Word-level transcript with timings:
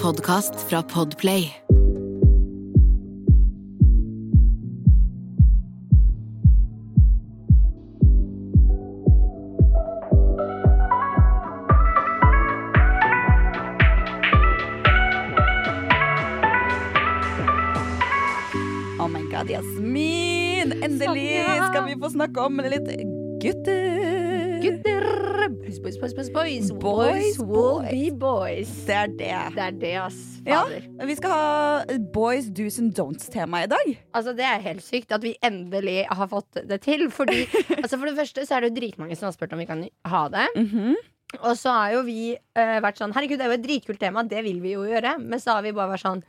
podkast 0.00 0.54
fra 0.68 0.82
Podplay. 0.82 1.50
Oh 18.98 19.08
my 19.08 19.22
god, 19.30 19.50
Jasmin! 19.50 20.72
Endelig 20.82 21.44
skal 21.70 21.84
vi 21.86 22.00
få 22.00 22.10
snakke 22.10 22.40
om 22.40 22.56
litt 22.64 22.88
gutter. 23.44 24.19
Gutter! 24.60 25.48
Boys, 25.50 25.78
boys, 25.80 25.96
boys, 25.96 26.12
boys, 26.12 26.28
boys. 26.28 26.70
Boys, 26.72 27.38
will 27.38 27.80
be 27.88 28.10
boys. 28.12 28.68
Det 28.84 28.94
er 28.94 29.06
det. 29.08 29.30
Det 29.54 29.62
er 29.64 29.76
det, 29.80 29.92
ass. 30.02 30.18
Ja, 30.44 30.64
vi 31.08 31.16
skal 31.16 31.32
ha 31.32 31.98
boys, 32.12 32.50
do's 32.52 32.76
and 32.82 32.92
don'ts-tema 32.96 33.62
i 33.64 33.70
dag. 33.70 33.92
Altså, 34.12 34.34
det 34.36 34.44
er 34.44 34.60
helt 34.66 34.84
sykt 34.84 35.14
at 35.16 35.24
vi 35.24 35.32
endelig 35.46 36.02
har 36.10 36.28
fått 36.28 36.60
det 36.68 36.80
til. 36.84 37.06
Fordi, 37.14 37.46
altså, 37.80 37.96
for 37.96 38.10
det 38.10 38.18
første 38.18 38.44
så 38.44 38.58
er 38.58 38.66
det 38.66 38.72
jo 38.72 38.76
dritmange 38.82 39.16
som 39.16 39.30
har 39.30 39.36
spurt 39.38 39.56
om 39.56 39.62
vi 39.62 39.68
kan 39.70 39.86
ha 40.12 40.26
det. 40.36 40.46
Mhm. 40.58 41.00
Og 41.40 41.54
så 41.56 41.70
har 41.70 41.92
jo 41.94 42.02
vi 42.02 42.34
uh, 42.34 42.78
vært 42.82 42.98
sånn 42.98 43.12
Herregud, 43.14 43.38
det 43.38 43.44
er 43.46 43.52
jo 43.52 43.58
et 43.60 43.64
dritkult 43.64 44.00
tema, 44.02 44.24
det 44.26 44.42
vil 44.44 44.58
vi 44.60 44.74
jo 44.74 44.84
gjøre. 44.84 45.14
Men 45.22 45.40
så 45.40 45.56
har 45.56 45.64
vi 45.64 45.72
bare 45.72 45.92
vært 45.94 46.04
sånn 46.04 46.24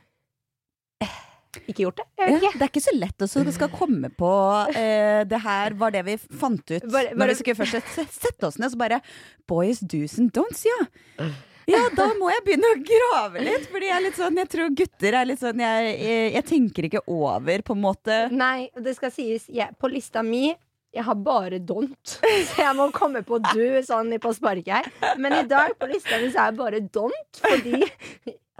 eh, 1.02 1.16
Ikke 1.66 1.84
gjort 1.84 2.00
det. 2.00 2.06
Jeg 2.18 2.32
vet 2.32 2.42
ikke. 2.42 2.52
det 2.58 2.64
er 2.66 2.70
ikke 2.72 2.84
så 2.84 2.94
lett 2.96 3.24
å 3.24 3.28
skal 3.52 3.70
komme 3.74 4.08
på 4.16 4.32
eh, 4.72 5.22
Det 5.28 5.40
her 5.44 5.74
var 5.78 5.92
det 5.94 6.02
vi 6.06 6.16
fant 6.16 6.64
ut 6.72 6.86
Bare- 6.88 7.12
når 7.14 7.32
vi 7.32 7.38
skulle 7.42 7.58
først 7.60 7.96
sette 8.16 8.48
oss 8.48 8.58
ned. 8.58 8.72
Så 8.72 8.80
bare 8.80 9.02
Boys, 9.48 9.80
do's 9.84 10.18
and 10.18 10.32
don'ts, 10.32 10.64
ja. 10.64 10.78
Ja, 11.70 11.84
da 11.94 12.08
må 12.18 12.30
jeg 12.32 12.42
begynne 12.46 12.72
å 12.72 12.80
grave 12.82 13.44
litt. 13.44 13.68
Fordi 13.70 13.86
jeg 13.90 13.96
er 13.98 14.04
litt 14.08 14.18
sånn 14.18 14.40
Jeg 14.40 14.50
tror 14.50 14.74
gutter 14.80 15.14
er 15.20 15.28
litt 15.28 15.42
sånn 15.42 15.60
Jeg, 15.62 15.92
jeg, 16.00 16.32
jeg 16.38 16.46
tenker 16.48 16.88
ikke 16.88 17.04
over, 17.06 17.62
på 17.68 17.76
en 17.76 17.84
måte. 17.84 18.18
Nei, 18.34 18.70
det 18.74 18.96
skal 18.98 19.12
sies, 19.14 19.46
jeg, 19.52 19.74
på 19.78 19.90
lista 19.92 20.24
mi 20.26 20.48
jeg 20.92 21.06
har 21.06 21.16
bare 21.24 21.56
don't, 21.56 21.96
så 22.50 22.58
jeg 22.58 22.76
må 22.76 22.90
komme 22.92 23.22
på 23.24 23.38
du 23.46 23.78
sånn 23.86 24.10
på 24.20 24.32
sparket 24.36 24.74
her. 24.76 25.16
Men 25.16 25.38
i 25.38 25.46
dag 25.48 25.72
på 25.80 25.88
lista 25.88 26.18
mi 26.20 26.28
så 26.28 26.42
er 26.42 26.50
jeg 26.50 26.58
bare 26.58 26.80
don't, 26.92 27.38
fordi 27.40 27.78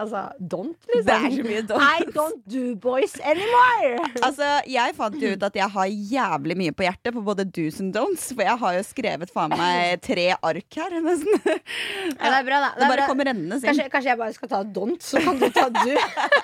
Altså, 0.03 0.21
don't, 0.51 0.75
liksom. 0.89 1.05
Det 1.07 1.15
er 1.15 1.35
så 1.37 1.45
mye 1.47 1.63
don't. 1.69 1.83
I 1.83 2.07
don't 2.15 2.41
do 2.53 2.63
boys 2.83 3.13
anymore. 3.23 4.09
Altså, 4.23 4.49
Jeg 4.69 4.95
fant 4.97 5.15
jo 5.21 5.31
ut 5.35 5.45
at 5.47 5.55
jeg 5.59 5.69
har 5.75 5.91
jævlig 6.13 6.57
mye 6.59 6.73
på 6.75 6.85
hjertet 6.87 7.15
på 7.15 7.23
både 7.25 7.45
do's 7.55 7.79
and 7.83 7.93
don'ts. 7.95 8.27
For 8.33 8.43
jeg 8.45 8.57
har 8.63 8.77
jo 8.77 8.83
skrevet 8.87 9.33
faen 9.33 9.55
meg 9.57 10.01
tre 10.03 10.27
ark 10.35 10.79
her, 10.81 10.97
nesten. 11.07 11.39
Ja, 11.47 12.33
det 12.33 12.37
er 12.41 12.47
bra, 12.49 12.59
da. 12.65 12.71
Det 12.75 12.83
det 12.83 12.91
bare 12.93 13.07
kommer 13.09 13.29
rennende 13.31 13.59
inn. 13.61 13.67
Kanskje, 13.69 13.89
kanskje 13.93 14.13
jeg 14.13 14.21
bare 14.23 14.37
skal 14.37 14.53
ta 14.53 14.63
don't, 14.79 15.01
så 15.05 15.23
kan 15.23 15.39
du 15.39 15.47
ta 15.53 15.69
du. 15.73 15.93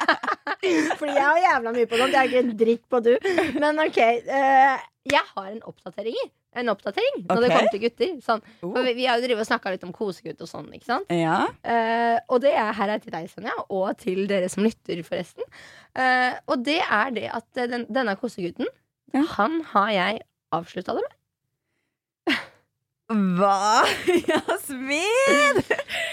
Fordi 0.99 1.13
jeg 1.15 1.25
har 1.25 1.41
jævla 1.45 1.75
mye 1.75 1.89
på 1.89 1.99
don't. 1.99 2.13
Jeg 2.15 2.21
har 2.21 2.31
ikke 2.31 2.45
en 2.45 2.55
dritt 2.63 2.85
på 2.91 3.03
du. 3.05 3.13
Men 3.59 3.79
OK. 3.85 3.99
Uh, 4.29 4.77
jeg 5.09 5.25
har 5.35 5.47
en 5.51 5.63
oppdatering. 5.67 6.29
En 6.57 6.71
oppdatering 6.71 7.19
når 7.27 7.43
det 7.43 7.49
kom 7.53 7.67
til 7.69 7.81
gutter. 7.83 8.13
Sånn. 8.25 8.41
Oh. 8.65 8.73
Vi, 8.81 8.95
vi 8.97 9.05
har 9.05 9.19
jo 9.19 9.27
drevet 9.27 9.43
og 9.43 9.49
snakka 9.51 9.73
litt 9.75 9.83
om 9.85 9.91
kosegutt 9.93 10.39
og 10.41 10.49
sånn. 10.49 10.71
ikke 10.73 10.87
sant? 10.87 11.11
Ja. 11.13 11.43
Uh, 11.61 12.17
og 12.33 12.41
det 12.41 12.55
er 12.57 12.73
her 12.79 12.95
er 12.95 13.03
til 13.03 13.13
deg, 13.13 13.27
Sonja, 13.29 13.53
og 13.69 13.91
til 14.01 14.23
dere 14.31 14.49
som 14.49 14.65
lytter, 14.65 15.03
forresten. 15.05 15.45
Uh, 15.93 16.33
og 16.49 16.65
det 16.65 16.79
er 16.81 17.13
det 17.13 17.27
at 17.37 17.61
eh, 17.61 17.69
den, 17.69 17.85
denne 17.93 18.17
kosegutten, 18.19 18.69
Ja. 19.13 19.23
han 19.37 19.61
har 19.75 19.93
jeg 19.93 20.19
avslutta 20.55 20.97
det 20.97 21.05
med. 21.05 21.15
Hva? 23.09 23.85
Jasmin! 24.29 25.63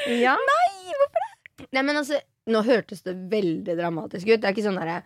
Ja. 0.06 0.37
Nei, 0.39 0.93
hvorfor 0.95 1.19
det? 1.25 1.67
Nei, 1.75 1.83
men 1.83 1.97
altså, 1.98 2.21
Nå 2.47 2.61
hørtes 2.62 3.00
det 3.03 3.17
veldig 3.33 3.75
dramatisk 3.75 4.28
ut. 4.28 4.39
Det 4.39 4.47
er 4.47 4.55
ikke 4.55 4.65
sånn 4.69 4.78
derre 4.78 5.00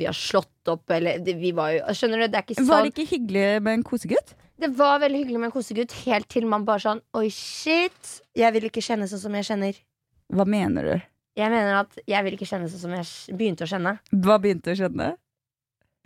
vi 0.00 0.06
har 0.08 0.16
slått 0.16 0.68
opp, 0.68 0.90
eller 0.92 1.20
vi 1.24 1.50
var 1.56 1.74
jo 1.74 1.94
Skjønner 1.96 2.22
du? 2.24 2.26
Det 2.32 2.38
er 2.40 2.44
ikke 2.46 2.56
sånn. 2.56 2.68
Var 2.70 2.84
det 2.86 2.92
ikke 2.94 3.08
hyggelig 3.10 3.44
med 3.64 3.78
en 3.78 3.84
kosegutt? 3.84 4.34
Det 4.56 4.70
var 4.78 5.02
veldig 5.02 5.18
hyggelig 5.20 5.40
med 5.42 5.50
en 5.50 5.52
kosegutt, 5.52 5.92
helt 6.06 6.28
til 6.32 6.46
man 6.48 6.64
bare 6.64 6.80
sånn 6.80 7.02
Oi, 7.18 7.28
shit. 7.32 8.14
Jeg 8.36 8.54
vil 8.56 8.68
ikke 8.70 8.84
kjenne 8.84 9.08
sånn 9.10 9.20
som 9.26 9.36
jeg 9.36 9.48
kjenner. 9.50 9.78
Hva 10.32 10.46
mener 10.48 10.88
du? 10.88 10.94
Jeg 11.36 11.52
mener 11.52 11.82
at 11.82 11.98
jeg 12.08 12.24
vil 12.24 12.38
ikke 12.38 12.48
kjenne 12.48 12.70
sånn 12.72 12.80
som 12.86 12.94
jeg 12.96 13.36
begynte 13.36 13.66
å 13.66 13.70
kjenne. 13.70 13.98
Hva 14.24 14.38
begynte 14.40 14.72
å 14.72 14.78
skjønne? 14.78 15.10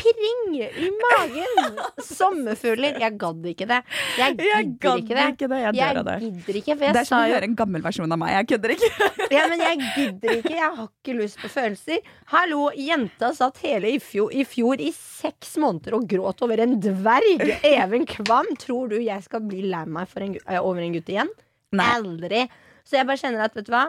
Pirring 0.00 0.54
i 0.64 0.88
magen! 1.02 1.80
Sommerfugler. 2.04 2.96
Jeg 3.02 3.16
gadd 3.20 3.46
ikke 3.50 3.66
det. 3.68 3.80
Jeg 4.18 4.36
gidder 4.38 4.62
ikke 4.64 5.16
det. 5.18 5.26
ikke 5.34 5.48
det. 5.50 5.60
Jeg 5.60 5.76
Jeg 5.76 6.04
det. 6.08 6.16
gidder 6.24 6.58
ikke, 6.60 6.76
for 6.76 6.80
Det 6.80 6.88
jeg 6.88 7.02
er 7.02 7.08
som 7.10 7.20
å 7.20 7.28
høre 7.34 7.48
en 7.50 7.56
gammel 7.58 7.84
versjon 7.84 8.16
av 8.16 8.20
meg. 8.22 8.32
Jeg 8.38 8.48
kødder 8.54 8.74
ikke. 8.76 8.90
ja, 9.36 9.44
men 9.52 9.64
jeg 9.66 9.80
gidder 9.98 10.34
ikke. 10.38 10.54
Jeg 10.56 10.72
har 10.80 10.88
ikke 10.88 11.16
lyst 11.20 11.40
på 11.42 11.52
følelser. 11.52 12.10
Hallo, 12.32 12.70
jenta 12.76 13.32
satt 13.36 13.60
hele 13.66 13.92
i 13.92 14.00
fjor, 14.02 14.32
i 14.32 14.46
fjor 14.48 14.80
i 14.80 14.90
seks 14.96 15.56
måneder 15.60 15.98
og 16.00 16.08
gråt 16.10 16.44
over 16.46 16.64
en 16.64 16.78
dverg. 16.82 17.44
Even 17.74 18.06
Kvam. 18.08 18.48
Tror 18.60 18.90
du 18.94 18.98
jeg 19.00 19.26
skal 19.28 19.44
bli 19.46 19.66
lei 19.68 19.84
meg 19.86 20.08
for 20.10 20.24
en, 20.24 20.36
eh, 20.46 20.60
over 20.60 20.82
en 20.82 20.96
gutt 20.96 21.12
igjen? 21.12 21.30
Nei. 21.76 21.90
Aldri. 21.98 22.46
Så 22.88 22.96
jeg 22.98 23.06
bare 23.06 23.20
kjenner 23.20 23.44
at, 23.44 23.54
vet 23.54 23.68
du 23.68 23.74
hva 23.76 23.88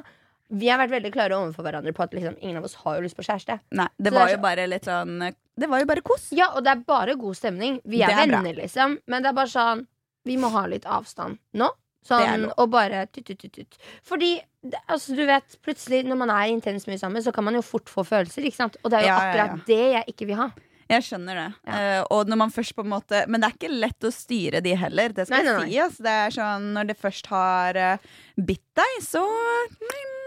vi 0.52 0.68
har 0.68 0.82
vært 0.82 0.92
veldig 0.92 1.12
klare 1.16 1.38
overfor 1.38 1.64
hverandre 1.64 1.94
på 1.96 2.04
at 2.04 2.12
liksom, 2.12 2.34
ingen 2.44 2.60
av 2.60 2.66
oss 2.68 2.74
har 2.84 2.98
jo 2.98 3.06
lyst 3.06 3.16
på 3.16 3.24
kjæreste. 3.24 3.56
Nei, 3.72 3.88
det 3.96 4.12
Så 4.12 4.12
det 4.12 4.18
var 4.18 4.28
er 4.28 4.34
jo 4.36 4.42
bare 4.44 4.66
litt 4.68 4.88
sånn 4.90 5.14
Det 5.62 5.70
var 5.70 5.84
jo 5.84 5.90
bare 5.90 6.04
kos. 6.06 6.30
Ja, 6.36 6.52
og 6.56 6.66
det 6.66 6.74
er 6.74 6.82
bare 6.88 7.16
god 7.20 7.38
stemning. 7.38 7.80
Vi 7.86 8.02
er, 8.02 8.14
er 8.16 8.26
venner, 8.26 8.50
bra. 8.50 8.64
liksom. 8.64 8.98
Men 9.12 9.24
det 9.24 9.32
er 9.32 9.38
bare 9.38 9.54
sånn 9.54 9.86
Vi 10.28 10.36
må 10.38 10.52
ha 10.54 10.68
litt 10.70 10.86
avstand 10.86 11.40
nå. 11.58 11.72
Sånn, 12.06 12.48
og 12.58 12.72
bare 12.74 13.04
tut-tut-tut. 13.14 13.78
Fordi 14.10 14.32
det, 14.66 14.80
altså, 14.90 15.14
du 15.14 15.22
vet, 15.30 15.54
plutselig 15.62 16.02
når 16.08 16.18
man 16.18 16.32
er 16.34 16.50
intenst 16.50 16.90
mye 16.90 16.98
sammen, 16.98 17.22
så 17.22 17.34
kan 17.34 17.46
man 17.46 17.58
jo 17.58 17.62
fort 17.66 17.90
få 17.94 18.02
følelser. 18.06 18.48
Ikke 18.50 18.58
sant? 18.58 18.78
Og 18.82 18.90
det 18.90 19.02
er 19.02 19.06
jo 19.06 19.12
Ja, 19.12 19.18
ja, 19.18 19.22
ja. 19.22 19.46
akkurat 19.46 19.68
det 19.70 19.82
jeg 19.94 20.16
ikke 20.16 20.30
vil 20.32 20.40
ha. 20.42 20.50
Jeg 20.92 21.06
skjønner 21.08 21.38
det. 21.40 21.48
Ja. 21.70 21.82
Uh, 22.02 22.02
og 22.18 22.32
når 22.32 22.40
man 22.42 22.52
først 22.52 22.76
på 22.76 22.84
en 22.84 22.92
måte 22.92 23.22
Men 23.30 23.40
det 23.40 23.48
er 23.48 23.54
ikke 23.56 23.70
lett 23.72 24.08
å 24.08 24.12
styre 24.12 24.60
de 24.66 24.74
heller. 24.76 25.14
Det 25.16 25.28
skal 25.30 25.46
Nei, 25.46 25.54
nei, 25.54 25.68
jeg 25.72 25.72
si. 25.72 25.84
Altså. 25.86 26.08
Det 26.08 26.16
er 26.24 26.36
sånn 26.36 26.66
når 26.76 26.90
det 26.90 26.98
først 27.00 27.32
har 27.32 27.80
uh, 27.80 28.10
bitt 28.50 28.66
deg, 28.82 28.98
så 29.06 29.24
mm. 29.24 30.21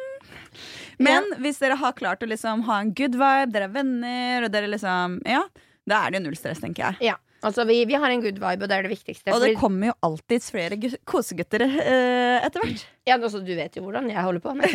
Men 0.99 1.29
hvis 1.43 1.61
dere 1.63 1.77
har 1.81 1.93
klart 1.99 2.23
å 2.25 2.31
liksom 2.31 2.65
ha 2.69 2.81
en 2.85 2.95
good 2.97 3.15
vibe, 3.19 3.53
dere 3.55 3.69
er 3.71 3.77
venner, 3.77 4.47
og 4.49 4.53
dere 4.55 4.71
liksom 4.73 5.21
Ja, 5.29 5.45
da 5.89 6.05
er 6.07 6.11
det 6.15 6.21
jo 6.23 6.27
null 6.31 6.37
stress, 6.41 6.61
tenker 6.63 6.87
jeg. 6.87 7.11
Ja, 7.11 7.17
altså 7.45 7.67
vi, 7.69 7.83
vi 7.85 7.97
har 8.01 8.09
en 8.09 8.23
good 8.25 8.39
vibe, 8.41 8.65
og 8.65 8.71
det 8.71 8.77
er 8.79 8.87
det 8.87 8.93
viktigste. 8.95 9.29
Og 9.35 9.43
det 9.43 9.51
Fordi- 9.51 9.61
kommer 9.61 9.91
jo 9.91 9.95
alltids 10.09 10.47
flere 10.55 10.79
kosegutter 11.05 11.65
uh, 11.67 12.39
etter 12.47 12.63
hvert. 12.65 12.85
ja, 13.05 13.19
altså, 13.19 13.43
du 13.45 13.53
vet 13.59 13.77
jo 13.77 13.83
hvordan 13.85 14.09
jeg 14.09 14.25
holder 14.25 14.41
på. 14.41 14.55
Men, 14.57 14.73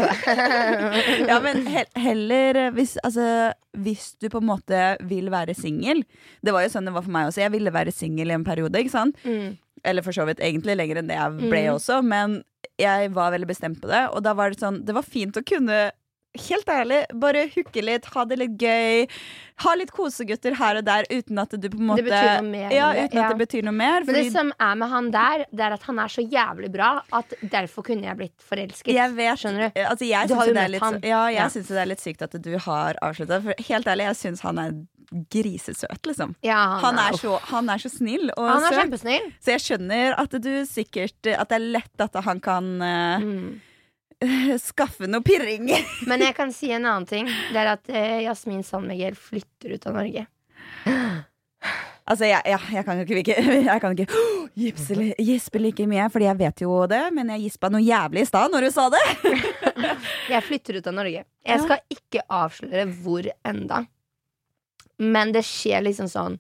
Ja, 1.32 1.40
men 1.42 1.66
he 1.70 1.86
heller 1.98 2.60
eh, 2.68 2.70
hvis, 2.76 2.94
altså, 3.04 3.26
hvis 3.74 4.12
du 4.22 4.30
på 4.30 4.42
en 4.44 4.50
måte 4.52 4.84
vil 5.10 5.32
være 5.34 5.56
singel 5.58 6.04
Det 6.46 6.54
var 6.54 6.64
jo 6.66 6.72
sånn 6.76 6.86
det 6.90 6.94
var 6.94 7.06
for 7.06 7.16
meg 7.16 7.32
også. 7.32 7.42
Jeg 7.42 7.54
ville 7.58 7.74
være 7.74 7.94
singel 7.96 8.30
i 8.30 8.38
en 8.38 8.46
periode. 8.46 8.78
ikke 8.82 8.94
sant? 8.94 9.18
mm. 9.26 9.58
Eller 9.86 10.02
for 10.02 10.12
så 10.12 10.26
vidt 10.26 10.40
egentlig 10.40 10.76
lenger 10.78 10.98
enn 10.98 11.08
det 11.08 11.16
jeg 11.18 11.50
ble 11.50 11.64
Mm. 11.68 11.76
også. 11.76 12.04
Men 12.04 12.44
jeg 12.80 13.12
var 13.12 13.32
veldig 13.32 13.48
bestemt 13.48 13.80
på 13.82 13.88
det. 13.88 14.10
Og 14.14 14.24
da 14.24 14.34
var 14.34 14.50
det 14.50 14.60
sånn 14.60 14.84
Det 14.86 14.94
var 14.96 15.04
fint 15.04 15.36
å 15.36 15.44
kunne 15.46 15.92
Helt 16.38 16.68
ærlig, 16.70 17.06
bare 17.20 17.48
hooke 17.56 17.82
litt, 17.82 18.06
ha 18.14 18.24
det 18.24 18.38
litt 18.38 18.52
gøy. 18.62 19.10
Ha 19.64 19.72
litt 19.76 19.90
kosegutter 19.92 20.54
her 20.60 20.78
og 20.78 20.86
der 20.86 21.04
uten 21.10 21.40
at 21.42 21.50
du 21.50 21.68
på 21.68 21.80
en 21.80 21.88
måte 21.90 22.04
Det 22.04 22.06
betyr 22.06 22.44
noe 22.44 22.52
mer, 22.52 22.70
Ja, 22.72 22.92
uten 22.94 23.04
at 23.04 23.14
Ja. 23.16 23.30
det 23.34 23.40
betyr 23.50 23.64
noe 23.64 23.74
mer. 23.74 24.06
Men 24.06 24.14
det 24.14 24.32
som 24.32 24.54
er 24.60 24.76
med 24.76 24.90
han 24.90 25.10
der, 25.10 25.46
det 25.52 25.60
er 25.60 25.74
at 25.74 25.82
han 25.90 25.98
er 25.98 26.06
så 26.08 26.22
jævlig 26.30 26.72
bra 26.72 27.02
at 27.12 27.34
derfor 27.42 27.84
kunne 27.84 28.04
jeg 28.04 28.16
blitt 28.16 28.38
forelsket. 28.46 28.94
jeg 28.94 29.16
vet 29.16 29.40
Skjønner 29.40 29.74
du? 29.74 29.82
Altså, 29.82 30.06
jeg 30.08 30.28
Du 30.28 30.36
har 30.36 30.46
jo 30.46 30.54
møtt 30.54 30.70
litt- 30.70 30.82
han. 30.82 31.00
ja, 31.02 31.26
jeg 31.30 31.36
Ja. 31.36 31.48
synes 31.50 31.68
det 31.68 31.78
er 31.78 31.86
litt 31.88 32.00
sykt 32.00 32.22
at 32.22 32.32
du 32.40 32.58
har 32.60 32.94
avslutta. 33.02 33.42
For 33.42 33.54
helt 33.58 33.86
ærlig, 33.88 34.06
jeg 34.06 34.16
syns 34.16 34.40
han 34.42 34.60
er 34.60 34.72
grisesøt, 35.32 36.02
liksom. 36.06 36.36
Ja, 36.46 36.60
Han 36.84 37.00
er, 37.02 37.18
så, 37.18 37.38
han 37.50 37.70
er 37.70 37.82
så 37.82 37.90
snill 37.90 38.30
og 38.36 38.46
Han 38.46 38.64
er 38.68 38.74
søt. 38.74 38.82
kjempesnill. 38.84 39.32
Så 39.42 39.56
jeg 39.56 39.64
skjønner 39.66 40.18
at 40.22 40.36
du 40.44 40.52
sikkert 40.70 41.32
At 41.34 41.50
det 41.50 41.58
er 41.58 41.66
lett 41.78 42.06
at 42.06 42.20
han 42.26 42.40
kan 42.44 42.70
uh, 42.82 43.26
Mm. 43.26 43.60
skaffe 44.60 45.08
noe 45.08 45.24
pirring. 45.24 45.70
Men 46.10 46.20
jeg 46.26 46.36
kan 46.36 46.52
si 46.52 46.72
en 46.76 46.86
annen 46.86 47.08
ting. 47.08 47.30
Det 47.54 47.60
er 47.62 47.74
at 47.78 47.88
uh, 47.88 48.18
Jasmin 48.26 48.64
Sandmegel 48.68 49.16
flytter 49.16 49.78
ut 49.78 49.88
av 49.88 49.96
Norge. 49.96 50.26
altså, 52.10 52.26
jeg, 52.28 52.42
jeg, 52.46 52.60
jeg 52.78 52.86
kan 52.88 53.02
ikke, 53.06 53.36
Jeg 53.40 53.82
kan 53.84 53.96
ikke 53.96 54.24
gipse, 54.60 54.98
gispe 55.24 55.62
like 55.64 55.88
mye, 55.88 56.10
fordi 56.12 56.28
jeg 56.28 56.40
vet 56.42 56.64
jo 56.66 56.82
det, 56.92 57.02
men 57.16 57.32
jeg 57.36 57.46
gispa 57.48 57.70
noe 57.72 57.84
jævlig 57.86 58.26
i 58.26 58.30
stad 58.30 58.52
når 58.52 58.68
du 58.68 58.72
sa 58.76 58.90
det. 58.92 59.06
Jeg 60.30 60.44
flytter 60.46 60.80
ut 60.82 60.92
av 60.92 60.98
Norge. 61.00 61.24
Jeg 61.48 61.64
skal 61.64 61.80
ikke 61.96 62.26
avsløre 62.28 62.86
hvor 63.00 63.30
enda. 63.48 63.86
Men 65.00 65.32
det 65.32 65.46
skjer 65.48 65.82
liksom 65.86 66.10
sånn 66.12 66.40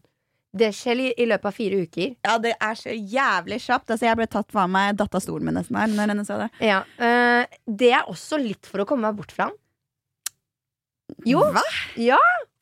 Det 0.52 0.72
skjer 0.74 1.00
i, 1.00 1.14
i 1.22 1.26
løpet 1.30 1.46
av 1.46 1.54
fire 1.54 1.78
uker. 1.86 2.16
Ja, 2.26 2.38
det 2.42 2.56
er 2.60 2.74
så 2.76 2.90
jævlig 2.90 3.60
kjapt. 3.62 3.92
Altså, 3.94 4.08
jeg 4.08 4.18
ble 4.18 4.26
tatt 4.28 4.50
fra 4.52 4.64
meg 4.68 4.96
datt 4.98 5.14
av 5.14 5.22
stolen 5.22 5.46
min 5.46 5.54
nesten 5.60 5.78
her 5.78 5.88
når 5.94 6.10
henne 6.16 6.26
sa 6.26 6.38
det. 6.42 6.48
Ja, 6.66 6.80
øh, 6.98 7.46
Det 7.70 7.92
er 7.94 8.10
også 8.10 8.40
litt 8.42 8.66
for 8.66 8.82
å 8.82 8.86
komme 8.90 9.06
meg 9.08 9.16
bort 9.20 9.32
fra 9.32 9.46
han. 9.52 9.54
Jo. 11.26 11.42
Hva? 11.54 11.62
Ja, 12.02 12.18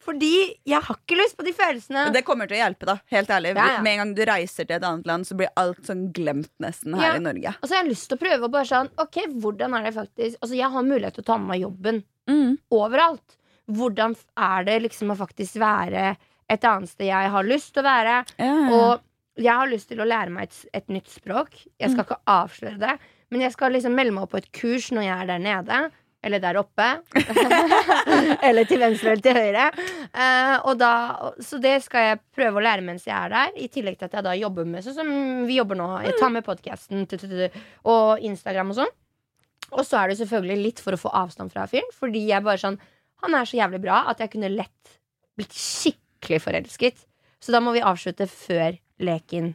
Fordi 0.07 0.29
jeg 0.63 0.79
har 0.83 0.95
ikke 1.01 1.17
lyst 1.19 1.35
på 1.35 1.43
de 1.43 1.51
følelsene. 1.55 2.05
Det 2.15 2.21
kommer 2.27 2.47
til 2.47 2.55
å 2.55 2.61
hjelpe, 2.61 2.87
da. 2.87 2.93
Helt 3.11 3.31
ærlig. 3.35 3.49
Ja, 3.59 3.65
ja. 3.73 3.81
Med 3.83 3.91
en 3.97 3.99
gang 4.05 4.13
du 4.15 4.21
reiser 4.29 4.63
til 4.67 4.77
et 4.77 4.85
annet 4.87 5.07
land, 5.09 5.27
så 5.27 5.35
blir 5.35 5.49
alt 5.59 5.81
sånn 5.83 6.05
glemt 6.15 6.51
nesten 6.63 6.95
her 6.95 7.09
Ja. 7.09 7.15
i 7.19 7.23
Norge. 7.25 7.55
Og 7.61 7.67
så 7.67 7.75
har 7.75 7.83
jeg 7.83 7.91
lyst 7.91 8.07
til 8.07 8.15
å 8.17 8.21
prøve 8.21 8.47
å 8.47 8.51
bare 8.53 8.69
sånn 8.69 8.89
Ok, 9.03 9.17
hvordan 9.35 9.75
er 9.75 9.83
det 9.83 9.93
faktisk 9.97 10.37
Altså, 10.41 10.55
jeg 10.55 10.71
har 10.71 10.83
mulighet 10.83 11.13
til 11.15 11.23
å 11.23 11.25
ta 11.31 11.37
med 11.37 11.47
meg 11.47 11.61
jobben 11.65 12.03
Mm. 12.27 12.57
overalt. 12.71 13.35
Hvordan 13.67 14.15
er 14.39 14.63
det 14.67 14.77
liksom 14.85 15.11
å 15.11 15.17
faktisk 15.19 15.59
være 15.59 16.15
et 16.49 16.63
annet 16.63 16.89
sted 16.89 17.09
jeg 17.09 17.31
har 17.33 17.43
lyst 17.47 17.73
til 17.75 17.83
å 17.83 17.87
være? 17.89 18.17
Ja, 18.39 18.47
ja. 18.47 18.71
Og 18.77 19.43
jeg 19.43 19.53
har 19.53 19.67
lyst 19.69 19.89
til 19.91 19.99
å 20.01 20.07
lære 20.07 20.31
meg 20.33 20.47
et, 20.49 20.59
et 20.73 20.87
nytt 20.89 21.09
språk. 21.11 21.53
Jeg 21.77 21.89
Mm. 21.91 21.93
skal 21.93 22.05
ikke 22.07 22.21
avsløre 22.25 22.79
det, 22.81 22.95
men 23.29 23.41
jeg 23.43 23.51
skal 23.53 23.71
liksom 23.75 23.93
melde 23.93 24.13
meg 24.15 24.23
opp 24.23 24.31
på 24.31 24.39
et 24.41 24.51
kurs 24.55 24.87
når 24.91 25.03
jeg 25.09 25.17
er 25.21 25.25
der 25.33 25.39
nede. 25.43 25.81
Eller 26.25 26.39
der 26.41 26.57
oppe. 26.57 26.85
eller 28.47 28.65
til 28.67 28.79
venstre 28.81 29.11
eller 29.13 29.21
til 29.21 29.37
høyre. 29.37 29.67
Uh, 30.15 30.73
da, 30.79 30.91
så 31.43 31.59
det 31.61 31.75
skal 31.85 32.07
jeg 32.07 32.19
prøve 32.35 32.57
å 32.59 32.63
lære 32.65 32.83
mens 32.83 33.05
jeg 33.07 33.15
er 33.15 33.29
der. 33.35 33.51
I 33.61 33.67
tillegg 33.71 33.99
til 33.99 34.09
at 34.09 34.15
jeg 34.17 34.25
da 34.25 34.33
jobber 34.37 34.65
med 34.67 34.83
sånn 34.85 34.97
som 34.97 35.11
vi 35.47 35.59
jobber 35.59 35.77
nå. 35.79 35.89
Jeg 36.07 36.17
tar 36.19 36.33
med 36.33 36.45
podkasten 36.47 37.05
og 37.85 38.23
Instagram 38.25 38.73
og 38.73 38.79
sånn. 38.81 38.93
Og 39.77 39.83
så 39.85 39.99
er 40.01 40.09
det 40.13 40.19
selvfølgelig 40.21 40.63
litt 40.63 40.79
for 40.83 40.95
å 40.95 41.01
få 41.01 41.11
avstand 41.21 41.51
fra 41.53 41.67
fyren. 41.69 41.89
Fordi 41.95 42.25
jeg 42.29 42.43
bare 42.45 42.61
sånn 42.63 42.79
Han 43.25 43.35
er 43.37 43.47
så 43.49 43.57
jævlig 43.59 43.81
bra 43.83 44.03
at 44.11 44.19
jeg 44.23 44.31
kunne 44.35 44.51
lett 44.53 44.97
blitt 45.37 45.53
skikkelig 45.57 46.41
forelsket. 46.43 47.03
Så 47.43 47.53
da 47.53 47.61
må 47.63 47.73
vi 47.75 47.81
avslutte 47.85 48.25
før 48.29 48.77
leken 49.03 49.51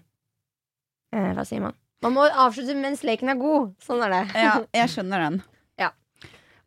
eh, 1.15 1.33
Hva 1.37 1.45
sier 1.47 1.63
man? 1.65 1.75
Man 2.03 2.15
må 2.17 2.27
avslutte 2.27 2.75
mens 2.79 3.03
leken 3.07 3.31
er 3.31 3.39
god. 3.39 3.73
Sånn 3.83 4.03
er 4.07 4.15
det. 4.17 4.23
ja, 4.39 4.55
jeg 4.83 4.95
skjønner 4.95 5.27
den. 5.29 5.43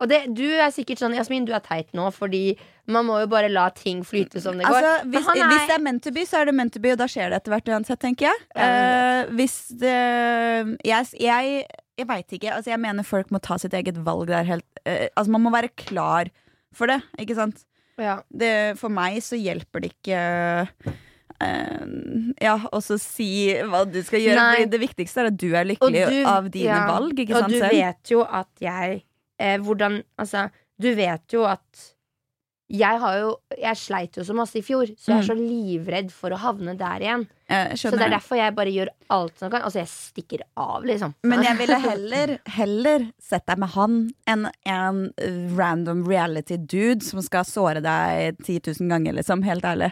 Og 0.04 0.10
det, 0.12 0.18
du 0.36 0.44
er 0.44 0.74
sikkert 0.76 1.00
sånn 1.00 1.14
Jasmin, 1.16 1.46
du 1.48 1.54
er 1.56 1.62
teit 1.64 1.94
nå, 1.96 2.10
fordi 2.12 2.58
man 2.92 3.08
må 3.08 3.22
jo 3.22 3.30
bare 3.32 3.48
la 3.48 3.70
ting 3.72 4.02
flyte 4.06 4.42
som 4.44 4.58
det 4.60 4.68
går. 4.68 4.76
Altså, 4.76 5.08
hvis, 5.14 5.30
er- 5.32 5.52
hvis 5.54 5.70
det 5.70 5.76
er 5.78 5.84
meant 5.86 6.04
to 6.04 6.12
be, 6.16 6.26
så 6.28 6.42
er 6.42 6.50
det 6.50 6.56
meant 6.58 6.74
to 6.76 6.82
be, 6.84 6.92
og 6.92 7.00
da 7.00 7.08
skjer 7.10 7.32
det 7.32 7.40
etter 7.40 7.54
hvert 7.56 7.72
uansett, 7.72 8.02
tenker 8.04 8.28
jeg. 8.28 8.42
Ja, 8.58 8.68
Eh, 8.76 9.32
hvis 9.40 9.56
det 9.80 9.94
Jeg, 10.86 11.08
jeg, 11.24 11.64
jeg 11.98 12.08
veit 12.10 12.36
ikke. 12.36 12.52
Altså, 12.58 12.74
jeg 12.74 12.82
mener 12.84 13.08
folk 13.08 13.32
må 13.32 13.40
ta 13.40 13.56
sitt 13.62 13.74
eget 13.74 13.98
valg 14.04 14.28
der 14.28 14.44
helt 14.44 14.66
uh, 14.84 15.08
Altså, 15.16 15.32
man 15.32 15.46
må 15.46 15.54
være 15.56 15.72
klar 15.80 16.28
for 16.75 16.92
det, 16.92 17.00
ikke 17.22 17.38
sant? 17.38 17.66
ja. 18.01 18.19
Det, 18.27 18.54
for 18.80 18.92
meg 18.92 19.22
så 19.24 19.39
hjelper 19.39 19.86
det 19.86 19.94
ikke 19.95 20.22
Uh, 21.36 22.31
ja, 22.39 22.54
og 22.72 22.80
så 22.80 22.95
si 23.01 23.50
hva 23.68 23.81
du 23.89 23.98
skal 24.07 24.22
gjøre. 24.24 24.38
Nei. 24.39 24.51
Fordi 24.56 24.69
det 24.72 24.80
viktigste 24.86 25.19
er 25.19 25.27
at 25.33 25.39
du 25.42 25.50
er 25.51 25.68
lykkelig 25.68 26.06
du- 26.07 26.30
av 26.31 26.48
dine 26.48 26.69
ja. 26.72 26.86
valg. 26.88 27.19
Og 27.25 27.33
sant 27.36 27.51
du 27.51 27.57
selv? 27.60 27.75
vet 27.75 28.12
jo 28.13 28.22
at 28.24 28.63
jeg 28.63 29.01
eh, 29.36 29.57
Hvordan 29.60 29.98
Altså, 30.22 30.45
du 30.80 30.94
vet 30.95 31.36
jo 31.36 31.44
at 31.44 31.89
jeg 32.70 33.00
har 33.00 33.18
jo 33.20 33.38
Jeg 33.62 33.78
sleit 33.78 34.18
jo 34.18 34.24
så 34.26 34.34
masse 34.36 34.56
i 34.58 34.62
fjor, 34.66 34.86
så 34.98 35.12
jeg 35.14 35.18
er 35.18 35.22
Mm. 35.24 35.28
så 35.30 35.36
livredd 35.38 36.12
for 36.12 36.30
å 36.32 36.38
havne 36.38 36.74
der 36.78 37.00
igjen. 37.00 37.28
Så 37.78 37.92
det 37.92 38.02
er 38.02 38.10
derfor 38.10 38.36
jeg 38.38 38.56
bare 38.56 38.72
gjør 38.74 38.90
alt 39.10 39.38
som 39.40 39.50
kan. 39.52 39.62
Altså, 39.62 39.80
jeg 39.80 39.88
stikker 39.88 40.42
av, 40.58 40.84
liksom. 40.84 41.14
Men 41.24 41.44
jeg 41.44 41.58
ville 41.62 41.78
heller, 41.80 42.40
heller 42.48 43.06
sett 43.22 43.46
deg 43.46 43.58
med 43.60 43.70
han 43.70 44.12
enn 44.28 44.50
en 44.66 45.14
random 45.56 46.04
reality 46.08 46.58
dude 46.58 47.02
som 47.06 47.22
skal 47.22 47.44
såre 47.46 47.82
deg 47.86 48.38
10 48.44 48.60
000 48.82 48.90
ganger, 48.90 49.14
liksom. 49.14 49.44
Helt 49.46 49.64
ærlig. 49.64 49.92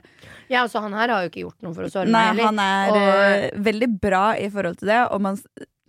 Ja, 0.50 0.64
altså, 0.66 0.82
han 0.82 0.94
her 0.94 1.08
har 1.10 1.24
jo 1.24 1.30
ikke 1.30 1.46
gjort 1.46 1.62
noe 1.64 1.74
for 1.74 1.84
å 1.84 1.92
såre 1.94 2.10
meg 2.10 2.36
heller. 2.36 2.44
han 2.44 2.60
er 2.60 2.90
Og- 2.90 2.98
eh, 2.98 3.50
veldig 3.72 3.92
bra 4.02 4.32
i 4.34 4.50
forhold 4.50 4.78
til 4.80 4.88
det, 4.88 5.02
og 5.12 5.22
man 5.22 5.38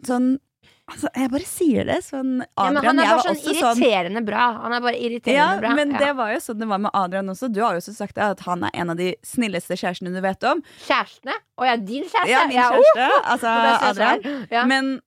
sånn 0.04 0.38
Altså, 0.84 1.08
jeg 1.16 1.30
bare 1.32 1.46
sier 1.48 1.86
det. 1.88 1.94
Sånn 2.04 2.32
Ja, 2.42 2.64
han 2.68 2.76
er 2.76 2.82
bare 2.84 3.22
sånn 3.24 3.38
irriterende 3.38 3.60
sånn 3.62 3.78
irriterende 3.80 4.22
bra. 4.26 4.42
Han 4.66 4.74
er 4.76 4.82
bare 4.84 4.98
irriterende 5.00 5.38
ja, 5.38 5.46
bra. 5.62 5.70
men 5.78 5.94
Ja. 5.94 5.98
det 6.02 6.10
var 6.18 6.32
jo 6.34 6.42
sånn 6.44 6.58
det 6.60 6.68
var 6.68 6.78
med 6.84 6.90
Adrian 6.92 7.26
også. 7.32 7.48
Du 7.52 7.62
har 7.64 7.72
jo 7.72 7.80
også 7.80 7.94
sagt 7.96 8.18
at 8.18 8.40
han 8.44 8.64
er 8.68 8.70
en 8.74 8.90
av 8.92 8.96
de 9.00 9.14
snilleste 9.24 9.78
kjærestene 9.80 10.12
du 10.12 10.20
vet 10.20 10.44
om. 10.44 10.60
Kjærestene? 10.84 11.38
Å 11.58 11.64
ja, 11.70 11.76
din 11.80 12.04
kjæreste? 12.04 12.28
Ja, 12.28 12.44
min 12.46 12.58
kjæreste. 12.60 13.08
Altså 13.24 13.48
der 13.48 13.74
ses 13.78 13.88
Adrian. 13.98 14.46
Ja. 14.50 14.64
Men 14.66 15.00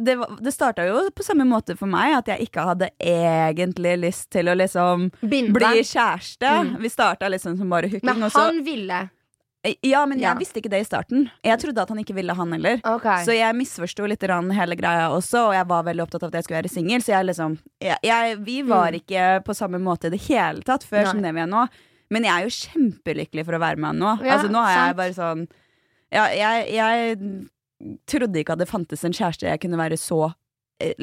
det, 0.00 0.16
var- 0.18 0.38
det 0.40 0.52
starta 0.54 0.86
jo 0.86 1.02
på 1.10 1.22
samme 1.26 1.44
måte 1.46 1.76
for 1.78 1.86
meg, 1.86 2.14
at 2.18 2.26
jeg 2.30 2.48
ikke 2.48 2.64
hadde 2.66 2.88
egentlig 3.00 3.98
lyst 4.02 4.30
til 4.30 4.46
å 4.50 4.54
liksom 4.58 5.10
Binde 5.20 5.54
bli 5.54 5.82
kjæreste. 5.86 6.46
Mm. 6.46 6.78
Vi 6.82 6.88
starta 6.90 7.28
liksom 7.30 7.58
som 7.58 7.70
bare 7.70 7.90
hooking. 7.90 8.06
Men 8.06 8.22
han 8.30 8.62
ville. 8.66 9.02
Ja, 9.82 10.04
men 10.06 10.18
jeg 10.18 10.26
Ja. 10.28 10.34
visste 10.38 10.60
ikke 10.60 10.70
det 10.70 10.80
i 10.82 10.84
starten. 10.88 11.30
Jeg 11.44 11.58
trodde 11.60 11.80
at 11.82 11.88
han 11.88 11.98
ikke 11.98 12.14
ville, 12.14 12.34
han 12.34 12.52
heller. 12.52 12.80
Ok. 12.84 13.02
Så 13.24 13.32
jeg 13.36 13.54
misforsto 13.56 14.06
litt 14.06 14.20
grann 14.20 14.50
hele 14.52 14.76
greia 14.76 15.08
også, 15.10 15.48
og 15.48 15.54
jeg 15.54 15.66
var 15.66 15.82
veldig 15.84 16.02
opptatt 16.04 16.22
av 16.22 16.28
at 16.28 16.34
jeg 16.34 16.44
skulle 16.44 16.62
være 16.62 16.70
singel. 16.74 17.00
Så 17.00 17.12
jeg 17.14 17.26
liksom 17.26 17.58
jeg, 17.80 17.96
jeg, 18.02 18.36
Vi 18.44 18.62
var 18.62 18.92
Mm. 18.92 19.00
ikke 19.00 19.44
på 19.44 19.54
samme 19.56 19.78
måte 19.80 20.06
i 20.06 20.10
det 20.10 20.20
hele 20.28 20.60
tatt 20.62 20.84
før 20.84 21.02
Nei. 21.04 21.10
som 21.12 21.22
det 21.22 21.34
vi 21.34 21.40
er 21.40 21.46
nå. 21.46 21.68
Men 22.10 22.22
jeg 22.24 22.32
er 22.32 22.44
jo 22.44 22.68
kjempelykkelig 22.68 23.44
for 23.46 23.52
å 23.56 23.60
være 23.60 23.76
med 23.78 23.86
han 23.86 23.98
nå. 23.98 24.24
Ja, 24.24 24.36
altså 24.38 24.50
Nå 24.50 24.60
er 24.60 24.74
sant. 24.74 24.86
jeg 24.88 24.96
bare 24.96 25.14
sånn 25.14 25.48
ja, 26.12 26.26
jeg, 26.28 26.68
jeg 26.74 27.48
trodde 28.06 28.36
ikke 28.38 28.52
at 28.54 28.58
det 28.62 28.68
fantes 28.70 29.02
en 29.04 29.12
kjæreste 29.12 29.48
jeg 29.48 29.60
kunne 29.64 29.76
være 29.80 29.96
så 29.98 30.18
eh, 30.28 30.34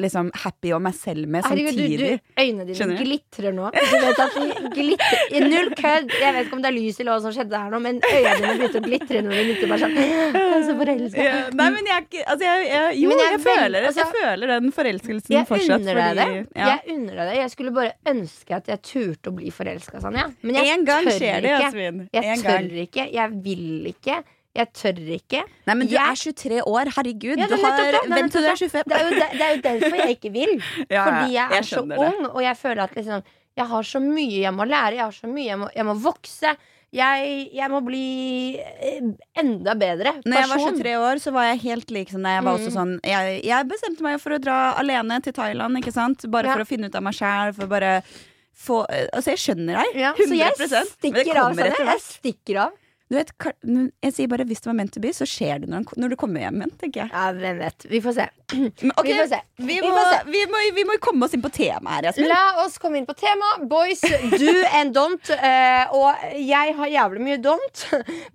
liksom 0.00 0.30
happy 0.42 0.72
og 0.76 0.82
meg 0.84 0.94
selv 0.98 1.26
med 1.30 1.44
Herregud, 1.46 1.98
du, 1.98 2.18
øynene 2.40 2.66
dine 2.68 2.96
glitrer 3.00 3.54
nå. 3.56 3.70
Du 3.72 3.96
vet 4.04 4.20
at 4.24 4.36
de 4.36 4.70
glitrer 4.76 5.46
Null 5.52 5.70
kødd! 5.78 6.12
Jeg 6.22 6.34
vet 6.36 6.46
ikke 6.46 6.56
om 6.58 6.62
det 6.64 6.70
er 6.70 6.76
lys 6.76 7.00
eller 7.02 7.12
hva 7.16 7.22
som 7.24 7.34
skjedde 7.36 7.60
her 7.62 7.72
nå, 7.74 7.80
men 7.84 8.00
øynene 8.06 8.34
dine 8.42 8.54
begynte 8.60 8.82
å 8.82 8.84
glitre 8.86 9.22
når 9.26 9.32
du 9.34 9.40
begynte 9.42 9.70
bare 9.72 9.80
sånn 9.84 9.96
Jeg 9.98 10.42
er 10.58 10.66
så 10.68 10.76
forelska. 10.82 11.26
Ja, 11.28 11.34
nei, 11.58 11.68
men 11.76 11.90
jeg 11.90 12.22
altså 12.26 12.46
jeg, 12.48 12.66
jeg, 12.70 12.98
Jo, 13.02 13.08
Men 13.12 13.22
jeg 13.22 13.30
jeg, 13.32 13.38
er 13.38 13.44
føler, 13.48 13.88
altså, 13.90 14.04
jeg 14.06 14.20
føler 14.20 14.52
den 14.54 14.72
forelskelsen 14.78 15.36
Jeg 15.36 15.48
fortsatt. 15.50 15.80
unner 15.80 16.00
deg 16.02 16.20
det. 16.22 16.28
ja. 16.62 16.68
Jeg 16.72 16.96
unner 16.96 17.18
deg 17.22 17.32
det. 17.32 17.38
Jeg 17.42 17.54
skulle 17.56 17.74
bare 17.80 17.92
ønske 18.14 18.56
at 18.60 18.70
jeg 18.72 18.82
turte 18.92 19.32
å 19.32 19.36
bli 19.40 19.50
forelska, 19.54 20.00
Sanja. 20.04 20.28
Men 20.42 20.58
jeg 20.60 20.72
En 20.76 20.84
gang 20.88 21.08
tør 21.08 21.18
skjer 21.18 21.42
det. 21.44 21.56
Jasmin. 21.66 22.04
Jeg 22.14 22.24
En 22.36 22.44
tør 22.46 22.78
ikke. 22.86 23.08
Jeg 23.12 23.42
vil 23.44 23.90
ikke. 23.92 24.22
Jeg 24.54 24.68
tør 24.76 24.98
ikke. 25.16 25.42
Nei, 25.66 25.74
men 25.74 25.86
du 25.88 25.94
Jeg- 25.94 26.10
er 26.10 26.14
23 26.14 26.60
år, 26.68 26.90
herregud. 26.96 27.38
Ja, 27.38 27.46
du 27.48 27.56
har 27.56 27.78
Vent 28.08 28.32
til 28.32 28.42
du 28.42 28.48
er 28.48 28.56
25. 28.56 28.82
Det 28.84 28.96
er, 28.98 29.04
jo 29.08 29.10
det 29.20 29.40
er 29.40 29.54
jo 29.56 29.62
derfor 29.62 29.96
jeg 29.96 30.16
ikke 30.18 30.32
vil. 30.32 30.52
Ja, 30.90 30.96
ja, 30.96 31.04
Fordi 31.06 31.32
jeg 31.32 31.48
er 31.58 31.62
så 31.62 31.88
det. 31.88 31.98
ung, 31.98 32.26
og 32.34 32.42
jeg 32.42 32.56
føler 32.56 32.82
at 32.84 32.94
liksom 32.94 33.22
Jeg 33.56 33.66
har 33.68 33.82
så 33.82 34.00
mye 34.00 34.40
jeg 34.42 34.52
må 34.52 34.64
lære. 34.64 34.94
Jeg 34.96 35.04
har 35.04 35.12
så 35.12 35.26
mye 35.28 35.46
Jeg 35.46 35.58
må, 35.58 35.68
jeg 35.76 35.84
må 35.84 35.94
vokse. 35.94 36.56
Jeg, 36.92 37.48
jeg 37.54 37.70
må 37.72 37.80
bli 37.80 38.58
eh, 38.60 39.00
enda 39.40 39.72
bedre 39.74 40.12
person. 40.12 40.28
Når 40.28 40.36
jeg 40.42 40.48
var 40.50 40.58
23 40.58 40.92
år, 41.00 41.16
så 41.24 41.32
var 41.32 41.44
jeg 41.48 41.60
helt 41.62 41.90
lik 41.90 42.10
som 42.12 42.20
deg. 42.22 42.34
Jeg, 42.36 42.44
var 42.44 42.52
også 42.58 42.68
Mm. 42.68 42.76
sånn, 42.76 42.92
jeg, 43.08 43.44
jeg 43.48 43.68
bestemte 43.68 44.02
meg 44.04 44.20
for 44.20 44.32
å 44.36 44.38
dra 44.38 44.74
alene 44.76 45.16
til 45.24 45.32
Thailand, 45.32 45.78
ikke 45.80 45.92
sant? 45.96 46.28
Bare 46.30 46.44
Ja. 46.48 46.52
for 46.52 46.64
å 46.64 46.68
finne 46.68 46.86
ut 46.92 46.94
av 46.94 47.02
meg 47.02 47.14
sjæl. 47.16 48.02
Få 48.62 48.84
Altså, 48.86 49.32
jeg 49.32 49.40
skjønner 49.40 49.80
deg. 49.80 49.96
ja, 49.96 50.12
100 50.12 50.52
så 50.68 50.68
jeg 50.68 50.86
stikker 50.92 51.36
av, 51.40 51.54
Sanne. 51.56 51.88
Jeg 51.88 52.00
stikker 52.04 52.60
av. 52.66 52.72
Du 53.12 53.18
vet, 53.18 53.28
jeg 54.00 54.14
sier 54.16 54.28
bare 54.32 54.46
hvis 54.48 54.62
det 54.64 54.70
var 54.70 54.76
meant 54.78 54.94
to 54.94 55.00
be, 55.04 55.10
så 55.12 55.26
skjer 55.28 55.60
det 55.60 55.68
når, 55.68 55.84
du 56.08 56.16
kommer 56.16 56.40
hjem 56.46 56.62
igjen, 56.62 56.70
tenker 56.80 57.02
jeg. 57.02 57.12
Ja, 57.12 57.26
hvem 57.36 57.58
vet. 57.60 57.84
Vi 57.92 58.00
får 58.00 58.14
se. 58.16 58.24
Men, 58.52 58.92
ok, 58.96 59.06
Vi 59.06 59.14
får 59.18 59.28
se. 59.32 59.40
Vi, 59.62 59.66
Vi 59.66 59.80
må, 59.80 59.90
får 59.96 60.08
se. 60.12 60.18
vi, 60.32 60.42
må, 60.50 60.60
vi 60.76 60.84
må 60.88 60.96
komme 61.02 61.26
oss 61.26 61.34
inn 61.36 61.42
på 61.44 61.50
temaet 61.54 61.94
her, 62.00 62.06
Jasmin. 62.10 62.28
La 62.32 62.40
oss 62.64 62.78
komme 62.82 62.98
inn 63.00 63.06
på 63.08 63.14
tema. 63.18 63.50
Boys, 63.70 64.00
do 64.02 64.54
and 64.74 64.94
don't. 64.96 65.30
Uh, 65.32 65.94
og 65.96 66.24
jeg 66.38 66.74
har 66.78 66.90
jævlig 66.92 67.22
mye 67.26 67.38
don't. 67.44 67.84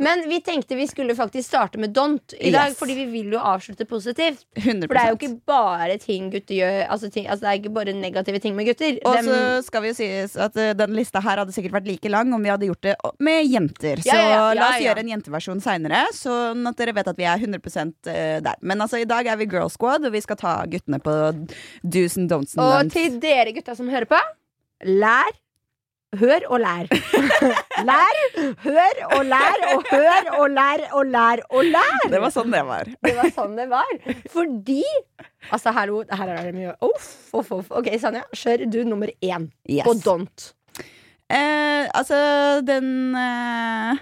Men 0.03 0.23
vi 0.29 0.39
tenkte 0.45 0.77
vi 0.79 0.87
skulle 0.89 1.15
faktisk 1.17 1.47
starte 1.51 1.79
med 1.81 1.93
don't 1.97 2.35
i 2.39 2.51
dag, 2.53 2.71
Yes. 2.71 2.77
fordi 2.79 2.95
vi 2.97 3.05
vil 3.11 3.35
jo 3.35 3.39
avslutte 3.43 3.85
positivt. 3.89 4.45
100 4.57 4.87
For 4.87 4.95
det 4.97 5.03
er 5.03 5.11
jo 5.13 5.17
ikke 5.19 5.41
bare 5.47 5.97
ting 6.01 6.31
gutter 6.33 6.55
gjør 6.57 6.77
Altså, 6.87 7.09
ting, 7.13 7.27
altså 7.27 7.45
det 7.45 7.49
er 7.51 7.59
ikke 7.61 7.73
bare 7.75 7.93
negative 7.97 8.39
ting 8.43 8.55
med 8.57 8.67
gutter. 8.69 8.97
Og 9.07 9.19
så 9.25 9.37
skal 9.67 9.83
vi 9.85 9.91
jo 9.91 9.97
sies 9.99 10.35
at 10.39 10.55
uh, 10.57 10.71
den 10.79 10.95
lista 10.97 11.21
her 11.23 11.41
hadde 11.43 11.53
sikkert 11.55 11.75
vært 11.79 11.87
like 11.91 12.09
lang 12.11 12.31
om 12.35 12.43
vi 12.43 12.51
hadde 12.53 12.69
gjort 12.69 12.83
det 12.87 12.95
med 13.23 13.45
jenter. 13.51 14.01
Så 14.03 14.09
Ja, 14.13 14.21
ja, 14.31 14.41
la 14.57 14.71
oss 14.73 14.81
gjøre 14.83 15.03
en 15.03 15.11
jenteversjon 15.15 15.61
seinere, 15.63 16.05
sånn 16.15 16.65
at 16.71 16.77
dere 16.79 16.95
vet 16.97 17.11
at 17.11 17.17
vi 17.19 17.27
er 17.29 17.37
100% 17.43 17.93
der. 18.07 18.57
Men 18.61 18.81
altså, 18.83 18.99
i 19.01 19.07
dag 19.09 19.27
er 19.27 19.37
vi 19.39 19.47
Girl 19.51 19.69
Squad, 19.73 20.06
og 20.07 20.15
vi 20.15 20.21
skal 20.23 20.39
ta 20.39 20.53
guttene 20.69 20.99
på 21.03 21.17
do's 21.83 22.17
and 22.19 22.31
don'ts. 22.31 22.55
Og 22.59 22.93
til 22.93 23.19
dere 23.23 23.53
gutta 23.55 23.75
som 23.77 23.89
hører 23.91 24.09
på, 24.09 24.19
lær. 24.87 25.35
Hør 26.17 26.45
og 26.47 26.61
lær. 26.63 26.87
lær, 27.89 28.19
hør 28.63 28.99
og 29.17 29.25
lær 29.27 29.63
og 29.73 29.89
hør 29.91 30.29
og 30.37 30.45
lær 30.55 30.83
og 30.95 31.09
lær 31.11 31.41
og 31.51 31.67
lær. 31.67 32.05
Det 32.13 32.21
var 32.23 32.31
sånn 32.31 32.53
det 32.53 32.61
var. 32.65 32.87
Det 33.03 33.11
var 33.17 33.31
sånn 33.35 33.57
det 33.59 33.65
var. 33.73 33.91
Fordi 34.31 34.81
Altså, 35.51 35.71
hallo, 35.75 35.99
her 36.07 36.31
er 36.31 36.47
det 36.47 36.53
mye 36.55 36.73
Uff, 36.83 37.09
uff, 37.35 37.51
uff. 37.59 37.67
Ok, 37.75 37.91
Sanja, 38.01 38.23
kjør 38.35 38.63
du 38.71 38.79
nummer 38.87 39.11
én 39.23 39.49
Yes. 39.67 39.83
på 39.85 39.93
don't. 40.03 40.47
Eh, 41.27 41.85
altså, 41.91 42.17
den 42.63 43.15
eh, 43.19 43.99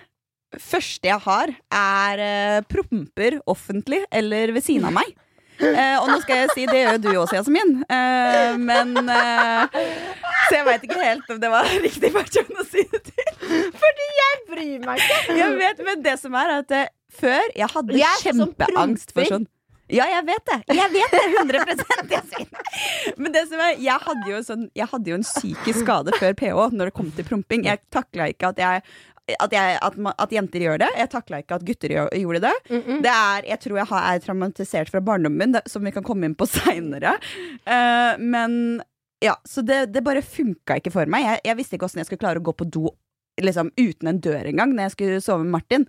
første 0.62 1.10
jeg 1.10 1.22
har, 1.26 1.54
er 1.74 2.22
eh, 2.30 2.62
promper 2.70 3.40
offentlig 3.50 4.04
eller 4.14 4.54
ved 4.56 4.66
siden 4.66 4.86
av 4.90 4.94
meg. 5.02 5.10
Eh, 5.60 5.96
og 6.02 6.10
nå 6.10 6.18
skal 6.24 6.42
jeg 6.44 6.50
si, 6.54 6.66
det 6.68 6.82
gjør 6.82 6.98
du 7.06 7.10
også, 7.22 7.38
Jasmin. 7.40 7.72
Eh, 7.88 8.58
men 8.60 8.96
eh, 9.00 9.78
Så 10.50 10.58
jeg 10.58 10.66
veit 10.68 10.86
ikke 10.88 11.00
helt 11.02 11.32
om 11.32 11.42
det 11.42 11.52
var 11.54 11.70
riktig 11.86 12.12
person 12.16 12.62
å 12.62 12.66
si 12.68 12.84
det 12.92 13.02
til. 13.08 13.34
Fordi 13.80 14.08
jeg 14.20 14.40
bryr 14.52 14.86
meg 14.86 15.04
ikke. 15.04 15.38
Jeg 15.40 15.58
vet, 15.62 15.84
Men 15.88 16.06
det 16.06 16.16
som 16.22 16.36
er, 16.42 16.56
at 16.60 16.76
eh, 16.76 16.88
før 17.16 17.44
jeg 17.56 17.72
hadde 17.76 18.00
Jeg 18.02 18.24
kjempeangst 18.26 19.14
for 19.16 19.32
sånn 19.32 19.48
Ja, 19.94 20.08
jeg 20.10 20.26
vet 20.28 20.48
det. 20.50 20.60
Jeg 20.76 20.92
vet 20.96 21.12
det 21.14 21.24
100 21.40 21.66
Yasin. 22.12 22.48
Men 23.22 23.36
det 23.36 23.44
som 23.52 23.60
er, 23.62 23.76
jeg 23.80 24.02
hadde 24.08 24.32
jo, 24.32 24.40
sånn, 24.44 24.64
jeg 24.76 24.88
hadde 24.92 25.12
jo 25.14 25.20
en 25.20 25.26
psykisk 25.28 25.84
skade 25.86 26.16
før 26.20 26.34
PH 26.40 26.72
når 26.74 26.90
det 26.90 26.96
kom 26.98 27.12
til 27.16 27.28
promping. 27.28 27.68
Jeg 27.70 27.84
takla 27.94 28.32
ikke 28.34 28.50
at 28.50 28.64
jeg 28.64 28.82
at, 29.34 29.54
jeg, 29.56 29.78
at, 29.82 29.96
at 30.22 30.34
jenter 30.36 30.66
gjør 30.68 30.82
det. 30.84 30.90
Jeg 31.00 31.12
takla 31.14 31.40
ikke 31.42 31.58
at 31.58 31.66
gutter 31.66 31.94
gjorde 31.96 32.42
det. 32.44 32.56
Det 33.02 33.14
er, 33.14 33.48
Jeg 33.50 33.62
tror 33.64 33.80
jeg 33.82 33.90
har, 33.92 34.10
er 34.12 34.26
traumatisert 34.26 34.92
fra 34.94 35.02
barndommen 35.02 35.40
min, 35.42 35.56
det, 35.58 35.64
som 35.72 35.86
vi 35.86 35.94
kan 35.96 36.06
komme 36.06 36.30
inn 36.30 36.38
på 36.38 36.46
seinere. 36.56 37.16
men 38.22 38.60
ja, 39.24 39.34
så 39.48 39.64
det, 39.66 39.88
det 39.96 40.04
bare 40.06 40.22
funka 40.22 40.78
ikke 40.78 40.94
for 40.94 41.10
meg. 41.10 41.26
Jeg, 41.26 41.42
jeg 41.50 41.58
visste 41.58 41.78
ikke 41.78 41.88
åssen 41.88 42.04
jeg 42.04 42.10
skulle 42.10 42.22
klare 42.22 42.42
å 42.42 42.46
gå 42.46 42.54
på 42.54 42.68
do 42.70 42.90
liksom, 43.42 43.72
uten 43.80 44.12
en 44.12 44.22
dør 44.24 44.46
engang 44.52 44.76
når 44.76 44.90
jeg 44.90 44.96
skulle 44.96 45.24
sove 45.24 45.44
med 45.46 45.56
Martin. 45.58 45.88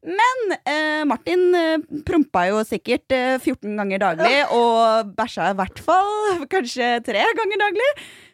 Men 0.00 0.54
eh, 0.64 1.02
Martin 1.04 1.42
eh, 1.54 1.82
prompa 2.08 2.46
jo 2.48 2.62
sikkert 2.64 3.12
eh, 3.12 3.34
14 3.36 3.74
ganger 3.76 4.00
daglig, 4.00 4.38
og 4.56 5.10
bæsja 5.18 5.50
i 5.52 5.58
hvert 5.58 5.82
fall 5.84 6.46
kanskje 6.48 6.94
tre 7.04 7.26
ganger 7.36 7.60
daglig. 7.66 7.90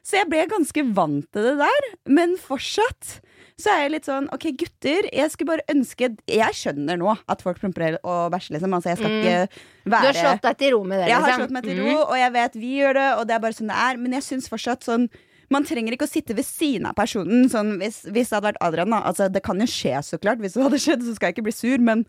Så 0.07 0.21
jeg 0.21 0.31
ble 0.31 0.45
ganske 0.53 0.85
vant 0.95 1.27
til 1.35 1.49
det 1.49 1.57
der. 1.65 1.89
Men 2.07 2.37
fortsatt 2.39 3.17
så 3.59 3.71
er 3.73 3.79
jeg 3.87 3.91
litt 3.95 4.05
sånn 4.09 4.27
OK, 4.35 4.43
gutter, 4.61 5.07
jeg 5.17 5.31
skulle 5.33 5.55
bare 5.55 5.65
ønske 5.73 6.11
Jeg 6.29 6.57
skjønner 6.59 6.99
nå 7.01 7.15
at 7.27 7.41
folk 7.41 7.57
promper 7.63 7.97
og 8.03 8.31
bæsjer, 8.35 8.57
liksom. 8.59 8.75
Altså, 8.77 8.91
jeg 8.93 8.99
skal 9.01 9.11
Mm. 9.11 9.23
ikke 9.23 9.63
Du 9.87 9.91
har 9.97 10.13
slått 10.13 10.43
deg 10.43 10.59
til 10.59 10.75
ro 10.75 10.83
med 10.85 11.01
det, 11.01 11.07
jeg 11.09 11.17
har 11.17 11.27
liksom. 11.31 11.41
slått 11.41 11.55
meg 11.57 11.65
til 11.65 11.81
ro, 11.81 11.95
og 12.05 12.17
jeg 12.21 12.33
vet 12.37 12.53
vi 12.61 12.75
gjør 12.83 12.95
det, 13.01 13.07
og 13.17 13.27
det 13.27 13.35
er 13.35 13.41
bare 13.47 13.57
sånn 13.57 13.73
det 13.73 13.79
er. 13.87 13.97
Men 13.97 14.13
jeg 14.13 14.23
syns 14.29 14.49
fortsatt 14.53 14.85
sånn 14.85 15.09
Man 15.49 15.63
trenger 15.63 15.93
ikke 15.95 16.09
å 16.09 16.11
sitte 16.11 16.35
ved 16.35 16.45
siden 16.45 16.87
av 16.91 16.95
personen. 16.99 17.49
Sånn, 17.49 17.77
hvis, 17.79 18.03
hvis 18.11 18.29
det 18.29 18.35
hadde 18.35 18.49
vært 18.49 18.57
Adrian, 18.67 18.91
da. 18.91 18.99
Altså, 19.07 19.29
det 19.31 19.45
kan 19.47 19.57
jo 19.63 19.67
skje, 19.71 19.93
så 20.03 20.19
klart. 20.19 20.41
Hvis 20.43 20.55
det 20.59 20.63
hadde 20.65 20.81
skjedd, 20.83 21.05
så 21.07 21.15
skal 21.15 21.29
jeg 21.31 21.37
ikke 21.37 21.45
bli 21.47 21.53
sur, 21.55 21.79
men 21.79 22.05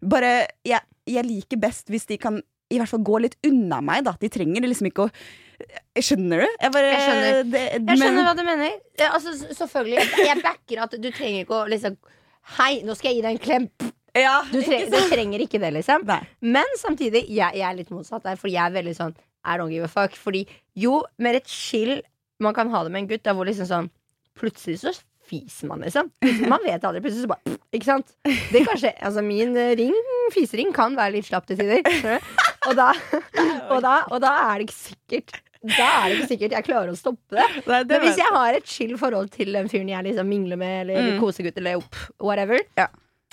bare 0.00 0.46
Jeg, 0.64 0.80
jeg 1.06 1.24
liker 1.26 1.58
best 1.58 1.88
hvis 1.90 2.06
de 2.06 2.16
kan 2.16 2.40
i 2.70 2.78
hvert 2.78 2.88
fall 2.90 3.02
gå 3.02 3.20
litt 3.22 3.36
unna 3.46 3.80
meg, 3.82 4.04
da. 4.04 4.12
De 4.20 4.28
trenger 4.30 4.62
liksom 4.62 4.86
ikke 4.90 5.06
å 5.06 5.10
Skjønner 5.96 6.42
du? 6.44 6.46
Jeg, 6.60 6.72
bare, 6.74 6.90
Jeg 6.92 7.02
skjønner. 7.06 7.38
Det, 7.52 7.62
Jeg 7.76 8.00
skjønner 8.02 8.26
hva 8.28 8.34
du 8.36 8.42
mener. 8.46 8.74
Ja, 9.00 9.10
altså, 9.16 9.32
selvfølgelig. 9.56 10.06
Jeg 10.28 10.42
backer 10.44 10.82
at 10.84 10.96
du 11.00 11.08
trenger 11.10 11.44
ikke 11.44 11.60
å 11.62 11.66
liksom 11.72 11.96
Hei, 12.56 12.82
nå 12.86 12.94
skal 12.94 13.10
jeg 13.10 13.16
gi 13.18 13.22
deg 13.24 13.32
en 13.34 13.42
klem. 13.42 13.64
ja, 14.14 14.36
Du, 14.52 14.60
tre 14.62 14.84
du 14.92 14.98
trenger 15.10 15.42
ikke 15.42 15.58
det, 15.62 15.72
liksom. 15.74 16.04
Nei. 16.06 16.20
Men 16.46 16.76
samtidig, 16.78 17.24
jeg, 17.26 17.56
jeg 17.58 17.66
er 17.66 17.74
litt 17.80 17.90
motsatt 17.90 18.22
der, 18.28 18.36
for 18.38 18.52
jeg 18.52 18.62
er 18.62 18.76
veldig 18.76 18.94
sånn 18.94 19.16
I 19.46 19.56
don't 19.58 19.72
give 19.74 19.88
a 19.88 19.90
fuck. 19.90 20.14
Fordi 20.20 20.44
jo 20.78 21.00
mer 21.18 21.40
et 21.40 21.50
chill 21.50 21.98
man 22.42 22.54
kan 22.54 22.68
ha 22.70 22.84
det 22.84 22.92
med 22.92 23.02
en 23.06 23.10
gutt, 23.10 23.24
da 23.24 23.32
hvor 23.34 23.48
liksom 23.48 23.66
sånn 23.70 23.90
Plutselig 24.36 24.82
så 24.82 24.90
fiser 25.26 25.66
man, 25.70 25.80
liksom. 25.82 26.10
Man 26.46 26.60
vet 26.62 26.84
aldri. 26.84 27.00
Plutselig 27.02 27.24
så 27.24 27.30
bare 27.32 27.56
Ikke 27.74 27.88
sant? 27.88 28.12
Det 28.52 28.60
kan 28.68 28.76
skje. 28.78 28.92
Altså, 29.00 29.24
min 29.26 29.56
eh, 29.58 29.72
ring, 29.80 29.96
fisering, 30.34 30.70
kan 30.76 30.94
være 30.98 31.16
litt 31.16 31.26
slapp 31.26 31.48
til 31.48 31.58
tider. 31.58 31.82
Og 32.66 32.74
da, 32.76 32.92
og, 33.72 33.80
da, 33.84 33.94
og 34.10 34.20
da 34.24 34.30
er 34.50 34.58
det 34.58 34.66
ikke 34.68 34.76
sikkert 34.78 35.36
Da 35.66 35.86
er 35.86 36.08
det 36.10 36.16
ikke 36.18 36.28
sikkert 36.34 36.52
jeg 36.56 36.64
klarer 36.66 36.92
å 36.92 36.96
stoppe 36.98 37.34
det. 37.38 37.46
Nei, 37.66 37.80
det 37.82 37.88
Men 37.96 38.04
hvis 38.06 38.18
jeg 38.20 38.30
har 38.36 38.54
et 38.54 38.66
chill 38.70 38.92
forhold 39.00 39.30
til 39.34 39.52
den 39.56 39.68
fyren 39.72 39.88
jeg 39.90 40.04
liksom 40.06 40.28
mingler 40.30 40.56
med, 40.60 40.74
eller 40.84 41.08
Mm. 41.12 41.20
kosegutt, 41.22 41.56
eller 41.58 41.76
opp, 41.80 41.96
whatever, 42.22 42.60
Ja. 42.78 42.86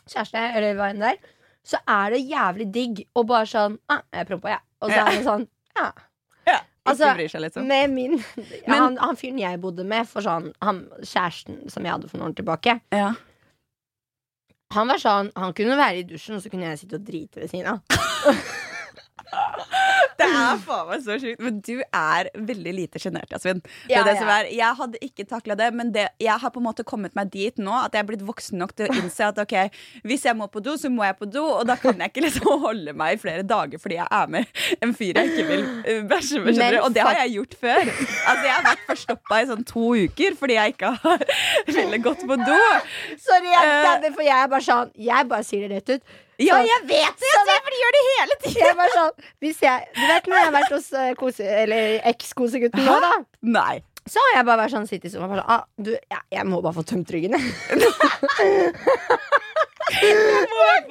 kjæreste, 0.09 0.41
eller 0.57 0.73
hva 0.79 0.89
enn 0.93 0.99
det 1.03 1.11
er, 1.13 1.19
så 1.63 1.77
er 1.87 2.09
det 2.15 2.21
jævlig 2.27 2.65
digg 2.73 3.03
å 3.15 3.23
bare 3.25 3.45
sånn 3.47 3.77
ah, 3.89 4.01
Jeg 4.11 4.27
prompa, 4.27 4.49
jeg. 4.55 4.59
Og 4.81 4.89
så 4.89 4.95
Ja. 4.97 5.05
er 5.05 5.11
det 5.19 5.25
sånn 5.27 5.47
Ja. 5.77 5.91
ja, 6.47 6.59
Altså, 6.85 7.13
liksom. 7.39 7.67
Med 7.67 7.89
min 7.91 8.17
Men- 8.67 8.79
han, 8.81 8.97
han 8.97 9.15
fyren 9.15 9.39
jeg 9.39 9.61
bodde 9.61 9.85
med, 9.85 10.07
for 10.07 10.21
sånn 10.21 10.53
han, 10.61 10.87
kjæresten 11.01 11.69
som 11.71 11.83
jeg 11.85 11.91
hadde 11.93 12.09
for 12.09 12.17
noen 12.17 12.33
år 12.33 12.35
tilbake, 12.35 12.81
Ja. 12.91 13.13
han 14.73 14.87
var 14.87 14.97
sånn 14.97 15.31
Han 15.37 15.53
kunne 15.53 15.77
være 15.77 15.99
i 15.99 16.03
dusjen, 16.03 16.35
og 16.35 16.41
så 16.41 16.49
kunne 16.49 16.65
jeg 16.71 16.79
sitte 16.79 16.95
og 16.95 17.05
drite 17.05 17.35
ved 17.39 17.49
siden 17.51 17.67
av. 17.67 17.81
Det 20.17 20.25
er 20.27 20.59
faen 20.63 20.87
meg 20.89 21.03
så 21.05 21.15
sjukt. 21.21 21.41
Men 21.43 21.59
du 21.65 21.75
er 21.81 22.29
veldig 22.33 22.73
lite 22.75 23.01
sjenert, 23.01 23.31
Jasmin. 23.33 23.61
Ja, 23.89 24.03
ja. 24.07 24.39
Jeg 24.49 24.77
hadde 24.79 24.99
ikke 25.05 25.25
takla 25.29 25.55
det, 25.59 25.69
men 25.75 25.91
det, 25.95 26.07
jeg 26.21 26.35
har 26.41 26.53
på 26.53 26.61
en 26.61 26.67
måte 26.67 26.85
kommet 26.87 27.15
meg 27.17 27.31
dit 27.33 27.57
nå 27.61 27.73
at 27.79 27.95
jeg 27.95 28.03
er 28.03 28.09
blitt 28.09 28.25
voksen 28.25 28.59
nok 28.61 28.75
til 28.77 28.89
å 28.89 28.97
innse 28.99 29.27
at 29.29 29.39
ok, 29.41 29.55
hvis 30.07 30.25
jeg 30.27 30.37
må 30.37 30.47
på 30.51 30.61
do, 30.63 30.75
så 30.79 30.91
må 30.93 31.05
jeg 31.07 31.17
på 31.19 31.29
do, 31.29 31.43
og 31.59 31.65
da 31.69 31.77
kan 31.79 31.99
jeg 32.01 32.13
ikke 32.13 32.25
liksom 32.27 32.63
holde 32.65 32.95
meg 32.97 33.17
i 33.17 33.21
flere 33.21 33.45
dager 33.47 33.81
fordi 33.81 33.99
jeg 33.99 34.07
er 34.19 34.33
med 34.33 34.63
en 34.83 34.93
fyr 34.97 35.19
jeg 35.19 35.31
ikke 35.33 35.47
vil 35.49 35.63
uh, 35.65 36.03
bæsje 36.09 36.41
med. 36.43 36.59
Men? 36.61 36.79
Og 36.83 36.93
det 36.95 37.05
har 37.05 37.19
jeg 37.23 37.35
gjort 37.37 37.57
før. 37.63 37.81
Altså 37.93 38.43
Jeg 38.47 38.55
har 38.57 38.67
vært 38.69 38.85
forstoppa 38.89 39.41
i 39.41 39.49
sånn 39.49 39.65
to 39.69 39.87
uker 40.03 40.37
fordi 40.39 40.57
jeg 40.59 40.75
ikke 40.75 40.93
har 41.03 41.25
villet 41.77 42.05
gått 42.05 42.25
på 42.27 42.39
do. 42.41 42.59
Sorry, 43.21 43.49
jeg, 43.53 43.61
Eh. 43.63 44.07
er 44.07 44.13
for 44.13 44.25
jeg 44.25 44.35
er 44.35 44.49
bare 44.51 44.65
sånn 44.65 44.89
Jeg 44.99 45.27
bare 45.29 45.45
sier 45.47 45.67
det 45.67 45.77
rett 45.77 45.97
ut. 45.97 46.13
Ja, 46.41 46.57
jeg 46.65 46.81
vet 46.89 47.19
det! 47.21 47.31
Jeg 47.47 47.61
for 47.63 47.69
de 47.73 47.79
gjør 47.83 47.93
det 47.95 48.03
hele 48.09 48.35
tiden. 48.41 48.61
Jeg 48.81 48.91
sånn 48.95 49.11
Hvis 49.43 49.59
jeg 49.61 49.87
Du 49.93 50.01
vet 50.09 50.25
når 50.31 50.37
jeg 50.39 50.45
har 50.47 50.53
vært 50.55 50.71
hos 50.73 50.87
eh, 50.97 51.11
kose, 51.19 51.45
Eller 51.63 51.99
eks-kosegutten 52.09 52.85
nå, 52.87 52.95
da. 53.03 53.11
Nei. 53.45 53.75
Så 54.09 54.19
har 54.19 54.39
jeg 54.39 54.45
bare 54.49 54.63
vært 54.65 54.73
sånn 54.73 54.87
sitt 54.89 55.05
i 55.05 55.09
sofaen 55.13 55.29
bare 55.31 55.43
sånn, 55.43 55.51
ah, 55.53 55.63
du, 55.77 55.91
ja, 56.11 56.19
Jeg 56.33 56.45
må 56.49 56.61
bare 56.65 56.75
få 56.79 56.83
tømt 56.89 57.11
ryggen, 57.13 57.37
jeg. 57.37 57.43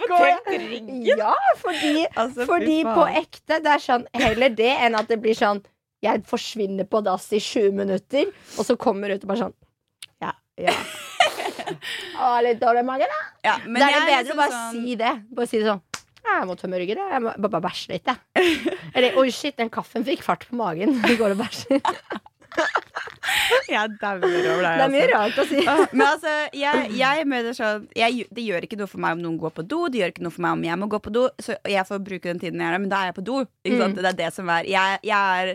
Går 0.08 0.26
jeg- 0.26 1.16
Ja, 1.18 1.34
fordi, 1.58 2.06
Altså, 2.16 2.46
fordi 2.46 2.82
på 2.84 3.04
ekte 3.08 3.58
Det 3.64 3.66
er 3.72 3.78
sånn 3.82 4.06
heller 4.14 4.48
det 4.54 4.70
enn 4.86 4.94
at 4.98 5.08
det 5.08 5.20
blir 5.22 5.34
sånn 5.34 5.62
Jeg 6.02 6.22
forsvinner 6.26 6.84
på 6.90 7.02
dass 7.04 7.32
i 7.32 7.38
sju 7.40 7.70
minutter, 7.72 8.26
og 8.58 8.64
så 8.66 8.76
kommer 8.76 9.10
ut 9.14 9.22
og 9.24 9.28
bare 9.28 9.38
sånn 9.46 9.54
Ja, 10.22 10.32
ja. 10.58 10.72
Å, 12.18 12.32
litt 12.46 12.60
dårlig 12.62 12.84
mage, 12.88 13.08
da. 13.10 13.20
Ja, 13.46 13.56
men 13.66 13.80
da 13.82 13.88
er 13.88 13.92
det 13.92 13.98
jeg 13.98 14.08
bedre 14.08 14.22
liksom 14.22 14.38
å 14.38 14.42
bare 14.42 14.56
sånn- 14.58 14.76
si 14.76 14.96
det. 15.00 15.14
Bare 15.38 15.50
si 15.50 15.62
det 15.62 15.70
sånn. 15.70 15.82
Jeg 16.22 16.46
må 16.46 16.54
tømme 16.58 16.78
ryggen. 16.78 17.00
jeg. 17.10 17.22
Må 17.22 17.32
bare, 17.48 17.62
bæsje 17.64 17.96
litt, 17.96 18.06
jeg. 18.06 18.74
Eller 18.96 19.16
oi, 19.18 19.28
shit, 19.34 19.56
den 19.58 19.70
kaffen 19.74 20.04
fikk 20.06 20.22
fart 20.22 20.46
på 20.48 20.58
magen. 20.60 21.00
Vi 21.02 21.16
går 21.20 21.34
og 21.34 21.42
bæsjer. 21.42 21.82
Jeg 23.70 23.94
dauer 24.00 24.22
over 24.22 24.62
deg. 24.62 24.78
Det 24.78 24.84
er 24.84 24.92
mye 24.92 25.02
altså. 25.06 25.16
rart 25.16 25.38
å 25.40 25.44
si. 25.48 25.60
Men 25.96 26.04
altså, 26.06 26.32
jeg, 26.56 26.88
jeg 26.98 27.26
mener 27.30 27.56
sånn 27.56 27.86
jeg, 27.96 28.26
Det 28.34 28.44
gjør 28.44 28.66
ikke 28.66 28.78
noe 28.80 28.90
for 28.90 29.02
meg 29.02 29.16
om 29.16 29.22
noen 29.24 29.38
går 29.40 29.54
på 29.56 29.64
do. 29.66 29.78
Det 29.88 30.02
gjør 30.02 30.12
ikke 30.14 30.26
noe 30.26 30.34
for 30.34 30.44
meg 30.44 30.56
om 30.58 30.64
jeg 30.68 30.80
må 30.82 30.88
gå 30.92 31.00
på 31.06 31.12
do. 31.14 31.26
Så 31.42 31.56
jeg 31.68 31.86
får 31.88 32.02
bruke 32.04 32.28
den 32.28 32.42
tiden 32.42 32.60
jeg 32.60 32.68
er 32.68 32.76
der, 32.76 32.82
men 32.84 32.92
da 32.92 33.02
er 33.02 33.10
jeg 33.12 33.18
på 33.20 33.24
do. 33.30 33.38
Ikke 33.64 33.78
sant? 33.80 33.96
Mm. 33.96 34.02
Det 34.02 34.10
er 34.12 34.18
det 34.20 34.30
som 34.36 34.52
er 34.52 34.68
Jeg, 34.68 35.00
jeg 35.08 35.46
er 35.46 35.54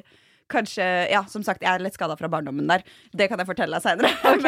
kanskje 0.51 0.85
Ja, 1.11 1.23
som 1.29 1.43
sagt, 1.45 1.63
jeg 1.63 1.69
er 1.71 1.83
litt 1.83 1.97
skada 1.97 2.17
fra 2.19 2.29
barndommen 2.31 2.67
der. 2.69 2.83
Det 3.15 3.29
kan 3.31 3.39
jeg 3.41 3.49
fortelle 3.49 3.79
deg 3.79 3.85
seinere. 3.85 4.13
Ok. 4.27 4.45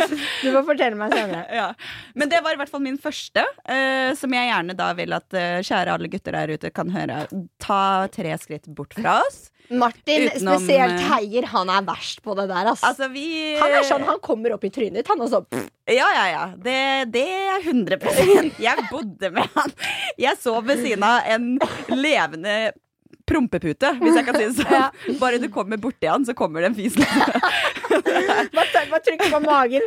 Du 0.42 0.50
får 0.52 0.62
fortelle 0.68 0.98
meg 0.98 1.14
senere. 1.14 1.42
ja. 1.60 1.66
Men 2.14 2.30
det 2.30 2.42
var 2.44 2.54
i 2.54 2.60
hvert 2.60 2.70
fall 2.72 2.84
min 2.84 2.98
første, 3.00 3.42
uh, 3.42 4.12
som 4.18 4.32
jeg 4.36 4.50
gjerne 4.50 4.76
da 4.78 4.92
vil 4.98 5.16
at 5.16 5.36
uh, 5.36 5.58
kjære 5.64 5.96
alle 5.96 6.10
gutter 6.12 6.36
der 6.36 6.54
ute 6.54 6.70
kan 6.74 6.92
høre. 6.94 7.24
Ta 7.62 7.82
tre 8.12 8.36
skritt 8.42 8.68
bort 8.76 8.96
fra 8.96 9.20
oss. 9.24 9.46
Martin, 9.68 10.28
Utenom, 10.30 10.60
spesielt 10.60 11.00
eh, 11.00 11.06
Heier, 11.10 11.46
han 11.50 11.70
er 11.72 11.82
verst 11.86 12.22
på 12.22 12.36
det 12.38 12.46
der. 12.50 12.68
Altså. 12.70 12.86
Altså, 12.86 13.08
vi 13.10 13.56
han 13.58 13.74
er 13.74 13.86
sånn, 13.86 14.04
han 14.06 14.20
kommer 14.22 14.54
opp 14.54 14.66
i 14.66 14.70
trynet 14.70 15.00
ditt, 15.00 15.10
han 15.10 15.22
også. 15.24 15.42
Ja, 15.90 16.06
ja, 16.14 16.26
ja. 16.30 16.44
Det, 16.54 16.78
det 17.14 17.26
er 17.26 17.66
100% 17.66 18.60
Jeg 18.62 18.86
bodde 18.90 19.32
med 19.34 19.50
han. 19.56 19.74
Jeg 20.22 20.38
sov 20.42 20.62
ved 20.68 20.82
siden 20.84 21.06
av 21.06 21.26
en 21.34 21.56
levende 21.90 22.56
prompepute, 23.26 23.90
hvis 24.00 24.16
jeg 24.16 24.26
kan 24.26 24.38
si 24.38 24.44
det 24.46 24.54
sånn. 24.60 24.72
Ja. 24.76 24.90
Bare 25.20 25.38
du 25.40 25.46
kommer 25.52 25.78
borti 25.80 26.08
han, 26.08 26.24
så 26.26 26.34
kommer 26.36 26.62
det 26.62 26.70
en 26.70 26.76
fis. 26.76 26.96
Bare 28.56 29.00
trykk 29.04 29.24
på 29.32 29.40
magen. 29.44 29.86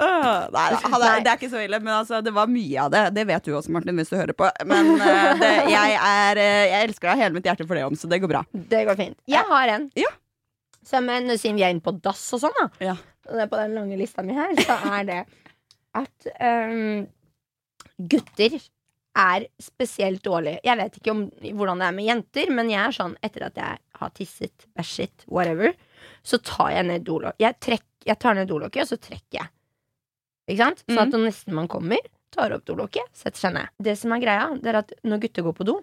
Åh, 0.00 0.46
Nei, 0.54 0.66
han 0.82 1.04
det 1.24 1.32
er 1.32 1.36
ikke 1.36 1.50
så 1.52 1.62
ille, 1.64 1.80
men 1.82 1.92
altså, 1.98 2.20
det 2.24 2.32
var 2.34 2.50
mye 2.50 2.86
av 2.86 2.92
det. 2.94 3.02
Det 3.16 3.26
vet 3.28 3.48
du 3.48 3.52
også, 3.58 3.72
Martin, 3.74 3.98
hvis 3.98 4.12
du 4.12 4.16
hører 4.18 4.36
på. 4.36 4.48
Men 4.68 4.94
eh, 4.96 5.28
det, 5.40 5.52
jeg, 5.72 5.98
er, 5.98 6.40
eh, 6.42 6.64
jeg 6.72 6.88
elsker 6.88 7.12
deg 7.12 7.22
hele 7.24 7.36
mitt 7.38 7.50
hjerte 7.50 7.66
for 7.68 7.78
det 7.78 7.84
om, 7.88 7.98
så 7.98 8.10
det 8.10 8.20
går 8.24 8.32
bra. 8.32 8.42
Det 8.52 8.82
går 8.88 8.98
fint. 9.00 9.18
Jeg 9.30 9.44
har 9.50 9.74
en. 9.74 9.90
Ja. 9.98 10.12
Som 10.88 11.10
en, 11.12 11.34
siden 11.36 11.58
vi 11.58 11.66
er 11.66 11.74
inne 11.74 11.84
på 11.84 11.94
dass 12.00 12.24
og 12.36 12.42
sånn, 12.46 12.56
da. 12.58 12.68
Ja. 12.90 12.96
På 13.28 13.60
den 13.60 13.76
lange 13.76 13.98
lista 14.00 14.24
mi 14.24 14.36
her, 14.36 14.54
så 14.64 14.78
er 14.88 15.04
det 15.08 15.20
at 15.98 16.28
um, 16.40 17.06
gutter 17.98 18.56
er 19.18 19.46
spesielt 19.62 20.22
dårlig. 20.24 20.56
Jeg 20.64 20.78
vet 20.78 20.96
ikke 21.00 21.10
om, 21.14 21.24
hvordan 21.58 21.82
det 21.82 21.86
er 21.88 21.96
med 21.96 22.06
jenter, 22.08 22.50
men 22.54 22.70
jeg 22.70 22.80
er 22.84 22.94
sånn 22.96 23.16
etter 23.26 23.46
at 23.48 23.58
jeg 23.58 23.78
har 24.00 24.12
tisset, 24.16 24.66
bæsjet, 24.78 25.26
whatever, 25.26 25.74
så 26.22 26.38
tar 26.38 26.70
jeg 26.76 26.86
ned 26.88 27.04
dolokket. 27.08 27.40
Jeg, 27.42 27.58
trekk- 27.66 28.06
jeg 28.06 28.18
tar 28.22 28.38
ned 28.38 28.48
dolokket, 28.50 28.84
og 28.86 28.92
så 28.92 29.00
trekker 29.08 29.40
jeg. 29.42 29.50
Ikke 30.48 30.62
sant? 30.64 30.84
Sånn 30.88 31.02
at 31.02 31.12
mm. 31.18 31.24
nesten 31.26 31.54
man 31.58 31.68
kommer, 31.68 32.00
tar 32.32 32.54
opp 32.56 32.64
dolokket, 32.68 33.10
setter 33.16 33.42
seg 33.42 33.54
ned. 33.58 33.68
Det 33.82 33.96
som 33.98 34.12
er 34.16 34.22
greia, 34.22 34.48
det 34.62 34.70
er 34.72 34.78
at 34.84 34.92
når 35.04 35.22
gutter 35.26 35.44
går 35.48 35.56
på 35.58 35.66
do, 35.68 35.78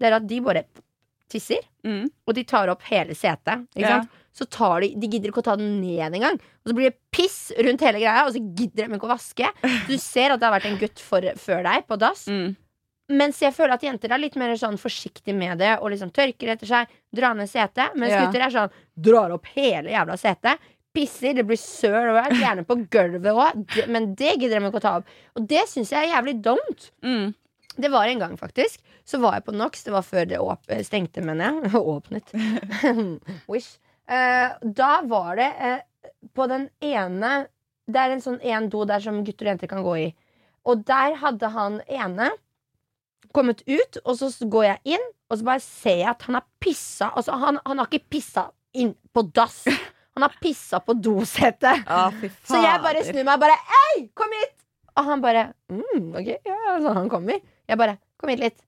det 0.00 0.08
er 0.10 0.16
at 0.18 0.26
de 0.28 0.40
bare 0.44 0.66
tisser, 1.30 1.62
Mm. 1.86 2.10
og 2.28 2.34
de 2.36 2.42
tar 2.44 2.68
opp 2.68 2.82
hele 2.90 3.14
setet. 3.16 3.62
Ikke 3.72 3.86
Ja. 3.86 4.00
sant? 4.02 4.10
Så 4.36 4.44
tar 4.50 4.80
de, 4.82 4.88
de 5.00 5.08
gidder 5.08 5.30
ikke 5.30 5.40
å 5.40 5.46
ta 5.46 5.54
den 5.56 5.80
ned 5.80 6.12
engang. 6.14 6.36
Og 6.62 6.68
så 6.70 6.74
blir 6.76 6.90
det 6.90 6.98
piss 7.10 7.50
rundt 7.58 7.80
hele 7.80 7.98
greia, 8.02 8.26
og 8.26 8.34
så 8.34 8.42
gidder 8.54 8.86
de 8.86 8.94
ikke 8.98 9.08
å 9.08 9.14
vaske. 9.14 9.48
Så 9.62 9.86
du 9.88 9.96
ser 9.98 10.30
at 10.34 10.40
det 10.40 10.46
har 10.46 10.54
vært 10.60 10.68
en 10.70 10.76
gutt 10.78 11.00
for, 11.00 11.20
før 11.40 11.62
deg 11.64 11.86
på 11.88 11.98
dass. 11.98 12.26
Mm. 12.28 12.52
Mens 13.10 13.40
jeg 13.42 13.54
føler 13.56 13.74
at 13.74 13.82
jenter 13.82 14.12
er 14.14 14.22
litt 14.22 14.36
mer 14.38 14.52
sånn 14.58 14.78
forsiktige 14.78 15.34
med 15.34 15.58
det 15.58 15.72
og 15.80 15.90
liksom 15.90 16.12
tørker 16.14 16.52
etter 16.54 16.68
seg, 16.70 16.92
drar 17.14 17.34
ned 17.34 17.50
setet. 17.50 17.96
Mens 17.98 18.12
Ja. 18.14 18.26
gutter 18.26 18.44
er 18.46 18.54
sånn 18.54 18.70
drar 18.94 19.34
opp 19.34 19.46
hele 19.56 19.90
jævla 19.90 20.16
setet. 20.20 20.58
Pisser, 20.94 21.34
det 21.34 21.46
blir 21.46 21.58
søl 21.58 22.10
overalt, 22.10 22.38
gjerne 22.38 22.64
på 22.66 22.76
gulvet 22.90 23.30
òg, 23.30 23.86
men 23.88 24.14
det 24.18 24.36
gidder 24.40 24.58
de 24.58 24.66
ikke 24.70 24.80
å 24.80 24.86
ta 24.86 24.96
opp. 24.98 25.06
Og 25.38 25.46
det 25.46 25.68
syns 25.70 25.90
jeg 25.90 26.02
er 26.08 26.16
jævlig 26.16 26.40
dumt. 26.42 26.90
Mm. 27.02 27.34
Det 27.78 27.90
var 27.90 28.06
en 28.10 28.18
gang, 28.18 28.36
faktisk. 28.36 28.80
Så 29.06 29.20
var 29.22 29.34
jeg 29.38 29.44
på 29.46 29.54
NOx. 29.54 29.84
Det 29.84 29.92
var 29.94 30.02
før 30.02 30.26
det 30.26 30.86
stengte, 30.86 31.22
mener 31.22 31.62
jeg. 31.62 31.72
Åpnet. 31.94 32.34
Wish. 33.50 33.78
Uh, 34.10 34.58
da 34.62 35.00
var 35.06 35.36
det 35.38 35.50
uh, 35.62 36.10
på 36.34 36.48
den 36.50 36.68
ene 36.82 37.46
Det 37.86 37.98
er 38.00 38.10
en 38.10 38.22
sånn 38.22 38.40
en 38.42 38.66
do 38.70 38.82
der 38.86 39.02
som 39.02 39.20
gutter 39.26 39.46
og 39.46 39.50
jenter 39.52 39.70
kan 39.70 39.82
gå 39.86 39.94
i. 39.98 40.08
Og 40.66 40.82
der 40.86 41.14
hadde 41.18 41.48
han 41.54 41.80
ene 41.86 42.30
kommet 43.36 43.62
ut, 43.68 44.00
og 44.04 44.16
så 44.18 44.30
går 44.50 44.66
jeg 44.66 44.96
inn, 44.96 45.08
og 45.30 45.38
så 45.38 45.46
bare 45.46 45.62
ser 45.64 46.00
jeg 46.02 46.10
at 46.12 46.26
han 46.26 46.38
har 46.40 46.46
pissa. 46.62 47.10
Altså, 47.14 47.36
han, 47.38 47.60
han 47.66 47.82
har 47.82 47.90
ikke 47.90 48.16
pissa 48.16 48.48
inn 48.76 48.94
på 49.14 49.24
dass. 49.34 49.62
Han 50.18 50.26
har 50.26 50.34
pissa 50.42 50.80
på 50.82 50.96
dosetet. 50.98 51.86
Så 52.48 52.58
jeg 52.60 52.82
bare 52.82 53.04
snur 53.06 53.22
meg 53.22 53.36
og 53.36 53.44
bare 53.44 53.58
Hei, 53.70 54.08
kom 54.18 54.34
hit! 54.34 54.56
Og 54.98 55.06
han 55.06 55.22
bare 55.22 55.44
mm, 55.70 56.10
Ok, 56.18 56.32
ja, 56.44 56.74
så 56.82 56.92
han 56.96 57.08
kommer. 57.12 57.38
Jeg 57.70 57.78
bare 57.78 57.94
Kom 58.20 58.32
hit 58.32 58.42
litt. 58.42 58.58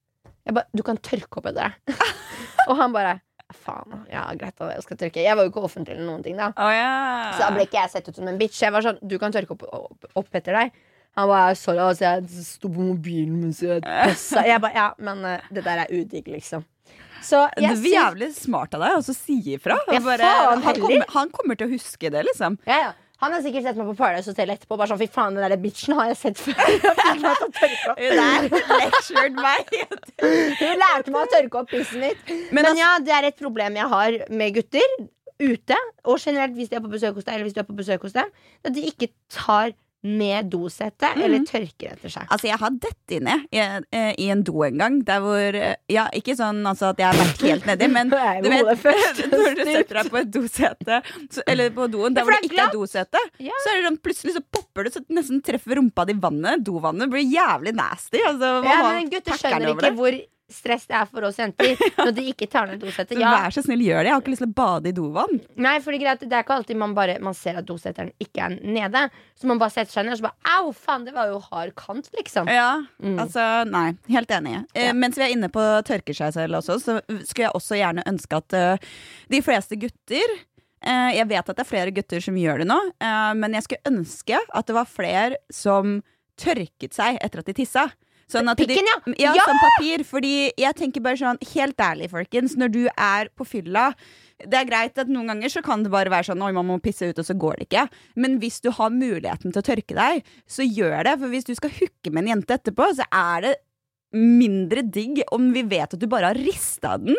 Jeg 0.46 0.54
bare 0.56 0.70
Du 0.70 0.84
kan 0.86 1.00
tørke 1.02 1.40
opp 1.40 1.48
etter 1.50 1.74
deg. 1.74 1.98
og 2.68 2.78
han 2.78 2.94
bare 2.94 3.18
Faen, 3.52 4.06
ja, 4.08 4.22
greit, 4.38 4.54
da, 4.56 4.70
jeg 4.72 4.84
skal 4.86 4.96
tørke. 4.96 5.20
Jeg 5.20 5.36
var 5.36 5.44
jo 5.44 5.50
ikke 5.50 5.64
offentlig 5.66 5.92
eller 5.92 6.06
noen 6.08 6.22
ting, 6.24 6.38
da. 6.40 6.46
Oh, 6.56 6.70
yeah. 6.72 7.34
Så 7.34 7.42
da 7.42 7.50
ble 7.52 7.66
ikke 7.66 7.82
jeg 7.82 7.92
sett 7.92 8.06
ut 8.08 8.16
som 8.16 8.30
en 8.30 8.38
bitch. 8.40 8.62
Jeg 8.64 8.72
var 8.72 8.86
sånn 8.86 9.02
Du 9.04 9.18
kan 9.20 9.34
tørke 9.34 9.52
opp, 9.52 9.66
opp, 9.68 10.06
opp 10.22 10.38
etter 10.38 10.56
deg. 10.56 10.78
Han 11.18 11.28
bare 11.28 11.54
Sorry, 11.60 11.78
altså, 11.78 12.04
jeg 12.06 12.44
sto 12.46 12.70
på 12.72 12.86
mobilen 12.86 13.40
mens 13.42 13.60
jeg 13.64 13.82
pissa. 13.84 14.44
Jeg 14.48 14.62
bare 14.64 14.76
Ja, 14.78 14.88
men 14.98 15.24
uh, 15.26 15.38
det 15.52 15.64
der 15.66 15.84
er 15.84 15.92
udigg, 15.92 16.28
liksom. 16.32 16.64
Så 17.22 17.44
Det 17.54 17.68
er 17.68 17.84
jævlig 17.86 18.32
smart 18.34 18.74
av 18.74 18.82
deg 18.82 18.96
å 18.98 19.14
si 19.14 19.36
ifra. 19.54 19.76
Bare, 19.86 20.32
han, 20.50 20.62
kommer, 20.80 21.04
han 21.12 21.30
kommer 21.30 21.58
til 21.60 21.68
å 21.68 21.74
huske 21.76 22.10
det, 22.10 22.24
liksom. 22.32 22.58
ja, 22.66 22.80
ja. 22.88 22.92
Han 23.22 23.30
har 23.36 23.42
sikkert 23.44 23.62
sett 23.68 23.76
meg 23.78 23.86
på 23.86 23.94
Paradise 23.94 24.32
Hotel 24.32 24.50
etterpå. 24.50 24.74
Bare 24.80 24.90
sånn, 24.90 24.98
Fy 24.98 25.06
faen, 25.14 25.36
den 25.38 25.44
der 25.46 25.60
bitchen 25.62 25.94
har 25.94 26.08
jeg 26.10 26.16
sett 26.18 26.40
før. 26.42 26.56
Hun 28.00 28.16
der 28.18 28.48
lectured 28.50 29.36
meg. 29.38 29.70
Hun 30.18 30.80
lærte 30.80 31.14
meg 31.14 31.20
å 31.20 31.28
tørke 31.30 31.60
opp 31.60 31.70
pissen 31.70 32.02
mitt. 32.02 32.24
Men 32.26 32.50
Men, 32.50 32.64
altså- 32.72 32.80
ja, 32.80 32.90
det 33.06 33.14
er 33.20 33.28
et 33.30 33.38
problem 33.38 33.78
jeg 33.78 33.88
har 33.94 34.16
med 34.42 34.56
gutter 34.58 34.96
ute. 35.38 35.78
Og 36.02 36.18
generelt 36.18 36.58
hvis 36.58 36.72
de 36.72 36.80
er 36.80 36.82
på 36.82 36.90
besøk 36.90 37.14
hos 37.20 37.28
deg, 37.28 37.36
eller 37.36 37.46
hvis 37.46 37.54
du 37.54 37.62
er 37.62 37.68
på 37.70 37.78
besøk 37.78 38.08
hos 38.08 38.18
dem. 38.18 38.34
At 38.66 38.74
de 38.74 38.84
ikke 38.90 39.12
tar 39.30 39.70
med 40.02 40.48
dosette 40.50 41.12
eller 41.14 41.44
tørker 41.46 41.92
etter 41.94 42.10
seg. 42.10 42.26
Altså, 42.26 42.48
jeg 42.48 42.58
har 42.58 42.74
dett 42.82 43.14
inni 43.14 43.36
i, 43.54 43.60
eh, 43.62 44.08
i 44.18 44.28
en 44.34 44.42
do 44.42 44.64
en 44.66 44.80
gang. 44.80 44.96
Der 45.06 45.22
hvor 45.22 45.58
eh, 45.58 45.76
Ja, 45.92 46.08
ikke 46.16 46.34
sånn 46.38 46.62
altså, 46.66 46.90
at 46.90 47.02
jeg 47.02 47.06
har 47.06 47.18
vært 47.20 47.44
helt 47.46 47.68
nedi, 47.70 47.88
men 47.92 48.10
du 48.12 48.16
vet, 48.50 48.86
når 49.32 49.58
du 49.60 49.62
setter 49.68 50.00
deg 50.00 50.10
på 50.10 50.20
et 50.22 50.32
dosete, 50.34 51.00
så, 51.30 51.44
eller 51.46 51.70
på 51.76 51.86
doen 51.92 52.16
der 52.16 52.26
hvor 52.26 52.34
det 52.34 52.50
ikke 52.50 52.66
er 52.66 52.74
dosete, 52.74 53.22
Ja. 53.42 53.54
så 53.64 53.72
er 53.72 53.80
det 53.80 53.86
sånn 53.90 54.00
plutselig 54.02 54.36
så 54.38 54.44
popper 54.58 54.88
det 54.88 54.94
så 54.96 55.04
det 55.04 55.16
nesten 55.20 55.42
treffer 55.44 55.78
rumpa 55.78 56.06
di 56.08 56.16
i 56.16 56.20
vannet. 56.22 56.64
Dovannet 56.66 57.10
blir 57.12 57.24
jævlig 57.26 57.74
nasty. 57.78 58.20
Altså, 58.26 58.52
Ja, 58.66 58.78
men 58.90 59.10
gutter 59.12 59.38
skjønner 59.38 59.74
ikke 59.76 59.94
hvor 59.98 60.18
stress 60.50 60.86
det 60.90 60.94
er 60.98 61.06
for 61.08 61.24
oss 61.24 61.38
jenter 61.40 61.76
når 62.02 62.10
de 62.16 62.24
ikke 62.32 62.48
tar 62.50 62.66
ned 62.68 62.80
dosettet. 62.82 63.18
Ja, 63.20 63.30
Vær 63.44 63.54
så 63.54 63.62
snill, 63.64 63.80
gjør 63.86 64.02
det. 64.02 64.10
Jeg 64.10 64.14
har 64.16 64.22
ikke 64.24 64.32
lyst 64.34 64.42
til 64.44 64.50
å 64.50 64.56
bade 64.58 64.90
i 64.90 64.92
dovann. 64.96 65.38
nei, 65.56 65.74
for 65.80 65.92
det 65.96 66.08
er 66.26 66.42
ikke 66.42 66.56
alltid 66.58 66.76
man 66.82 66.94
bare 66.96 67.18
Man 67.22 67.34
ser 67.38 67.56
at 67.60 67.66
dosetteren 67.68 68.10
ikke 68.20 68.44
er 68.48 68.58
nede. 68.60 69.04
Så 69.38 69.46
man 69.48 69.58
bare 69.62 69.72
setter 69.72 69.92
seg 69.94 70.04
ned 70.08 70.16
og 70.16 70.20
så 70.20 70.26
bare 70.28 70.56
Au, 70.58 70.72
faen, 70.76 71.06
det 71.06 71.14
var 71.16 71.30
jo 71.32 71.38
hard 71.50 71.74
kant, 71.78 72.10
liksom. 72.18 72.48
Ja, 72.52 72.82
Mm. 73.02 73.18
altså 73.18 73.42
Nei, 73.70 73.94
helt 74.12 74.30
enig. 74.30 74.58
Eh, 74.74 74.86
Ja. 74.90 74.92
Mens 74.92 75.16
vi 75.16 75.24
er 75.24 75.32
inne 75.34 75.48
på 75.52 75.62
tørker 75.88 76.14
seg 76.14 76.32
selv 76.34 76.58
også, 76.60 76.78
så 76.82 76.98
skulle 77.24 77.46
jeg 77.48 77.54
også 77.56 77.78
gjerne 77.78 78.04
ønske 78.06 78.36
at 78.36 78.52
uh, 78.54 78.76
de 79.32 79.40
fleste 79.42 79.76
gutter 79.80 80.34
uh, 80.86 81.10
Jeg 81.14 81.28
vet 81.28 81.48
at 81.48 81.56
det 81.56 81.64
er 81.64 81.70
flere 81.70 81.90
gutter 81.94 82.20
som 82.20 82.34
gjør 82.38 82.58
det 82.62 82.68
nå, 82.68 82.78
uh, 83.02 83.32
men 83.38 83.54
jeg 83.56 83.62
skulle 83.66 83.92
ønske 83.94 84.38
at 84.52 84.66
det 84.68 84.74
var 84.76 84.86
flere 84.90 85.36
som 85.50 86.00
tørket 86.40 86.94
seg 86.96 87.18
etter 87.22 87.42
at 87.42 87.46
de 87.50 87.54
tissa. 87.62 87.88
Sånn 88.32 88.50
Pikken, 88.58 88.88
ja! 88.88 88.98
de, 89.04 89.16
ja! 89.20 89.36
Ja! 89.36 89.46
Som 89.48 89.60
papir. 89.62 90.04
Fordi 90.08 90.34
jeg 90.58 90.78
tenker 90.78 91.04
bare 91.04 91.20
sånn, 91.20 91.40
helt 91.54 91.80
ærlig, 91.84 92.10
folkens, 92.12 92.56
når 92.60 92.74
du 92.74 92.82
er 92.92 93.32
på 93.36 93.48
fylla 93.48 93.90
det 94.48 94.58
er 94.58 94.68
greit 94.68 94.98
at 94.98 95.10
Noen 95.12 95.30
ganger 95.30 95.52
så 95.52 95.62
kan 95.64 95.84
det 95.84 95.92
bare 95.92 96.10
være 96.12 96.30
sånn 96.30 96.42
Oi, 96.42 96.52
man 96.56 96.66
må 96.68 96.78
pisse 96.82 97.08
ut, 97.08 97.18
og 97.20 97.26
så 97.26 97.36
går 97.38 97.60
det 97.60 97.68
ikke. 97.68 97.84
Men 98.22 98.38
hvis 98.42 98.60
du 98.64 98.70
har 98.74 98.94
muligheten 98.94 99.54
til 99.54 99.62
å 99.62 99.66
tørke 99.66 99.96
deg, 99.98 100.32
så 100.50 100.66
gjør 100.66 100.98
det. 101.06 101.16
For 101.20 101.32
hvis 101.32 101.48
du 101.48 101.54
skal 101.58 101.74
hooke 101.76 102.12
med 102.12 102.24
en 102.24 102.32
jente 102.34 102.58
etterpå, 102.58 102.88
så 102.98 103.06
er 103.06 103.46
det 103.46 103.54
mindre 104.12 104.84
digg 104.84 105.22
om 105.32 105.52
vi 105.54 105.64
vet 105.64 105.94
at 105.94 106.00
du 106.00 106.08
bare 106.10 106.32
har 106.32 106.40
rista 106.40 106.96
den. 107.00 107.16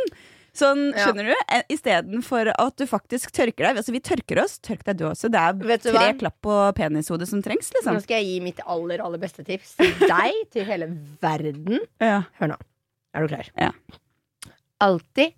Sånn, 0.54 0.92
Ja. 0.94 1.08
skjønner 1.08 1.32
du? 1.32 1.36
Eh, 1.50 1.64
Istedenfor 1.74 2.52
at 2.54 2.76
du 2.78 2.86
faktisk 2.86 3.32
tørker 3.34 3.66
deg. 3.66 3.78
Altså, 3.82 3.92
vi 3.96 4.00
tørker 4.06 4.44
oss. 4.44 4.60
Tørk 4.62 4.84
deg 4.86 4.98
du 5.00 5.06
også. 5.10 5.32
Det 5.34 5.40
er 5.42 5.78
tre 5.82 5.92
hva? 5.96 6.14
klapp 6.20 6.36
på 6.46 6.58
penishodet 6.78 7.28
som 7.28 7.42
trengs, 7.42 7.72
liksom. 7.74 7.96
Nå 7.98 8.04
skal 8.04 8.22
jeg 8.22 8.28
gi 8.28 8.40
mitt 8.46 8.60
aller, 8.70 9.02
aller 9.02 9.18
beste 9.18 9.42
tips 9.48 9.76
til 9.80 9.92
deg, 10.08 10.34
til 10.54 10.66
hele 10.70 10.92
verden. 11.24 11.80
Ja. 12.00 12.20
Hør 12.40 12.54
nå. 12.54 12.60
Er 13.16 13.26
du 13.26 13.34
klar? 13.34 13.50
Ja. 13.58 13.72
Alltid, 14.82 15.34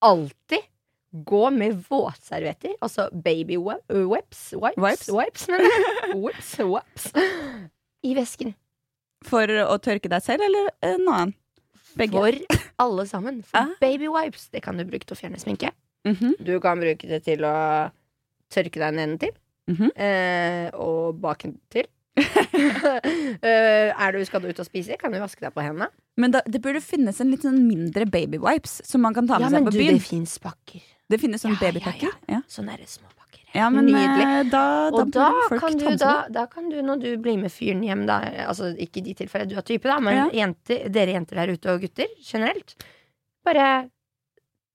alltid 0.00 0.64
gå 1.12 1.50
med 1.52 1.84
våtservietter. 1.90 2.74
Altså 2.80 3.10
baby 3.12 3.56
wi- 3.60 3.82
wipes. 4.08 4.54
Wipes? 4.56 5.08
Wipes? 5.12 5.46
Wipes, 6.14 6.54
wipes. 6.58 7.12
I 8.08 8.14
vesken. 8.16 8.54
For 9.28 9.46
å 9.46 9.76
tørke 9.78 10.08
deg 10.10 10.22
selv, 10.24 10.42
eller 10.48 10.70
en 10.82 11.04
annen? 11.12 11.34
Begge. 11.96 12.12
For 12.12 12.60
alle 12.82 13.06
sammen. 13.06 13.42
For 13.44 13.58
Ah. 13.58 13.72
baby 13.80 14.08
wipes 14.08 14.48
det 14.52 14.62
kan 14.62 14.76
du 14.76 14.84
bruke 14.84 15.04
til 15.06 15.16
å 15.16 15.20
fjerne 15.20 15.38
sminke. 15.40 15.70
Mhm. 16.08 16.36
Du 16.44 16.58
kan 16.60 16.80
bruke 16.80 17.06
det 17.08 17.22
til 17.24 17.44
å 17.44 17.90
tørke 18.50 18.78
deg 18.80 18.94
nedentil. 18.94 19.34
Mhm. 19.70 19.90
eh, 19.96 20.70
og 20.74 21.20
bakentil. 21.22 21.86
eh, 22.16 23.88
er 23.92 24.12
du, 24.12 24.24
skal 24.26 24.42
du 24.42 24.48
ut 24.50 24.58
og 24.60 24.66
spise, 24.68 24.96
kan 25.00 25.12
du 25.14 25.18
vaske 25.22 25.40
deg 25.44 25.54
på 25.54 25.62
hendene. 25.64 25.88
Men 26.20 26.34
da, 26.34 26.42
det 26.44 26.60
burde 26.64 26.82
finnes 26.84 27.20
en 27.22 27.30
litt 27.32 27.44
sånn 27.46 27.62
mindre 27.68 28.04
baby 28.10 28.36
wipes 28.42 28.80
som 28.84 29.00
man 29.04 29.14
kan 29.16 29.26
ta 29.30 29.38
med 29.38 29.48
Ja, 29.48 29.58
seg 29.58 29.64
på 29.68 29.72
du, 29.72 29.78
byen. 29.80 29.96
det 29.96 30.04
finnes 30.04 30.34
pakker. 30.42 30.82
Det 31.08 31.20
finnes 31.20 31.40
sånn 31.44 31.54
Ja, 31.54 31.58
ja, 31.60 31.70
babypakker. 31.72 32.12
Ja, 32.28 32.40
Sånne 32.48 32.76
der 32.76 32.84
små 32.90 33.08
pakker. 33.08 33.21
Ja. 33.54 33.68
men 33.70 33.86
Nydelig. 33.86 34.24
eh, 34.26 34.42
da, 34.52 34.62
da 34.90 35.00
Og 35.02 35.10
da 35.14 35.28
kan, 35.58 35.76
du, 35.78 35.86
da, 35.96 36.12
da 36.30 36.46
kan 36.46 36.68
du, 36.70 36.80
når 36.82 37.00
du 37.02 37.08
blir 37.22 37.38
med 37.40 37.52
fyren 37.52 37.82
hjem, 37.86 38.06
da 38.06 38.20
Altså 38.48 38.72
ikke 38.76 38.98
i 39.02 39.06
de 39.10 39.14
tilfellene 39.22 39.50
du 39.52 39.56
er 39.56 39.66
type, 39.66 39.84
da, 39.88 39.98
men 40.00 40.16
Ja. 40.16 40.28
jenter, 40.44 40.88
dere 40.92 41.12
jenter 41.18 41.36
der 41.42 41.52
ute 41.54 41.74
og 41.74 41.80
gutter 41.84 42.06
generelt, 42.22 42.76
bare 43.44 43.88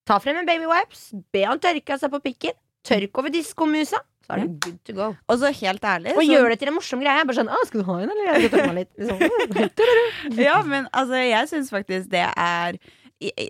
ta 0.07 0.19
frem 0.23 0.37
en 0.39 0.45
baby 0.47 0.65
wipes, 0.69 1.09
be 1.33 1.43
han 1.45 1.59
tørke 1.59 1.97
seg 1.99 2.11
på 2.13 2.21
pikken, 2.23 2.55
tørk 2.87 3.17
over 3.19 3.29
diskomusa, 3.33 3.99
så 4.27 4.35
er 4.35 4.43
det 4.43 4.59
good 4.63 4.77
to 4.87 4.93
go. 4.93 5.07
Og 5.27 5.39
så 5.39 5.51
helt 5.55 5.81
ærlig 5.87 6.11
Og 6.15 6.21
så- 6.23 6.27
gjør 6.31 6.49
det 6.49 6.59
til 6.59 6.67
en 6.67 6.73
morsom 6.75 6.99
greie. 6.99 7.25
Bare 7.25 7.35
sånn, 7.35 7.49
ah, 7.49 7.63
'Skal 7.65 7.81
du 7.81 7.85
ha 7.91 7.97
en, 8.03 8.09
eller?' 8.11 8.39
Jeg 8.39 8.49
skal 8.51 8.75
litt. 8.75 8.91
Liksom. 8.97 10.37
Ja, 10.47 10.61
men 10.63 10.87
altså, 10.93 11.15
jeg 11.15 11.47
syns 11.47 11.69
faktisk 11.71 12.09
det 12.09 12.25
er 12.35 12.77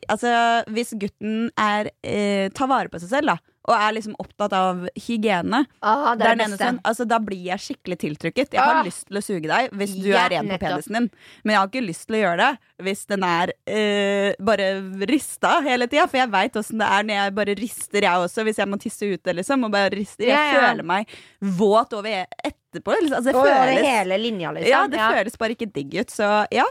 Altså, 0.07 0.63
hvis 0.71 0.93
gutten 0.95 1.49
er 1.59 1.89
eh, 2.01 2.47
tar 2.55 2.67
vare 2.71 2.87
på 2.87 2.99
seg 3.01 3.09
selv, 3.09 3.27
da, 3.27 3.37
og 3.67 3.75
er 3.75 3.91
liksom 3.97 4.15
opptatt 4.19 4.53
av 4.53 4.87
hygiene, 4.95 5.65
Ah, 5.83 6.15
det 6.15 6.25
er 6.25 6.35
det 6.35 6.45
beste. 6.47 6.57
sånn, 6.63 6.79
altså, 6.83 7.05
da 7.07 7.19
blir 7.19 7.43
jeg 7.49 7.59
skikkelig 7.59 7.97
tiltrykket. 7.99 8.53
Jeg 8.53 8.61
har 8.61 8.75
Ah. 8.79 8.83
lyst 8.83 9.07
til 9.07 9.17
å 9.17 9.21
suge 9.21 9.47
deg 9.47 9.71
hvis 9.71 9.95
du 10.01 10.07
Ja, 10.09 10.25
er 10.25 10.29
ren 10.29 10.47
på 10.49 10.59
penisen 10.59 10.93
din, 10.93 11.09
men 11.43 11.51
jeg 11.53 11.59
har 11.59 11.67
ikke 11.67 11.87
lyst 11.87 12.07
til 12.07 12.15
å 12.15 12.21
gjøre 12.23 12.37
det 12.37 12.57
hvis 12.85 13.05
den 13.07 13.23
er 13.23 13.51
øh, 13.67 14.33
bare 14.39 14.67
rista 15.09 15.61
hele 15.63 15.87
tida. 15.87 16.07
For 16.07 16.17
jeg 16.17 16.29
veit 16.31 16.53
åssen 16.53 16.77
det 16.79 16.87
er 16.87 17.03
når 17.03 17.15
jeg 17.17 17.35
bare 17.35 17.55
rister, 17.57 18.01
jeg 18.01 18.23
også, 18.23 18.43
hvis 18.47 18.57
jeg 18.57 18.67
må 18.67 18.79
tisse 18.79 19.03
ute, 19.13 19.33
liksom. 19.35 19.63
Og 19.65 19.71
bare 19.71 19.89
rister. 19.91 20.25
Jeg 20.25 20.35
Ja, 20.37 20.53
ja. 20.53 20.73
føler 20.73 20.83
meg 20.85 21.07
våt 21.41 21.93
over 21.93 22.25
etterpå. 22.45 22.93
Liksom. 23.01 23.17
Altså, 23.17 23.31
det 23.31 23.35
føles 23.35 23.81
hele 23.83 24.17
linja, 24.21 24.51
liksom. 24.53 24.69
Ja, 24.69 24.87
det 24.87 24.99
føles 24.99 25.37
bare 25.37 25.55
ikke 25.55 25.71
digg 25.73 25.93
ut. 25.99 26.07
Så 26.07 26.47
ja. 26.51 26.63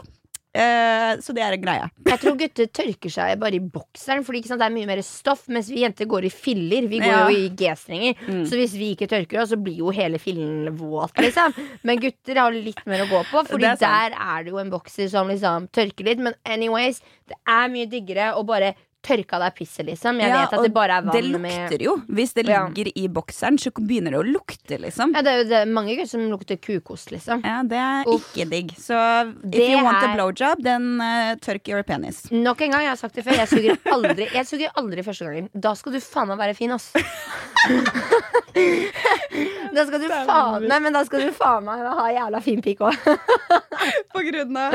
Eh, 0.57 1.19
så 1.21 1.33
det 1.37 1.43
er 1.45 1.53
en 1.53 1.61
greie. 1.61 1.87
Jeg 2.07 2.19
tror 2.23 2.37
gutter 2.39 2.69
tørker 2.79 3.13
seg 3.13 3.37
bare 3.41 3.59
i 3.59 3.61
bokseren, 3.61 4.23
Fordi 4.25 4.41
sant, 4.47 4.57
det 4.61 4.65
er 4.69 4.73
mye 4.73 4.89
mer 4.89 5.01
stoff. 5.05 5.43
Mens 5.53 5.69
vi 5.69 5.83
jenter 5.83 6.09
går 6.09 6.25
i 6.25 6.31
filler. 6.33 6.87
Vi 6.89 7.01
går 7.03 7.13
Ja. 7.13 7.27
jo 7.29 7.35
i 7.45 7.49
G-strenger. 7.59 8.15
Mm. 8.27 8.41
Så 8.49 8.57
hvis 8.57 8.73
vi 8.79 8.95
ikke 8.95 9.09
tørker 9.11 9.41
oss, 9.43 9.51
så 9.53 9.59
blir 9.61 9.77
jo 9.83 9.91
hele 9.93 10.17
fillen 10.17 10.71
våt, 10.79 11.13
liksom. 11.21 11.53
Men 11.83 12.01
gutter 12.01 12.41
har 12.41 12.51
litt 12.51 12.81
mer 12.87 13.05
å 13.05 13.09
gå 13.11 13.23
på, 13.29 13.45
Fordi 13.51 13.69
er 13.69 13.77
der 13.77 14.17
er 14.17 14.43
det 14.43 14.51
jo 14.51 14.57
en 14.57 14.71
bokser 14.73 15.09
som 15.09 15.27
liksom 15.29 15.69
tørker 15.69 16.05
litt. 16.09 16.19
Men 16.19 16.33
anyways, 16.45 17.01
det 17.27 17.37
er 17.47 17.69
mye 17.69 17.85
diggere 17.91 18.33
å 18.35 18.43
bare 18.47 18.73
tørke 19.03 19.33
av 19.37 19.41
deg 19.45 19.55
pisset, 19.55 19.85
liksom. 19.87 20.17
Jeg 20.19 20.29
Ja, 20.29 20.41
vet 20.45 20.53
at 20.57 20.63
det 20.65 20.73
bare 20.73 20.97
er 20.97 21.01
vann 21.05 21.13
Det 21.15 21.39
med 21.39 21.51
lukter 21.69 21.81
jo. 21.85 21.95
Hvis 22.09 22.33
det 22.33 22.45
Ja. 22.47 22.67
ligger 22.67 22.91
i 22.95 23.07
bokseren, 23.07 23.57
så 23.57 23.71
begynner 23.71 24.11
det 24.11 24.19
å 24.19 24.25
lukte, 24.25 24.79
liksom. 24.81 25.13
Ja, 25.15 25.21
det 25.21 25.31
er 25.31 25.37
jo 25.43 25.49
det 25.49 25.67
mange 25.71 25.95
gutter 25.95 26.07
som 26.09 26.29
lukter 26.29 26.57
kukost, 26.57 27.11
liksom. 27.11 27.41
Ja, 27.45 27.61
det 27.63 27.77
er 27.77 28.03
Uff. 28.07 28.33
ikke 28.35 28.49
digg. 28.49 28.71
Så 28.77 28.93
if 29.45 29.51
Det 29.51 29.69
you 29.71 29.83
want 29.83 29.97
a 30.03 30.11
er- 30.11 30.15
blowjob, 30.17 30.63
then 30.63 30.99
uh, 31.01 31.35
tørk 31.35 31.67
your 31.69 31.83
penis. 31.83 32.29
Nok 32.31 32.61
en 32.61 32.71
gang, 32.71 32.81
jeg 32.81 32.89
har 32.89 32.95
sagt 32.97 33.15
det 33.15 33.23
før, 33.25 33.37
jeg 33.37 33.47
suger 33.47 33.77
aldri 33.93 34.27
Jeg 34.33 34.45
suger 34.45 34.69
aldri 34.75 35.03
første 35.03 35.25
gangen. 35.25 35.49
Da 35.57 35.73
skal 35.73 35.91
du 35.93 35.99
faen 35.99 36.27
meg 36.27 36.37
være 36.39 36.55
fin, 36.55 36.71
ass. 36.71 36.91
Da 39.73 39.85
skal 39.85 40.01
du 40.01 40.07
faen 40.09 40.67
Nei, 40.67 40.79
men 40.79 40.93
da 40.95 41.03
skal 41.05 41.21
du 41.27 41.31
faen 41.35 41.63
meg 41.67 41.83
ha 41.85 42.07
jævla 42.15 42.41
fin 42.41 42.61
pikk 42.65 42.79
òg. 42.87 42.95
På 44.13 44.23
grunn 44.25 44.57
av 44.57 44.73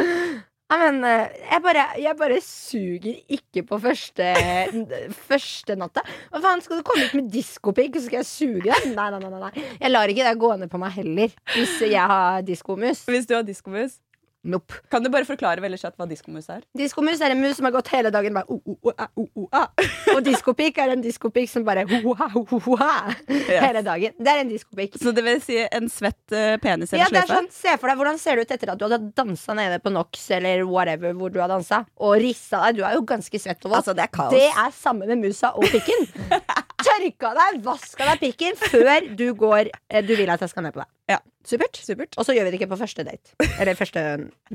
men 0.81 1.01
eh, 1.05 1.35
jeg 1.51 1.63
bare, 1.65 1.87
jeg 2.01 2.17
bare 2.19 2.39
suger 2.45 3.19
ikke 3.37 3.65
på 3.69 3.79
første 3.83 4.29
Første 5.31 5.77
natta. 5.79 6.05
Hva 6.31 6.43
faen, 6.45 6.63
skal 6.65 6.81
du 6.81 6.87
komme 6.87 7.09
ut 7.09 7.17
med 7.19 7.33
diskopikk, 7.33 7.99
så 7.99 8.07
skal 8.07 8.21
jeg 8.23 8.29
suge 8.31 8.65
deg? 8.69 8.89
Nei, 8.95 9.09
nei, 9.15 9.21
nei, 9.25 9.43
nei. 9.49 9.67
Jeg 9.81 9.93
lar 9.93 10.13
ikke 10.13 10.29
det 10.29 10.39
gå 10.41 10.55
ned 10.61 10.73
på 10.73 10.81
meg 10.83 10.95
heller, 11.01 11.35
hvis 11.57 11.77
jeg 11.87 12.09
har 12.15 12.43
diskomus. 12.47 13.05
Hvis 13.11 13.29
du 13.29 13.37
har 13.39 13.47
diskomus. 13.47 13.99
Nope. 14.43 14.75
Kan 14.91 15.05
du 15.05 15.11
bare 15.13 15.27
forklare 15.27 15.63
veldig 15.63 15.79
kjapt 15.79 16.01
hva 16.01 16.07
diskomus 16.11 16.49
er? 16.51 16.65
Diskomus 16.75 17.21
er 17.23 17.31
en 17.31 17.39
mus 17.39 17.55
som 17.61 17.69
har 17.69 17.75
gått 17.77 17.93
hele 17.93 18.11
dagen 18.11 18.35
bare 18.35 18.49
oh, 18.51 18.59
oh, 18.67 18.91
oh, 18.91 19.29
oh, 19.39 19.47
ah. 19.55 19.69
Og 20.17 20.23
diskopikk 20.27 20.81
er 20.83 20.97
en 20.97 21.05
diskopikk 21.05 21.51
som 21.51 21.63
bare 21.67 21.85
ho, 21.87 22.01
ho, 22.03 22.15
ha, 22.19 22.27
ho, 22.33 22.43
ho, 22.51 22.59
ho, 22.65 22.79
ha, 22.81 23.15
hele 23.29 23.85
dagen. 23.87 24.17
Det 24.19 24.33
er 24.33 24.43
en 24.43 24.51
diskopikk. 24.51 24.99
Så 24.99 25.13
det 25.15 25.23
vil 25.27 25.39
si 25.45 25.61
en 25.63 25.87
svett 25.93 26.35
uh, 26.35 26.57
penis 26.63 26.91
eller 26.91 27.07
er 27.07 27.15
sløyfe? 27.15 27.37
sånn, 27.37 27.51
Se 27.55 27.77
for 27.79 27.93
deg 27.93 28.03
hvordan 28.03 28.19
ser 28.19 28.41
det 28.41 28.49
ut 28.49 28.57
etter 28.57 28.75
at 28.75 28.81
du 28.81 28.87
hadde 28.89 29.01
dansa 29.23 29.57
nede 29.59 29.79
på 29.85 29.95
NOx 29.95 30.27
eller 30.39 30.65
whatever 30.67 31.15
hvor 31.19 31.31
du 31.31 31.39
har 31.43 31.53
dansa, 31.53 31.85
og 32.03 32.17
rissa 32.23 32.65
deg. 32.67 32.81
Du 32.81 32.87
er 32.89 32.99
jo 32.99 33.07
ganske 33.07 33.43
svett 33.45 33.63
og 33.63 33.77
våt. 33.77 33.83
Altså, 33.85 33.95
det 33.99 34.09
er 34.09 34.13
kaos. 34.19 34.35
Det 34.35 34.49
er 34.51 34.75
samme 34.75 35.07
med 35.07 35.23
musa 35.23 35.55
og 35.55 35.71
pikken. 35.71 36.09
Tørka 36.83 37.31
deg, 37.39 37.63
vaska 37.63 38.11
deg 38.11 38.25
pikken 38.25 38.59
før 38.59 39.07
du 39.15 39.29
går 39.39 39.71
eh, 39.71 40.03
Du 40.03 40.17
vil 40.19 40.31
at 40.35 40.43
jeg 40.43 40.51
skal 40.51 40.67
ned 40.67 40.75
på 40.75 40.83
deg. 40.83 40.91
Ja. 41.11 41.19
Supert. 41.45 41.77
Supert. 41.83 42.15
Og 42.19 42.25
så 42.27 42.35
gjør 42.37 42.47
vi 42.47 42.53
det 42.55 42.61
ikke 42.61 42.71
på 42.73 42.79
første 42.81 43.05
date. 43.05 43.35
Eller 43.61 43.75
første 43.79 44.03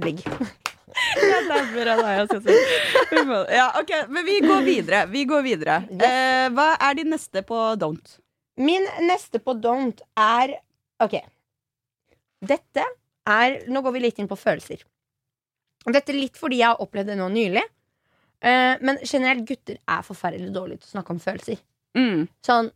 ligg. 0.04 0.22
Jeg 1.20 1.42
dauer 1.50 1.90
av 1.92 2.00
deg. 2.32 2.46
Vi 3.12 3.24
må- 3.28 3.44
Ja, 3.52 3.68
ok, 3.80 3.92
Men 4.10 4.26
vi 4.26 4.40
går 4.42 4.62
videre. 4.66 5.02
Vi 5.12 5.26
går 5.28 5.44
videre. 5.44 5.76
Eh, 5.92 6.48
hva 6.56 6.70
er 6.80 6.96
din 6.96 7.10
neste 7.12 7.44
på 7.46 7.60
don't? 7.78 8.18
Min 8.58 8.88
neste 9.06 9.40
på 9.44 9.54
don't 9.62 10.00
er 10.18 10.56
Ok. 11.04 11.20
Dette 12.42 12.84
er 13.28 13.60
Nå 13.68 13.82
går 13.84 13.94
vi 13.94 14.00
litt 14.08 14.20
inn 14.20 14.28
på 14.30 14.38
følelser. 14.40 14.82
Dette 15.88 16.14
litt 16.16 16.38
fordi 16.40 16.58
jeg 16.64 16.68
har 16.72 16.82
opplevd 16.84 17.12
det 17.12 17.18
nå 17.20 17.28
nylig. 17.32 17.64
Eh, 18.42 18.78
men 18.82 18.98
generelt, 19.04 19.46
gutter 19.50 19.78
er 19.88 20.02
forferdelig 20.06 20.52
dårlige 20.54 20.82
til 20.84 20.90
å 20.90 20.96
snakke 20.98 21.14
om 21.16 21.20
følelser. 21.20 21.58
Mm. 21.98 22.28
Sånn, 22.46 22.72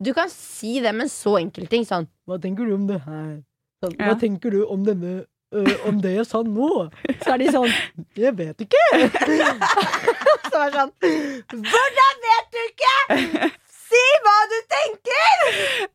du 0.00 0.12
kan 0.16 0.30
si 0.32 0.78
det 0.80 0.94
med 0.96 1.06
en 1.08 1.12
så 1.12 1.36
enkel 1.40 1.66
ting. 1.70 1.84
Sånn 1.88 2.08
Hva 2.28 2.38
tenker 2.40 2.64
du 2.68 2.74
om 2.76 2.86
det 2.88 3.00
her? 3.04 3.42
Sånn, 3.84 3.94
Ja. 3.98 4.10
Hva 4.10 4.16
tenker 4.20 4.52
du 4.52 4.62
om 4.68 4.82
denne 4.84 5.12
uh, 5.54 5.86
Om 5.88 6.00
det 6.04 6.14
jeg 6.18 6.26
sa 6.28 6.42
nå? 6.44 6.68
Så 7.22 7.32
er 7.34 7.38
de 7.40 7.48
sånn 7.54 7.70
Jeg 8.16 8.34
vet 8.38 8.60
ikke. 8.66 8.82
så 10.50 10.60
er 10.60 10.74
det 10.74 10.76
sånn 10.76 10.92
Hvordan 11.64 12.22
vet 12.26 12.52
du 12.56 12.60
ikke? 12.66 13.50
Si 13.90 14.02
hva 14.22 14.34
du 14.46 14.58
tenker! 14.70 15.40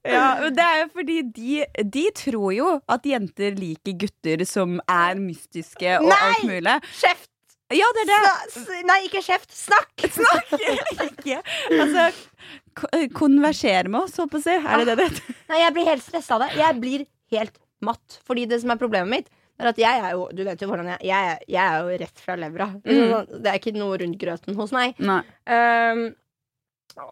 Ja, 0.03 0.23
men 0.41 0.55
det 0.57 0.63
er 0.65 0.81
jo 0.81 0.87
fordi 0.97 1.21
de, 1.37 1.53
de 1.93 2.01
tror 2.17 2.49
jo 2.51 2.73
at 2.91 3.05
jenter 3.07 3.55
liker 3.55 3.95
gutter 4.01 4.43
som 4.49 4.81
er 4.91 5.15
mystiske 5.21 5.93
og 6.01 6.09
Nei! 6.11 6.17
alt 6.25 6.43
mulig. 6.49 6.73
Kjeft! 6.99 7.29
Ja, 7.73 7.87
det 7.97 8.03
er 8.05 8.11
det. 8.11 8.33
Sna 8.53 8.81
nei, 8.85 8.99
ikke 9.07 9.23
kjeft. 9.25 9.53
Snakk! 9.55 10.03
Ikke. 11.05 11.39
Altså, 11.73 12.09
konversere 13.17 13.89
med 13.89 14.03
oss, 14.03 14.19
å 14.21 14.27
si. 14.37 14.53
Er 14.53 14.83
det 14.83 14.91
det 14.91 14.97
det 14.99 15.07
heter? 15.09 15.39
Nei, 15.49 15.61
jeg 15.63 15.75
blir 15.77 15.89
helt 15.89 16.05
stressa 16.05 16.37
av 16.37 16.45
det. 16.45 16.51
Jeg 16.59 16.77
blir 16.83 17.05
helt 17.33 17.57
matt. 17.85 18.19
Fordi 18.27 18.45
det 18.51 18.61
som 18.61 18.73
er 18.73 18.81
problemet 18.81 19.11
mitt, 19.15 19.33
er 19.55 19.71
at 19.71 19.79
jeg 19.79 20.03
er 20.03 20.13
jo 20.17 20.25
Du 20.35 20.41
vet 20.43 20.59
jo 20.59 20.67
hvordan 20.67 20.89
jeg 20.91 21.07
Jeg, 21.07 21.35
jeg 21.47 21.63
er 21.63 21.77
jo 21.79 21.97
rett 22.03 22.21
fra 22.21 22.35
levra. 22.37 22.69
Mm. 22.83 23.41
Det 23.41 23.49
er 23.49 23.57
ikke 23.57 23.75
noe 23.77 23.97
rundt 24.01 24.19
grøten 24.21 24.57
hos 24.59 24.75
meg. 24.75 24.99
Nei. 24.99 25.21
Um, 25.49 26.05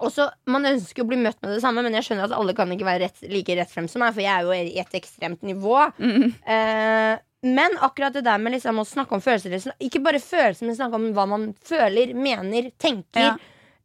også, 0.03 0.29
Man 0.51 0.67
ønsker 0.69 1.03
å 1.03 1.09
bli 1.09 1.19
møtt 1.19 1.39
med 1.43 1.55
det 1.55 1.61
samme, 1.63 1.83
men 1.85 1.95
jeg 1.97 2.07
skjønner 2.07 2.29
at 2.29 2.35
alle 2.37 2.55
kan 2.55 2.71
ikke 2.71 2.87
være 2.87 3.07
rett, 3.07 3.23
like 3.31 3.57
rett 3.57 3.71
frem 3.71 3.89
som 3.91 4.03
meg, 4.03 4.13
for 4.15 4.23
jeg 4.23 4.31
er 4.31 4.45
jo 4.45 4.53
i 4.55 4.79
et 4.83 4.99
ekstremt 4.99 5.43
nivå. 5.43 5.79
Mm. 5.97 6.29
Eh, 6.55 7.23
men 7.43 7.77
akkurat 7.83 8.13
det 8.15 8.23
der 8.23 8.37
med 8.39 8.53
liksom 8.55 8.79
å 8.79 8.85
snakke 8.87 9.17
om 9.17 9.21
følelser 9.23 9.73
Ikke 9.83 9.99
bare 10.03 10.19
følelser, 10.23 10.65
men 10.65 10.75
snakke 10.77 10.95
om 10.99 11.09
hva 11.15 11.25
man 11.27 11.49
føler, 11.67 12.13
mener, 12.15 12.69
tenker. 12.79 13.19
Ja. 13.19 13.33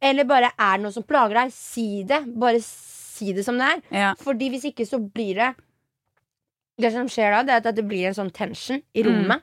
Eller 0.01 0.23
bare 0.23 0.53
er 0.55 0.77
det 0.77 0.85
noe 0.85 0.95
som 0.95 1.03
plager 1.03 1.35
deg, 1.41 1.51
si 1.51 2.03
det. 2.07 2.21
Bare 2.39 2.61
si 2.63 3.33
det 3.35 3.43
som 3.43 3.57
det 3.59 3.67
er. 3.67 3.81
Ja. 3.91 4.11
Fordi 4.21 4.47
hvis 4.53 4.69
ikke 4.71 4.85
så 4.87 4.99
blir 5.03 5.35
det 5.41 5.49
Det 6.79 6.93
som 6.93 7.09
skjer 7.11 7.33
da, 7.35 7.41
det 7.43 7.51
er 7.57 7.65
at 7.73 7.75
det 7.75 7.83
blir 7.89 8.05
en 8.07 8.15
sånn 8.15 8.31
tension 8.31 8.79
i 8.95 9.03
Mm. 9.03 9.09
rommet. 9.09 9.41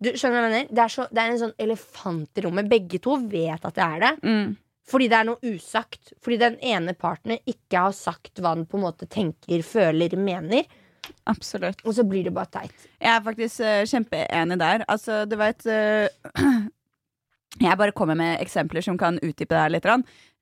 Du 0.00 0.10
skjønner 0.12 0.38
hva 0.38 0.46
jeg 0.46 0.52
mener? 0.52 0.68
Det 0.70 0.82
er, 0.84 0.92
så, 0.92 1.06
det 1.10 1.18
er 1.22 1.30
en 1.32 1.38
sånn 1.40 1.54
elefant 1.58 2.38
i 2.38 2.42
rommet. 2.44 2.68
Begge 2.70 3.00
to 3.02 3.16
vet 3.26 3.64
at 3.64 3.74
det 3.74 3.82
er 3.82 4.00
det. 4.04 4.12
Mm. 4.22 4.56
Fordi 4.86 5.08
det 5.10 5.16
er 5.18 5.24
noe 5.26 5.40
usagt. 5.42 6.12
Fordi 6.22 6.38
den 6.38 6.58
ene 6.62 6.94
partner 6.94 7.38
ikke 7.44 7.80
har 7.88 7.90
sagt 7.96 8.38
hva 8.38 8.54
den 8.54 8.66
på 8.70 8.78
en 8.78 8.84
måte 8.86 9.08
tenker, 9.10 9.64
føler, 9.66 10.14
mener. 10.16 10.62
Absolutt. 11.30 11.82
Og 11.86 11.94
så 11.96 12.04
blir 12.06 12.26
det 12.26 12.34
bare 12.36 12.50
teit. 12.60 12.86
Jeg 13.00 13.12
er 13.12 13.24
faktisk 13.24 13.60
uh, 13.64 13.82
kjempeenig 13.88 14.58
der. 14.62 14.84
Altså, 14.88 15.24
du 15.28 15.36
vet 15.40 15.66
uh, 15.66 16.06
Jeg 17.66 17.78
bare 17.80 17.94
kommer 17.96 18.18
med 18.18 18.40
eksempler 18.42 18.84
som 18.84 18.98
kan 19.00 19.16
utdype 19.22 19.54
det 19.54 19.62
her 19.62 19.72
litt. 19.72 19.86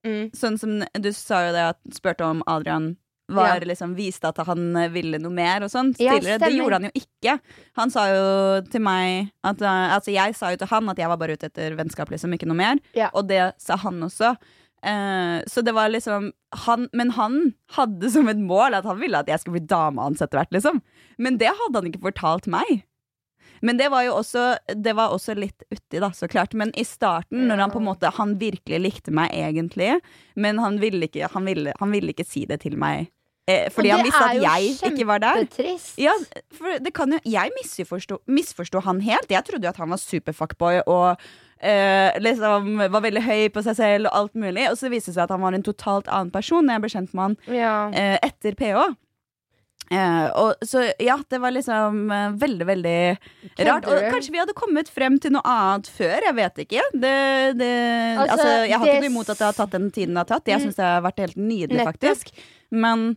Mm. 0.05 0.31
Sånn 0.35 0.59
som 0.59 0.81
du 0.83 1.11
sa 1.15 1.45
jo 1.47 1.55
det 1.55 1.67
at 1.73 1.81
spurte 1.95 2.27
om 2.27 2.43
Adrian 2.51 2.97
var, 3.27 3.57
Ja. 3.57 3.65
liksom, 3.65 3.95
viste 3.95 4.29
at 4.29 4.37
han 4.47 4.77
eh, 4.77 4.91
ville 4.93 5.19
noe 5.19 5.33
mer 5.33 5.63
og 5.65 5.71
sånn 5.73 5.95
Ja, 5.99 6.19
det 6.21 6.51
gjorde 6.53 6.77
han 6.77 6.89
jo 6.91 6.91
ikke. 6.95 7.39
Han 7.79 7.91
sa 7.91 8.09
jo 8.11 8.25
til 8.69 8.83
meg 8.85 9.31
at 9.43 9.63
eh, 9.63 9.95
Altså, 9.95 10.13
jeg 10.13 10.35
sa 10.37 10.51
jo 10.53 10.61
til 10.61 10.69
han 10.69 10.91
at 10.93 10.99
jeg 10.99 11.09
var 11.09 11.17
bare 11.17 11.33
ute 11.39 11.49
etter 11.49 11.75
vennskap, 11.79 12.11
liksom, 12.13 12.35
ikke 12.37 12.49
noe 12.51 12.59
mer. 12.59 12.83
Ja. 12.93 13.09
Og 13.15 13.29
det 13.29 13.55
sa 13.59 13.77
han 13.81 14.03
også. 14.03 14.35
Eh, 14.85 15.43
så 15.49 15.63
det 15.65 15.73
var 15.73 15.89
liksom 15.89 16.33
han, 16.67 16.89
Men 16.93 17.15
han 17.17 17.39
hadde 17.73 18.11
som 18.13 18.29
et 18.29 18.41
mål 18.41 18.77
at 18.77 18.85
han 18.85 18.99
ville 19.01 19.17
at 19.17 19.31
jeg 19.31 19.41
skulle 19.41 19.57
bli 19.57 19.71
dame 19.71 20.03
hans 20.05 20.21
etter 20.21 20.43
hvert, 20.43 20.53
liksom. 20.53 20.83
Men 21.17 21.39
det 21.41 21.55
hadde 21.55 21.81
han 21.81 21.89
ikke 21.89 22.05
fortalt 22.11 22.51
meg. 22.53 22.85
Men 23.65 23.79
det 23.81 23.89
var 23.89 24.05
jo 24.05 24.19
også, 24.19 24.43
det 24.77 24.93
var 24.99 25.15
også 25.15 25.37
litt 25.39 25.65
uti, 25.73 25.97
da, 26.03 26.11
så 26.13 26.29
klart. 26.29 26.53
Men 26.59 26.75
i 26.77 26.85
starten, 26.85 27.47
når 27.49 27.63
han 27.65 27.73
på 27.73 27.81
en 27.81 27.87
måte 27.89 28.11
Han 28.19 28.37
virkelig 28.41 28.81
likte 28.83 29.15
meg 29.15 29.33
egentlig, 29.33 29.95
men 30.37 30.61
han 30.61 30.77
ville 30.83 31.09
ikke, 31.09 31.31
han 31.33 31.49
ville, 31.49 31.73
han 31.81 31.95
ville 31.95 32.13
ikke 32.13 32.27
si 32.29 32.45
det 32.51 32.61
til 32.67 32.77
meg. 32.81 33.09
Eh, 33.49 33.69
fordi 33.73 33.91
han 33.93 34.05
visste 34.05 34.25
at 34.25 34.39
jeg 34.41 34.93
ikke 34.93 35.07
var 35.09 35.21
der. 35.21 35.43
Ja, 36.01 36.13
for 36.57 36.79
det 36.81 36.95
kan 36.97 37.13
jo 37.13 37.19
Jeg 37.29 37.53
misforsto, 37.59 38.21
misforsto 38.25 38.81
han 38.85 39.03
helt. 39.05 39.29
Jeg 39.33 39.45
trodde 39.45 39.69
jo 39.69 39.73
at 39.73 39.81
han 39.81 39.93
var 39.93 40.01
superfuckboy 40.01 40.81
og 40.87 41.21
eh, 41.61 42.19
liksom 42.21 42.77
var 42.91 43.01
veldig 43.05 43.23
høy 43.25 43.49
på 43.55 43.63
seg 43.65 43.77
selv 43.77 44.07
og 44.11 44.15
alt 44.19 44.35
mulig. 44.35 44.67
Og 44.71 44.77
så 44.81 44.91
viste 44.93 45.11
det 45.13 45.17
seg 45.19 45.25
at 45.25 45.31
han 45.37 45.41
var 45.45 45.53
en 45.55 45.63
totalt 45.67 46.09
annen 46.09 46.31
person 46.35 46.65
når 46.67 46.75
jeg 46.79 46.85
ble 46.85 46.93
kjent 46.97 47.15
med 47.15 47.23
han 47.25 47.37
Ja. 47.57 47.75
eh, 47.93 48.19
etter 48.23 48.55
PH. 48.59 48.95
Eh, 49.93 50.27
og 50.41 50.55
så 50.65 50.81
ja, 50.99 51.19
det 51.29 51.39
var 51.43 51.53
liksom 51.53 52.07
eh, 52.11 52.31
veldig, 52.41 52.67
veldig 52.67 52.97
rart. 53.69 53.85
Og 53.85 54.07
kanskje 54.15 54.33
vi 54.33 54.41
hadde 54.41 54.55
kommet 54.57 54.89
frem 54.89 55.19
til 55.21 55.35
noe 55.37 55.45
annet 55.45 55.91
før. 55.93 56.25
Jeg 56.25 56.35
vet 56.39 56.63
ikke. 56.65 56.87
Det, 56.95 57.13
det, 57.61 57.71
altså, 58.17 58.33
Altså, 58.39 58.49
jeg 58.65 58.79
har 58.81 58.87
det 58.89 58.95
ikke 58.95 59.05
noe 59.05 59.13
imot 59.13 59.29
at 59.35 59.43
det 59.43 59.49
har 59.51 59.59
tatt 59.61 59.77
den 59.77 59.91
tiden 59.93 60.17
det 60.17 60.25
har 60.25 60.31
tatt. 60.33 60.49
Jeg 60.49 60.59
Mm. 60.61 60.65
syns 60.65 60.77
det 60.81 60.89
har 60.89 61.03
vært 61.05 61.21
helt 61.27 61.37
nydelig, 61.37 61.77
Nettopp. 61.83 61.93
faktisk. 62.01 62.33
Men 62.73 63.17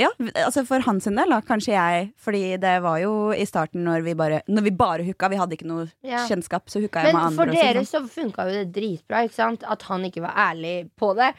ja, 0.00 0.08
altså 0.46 0.64
for 0.66 0.80
hans 0.86 1.04
del, 1.10 1.20
da, 1.34 1.38
kanskje 1.44 1.74
jeg 1.74 2.06
Fordi 2.24 2.42
det 2.62 2.74
var 2.82 2.98
jo 3.02 3.12
i 3.36 3.44
starten 3.48 3.84
når 3.84 4.02
vi 4.06 4.14
bare 4.18 4.40
Når 4.48 4.66
vi 4.66 4.72
bare 4.80 5.04
hooka, 5.06 5.28
vi 5.32 5.36
hadde 5.40 5.56
ikke 5.58 5.68
noe 5.68 5.86
Ja. 6.06 6.24
kjennskap, 6.26 6.66
så 6.72 6.80
hooka 6.82 7.04
jeg 7.04 7.12
med 7.14 7.20
andre. 7.20 7.30
Men 7.30 7.40
for 7.40 7.54
dere 7.54 7.84
sånn. 7.84 8.08
så 8.08 8.14
funka 8.20 8.46
jo 8.48 8.56
det 8.58 8.72
dritbra, 8.74 9.24
ikke 9.28 9.36
sant? 9.36 9.64
At 9.68 9.82
han 9.90 10.04
ikke 10.08 10.22
var 10.24 10.34
ærlig 10.50 10.88
på 10.98 11.12
det. 11.18 11.32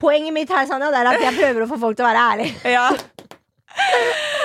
Poenget 0.00 0.34
mitt 0.36 0.50
her 0.50 0.66
Sanja, 0.66 0.90
det 0.92 1.00
er 1.02 1.10
at 1.12 1.20
jeg 1.22 1.38
prøver 1.40 1.64
å 1.64 1.68
få 1.70 1.78
folk 1.80 1.96
til 1.98 2.04
å 2.06 2.10
være 2.12 2.24
ærlige. 2.32 2.54
Ja. 2.78 2.88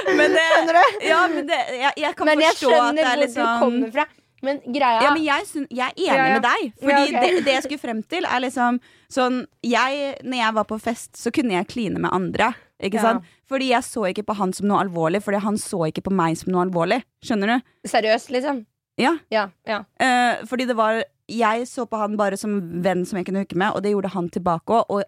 Men 0.10 0.32
det, 0.34 0.42
Skjønner 0.56 0.78
du? 0.80 1.04
ja, 1.06 1.20
men 1.30 1.46
det, 1.50 1.58
jeg, 1.80 1.92
jeg 2.02 2.16
kan 2.18 2.26
Men 2.30 2.40
jeg 2.42 2.56
forstå 2.58 2.78
at 2.82 2.96
det 2.98 3.04
er 3.04 3.10
hvor 3.12 3.22
liksom 3.24 3.44
du 3.46 3.60
kommer 3.64 3.92
fra. 3.94 4.06
Men 4.42 4.62
greia 4.72 5.02
Ja, 5.04 5.10
men 5.14 5.24
jeg, 5.26 5.66
jeg 5.70 5.84
er 5.86 6.00
enig 6.00 6.08
Ja, 6.08 6.16
ja. 6.16 6.34
med 6.34 6.46
deg. 6.48 6.64
Fordi 6.80 6.96
Ja, 6.96 7.04
ok. 7.04 7.28
det, 7.28 7.44
det 7.46 7.54
jeg 7.58 7.64
skulle 7.68 7.84
frem 7.84 8.00
til, 8.10 8.26
er 8.26 8.40
liksom 8.46 8.80
sånn 9.12 9.46
jeg, 9.66 10.18
Når 10.24 10.38
jeg 10.38 10.54
var 10.54 10.66
på 10.70 10.80
fest, 10.82 11.16
så 11.18 11.32
kunne 11.34 11.52
jeg 11.58 11.68
kline 11.68 12.00
med 12.00 12.12
andre. 12.14 12.54
Ikke 12.82 12.96
Ja. 12.96 13.02
sant? 13.02 13.24
Fordi 13.50 13.70
jeg 13.72 13.84
så 13.84 14.04
ikke 14.14 14.24
på 14.26 14.36
han 14.38 14.54
som 14.54 14.68
noe 14.68 14.84
alvorlig, 14.86 15.24
fordi 15.26 15.40
han 15.42 15.56
så 15.58 15.80
ikke 15.92 16.04
på 16.06 16.12
meg 16.14 16.38
som 16.38 16.54
noe 16.54 16.66
alvorlig. 16.68 17.04
Skjønner 17.26 17.48
du? 17.58 17.90
Seriøst, 17.90 18.30
liksom? 18.30 18.66
Ja. 18.98 19.18
Ja. 19.32 19.50
ja. 19.66 19.80
Uh, 20.00 20.46
fordi 20.46 20.68
det 20.68 20.76
var 20.76 21.04
Jeg 21.30 21.68
så 21.70 21.86
på 21.88 21.98
han 21.98 22.18
bare 22.18 22.38
som 22.38 22.82
venn 22.82 23.06
som 23.06 23.18
jeg 23.18 23.26
kunne 23.28 23.44
hooke 23.44 23.56
med, 23.56 23.74
og 23.76 23.84
det 23.84 23.92
gjorde 23.94 24.10
han 24.14 24.30
tilbake 24.30 24.66
òg. 24.66 24.86
Og 24.90 25.04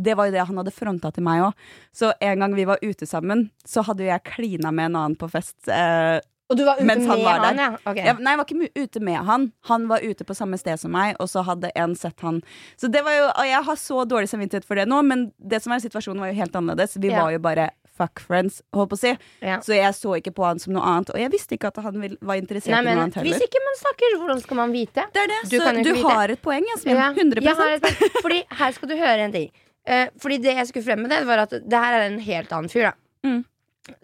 det 0.00 0.14
var 0.16 0.26
jo 0.26 0.32
det 0.32 0.46
han 0.46 0.56
hadde 0.56 0.72
fronta 0.72 1.10
til 1.12 1.22
meg 1.24 1.42
òg. 1.42 1.52
Så 1.92 2.12
en 2.22 2.38
gang 2.38 2.54
vi 2.54 2.64
var 2.64 2.78
ute 2.82 3.04
sammen, 3.06 3.50
så 3.66 3.82
hadde 3.84 4.00
jo 4.06 4.08
jeg 4.08 4.24
klina 4.24 4.70
med 4.72 4.86
en 4.86 4.96
annen 4.96 5.16
på 5.16 5.28
fest. 5.28 5.68
eh, 5.68 6.20
Og 6.48 6.56
du 6.56 6.64
var 6.64 6.78
ute 6.80 6.84
med 6.88 7.02
var 7.04 7.42
han, 7.44 7.58
ja? 7.60 7.68
Okay. 7.84 8.06
ja? 8.06 8.14
nei, 8.16 8.32
jeg 8.32 8.38
var 8.40 8.46
ikke 8.48 8.84
ute 8.84 9.00
med 9.04 9.18
han. 9.28 9.42
Han 9.68 9.88
var 9.90 10.00
ute 10.00 10.24
på 10.24 10.36
samme 10.36 10.56
sted 10.56 10.80
som 10.80 10.94
meg, 10.94 11.16
og 11.20 11.28
så 11.28 11.42
hadde 11.44 11.68
en 11.76 11.92
sett 11.98 12.24
han. 12.24 12.40
Så 12.80 12.88
det 12.92 13.02
var 13.04 13.12
jo, 13.18 13.26
og 13.28 13.44
Jeg 13.50 13.64
har 13.66 13.76
så 13.76 14.04
dårlig 14.08 14.30
samvittighet 14.32 14.64
for 14.64 14.80
det 14.80 14.86
nå, 14.88 15.02
men 15.04 15.26
det 15.36 15.60
som 15.62 15.74
var 15.74 15.82
situasjonen 15.84 16.22
var 16.24 16.32
jo 16.32 16.38
helt 16.40 16.56
annerledes. 16.56 16.96
Vi 16.96 17.10
Ja. 17.12 17.22
var 17.24 17.32
jo 17.36 17.38
bare 17.38 17.70
fuck 17.98 18.20
friends, 18.22 18.62
holdt 18.72 18.90
på 18.92 18.96
å 18.96 18.98
si. 18.98 19.12
Ja. 19.42 19.58
Så 19.60 19.74
jeg 19.74 19.92
så 19.98 20.14
ikke 20.16 20.32
på 20.32 20.46
han 20.46 20.58
som 20.62 20.72
noe 20.72 20.82
annet. 20.86 21.10
Og 21.10 21.18
jeg 21.20 21.30
visste 21.34 21.56
ikke 21.58 21.68
at 21.72 21.80
han 21.82 22.00
var 22.22 22.38
interessert 22.38 22.70
Nei, 22.76 22.80
i 22.80 22.94
noe 22.94 23.02
annet 23.04 23.14
heller. 23.18 23.34
hvis 23.34 23.42
ikke 23.48 23.62
man 23.64 23.78
snakker, 23.82 24.16
hvordan 24.22 24.42
skal 24.44 24.56
man 24.56 24.72
vite? 24.72 25.04
Det 25.12 25.24
er 25.24 25.26
det, 25.32 25.40
Du 25.50 25.56
så 25.58 25.72
du 25.82 25.92
vite. 25.92 26.04
har 26.08 26.28
et 26.30 26.40
poeng, 26.42 26.64
Jasmin. 26.74 26.96
Ja. 26.96 27.12
100 27.12 27.42
Jeg 27.42 28.12
Fordi 28.24 28.44
her 28.50 28.72
skal 28.72 28.88
du 28.88 28.96
høre 28.96 29.18
en 29.26 29.32
ting. 29.32 29.50
Eh, 29.84 30.08
fordi 30.20 30.38
det 30.44 30.54
jeg 30.54 30.66
skulle 30.68 30.84
frem 30.84 31.02
med 31.02 31.10
det, 31.10 31.26
var 31.26 31.38
at 31.44 31.50
det 31.50 31.72
her 31.84 31.98
er 31.98 32.06
en 32.06 32.18
helt 32.20 32.52
annen 32.52 32.68
fyr, 32.70 32.90
da. 32.90 32.92
Mm. 33.26 33.44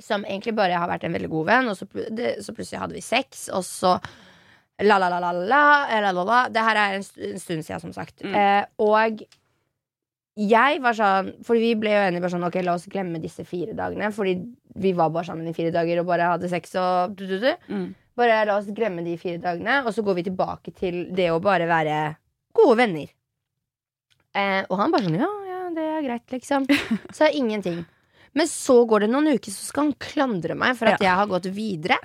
Som 0.03 0.25
egentlig 0.25 0.55
bare 0.57 0.79
har 0.79 0.90
vært 0.90 1.07
en 1.07 1.16
veldig 1.16 1.31
god 1.33 1.49
venn, 1.51 1.70
og 1.73 1.79
så, 1.79 1.88
det, 2.11 2.37
så 2.44 2.55
plutselig 2.57 2.83
hadde 2.83 2.97
vi 2.97 3.05
sex, 3.05 3.49
og 3.55 3.64
så 3.66 3.94
la, 4.83 4.99
la, 4.99 5.09
la, 5.09 5.20
la, 5.20 5.33
la, 5.33 5.64
la, 6.01 6.11
la, 6.11 6.27
la. 6.27 6.42
Det 6.51 6.66
her 6.66 6.81
er 6.81 6.99
en, 6.99 7.09
en 7.31 7.40
stund 7.40 7.66
siden, 7.66 7.83
som 7.83 7.94
sagt. 7.94 8.25
Mm. 8.25 8.35
Eh, 8.35 8.62
og 8.83 9.25
jeg 10.35 10.81
var 10.83 10.97
sånn 10.99 11.29
For 11.47 11.55
vi 11.62 11.77
ble 11.79 11.92
jo 11.92 12.07
enige 12.09 12.25
bare 12.25 12.33
sånn 12.33 12.47
Ok, 12.49 12.57
la 12.66 12.73
oss 12.75 12.88
glemme 12.90 13.20
disse 13.23 13.44
fire 13.47 13.75
dagene. 13.77 14.11
Fordi 14.14 14.35
vi 14.83 14.90
var 14.97 15.12
bare 15.14 15.29
sammen 15.29 15.47
i 15.47 15.55
fire 15.55 15.70
dager 15.75 16.01
og 16.03 16.09
bare 16.09 16.33
hadde 16.33 16.51
sex 16.51 16.75
og 16.81 17.14
du, 17.14 17.27
du, 17.31 17.37
du. 17.42 17.53
Mm. 17.70 17.92
Bare 18.18 18.40
la 18.49 18.59
oss 18.59 18.70
glemme 18.75 19.05
de 19.07 19.14
fire 19.18 19.38
dagene, 19.42 19.81
og 19.83 19.94
så 19.94 20.03
går 20.07 20.20
vi 20.20 20.27
tilbake 20.29 20.75
til 20.75 21.05
det 21.14 21.29
å 21.35 21.40
bare 21.42 21.66
være 21.70 21.99
gode 22.55 22.77
venner. 22.79 23.09
Eh, 24.35 24.62
og 24.68 24.79
han 24.79 24.94
bare 24.94 25.07
sånn 25.07 25.18
ja, 25.18 25.31
ja, 25.49 25.59
det 25.75 25.87
er 25.87 26.07
greit, 26.07 26.27
liksom. 26.35 26.66
Så 27.16 27.27
er 27.27 27.38
ingenting. 27.38 27.83
Men 28.35 28.49
så 28.51 28.81
går 28.90 29.05
det 29.05 29.11
noen 29.12 29.29
uker, 29.37 29.53
så 29.55 29.68
skal 29.70 29.85
han 29.88 29.94
klandre 30.03 30.57
meg 30.59 30.77
for 30.79 30.90
at 30.90 31.01
Ja. 31.01 31.11
jeg 31.11 31.16
har 31.20 31.27
gått 31.31 31.47
videre. 31.55 31.99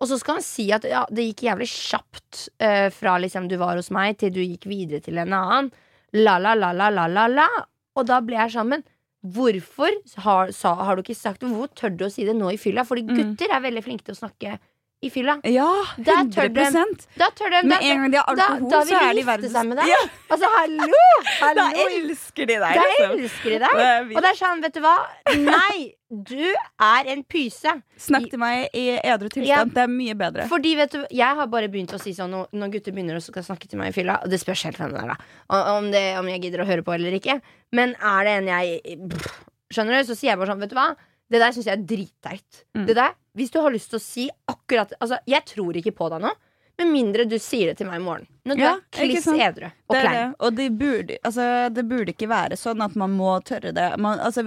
Og 0.00 0.06
så 0.10 0.18
skal 0.18 0.38
han 0.38 0.42
si 0.46 0.68
at 0.74 0.84
ja, 0.86 1.04
det 1.10 1.24
gikk 1.30 1.44
jævlig 1.48 1.66
kjapt 1.70 2.48
uh, 2.62 2.88
fra 2.94 3.16
liksom 3.18 3.48
du 3.50 3.56
var 3.58 3.76
hos 3.78 3.90
meg, 3.94 4.16
til 4.18 4.30
du 4.34 4.40
gikk 4.42 4.66
videre 4.70 5.00
til 5.02 5.18
en 5.18 5.32
annen. 5.34 5.72
La, 6.14 6.38
la, 6.38 6.54
la, 6.54 6.70
la, 6.72 6.88
la, 6.90 7.06
la, 7.10 7.26
la. 7.26 7.48
Og 7.98 8.06
da 8.06 8.20
ble 8.22 8.36
jeg 8.38 8.52
sammen. 8.54 8.84
hvorfor 9.26 9.90
har, 10.22 10.52
sa, 10.54 10.74
har 10.86 10.94
du 10.96 11.02
ikke 11.02 11.16
sagt 11.18 11.42
Hvor 11.42 11.66
tør 11.74 11.90
du 11.98 12.04
å 12.06 12.10
si 12.12 12.22
det 12.24 12.36
nå 12.38 12.52
i 12.54 12.56
fylla? 12.56 12.84
Fordi 12.86 13.02
Mm. 13.02 13.16
gutter 13.18 13.50
er 13.50 13.60
veldig 13.60 13.82
flinke 13.84 14.04
til 14.06 14.14
å 14.14 14.20
snakke 14.22 14.58
i 15.00 15.10
fylla. 15.14 15.36
Ja, 15.46 15.68
100 15.96 17.06
Da 17.18 17.28
tør 17.36 17.52
de 17.52 17.60
Med 17.68 17.84
en 17.86 18.00
gang 18.02 18.10
de 18.10 18.18
har 18.18 18.30
alkohol, 18.32 18.70
da 18.72 18.80
vil 18.82 18.88
så 18.96 19.02
er 19.02 19.12
de 19.12 19.20
de 19.20 19.26
verdens 19.28 19.52
seg 19.54 19.68
med 19.68 19.78
deg. 19.78 19.90
Ja, 19.92 20.00
Altså, 20.34 20.50
hallo! 20.56 21.02
hallo. 21.42 21.60
Da 21.60 21.84
elsker 21.84 22.48
de 22.50 22.56
deg, 22.58 22.78
Da 22.80 22.86
liksom. 22.88 23.14
elsker 23.14 23.54
de 23.54 23.60
deg. 23.62 24.10
Og 24.16 24.18
det 24.24 24.32
er 24.32 24.40
sånn, 24.40 24.64
vet 24.64 24.74
du 24.74 24.80
hva? 24.82 24.94
Nei, 25.38 25.76
du 26.10 26.42
er 26.42 27.10
en 27.14 27.22
pyse. 27.30 27.74
Snakk 28.08 28.26
til 28.32 28.42
meg 28.42 28.74
i 28.74 28.84
edru 28.98 29.30
tilstand. 29.30 29.74
Det 29.76 29.84
er 29.84 29.92
mye 29.92 30.18
bedre. 30.18 30.48
Fordi 30.50 30.74
vet 30.80 30.96
du, 30.96 31.02
Jeg 31.14 31.40
har 31.42 31.50
bare 31.52 31.70
begynt 31.70 31.94
å 31.94 32.02
si 32.02 32.16
sånn 32.16 32.34
når 32.34 32.74
gutter 32.74 32.96
begynner 32.96 33.20
å 33.20 33.22
snakke 33.22 33.70
til 33.70 33.78
meg 33.78 33.92
i 33.92 33.96
fylla. 34.00 34.18
Og 34.24 34.32
det 34.34 34.42
spørs 34.42 34.66
helt 34.66 34.80
hvem 34.82 34.96
det 34.96 35.04
er, 35.04 35.14
da. 35.14 35.62
Om, 35.76 35.92
det, 35.94 36.06
om 36.18 36.32
jeg 36.34 36.42
gidder 36.48 36.64
å 36.64 36.68
høre 36.72 36.82
på 36.86 36.96
eller 36.96 37.14
ikke. 37.20 37.38
Men 37.76 37.94
er 38.02 38.26
det 38.26 38.38
en 38.40 38.50
jeg 38.56 38.98
Skjønner 39.68 39.98
du? 40.00 40.08
Så 40.08 40.14
sier 40.16 40.30
jeg 40.32 40.40
bare 40.40 40.48
sånn, 40.48 40.62
vet 40.64 40.70
du 40.72 40.78
hva? 40.78 40.90
Det 41.28 41.40
der 41.42 41.52
syns 41.52 41.66
jeg 41.68 41.76
er 41.76 41.82
dritteit. 41.84 42.62
Mm. 42.72 42.86
Det 42.88 42.94
der, 42.96 43.12
Hvis 43.38 43.52
du 43.54 43.60
har 43.62 43.70
lyst 43.74 43.92
til 43.92 44.00
å 44.00 44.02
si 44.02 44.26
akkurat 44.50 44.92
Altså, 45.00 45.20
jeg 45.30 45.44
tror 45.46 45.76
ikke 45.78 45.94
på 45.94 46.08
deg 46.12 46.24
nå. 46.26 46.34
Med 46.78 46.90
mindre 46.92 47.24
du 47.26 47.34
sier 47.42 47.72
det 47.72 47.78
til 47.80 47.88
meg 47.88 47.98
i 47.98 48.04
morgen. 48.04 48.26
Når 48.46 48.54
du 48.58 48.62
Ja, 48.62 48.72
er 48.76 48.82
kliss 48.94 49.24
edru 49.26 49.66
og 49.66 49.94
Det 49.96 50.02
klein. 50.04 50.14
det. 50.14 50.26
Og 50.46 50.54
det 50.54 50.66
burde, 50.78 51.16
altså, 51.26 51.46
det 51.74 51.84
burde 51.90 52.12
ikke 52.14 52.28
være 52.30 52.58
sånn 52.60 52.82
at 52.84 52.94
man 52.94 53.16
må 53.18 53.32
tørre 53.42 53.72
det. 53.74 53.88
Man, 53.98 54.20
altså, 54.22 54.44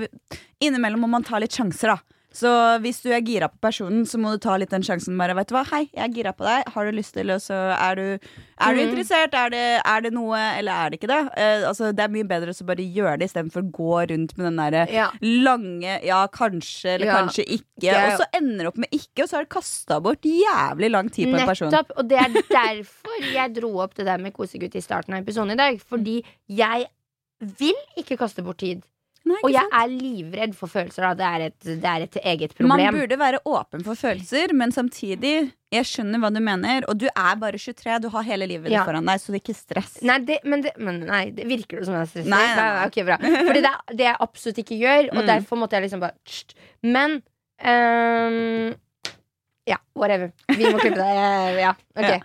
innimellom 0.63 1.03
må 1.03 1.09
man 1.11 1.23
ta 1.27 1.39
litt 1.43 1.51
sjanser, 1.51 1.91
da. 1.95 1.97
Så 2.31 2.47
hvis 2.79 3.01
du 3.03 3.09
er 3.11 3.19
gira 3.27 3.49
på 3.51 3.59
personen, 3.59 4.05
så 4.07 4.15
må 4.17 4.29
du 4.31 4.37
ta 4.39 4.53
litt 4.55 4.69
den 4.71 4.81
sjansen. 4.87 5.17
Bare, 5.19 5.33
vet 5.35 5.49
du 5.49 5.55
hva, 5.57 5.65
hei, 5.67 5.81
jeg 5.91 5.99
er 6.05 6.13
gira 6.15 6.31
på 6.31 6.45
deg. 6.47 6.69
Har 6.71 6.85
du 6.87 6.91
lyst 6.95 7.13
til 7.17 7.29
Og 7.33 7.41
så 7.43 7.57
er 7.75 7.95
du, 7.99 8.03
er 8.15 8.73
du 8.73 8.79
Mm. 8.79 8.87
interessert? 8.87 9.33
Er 9.35 9.49
det, 9.51 9.81
er 9.83 10.01
det 10.05 10.13
noe, 10.15 10.37
eller 10.57 10.71
er 10.71 10.89
det 10.93 10.99
ikke 11.01 11.09
det? 11.11 11.19
Eh, 11.35 11.67
altså, 11.67 11.91
det 11.91 11.99
er 12.05 12.13
mye 12.13 12.23
bedre 12.29 12.55
å 12.55 12.65
bare 12.65 12.85
gjøre 12.87 13.17
det 13.19 13.27
istedenfor 13.27 13.65
å 13.65 13.71
gå 13.71 13.97
rundt 14.13 14.37
med 14.37 14.45
den 14.47 14.55
derre 14.61 14.85
Ja. 14.93 15.09
lange 15.21 15.99
ja, 16.05 16.21
kanskje 16.27 16.95
eller 16.95 17.05
Ja. 17.05 17.17
kanskje 17.19 17.43
ikke. 17.59 17.91
Og 18.13 18.19
så 18.21 18.25
ender 18.39 18.57
det 18.63 18.67
opp 18.67 18.77
med 18.77 18.89
ikke, 18.91 19.23
og 19.23 19.27
så 19.29 19.35
har 19.35 19.43
du 19.43 19.49
kasta 19.49 19.99
bort 19.99 20.21
jævlig 20.23 20.89
lang 20.91 21.09
tid 21.11 21.27
på 21.33 21.37
en 21.39 21.47
person. 21.47 21.69
Nettopp, 21.69 21.91
og 21.97 22.07
det 22.07 22.17
er 22.17 22.29
derfor 22.47 23.19
jeg 23.33 23.53
dro 23.55 23.73
opp 23.83 23.93
det 23.95 24.05
der 24.05 24.17
med 24.17 24.33
kosegutt 24.33 24.75
i 24.75 24.79
starten 24.81 25.13
av 25.13 25.21
episoden 25.25 25.51
i 25.51 25.55
dag. 25.59 25.81
Fordi 25.83 26.23
jeg 26.47 26.87
vil 27.41 27.75
ikke 27.97 28.17
kaste 28.17 28.41
bort 28.41 28.57
tid. 28.63 28.83
Nei, 29.29 29.37
Og 29.45 29.51
jeg 29.53 29.67
er 29.77 29.87
livredd 29.91 30.55
for 30.57 30.67
følelser. 30.71 31.05
Det, 31.15 31.25
er 31.27 31.43
et, 31.45 31.57
det 31.67 31.85
er 31.85 32.05
et 32.07 32.15
eget 32.25 32.55
Man 32.65 32.81
burde 32.95 33.17
være 33.21 33.39
åpen 33.45 33.83
for 33.85 33.93
følelser, 33.99 34.49
men 34.57 34.71
samtidig 34.73 35.51
Jeg 35.71 35.85
skjønner 35.85 36.19
hva 36.23 36.31
du 36.33 36.39
mener, 36.41 36.87
og 36.89 36.97
du 36.99 37.05
er 37.11 37.35
bare 37.39 37.59
23. 37.61 37.99
Du 38.01 38.09
har 38.09 38.25
hele 38.27 38.47
livet 38.49 38.71
Ja. 38.73 38.81
foran 38.83 39.05
deg, 39.05 39.21
så 39.21 39.31
det 39.31 39.37
er 39.39 39.43
ikke 39.45 39.55
stress. 39.59 39.93
Nei, 40.01 40.17
det, 40.25 40.39
men, 40.43 40.61
det, 40.65 40.73
men 40.81 40.99
nei, 41.05 41.21
det 41.37 41.45
virker 41.47 41.79
det 41.79 41.85
som 41.87 41.95
jeg 41.95 42.01
er 42.07 42.09
stresset? 42.11 42.31
Nei, 42.33 42.41
nei, 42.57 42.65
nei. 42.79 42.87
Okay, 42.89 43.05
bra. 43.07 43.19
Fordi 43.21 43.61
det 43.61 43.71
er 43.71 43.95
det 44.01 44.07
jeg 44.09 44.17
absolutt 44.27 44.63
ikke 44.65 44.79
gjør, 44.81 45.11
og 45.13 45.21
Mm. 45.21 45.27
derfor 45.29 45.61
måtte 45.61 45.77
jeg 45.77 45.85
liksom 45.85 46.01
bare 46.01 46.17
tst. 46.25 46.55
Men 46.83 47.21
um, 47.61 48.75
Ja, 49.69 49.77
whatever. 49.95 50.31
Vi 50.49 50.65
må 50.65 50.79
klippe 50.81 50.97
det. 50.97 51.61
Ja, 51.61 51.75
ok. 52.01 52.09
Ja. 52.09 52.19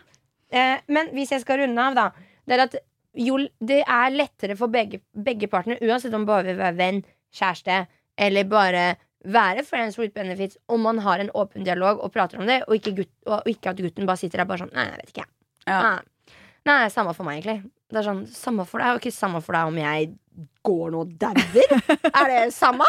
Uh, 0.57 0.79
men 0.89 1.11
hvis 1.13 1.31
jeg 1.37 1.43
skal 1.45 1.61
runde 1.61 1.83
av, 1.91 1.95
da. 1.99 2.09
Det 2.47 2.57
er 2.57 2.63
at 2.65 2.77
jo, 3.17 3.39
det 3.65 3.83
er 3.83 4.15
lettere 4.15 4.57
for 4.59 4.73
begge, 4.73 5.01
begge 5.13 5.49
partene, 5.53 5.79
uansett 5.83 6.15
om 6.15 6.23
man 6.25 6.31
bare 6.31 6.49
vil 6.51 6.61
være 6.61 6.79
venn, 6.79 7.03
kjæreste, 7.37 7.81
eller 8.27 8.49
bare 8.51 8.85
være 9.27 9.65
friends 9.67 9.99
with 9.99 10.15
benefits, 10.15 10.59
om 10.71 10.85
man 10.87 11.01
har 11.03 11.23
en 11.23 11.33
åpen 11.35 11.65
dialog 11.67 12.03
og 12.05 12.13
prater 12.15 12.39
om 12.41 12.47
det, 12.49 12.61
og 12.69 12.77
ikke, 12.79 12.95
gutt, 13.01 13.13
og 13.27 13.49
ikke 13.51 13.73
at 13.73 13.81
gutten 13.83 14.07
bare 14.07 14.21
sitter 14.21 14.43
der 14.43 14.49
bare 14.49 14.65
sånn 14.65 14.75
Nei, 14.77 14.87
jeg 14.91 15.01
vet 15.03 15.15
ikke. 15.17 15.27
Ja. 15.67 15.81
Nei. 15.83 16.37
Nei, 16.67 16.79
samme 16.91 17.13
for 17.15 17.27
meg, 17.27 17.41
egentlig. 17.41 17.71
Det 17.91 18.01
er 18.01 18.07
sånn, 18.09 18.25
Samme 18.35 18.65
for 18.67 18.83
deg, 18.83 18.97
og 18.97 19.03
ikke 19.05 19.15
samme 19.15 19.41
for 19.45 19.55
deg 19.55 19.69
om 19.71 19.77
jeg 19.79 20.09
går 20.67 20.91
nå 20.93 21.03
og 21.05 21.13
dauer. 21.21 21.77
er 22.11 22.31
det 22.33 22.41
samme? 22.55 22.87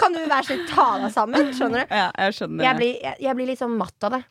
Kan 0.00 0.14
du 0.14 0.22
være 0.22 0.44
snill 0.46 0.62
ta 0.70 0.86
deg 1.02 1.12
sammen? 1.14 1.50
Skjønner 1.56 1.82
du? 1.84 1.94
Ja, 1.98 2.06
jeg 2.22 2.36
skjønner 2.38 2.68
Jeg 2.68 2.78
blir, 2.78 2.92
jeg, 3.02 3.20
jeg 3.26 3.38
blir 3.38 3.50
litt 3.50 3.60
sånn 3.62 3.74
matt 3.78 4.06
av 4.06 4.14
det. 4.16 4.22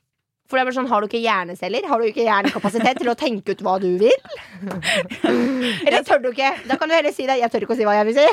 For 0.45 0.57
det 0.57 0.61
er 0.61 0.67
bare 0.69 0.75
sånn, 0.77 0.89
Har 0.91 1.01
du 1.01 1.07
ikke 1.09 1.21
hjerneceller? 1.23 1.87
Har 1.89 2.01
du 2.01 2.05
ikke 2.09 2.25
hjernekapasitet 2.27 2.99
til 3.01 3.09
å 3.09 3.15
tenke 3.17 3.55
ut 3.55 3.61
hva 3.65 3.79
du 3.81 3.87
vil? 3.97 4.19
Eller 5.87 6.03
tør 6.05 6.21
du 6.21 6.29
ikke? 6.31 6.51
Da 6.69 6.77
kan 6.79 6.89
du 6.91 6.95
heller 6.95 7.13
si 7.15 7.25
det. 7.27 7.39
Jeg 7.41 7.51
tør 7.53 7.65
ikke 7.65 7.75
å 7.75 7.79
si 7.79 7.87
hva 7.87 7.95
jeg 7.97 8.09
vil 8.09 8.19
si. 8.19 8.27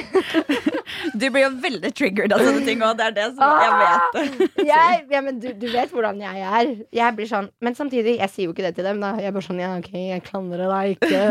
Du 1.19 1.25
blir 1.33 1.47
jo 1.47 1.51
veldig 1.63 1.91
triggered 1.97 2.35
av 2.37 2.43
sånne 2.45 2.63
ting, 2.67 2.83
og 2.85 2.99
det 2.99 3.07
er 3.09 3.15
det 3.17 3.27
som 3.37 3.63
jeg 3.63 3.73
vet. 3.81 4.59
Jeg, 4.69 4.99
ja, 5.13 5.23
men 5.25 5.39
du, 5.41 5.49
du 5.57 5.67
vet 5.73 5.93
hvordan 5.95 6.21
jeg 6.23 6.45
er. 6.45 6.73
Jeg 6.95 7.17
blir 7.17 7.29
sånn 7.31 7.49
Men 7.65 7.77
samtidig, 7.79 8.19
jeg 8.21 8.33
sier 8.33 8.49
jo 8.51 8.55
ikke 8.55 8.67
det 8.67 8.75
til 8.77 8.87
dem. 8.87 9.01
Da. 9.03 9.15
Jeg 9.21 9.31
er 9.33 9.37
bare 9.37 9.47
sånn, 9.47 9.63
ja, 9.63 9.73
ok, 9.81 9.91
jeg 9.97 10.25
klandrer 10.29 10.69
deg 10.69 10.97
ikke. 10.99 11.23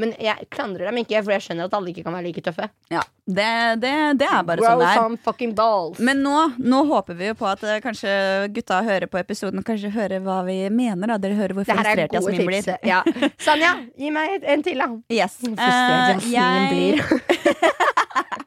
Men 0.00 0.14
jeg 0.22 0.48
klandrer 0.54 0.88
dem 0.90 1.02
ikke, 1.04 1.20
for 1.26 1.34
jeg 1.36 1.44
skjønner 1.46 1.68
at 1.68 1.76
alle 1.76 1.92
ikke 1.92 2.06
kan 2.06 2.16
være 2.16 2.28
like 2.30 2.44
tøffe. 2.46 2.70
Ja, 2.92 3.04
det, 3.28 3.50
det, 3.84 3.92
det 4.20 4.28
er 4.30 4.42
bare 4.48 4.62
Grow 4.64 4.74
sånn 4.74 4.82
det 4.84 4.88
er. 4.90 4.98
some 5.02 5.20
fucking 5.28 5.54
balls. 5.58 6.00
Men 6.04 6.24
nå, 6.24 6.36
nå 6.60 6.82
håper 6.90 7.16
vi 7.20 7.30
jo 7.30 7.36
på 7.38 7.48
at 7.52 7.62
eh, 7.68 7.78
kanskje 7.84 8.10
gutta 8.54 8.80
hører 8.86 9.08
på 9.10 9.20
episoden 9.20 9.60
og 9.62 9.66
kanskje 9.74 9.90
høre 9.94 10.20
hva 10.24 10.38
vi 10.46 10.56
mener. 10.72 11.10
Da. 11.12 11.18
Dere 11.20 11.36
hører 11.38 11.56
hvor 11.58 11.66
er 11.66 11.78
frustrert 11.78 12.14
Jasmin 12.16 12.46
blir. 12.48 12.70
Ja. 12.86 13.02
Sanja, 13.44 13.74
gi 13.98 14.10
meg 14.14 14.46
en 14.54 14.64
til, 14.64 14.80
da. 14.80 14.88
Yes. 15.12 15.36
Frustrert 15.42 16.24
Jasmin 16.24 16.32
jeg- 16.32 16.70
blir. 16.72 17.04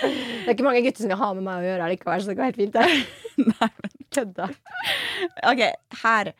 Det 0.00 0.48
er 0.48 0.54
ikke 0.56 0.64
mange 0.66 0.80
gutter 0.82 1.04
som 1.04 1.10
vil 1.12 1.20
ha 1.20 1.26
med 1.36 1.44
meg 1.46 1.60
å 1.60 1.66
gjøre 1.68 1.88
likevel, 1.92 2.22
så 2.22 2.30
det 2.32 2.36
går 2.38 2.48
helt 2.48 2.58
fint. 2.58 2.74
Det. 2.74 2.86
Nei, 3.50 3.68
Kødda. 4.10 4.48
Ok, 5.50 5.60
her. 6.02 6.32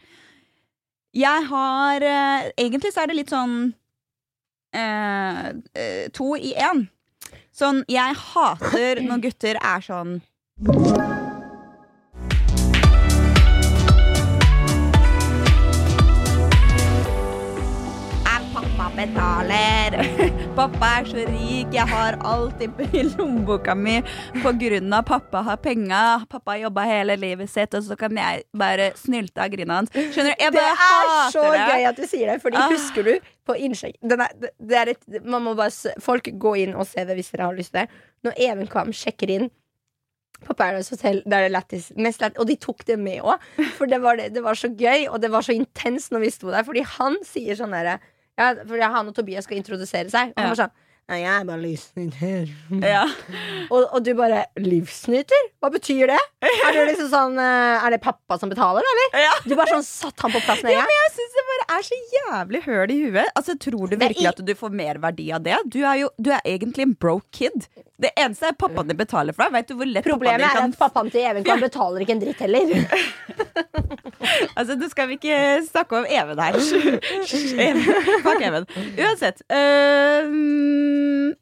Jeg 1.21 1.47
har 1.51 2.07
uh, 2.07 2.49
Egentlig 2.57 2.91
så 2.95 3.05
er 3.05 3.11
det 3.11 3.19
litt 3.21 3.31
sånn 3.31 3.55
uh, 4.75 5.47
to 6.17 6.33
i 6.41 6.55
én. 6.59 6.87
Sånn, 7.55 7.85
jeg 7.91 8.19
hater 8.25 9.05
når 9.07 9.27
gutter 9.29 9.61
er 9.61 9.85
sånn 9.85 10.19
betaler. 19.01 19.95
Pappa 20.59 20.89
er 21.01 21.07
så 21.09 21.23
rik, 21.25 21.71
jeg 21.73 21.87
har 21.89 22.19
alt 22.27 22.61
i, 22.65 22.69
lommeboka 23.15 23.75
mi 23.79 23.99
på 24.43 24.53
grunn 24.61 24.93
av 24.93 25.07
pappa 25.09 25.41
har 25.47 25.61
penga. 25.63 26.01
Pappa 26.31 26.55
har 26.55 26.67
jobba 26.67 26.85
hele 26.89 27.17
livet 27.21 27.51
sitt, 27.53 27.75
og 27.79 27.87
så 27.87 27.97
kan 28.01 28.17
jeg 28.19 28.43
bare 28.61 28.91
snylte 29.01 29.41
av 29.45 29.53
grinet 29.55 29.73
hans. 29.79 29.95
Skjønner 29.95 30.35
du? 30.37 30.45
Jeg 30.45 30.53
Det 30.53 30.61
Det 30.61 30.67
er 30.67 31.33
så 31.33 31.47
gøy 31.55 31.87
at 31.93 31.97
du 32.01 32.05
sier 32.11 32.33
det, 32.33 32.37
Fordi 32.43 32.61
Ah. 32.61 32.69
husker 32.75 33.07
du 33.07 33.15
på 33.47 33.57
innsjekk 33.57 33.97
man 35.25 35.43
må 35.43 35.55
bare, 35.57 35.95
Folk 36.01 36.29
gå 36.39 36.53
inn 36.61 36.75
og 36.75 36.87
se 36.87 37.05
det 37.05 37.17
hvis 37.17 37.31
dere 37.33 37.49
har 37.49 37.57
lyst 37.57 37.73
til 37.73 37.81
det. 37.81 37.89
Når 38.27 38.37
Even 38.37 38.67
Kvam 38.69 38.93
sjekker 38.93 39.31
inn 39.31 39.51
på 40.45 40.55
Paradise 40.57 40.91
Hotel, 40.93 41.23
det 41.27 41.37
er 41.37 41.49
det 41.49 41.53
lettest, 41.53 41.97
mest 41.97 42.21
lett, 42.21 42.39
og 42.41 42.47
de 42.49 42.57
tok 42.57 42.85
det 42.89 42.99
med 42.99 43.21
òg. 43.23 43.41
For 43.77 43.87
det 43.87 44.01
var, 44.03 44.17
det, 44.17 44.31
det 44.35 44.43
var 44.45 44.57
så 44.57 44.69
gøy, 44.73 45.09
og 45.09 45.21
det 45.21 45.31
var 45.33 45.45
så 45.45 45.53
intenst 45.57 46.13
når 46.13 46.25
vi 46.25 46.31
sto 46.33 46.51
der. 46.53 46.65
Fordi 46.65 46.85
han 46.99 47.17
sier 47.25 47.57
sånn 47.59 47.73
derre 47.77 47.99
ja, 48.41 48.53
Fordi 48.67 48.89
han 48.97 49.11
og 49.13 49.17
Tobias 49.17 49.45
skal 49.49 49.61
introdusere 49.61 50.09
seg, 50.13 50.33
og 50.35 50.41
han 50.41 50.55
var 50.55 50.65
sånn 50.67 50.79
Nei, 51.11 51.25
jeg 51.25 51.31
er 51.41 51.47
bare 51.49 51.59
livsnyter. 51.59 52.51
Ja. 52.87 53.01
Og, 53.75 53.83
og 53.97 54.05
du 54.07 54.13
bare 54.15 54.45
Livsnyter? 54.63 55.49
Hva 55.59 55.71
betyr 55.75 56.13
det? 56.13 56.19
Er 56.47 56.77
det 56.77 56.85
liksom 56.93 57.09
sånn 57.11 57.35
eh, 57.43 57.83
Er 57.83 57.97
det 57.97 57.99
pappa 58.05 58.37
som 58.39 58.51
betaler, 58.53 58.87
eller? 58.87 59.17
Ja. 59.25 59.33
Du 59.43 59.57
bare 59.59 59.73
sånn 59.75 59.83
satt 59.87 60.23
han 60.23 60.31
på 60.31 60.39
plass 60.45 60.63
med 60.63 60.71
en 60.71 60.77
Ja, 60.77 60.85
gang. 60.85 60.93
men 60.93 61.01
jeg 61.01 61.13
syns 61.17 61.35
det 61.35 61.45
bare 61.49 61.67
er 61.81 61.89
så 61.89 61.99
jævlig 62.15 62.61
høl 62.69 62.95
i 62.95 62.99
huet. 63.09 63.33
Altså, 63.35 63.57
Tror 63.67 63.91
du 63.91 63.97
virkelig 63.99 64.31
at 64.31 64.45
du 64.47 64.55
får 64.63 64.77
mer 64.85 65.03
verdi 65.03 65.27
av 65.35 65.43
det? 65.49 65.59
Du 65.67 65.81
er 65.83 65.99
jo 66.05 66.13
du 66.15 66.31
er 66.37 66.47
egentlig 66.47 66.87
en 66.87 66.95
broke 67.03 67.27
kid. 67.35 67.67
Det 68.01 68.11
eneste 68.17 68.49
er 68.49 68.57
pappaen 68.57 68.89
din 68.89 68.97
betaler 68.99 69.37
for 69.37 69.45
deg. 69.47 69.53
Vet 69.59 69.69
du 69.71 69.75
hvor 69.79 69.89
lett 69.91 70.07
Problemet 70.07 70.47
er 70.47 70.63
din 70.63 70.73
at 70.73 70.79
pappaen 70.81 71.11
til 71.13 71.27
Even 71.27 71.45
kan 71.45 71.61
betaler 71.61 72.05
ikke 72.05 72.17
en 72.17 72.23
dritt 72.25 72.41
heller. 72.47 72.65
Altså, 74.57 74.77
Nå 74.79 74.89
skal 74.91 75.09
vi 75.11 75.17
ikke 75.17 75.37
snakke 75.67 75.97
om 76.01 76.07
Even 76.09 76.39
her. 76.41 76.57
Even. 76.61 77.83
Fuck 78.27 78.43
Even. 78.45 78.67
Uansett. 79.01 79.41
Uh, 79.51 81.33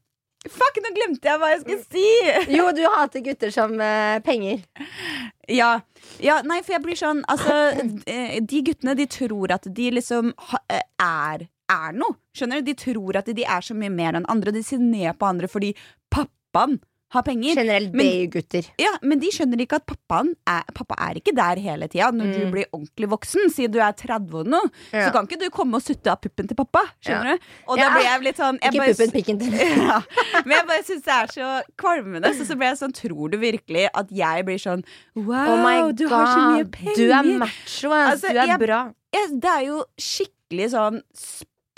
fuck, 0.49 0.79
nå 0.83 0.93
glemte 0.97 1.29
jeg 1.29 1.41
hva 1.43 1.51
jeg 1.53 1.61
skulle 1.65 1.85
si! 1.91 2.07
Jo, 2.57 2.69
du 2.77 2.83
hater 2.95 3.25
gutter 3.27 3.53
som 3.55 3.75
uh, 3.81 4.19
penger. 4.25 4.63
Ja. 5.51 5.73
ja, 6.23 6.41
nei, 6.47 6.61
for 6.63 6.77
jeg 6.77 6.85
blir 6.85 6.99
sånn 6.99 7.23
Altså, 7.31 7.55
eh, 8.07 8.39
de 8.45 8.63
guttene, 8.67 8.95
de 8.99 9.07
tror 9.11 9.55
at 9.57 9.69
de 9.75 9.91
liksom 9.99 10.33
ha- 10.51 10.65
er 10.71 11.49
er 11.69 11.93
noe. 11.97 12.17
Skjønner 12.37 12.63
du? 12.63 12.71
De 12.71 12.77
tror 12.81 13.19
at 13.21 13.27
de 13.37 13.45
er 13.45 13.65
så 13.65 13.75
mye 13.77 13.93
mer 13.93 14.17
enn 14.17 14.29
andre. 14.33 14.55
De 14.57 14.63
ser 14.65 14.81
ned 14.81 15.19
på 15.21 15.27
andre 15.29 15.51
fordi 15.53 15.75
pappaen 16.53 16.81
har 17.11 17.23
penger. 17.25 17.55
Generelt 17.57 17.93
BI-gutter. 17.97 18.67
Ja, 18.79 18.91
Men 19.01 19.19
de 19.19 19.31
skjønner 19.33 19.57
ikke 19.65 19.77
at 19.81 19.87
pappaen 19.89 20.35
er, 20.47 20.63
pappa 20.77 20.95
er 21.07 21.15
ikke 21.17 21.33
der 21.35 21.57
hele 21.57 21.89
tida. 21.89 22.11
Når 22.13 22.33
du 22.35 22.41
Mm. 22.45 22.51
blir 22.53 22.67
ordentlig 22.71 23.09
voksen, 23.09 23.49
siden 23.49 23.73
du 23.73 23.79
er 23.81 23.93
30 23.97 24.35
og 24.41 24.47
noe, 24.47 24.71
Ja. 24.93 25.07
så 25.09 25.13
kan 25.15 25.27
ikke 25.27 25.39
du 25.41 25.49
komme 25.49 25.77
og 25.77 25.81
sutte 25.83 26.07
av 26.13 26.21
puppen 26.21 26.47
til 26.47 26.55
pappa. 26.55 26.83
Skjønner 27.01 27.39
du? 27.39 27.45
Og 27.67 27.79
da 27.79 27.83
Ja. 27.85 27.95
blir 27.95 28.03
jeg 28.05 28.21
litt 28.23 28.37
sånn 28.37 28.59
jeg 28.61 28.73
Ikke 28.75 28.79
bare- 28.79 28.95
puppen, 28.95 29.11
pikken 29.11 29.39
til 29.39 29.53
ja. 29.89 30.03
Men 30.45 30.57
jeg 30.59 30.67
bare 30.67 30.83
syns 30.85 31.03
det 31.03 31.15
er 31.17 31.27
så 31.33 31.63
kvalmende. 31.79 32.35
Så, 32.37 32.45
så 32.45 32.55
blir 32.59 32.69
jeg 32.69 32.77
sånn 32.77 32.93
Tror 32.93 33.31
du 33.31 33.39
virkelig 33.39 33.89
at 33.95 34.09
jeg 34.11 34.45
blir 34.45 34.59
sånn 34.61 34.85
Wow, 35.17 35.49
Oh 35.49 35.63
my 35.65 35.93
du 35.93 36.09
har 36.09 36.27
så 36.27 36.41
mye 36.59 36.71
penger. 36.71 36.95
du 36.95 37.11
er 37.11 37.23
macho, 37.39 37.91
ass. 37.91 38.21
Altså, 38.21 38.33
du 38.35 38.39
er 38.39 38.47
jeg- 38.49 38.59
bra. 38.59 38.93
jeg, 39.15 39.41
det 39.41 39.49
er 39.49 39.65
jo 39.65 39.85
skikkelig 39.99 40.71
sånn 40.77 41.03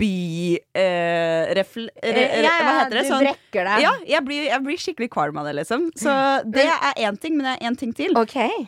spy... 0.01 0.57
Eh, 0.73 1.53
re, 1.55 1.65
hva 1.69 2.75
heter 2.81 2.97
det? 2.97 3.05
du 3.05 3.09
Sånn, 3.11 3.25
brekker 3.27 3.69
deg. 3.69 3.85
ja, 3.85 3.95
jeg 4.17 4.25
blir, 4.27 4.45
jeg 4.49 4.65
blir 4.65 4.81
skikkelig 4.81 5.11
kvalm 5.13 5.41
av 5.41 5.49
det, 5.51 5.57
liksom. 5.61 5.91
Så 5.99 6.13
det 6.49 6.67
er 6.73 7.01
én 7.05 7.19
ting, 7.21 7.37
men 7.37 7.51
det 7.51 7.57
er 7.59 7.71
én 7.71 7.77
ting 7.79 7.93
til. 7.97 8.17
Okay. 8.19 8.65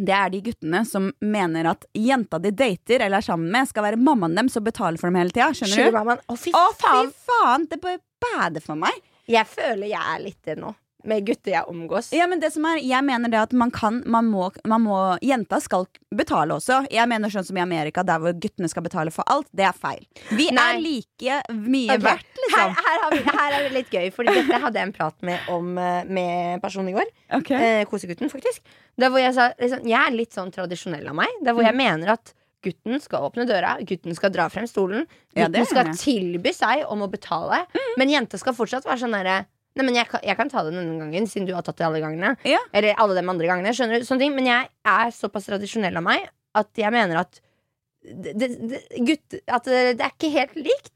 Det 0.00 0.14
er 0.16 0.30
de 0.32 0.40
guttene 0.44 0.84
som 0.88 1.10
mener 1.20 1.66
at 1.72 1.84
jenta 1.96 2.38
de 2.40 2.52
dater 2.56 3.02
eller 3.04 3.20
er 3.20 3.26
sammen 3.26 3.50
med, 3.52 3.68
skal 3.68 3.84
være 3.88 4.00
mammaen 4.00 4.36
deres 4.38 4.56
og 4.60 4.64
betale 4.68 5.00
for 5.00 5.10
dem 5.10 5.18
hele 5.20 5.34
tida. 5.34 5.50
Skjønner 5.56 5.90
du? 5.92 6.14
Å, 6.30 6.36
fy 6.38 6.54
Å, 6.56 6.66
fy 6.78 7.02
faen! 7.26 7.66
Det 7.68 7.80
bare 7.82 8.00
bader 8.22 8.64
for 8.64 8.80
meg. 8.80 8.96
Jeg 9.30 9.46
føler 9.48 9.90
jeg 9.90 10.00
er 10.14 10.22
litt 10.24 10.40
det 10.46 10.56
nå. 10.60 10.72
Med 11.04 11.24
gutter 11.26 11.52
jeg 11.54 11.64
omgås. 11.70 12.10
Ja, 12.12 12.26
men 12.28 12.40
det 12.42 12.50
som 12.52 12.64
er, 12.68 12.80
jeg 12.84 13.04
mener 13.06 13.30
det 13.32 13.38
at 13.40 13.52
man 13.56 13.70
kan 13.72 14.02
man 14.06 14.26
må, 14.28 14.50
man 14.68 14.82
må, 14.84 14.96
Jenta 15.24 15.60
skal 15.64 15.86
betale 16.14 16.56
også. 16.58 16.82
Jeg 16.92 17.08
mener 17.08 17.32
sånn 17.32 17.46
som 17.46 17.56
i 17.56 17.62
Amerika, 17.62 18.02
der 18.04 18.18
hvor 18.20 18.34
guttene 18.36 18.68
skal 18.68 18.84
betale 18.84 19.10
for 19.14 19.24
alt. 19.32 19.48
Det 19.56 19.64
er 19.64 19.76
feil. 19.76 20.02
Vi 20.36 20.50
Nei. 20.52 20.66
er 20.66 20.80
like 20.84 21.38
mye 21.54 21.94
okay. 21.96 22.04
verdt, 22.04 22.26
Her, 22.40 22.42
liksom. 22.44 22.74
her, 22.84 22.98
har 23.04 23.14
vi, 23.14 23.22
her 23.38 23.56
er 23.58 23.64
det 23.68 23.72
litt 23.78 23.90
gøy, 23.94 24.10
Fordi 24.16 24.34
dette 24.40 24.58
hadde 24.64 24.78
jeg 24.82 24.88
en 24.90 24.92
prat 24.96 25.16
med 25.22 25.48
om 25.52 25.72
eh, 25.78 26.02
Med 26.08 26.60
personen 26.62 26.90
i 26.92 26.96
går. 26.98 27.08
Okay. 27.40 27.64
Eh, 27.80 27.84
kosegutten, 27.88 28.28
faktisk. 28.32 28.62
Der 29.00 29.08
hvor 29.12 29.22
jeg 29.22 29.32
sa 29.36 29.50
liksom, 29.60 29.86
Jeg 29.88 30.00
er 30.00 30.16
litt 30.16 30.36
sånn 30.36 30.52
tradisjonell 30.52 31.08
av 31.08 31.16
meg. 31.22 31.28
Der 31.44 31.52
hvor 31.56 31.62
Mm. 31.64 31.70
jeg 31.70 31.76
mener 31.80 32.12
at 32.16 32.34
gutten 32.64 33.00
skal 33.00 33.24
åpne 33.30 33.46
døra, 33.48 33.78
gutten 33.88 34.12
skal 34.16 34.32
dra 34.34 34.48
frem 34.52 34.66
stolen. 34.68 35.06
Gutten 35.32 35.54
ja, 35.62 35.64
skal 35.64 35.94
tilby 35.96 36.52
seg 36.52 36.82
om 36.92 37.00
å 37.06 37.08
betale. 37.08 37.62
Mm. 37.72 37.94
Men 37.96 38.12
jenta 38.12 38.36
skal 38.40 38.52
fortsatt 38.52 38.84
være 38.84 39.00
sånn 39.00 39.16
derre 39.16 39.38
Nei, 39.78 39.84
men 39.86 39.94
jeg 39.94 40.08
kan, 40.10 40.22
jeg 40.26 40.34
kan 40.38 40.50
ta 40.50 40.64
det 40.66 40.72
denne 40.74 40.98
gangen, 40.98 41.28
siden 41.30 41.46
du 41.46 41.54
har 41.54 41.62
tatt 41.66 41.78
det 41.78 41.86
alle 41.86 42.00
gangene. 42.02 42.34
Ja. 42.48 42.58
Eller 42.74 42.98
alle 42.98 43.14
de 43.18 43.22
andre 43.22 43.46
gangene. 43.46 43.74
Skjønner 43.76 44.02
du? 44.02 44.06
Sånne 44.08 44.24
ting. 44.24 44.34
Men 44.34 44.48
jeg 44.50 44.70
er 44.90 45.14
såpass 45.14 45.46
tradisjonell 45.46 46.00
av 46.00 46.06
meg 46.06 46.26
at 46.58 46.82
jeg 46.82 46.90
mener 46.94 47.22
at 47.22 47.38
det, 48.00 48.32
det, 48.40 48.78
gutt, 49.04 49.34
at 49.44 49.66
det, 49.68 50.00
er 50.00 50.12
ikke 50.14 50.30
helt 50.32 50.54
likt. 50.56 50.92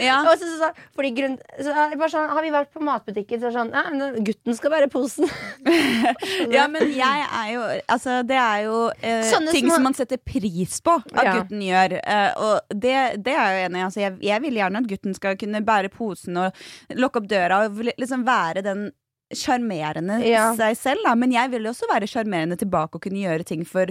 Ja. 0.00 0.22
Så, 0.24 0.36
så, 0.40 0.48
så, 0.60 0.68
fordi 0.96 1.10
grunn, 1.16 1.34
sånn, 1.60 2.28
Har 2.30 2.44
vi 2.44 2.52
vært 2.54 2.70
på 2.76 2.80
matbutikken, 2.84 3.40
så 3.42 3.48
er 3.48 3.54
sånn 3.56 3.72
ja, 3.74 3.82
men 3.92 4.24
Gutten 4.24 4.56
skal 4.56 4.72
bære 4.72 4.88
posen. 4.92 5.28
Ja, 6.54 6.66
men 6.70 6.92
jeg 6.94 7.24
er 7.26 7.48
jo 7.54 7.62
Altså, 7.92 8.18
det 8.26 8.36
er 8.40 8.64
jo 8.66 8.76
eh, 9.00 9.32
ting 9.50 9.66
små- 9.66 9.74
som 9.78 9.86
man 9.88 9.96
setter 9.98 10.20
pris 10.22 10.78
på 10.84 10.96
at 11.00 11.24
Ja. 11.24 11.34
gutten 11.38 11.64
gjør. 11.64 11.96
Eh, 12.00 12.28
og 12.40 12.76
det, 12.84 12.96
det 13.26 13.34
er 13.34 13.40
jeg 13.50 13.56
jo 13.56 13.64
enig. 13.70 13.84
Altså, 13.88 14.00
jeg, 14.04 14.18
jeg 14.28 14.44
vil 14.46 14.60
gjerne 14.60 14.84
at 14.84 14.90
gutten 14.92 15.16
skal 15.18 15.40
kunne 15.40 15.64
bære 15.66 15.90
posen 15.92 16.36
og 16.44 16.66
lukke 16.96 17.20
opp 17.22 17.28
døra 17.32 17.64
og 17.66 17.82
liksom 17.96 18.24
være 18.28 18.64
den 18.66 18.88
sjarmerende 19.34 20.20
Ja. 20.24 20.54
seg 20.54 20.76
selv, 20.76 21.02
da. 21.04 21.14
Men 21.18 21.32
jeg 21.32 21.50
vil 21.50 21.64
jo 21.66 21.70
også 21.72 21.88
være 21.90 22.06
sjarmerende 22.06 22.56
tilbake 22.58 22.94
og 22.94 23.02
kunne 23.02 23.18
gjøre 23.22 23.44
ting 23.44 23.64
for 23.66 23.86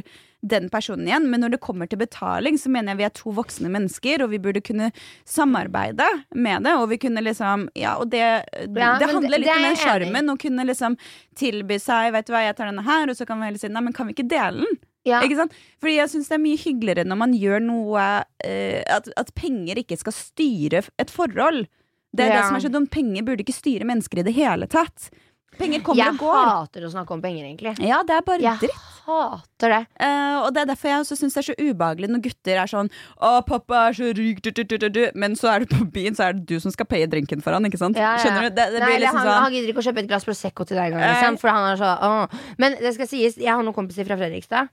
den 0.46 0.70
personen 0.70 1.08
igjen. 1.08 1.28
Men 1.30 1.42
når 1.42 1.52
det 1.56 1.60
kommer 1.62 1.90
til 1.90 1.98
betaling, 2.00 2.56
så 2.62 2.70
mener 2.70 2.94
jeg 2.94 2.98
vi 2.98 3.04
er 3.08 3.16
to 3.18 3.32
voksne 3.36 3.70
mennesker, 3.74 4.24
og 4.24 4.30
vi 4.32 4.38
burde 4.40 4.62
kunne 4.64 4.92
samarbeide 5.26 6.06
med 6.34 6.64
det. 6.64 6.74
Og 6.80 6.90
vi 6.90 6.98
kunne 6.98 7.24
liksom 7.26 7.68
Ja, 7.76 7.96
og 7.98 8.10
det, 8.10 8.20
Ja, 8.22 8.98
det 9.00 9.10
handler 9.10 9.38
litt 9.40 9.48
det 9.50 9.56
om 9.56 9.64
den 9.64 9.76
sjarmen. 9.76 10.30
Å 10.32 10.38
kunne 10.40 10.66
liksom 10.66 10.98
tilby 11.36 11.80
seg 11.80 12.12
Vet 12.16 12.28
du 12.28 12.34
hva, 12.34 12.46
jeg 12.46 12.56
tar 12.56 12.72
denne 12.72 12.84
her, 12.86 13.10
og 13.10 13.16
så 13.18 13.26
kan 13.28 13.40
vi 13.40 13.46
heller 13.50 13.60
si 13.60 13.68
nei, 13.68 13.82
men 13.82 13.94
kan 13.94 14.08
vi 14.08 14.14
ikke 14.14 14.28
dele 14.30 14.64
den? 14.66 14.78
Ja. 15.06 15.20
Fordi 15.22 15.98
jeg 16.00 16.10
syns 16.10 16.30
det 16.30 16.34
er 16.40 16.42
mye 16.42 16.58
hyggeligere 16.58 17.06
når 17.06 17.18
man 17.18 17.34
gjør 17.38 17.62
noe 17.62 18.06
eh, 18.44 18.82
at, 18.90 19.10
at 19.16 19.36
penger 19.36 19.78
ikke 19.78 19.98
skal 20.00 20.16
styre 20.16 20.82
et 20.98 21.12
forhold. 21.14 21.68
Det 22.16 22.26
er 22.26 22.32
det 22.38 22.46
som 22.48 22.56
er 22.56 22.64
så 22.64 22.72
dumt. 22.72 22.90
Penger 22.90 23.22
burde 23.28 23.44
ikke 23.44 23.54
styre 23.54 23.86
mennesker 23.86 24.20
i 24.20 24.24
det 24.26 24.34
hele 24.34 24.66
tatt. 24.72 25.10
Penger 25.58 25.82
kommer 25.86 25.98
Jeg 26.04 26.14
og 26.14 26.20
går. 26.20 26.46
hater 26.50 26.82
å 26.88 26.92
snakke 26.92 27.12
om 27.16 27.22
penger, 27.24 27.46
egentlig. 27.46 27.74
Ja, 27.88 28.02
det 28.04 28.16
er 28.18 28.22
bare 28.28 28.42
Jeg 28.42 28.60
dritt. 28.60 28.84
hater 29.06 29.70
det. 29.70 29.82
Uh, 30.02 30.38
og 30.46 30.54
det 30.54 30.62
er 30.64 30.70
derfor 30.72 30.90
jeg 30.90 31.00
også 31.04 31.16
syns 31.20 31.34
det 31.38 31.42
er 31.44 31.48
så 31.54 31.56
ubehagelig 31.62 32.10
når 32.10 32.22
gutter 32.26 32.58
er 32.64 32.68
sånn 32.72 32.90
'Å, 33.22 33.46
pappa 33.46 33.88
er 33.90 33.94
så 33.94 34.10
rik', 34.18 34.42
du, 34.42 34.52
du, 34.52 34.64
du, 34.64 34.78
du, 34.78 34.90
du. 34.90 35.04
men 35.16 35.36
så 35.36 35.48
er 35.56 35.60
du 35.64 35.66
på 35.76 35.86
byen, 35.92 36.16
så 36.16 36.30
er 36.30 36.34
det 36.34 36.46
du 36.48 36.60
som 36.60 36.72
skal 36.72 36.86
paye 36.86 37.08
drinken 37.08 37.42
for 37.42 37.52
han, 37.54 37.64
ikke 37.66 37.78
sant? 37.78 37.96
Ja, 37.98 38.16
ja. 38.16 38.24
Skjønner 38.24 38.50
du? 38.50 38.56
Det, 38.56 38.66
det 38.74 38.80
Nei, 38.82 38.88
blir 38.92 39.00
liksom 39.06 39.18
han, 39.22 39.28
sånn 39.28 39.44
han 39.44 39.54
gidder 39.54 39.70
ikke 39.74 39.84
å 39.84 39.88
kjøpe 39.90 40.00
et 40.04 40.08
glass 40.10 40.26
Prosecco 40.26 40.66
til 40.66 40.78
deg 40.78 40.92
engang. 40.94 41.14
Liksom, 41.14 41.38
for 41.40 41.50
han 41.50 41.72
er 41.72 41.78
så 41.78 41.92
åh. 42.02 42.28
Men 42.58 42.76
det 42.82 42.94
skal 42.96 43.08
sies, 43.08 43.38
jeg 43.38 43.54
har 43.54 43.64
noen 43.64 43.74
kompiser 43.78 44.06
fra 44.06 44.18
Fredrikstad. 44.18 44.70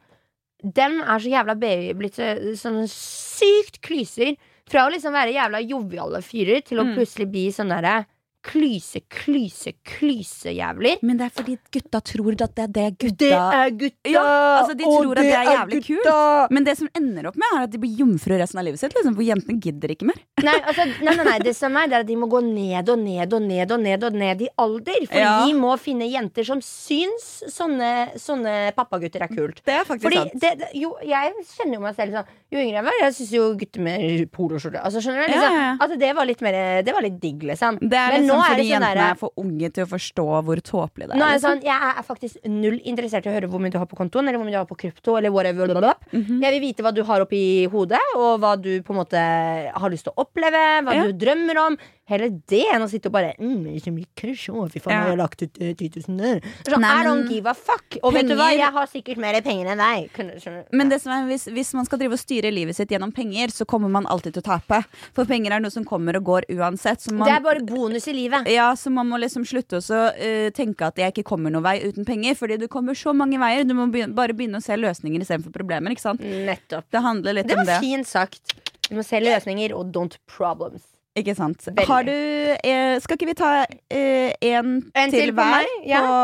Dem 0.63 1.01
er 1.03 1.19
så 1.19 1.29
jævla 1.29 1.55
baby, 1.59 1.93
blitt 1.99 2.15
så, 2.15 2.33
sånn 2.57 2.85
sykt 2.89 3.81
klyser. 3.83 4.37
Fra 4.71 4.87
å 4.87 4.93
liksom 4.95 5.13
være 5.13 5.35
jævla 5.35 5.59
joviale 5.67 6.23
fyrer 6.23 6.63
til 6.65 6.79
å 6.79 6.85
Mm. 6.87 6.95
plutselig 6.97 7.27
bli 7.31 7.49
sånn 7.51 7.69
derre 7.69 8.07
klyse, 8.43 9.01
klyse, 9.13 9.73
klysejævler. 9.87 10.99
Men 11.07 11.19
det 11.21 11.29
er 11.29 11.35
fordi 11.35 11.57
gutta 11.73 12.01
tror 12.05 12.35
at 12.43 12.55
det 12.57 12.65
er 12.65 12.73
det 12.75 12.87
gutta 12.99 13.19
Det 13.23 13.33
er 13.33 13.71
gutta! 13.81 14.11
Ja, 14.13 14.25
altså, 14.61 14.75
de 14.79 14.85
tror 14.87 15.13
at 15.13 15.23
det 15.23 15.35
er 15.37 15.51
jævlig 15.51 15.81
kult. 15.87 16.51
Men 16.53 16.67
det 16.67 16.77
som 16.81 16.89
ender 16.99 17.29
opp 17.31 17.39
med, 17.39 17.57
er 17.57 17.67
at 17.69 17.73
de 17.75 17.81
blir 17.83 18.01
jomfruer 18.03 18.43
resten 18.43 18.61
av 18.61 18.67
livet 18.67 18.81
sitt. 18.83 18.95
Liksom, 18.97 19.15
for 19.19 19.27
jentene 19.27 19.59
gidder 19.63 19.95
ikke 19.95 20.09
mer. 20.11 20.19
Nei, 20.43 20.57
altså, 20.69 20.87
nei, 21.05 21.15
nei, 21.21 21.27
nei, 21.31 21.37
det 21.45 21.55
som 21.59 21.77
er, 21.79 21.91
det 21.93 21.99
er 22.01 22.07
at 22.07 22.11
de 22.11 22.19
må 22.19 22.29
gå 22.33 22.43
ned 22.47 22.93
og 22.93 22.99
ned 23.03 23.37
og 23.39 23.47
ned 23.47 23.77
og 23.77 23.85
ned 23.87 24.07
og 24.09 24.19
ned 24.25 24.45
i 24.47 24.51
alder. 24.65 25.07
For 25.09 25.23
Ja. 25.23 25.35
de 25.47 25.55
må 25.55 25.75
finne 25.81 26.09
jenter 26.11 26.47
som 26.47 26.61
syns 26.65 27.29
sånne, 27.53 27.93
sånne 28.21 28.57
pappagutter 28.77 29.23
er 29.23 29.31
kult. 29.33 29.63
Det 29.65 29.77
er 29.79 29.87
faktisk 29.87 30.09
Fordi 30.09 30.19
sant. 30.25 30.39
det, 30.43 30.53
det, 30.65 30.71
jo, 30.83 30.95
jeg 31.07 31.33
kjenner 31.55 31.79
jo 31.79 31.83
meg 31.87 31.95
selv 31.99 32.17
sånn 32.19 32.31
Jo 32.53 32.61
yngre 32.61 32.81
jeg 32.81 32.85
var, 32.85 32.97
jeg 33.01 33.15
syns 33.17 33.31
jo 33.33 33.45
gutter 33.61 33.85
med 33.87 34.25
poloskjorte 34.35 34.81
altså, 34.85 35.01
Skjønner 35.05 35.23
du? 35.25 35.33
Liksom, 35.33 35.55
ja, 35.57 35.63
ja. 35.63 35.71
Altså, 35.81 35.97
det 36.03 36.11
var 36.19 36.29
litt 36.29 36.43
mer 36.45 36.59
Det 36.85 36.95
var 36.97 37.05
litt 37.07 37.17
digg, 37.23 37.45
liksom. 37.49 37.79
Det 37.81 37.99
er 38.01 38.17
Men 38.17 38.27
liksom 38.33 38.39
nå 38.39 38.43
er 38.43 38.51
fordi 38.53 38.65
sånn 38.67 38.83
jentene 38.83 39.11
er 39.11 39.19
for 39.21 39.31
unge 39.37 39.71
til 39.73 39.85
å 39.85 39.89
forstå 39.93 40.27
hvor 40.47 40.57
tåpelig 40.63 41.07
det 41.09 41.13
er. 41.13 41.19
Nå 41.21 41.25
er 41.25 41.29
det 41.29 41.39
liksom. 41.39 41.51
sånn, 41.53 41.63
Jeg 41.63 41.81
er 41.93 42.03
faktisk 42.09 42.35
null 42.49 42.79
interessert 42.85 43.27
i 43.27 43.31
å 43.31 43.35
høre 43.37 43.49
hvor 43.53 43.61
mye 43.61 43.71
du 43.71 43.79
har 43.79 43.87
på 43.87 43.97
kontoen, 43.97 44.29
eller 44.29 44.39
hvor 44.39 44.47
mye 44.49 44.57
du 44.57 44.61
har 44.61 44.67
på 44.67 44.79
krypto. 44.83 45.17
Eller 45.19 45.31
whatever 45.31 45.67
Mhm. 46.13 46.41
Jeg 46.43 46.51
vil 46.53 46.61
vite 46.61 46.83
hva 46.83 46.93
du 46.95 47.03
har 47.05 47.21
oppi 47.21 47.67
hodet, 47.69 48.01
og 48.17 48.41
hva 48.41 48.57
du 48.61 48.83
på 48.83 48.91
en 48.95 49.01
måte 49.05 49.73
har 49.75 49.91
lyst 49.91 50.05
til 50.05 50.13
å 50.17 50.25
oppleve. 50.27 50.85
Hva 50.85 50.95
Ja. 50.95 51.03
du 51.07 51.13
drømmer 51.13 51.57
om. 51.67 51.77
Hele 52.11 52.27
det 52.51 52.65
enn 52.75 52.83
å 52.83 52.89
sitte 52.91 53.07
og 53.09 53.13
bare 53.15 53.29
mm, 53.39 53.61
det 53.63 53.73
er 53.79 53.83
så 53.85 53.91
mye 53.95 54.09
crush, 54.19 54.49
å, 54.51 54.65
Fy 54.73 54.81
faen, 54.83 54.91
jeg 54.97 55.11
har 55.13 55.19
lagt 55.21 55.43
ut 55.45 55.59
uh, 55.63 55.69
10 55.71 56.01
000 56.09 56.17
der. 56.19 56.41
Sånn, 56.67 56.83
Nei, 56.83 56.91
I 56.99 57.05
don't 57.07 57.29
give 57.31 57.47
a 57.47 57.55
fuck. 57.55 57.95
Og 58.03 58.17
vet 58.17 58.27
du 58.27 58.35
hva, 58.35 58.49
jeg 58.57 58.73
har 58.75 58.89
sikkert 58.91 59.21
mer 59.23 59.39
penger 59.47 59.71
enn 59.71 59.79
deg. 59.79 60.09
Kunne- 60.17 60.65
Men 60.75 60.91
det 60.91 60.99
som 61.05 61.13
er, 61.15 61.29
hvis, 61.31 61.47
hvis 61.55 61.71
man 61.79 61.87
skal 61.87 62.01
drive 62.03 62.19
og 62.19 62.21
styre 62.21 62.51
livet 62.53 62.75
sitt 62.77 62.91
gjennom 62.91 63.13
penger, 63.15 63.55
så 63.55 63.65
kommer 63.71 63.89
man 63.89 64.09
alltid 64.11 64.35
til 64.35 64.43
å 64.43 64.49
tape. 64.51 64.83
For 65.15 65.31
penger 65.31 65.55
er 65.55 65.63
noe 65.63 65.71
som 65.71 65.87
kommer 65.87 66.19
og 66.19 66.27
går 66.27 66.49
uansett. 66.59 67.01
Så 67.07 67.15
man, 67.15 67.29
det 67.31 67.37
er 67.39 67.47
bare 67.47 67.63
bonus 67.71 68.11
i 68.11 68.17
livet. 68.19 68.51
ja, 68.51 68.67
så 68.77 68.91
man 68.91 69.07
må 69.09 69.23
liksom 69.23 69.47
slutte 69.47 69.79
også 69.79 70.03
uh, 70.11 70.51
tenke 70.59 70.91
at 70.91 70.99
jeg 70.99 71.15
ikke 71.15 71.29
kommer 71.31 71.55
noen 71.55 71.63
vei 71.71 71.79
uten 71.87 72.05
penger. 72.05 72.35
Fordi 72.43 72.59
du 72.59 72.67
kommer 72.69 72.99
så 72.99 73.15
mange 73.15 73.39
veier. 73.39 73.63
Du 73.65 73.77
må 73.79 73.87
begynne, 73.95 74.13
bare 74.19 74.35
begynne 74.35 74.59
å 74.59 74.65
se 74.67 74.75
løsninger 74.77 75.23
istedenfor 75.23 75.55
problemer. 75.55 75.95
Ikke 75.95 76.09
sant? 76.11 76.21
Nettopp. 76.21 76.91
Det 76.91 77.07
handler 77.07 77.39
litt 77.39 77.47
Det 77.49 77.57
om 77.61 77.63
var 77.63 77.77
det. 77.77 77.81
fint 77.87 78.11
sagt. 78.11 78.57
Du 78.91 78.97
må 78.99 79.07
se 79.07 79.23
løsninger 79.23 79.73
og 79.79 79.95
don't 79.95 80.19
problems. 80.27 80.89
Ikke 81.19 81.35
sant? 81.37 81.67
Har 81.87 82.07
du 82.09 82.13
eh, 82.13 82.97
Skal 83.05 83.19
ikke 83.19 83.27
vi 83.29 83.35
ta 83.37 83.51
eh, 83.93 84.33
en, 84.49 84.79
En 84.97 85.11
til, 85.13 85.27
til 85.29 85.33
hver 85.37 85.67
på, 85.67 85.83
Ja. 85.91 86.01
på 86.07 86.15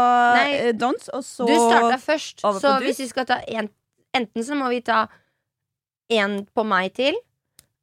eh, 0.48 0.70
dons, 0.80 1.10
og 1.12 1.24
så 1.26 1.44
Du 1.48 1.52
starta 1.54 1.98
først, 2.00 2.40
så 2.40 2.78
du. 2.80 2.86
hvis 2.86 3.02
vi 3.04 3.08
skal 3.10 3.26
ta 3.28 3.40
en 3.48 3.68
Enten 4.16 4.42
så 4.46 4.56
må 4.56 4.70
vi 4.72 4.80
ta 4.80 5.02
en 6.10 6.38
på 6.56 6.64
meg 6.64 6.94
til, 6.96 7.14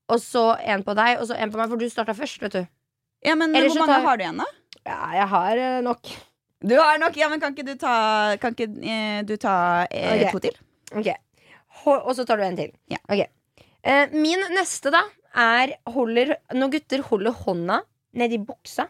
og 0.10 0.18
så 0.20 0.56
en 0.66 0.82
på 0.84 0.96
deg, 0.98 1.20
og 1.22 1.28
så 1.30 1.36
en 1.38 1.52
på 1.54 1.60
meg, 1.62 1.70
for 1.70 1.78
du 1.78 1.86
starta 1.94 2.16
først, 2.18 2.42
vet 2.42 2.56
du. 2.58 2.64
Ja, 3.24 3.36
men 3.38 3.54
Eller 3.56 3.70
Hvor 3.70 3.84
mange 3.84 3.94
tar- 3.94 4.08
har 4.08 4.18
du 4.18 4.24
igjen, 4.26 4.42
da? 4.42 4.48
Ja, 4.90 4.98
jeg 5.20 5.28
har 5.36 5.58
eh, 5.62 5.78
nok. 5.86 6.10
Du 6.66 6.74
har 6.82 6.98
nok, 6.98 7.16
ja, 7.22 7.30
men 7.30 7.40
Kan 7.40 7.54
ikke 7.54 7.68
du 7.70 7.76
ta, 7.78 7.94
kan 8.42 8.58
ikke, 8.58 8.68
eh, 8.82 9.22
du 9.30 9.36
ta 9.38 9.86
eh, 9.92 10.26
Ok. 10.26 10.32
to 10.34 10.40
til? 10.48 10.58
Ok. 10.98 11.12
Og 11.86 12.12
så 12.18 12.26
tar 12.26 12.38
du 12.42 12.44
en 12.50 12.58
til. 12.58 12.74
Ja. 12.90 12.98
Ok. 13.08 13.22
Eh, 13.86 14.10
min 14.18 14.42
neste, 14.58 14.90
da, 14.92 15.04
er 15.36 15.76
holder, 15.92 16.36
når 16.56 16.72
gutter 16.78 17.04
holder 17.10 17.36
hånda 17.46 17.82
nedi 18.16 18.40
buksa 18.40 18.88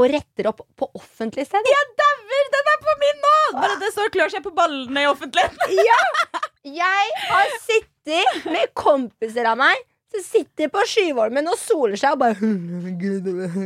og 0.00 0.08
retter 0.08 0.48
opp 0.48 0.62
på 0.78 0.88
offentlig 0.96 1.44
sted. 1.46 1.66
Jeg 1.68 1.88
dauer! 2.00 2.48
Den 2.52 2.68
er 2.72 2.78
på 2.80 2.94
min 3.02 3.18
nå! 3.20 3.32
Bare 3.58 3.78
det 3.80 3.90
står 3.92 4.08
og 4.08 4.14
klør 4.14 4.32
seg 4.32 4.44
på 4.44 4.52
ballene 4.56 5.04
i 5.04 5.08
offentligheten. 5.10 5.80
Jeg 6.82 7.16
har 7.26 7.56
sittet 7.64 8.44
med 8.46 8.70
kompiser 8.78 9.48
av 9.50 9.58
meg 9.60 9.80
som 10.12 10.22
sitter 10.24 10.68
på 10.72 10.82
Skyvolmen 10.86 11.48
og 11.50 11.56
soler 11.58 11.98
seg 11.98 12.14
og 12.14 12.20
bare 12.20 12.36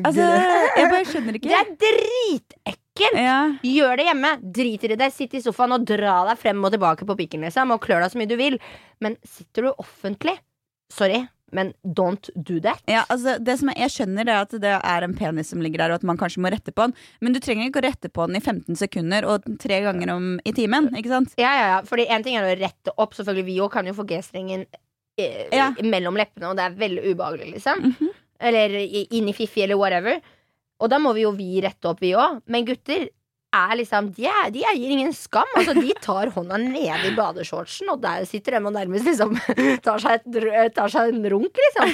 Altså, 0.07 0.27
jeg 0.79 0.91
bare 0.93 1.07
skjønner 1.11 1.37
ikke. 1.39 1.51
Det 1.51 1.59
er 1.59 1.73
dritekkelt! 1.83 3.19
Ja. 3.21 3.39
Gjør 3.67 3.99
det 4.01 4.07
hjemme. 4.09 4.31
Driter 4.59 4.95
i 4.95 4.99
det. 5.03 5.11
Sitt 5.13 5.35
i 5.37 5.43
sofaen 5.45 5.75
og 5.77 5.85
dra 5.91 6.21
deg 6.31 6.41
frem 6.41 6.63
og 6.65 6.73
tilbake 6.73 7.09
på 7.09 7.19
pikken 7.19 7.45
liksom, 7.45 7.75
og 7.75 7.83
klør 7.85 8.07
deg 8.07 8.15
så 8.15 8.23
mye 8.23 8.31
du 8.31 8.37
vil. 8.41 8.59
Men 9.05 9.19
sitter 9.27 9.69
du 9.69 9.73
offentlig 9.75 10.39
Sorry, 10.95 11.19
men 11.53 11.73
don't 11.85 12.29
do 12.35 12.59
that. 12.61 12.81
Ja, 12.91 13.05
altså 13.09 13.37
det 13.39 13.59
som 13.61 13.69
Jeg 13.77 13.91
skjønner 13.95 14.27
er 14.29 14.41
at 14.43 14.51
det 14.61 14.73
er 14.83 15.03
en 15.07 15.15
penis 15.15 15.49
som 15.53 15.61
ligger 15.63 15.79
der, 15.79 15.91
og 15.95 16.01
at 16.01 16.03
man 16.09 16.19
kanskje 16.19 16.43
må 16.43 16.51
rette 16.51 16.73
på 16.75 16.87
den, 16.89 16.95
men 17.21 17.33
du 17.33 17.39
trenger 17.41 17.69
ikke 17.71 17.81
å 17.83 17.87
rette 17.87 18.09
på 18.11 18.27
den 18.27 18.37
i 18.37 18.41
15 18.43 18.75
sekunder 18.77 19.25
og 19.31 19.47
tre 19.63 19.81
ganger 19.85 20.11
om 20.17 20.41
i 20.45 20.53
timen. 20.53 20.91
Ikke 20.99 21.09
sant? 21.13 21.35
Ja, 21.39 21.53
ja, 21.55 21.67
ja. 21.77 21.81
Fordi 21.87 22.09
en 22.11 22.23
ting 22.27 22.37
er 22.37 22.49
å 22.49 22.57
rette 22.59 22.93
opp. 22.99 23.15
Selvfølgelig, 23.15 23.45
vi 23.47 23.59
òg 23.63 23.71
kan 23.77 23.87
jo 23.87 23.95
få 23.95 24.07
G-strengen 24.11 24.67
eh, 25.19 25.47
Ja. 25.53 25.71
mellom 25.83 26.17
leppene, 26.19 26.51
og 26.51 26.57
det 26.59 26.65
er 26.67 26.75
veldig 26.83 27.05
ubehagelig, 27.15 27.53
liksom. 27.55 27.81
Mhm. 27.95 28.11
Eller 28.41 28.69
i- 28.83 29.07
inn 29.17 29.29
i 29.29 29.33
fiffi, 29.33 29.63
eller 29.63 29.79
whatever. 29.79 30.21
Og 30.81 30.91
da 30.91 30.99
må 30.99 31.15
vi 31.15 31.23
jo 31.23 31.31
vi 31.33 31.61
rette 31.65 31.89
opp, 31.89 32.01
vi 32.01 32.11
òg. 32.13 32.43
Men 32.53 32.67
gutter 32.67 33.09
er 33.57 33.75
liksom 33.81 34.11
De, 34.17 34.27
er, 34.31 34.51
de 34.55 34.63
gir 34.67 34.93
ingen 34.97 35.13
skam. 35.17 35.49
Altså, 35.59 35.75
de 35.77 35.95
tar 36.05 36.31
hånda 36.35 36.61
ned 36.63 37.09
i 37.09 37.15
badeshortsen, 37.17 37.91
og 37.95 38.01
der 38.05 38.25
sitter 38.29 38.59
de 38.59 38.63
og 38.71 38.77
nærmest 38.77 39.09
liksom 39.09 39.35
tar 39.87 40.03
seg, 40.03 40.23
et, 40.37 40.75
tar 40.77 40.93
seg 40.93 41.13
en 41.15 41.27
runk, 41.35 41.61
liksom. 41.65 41.93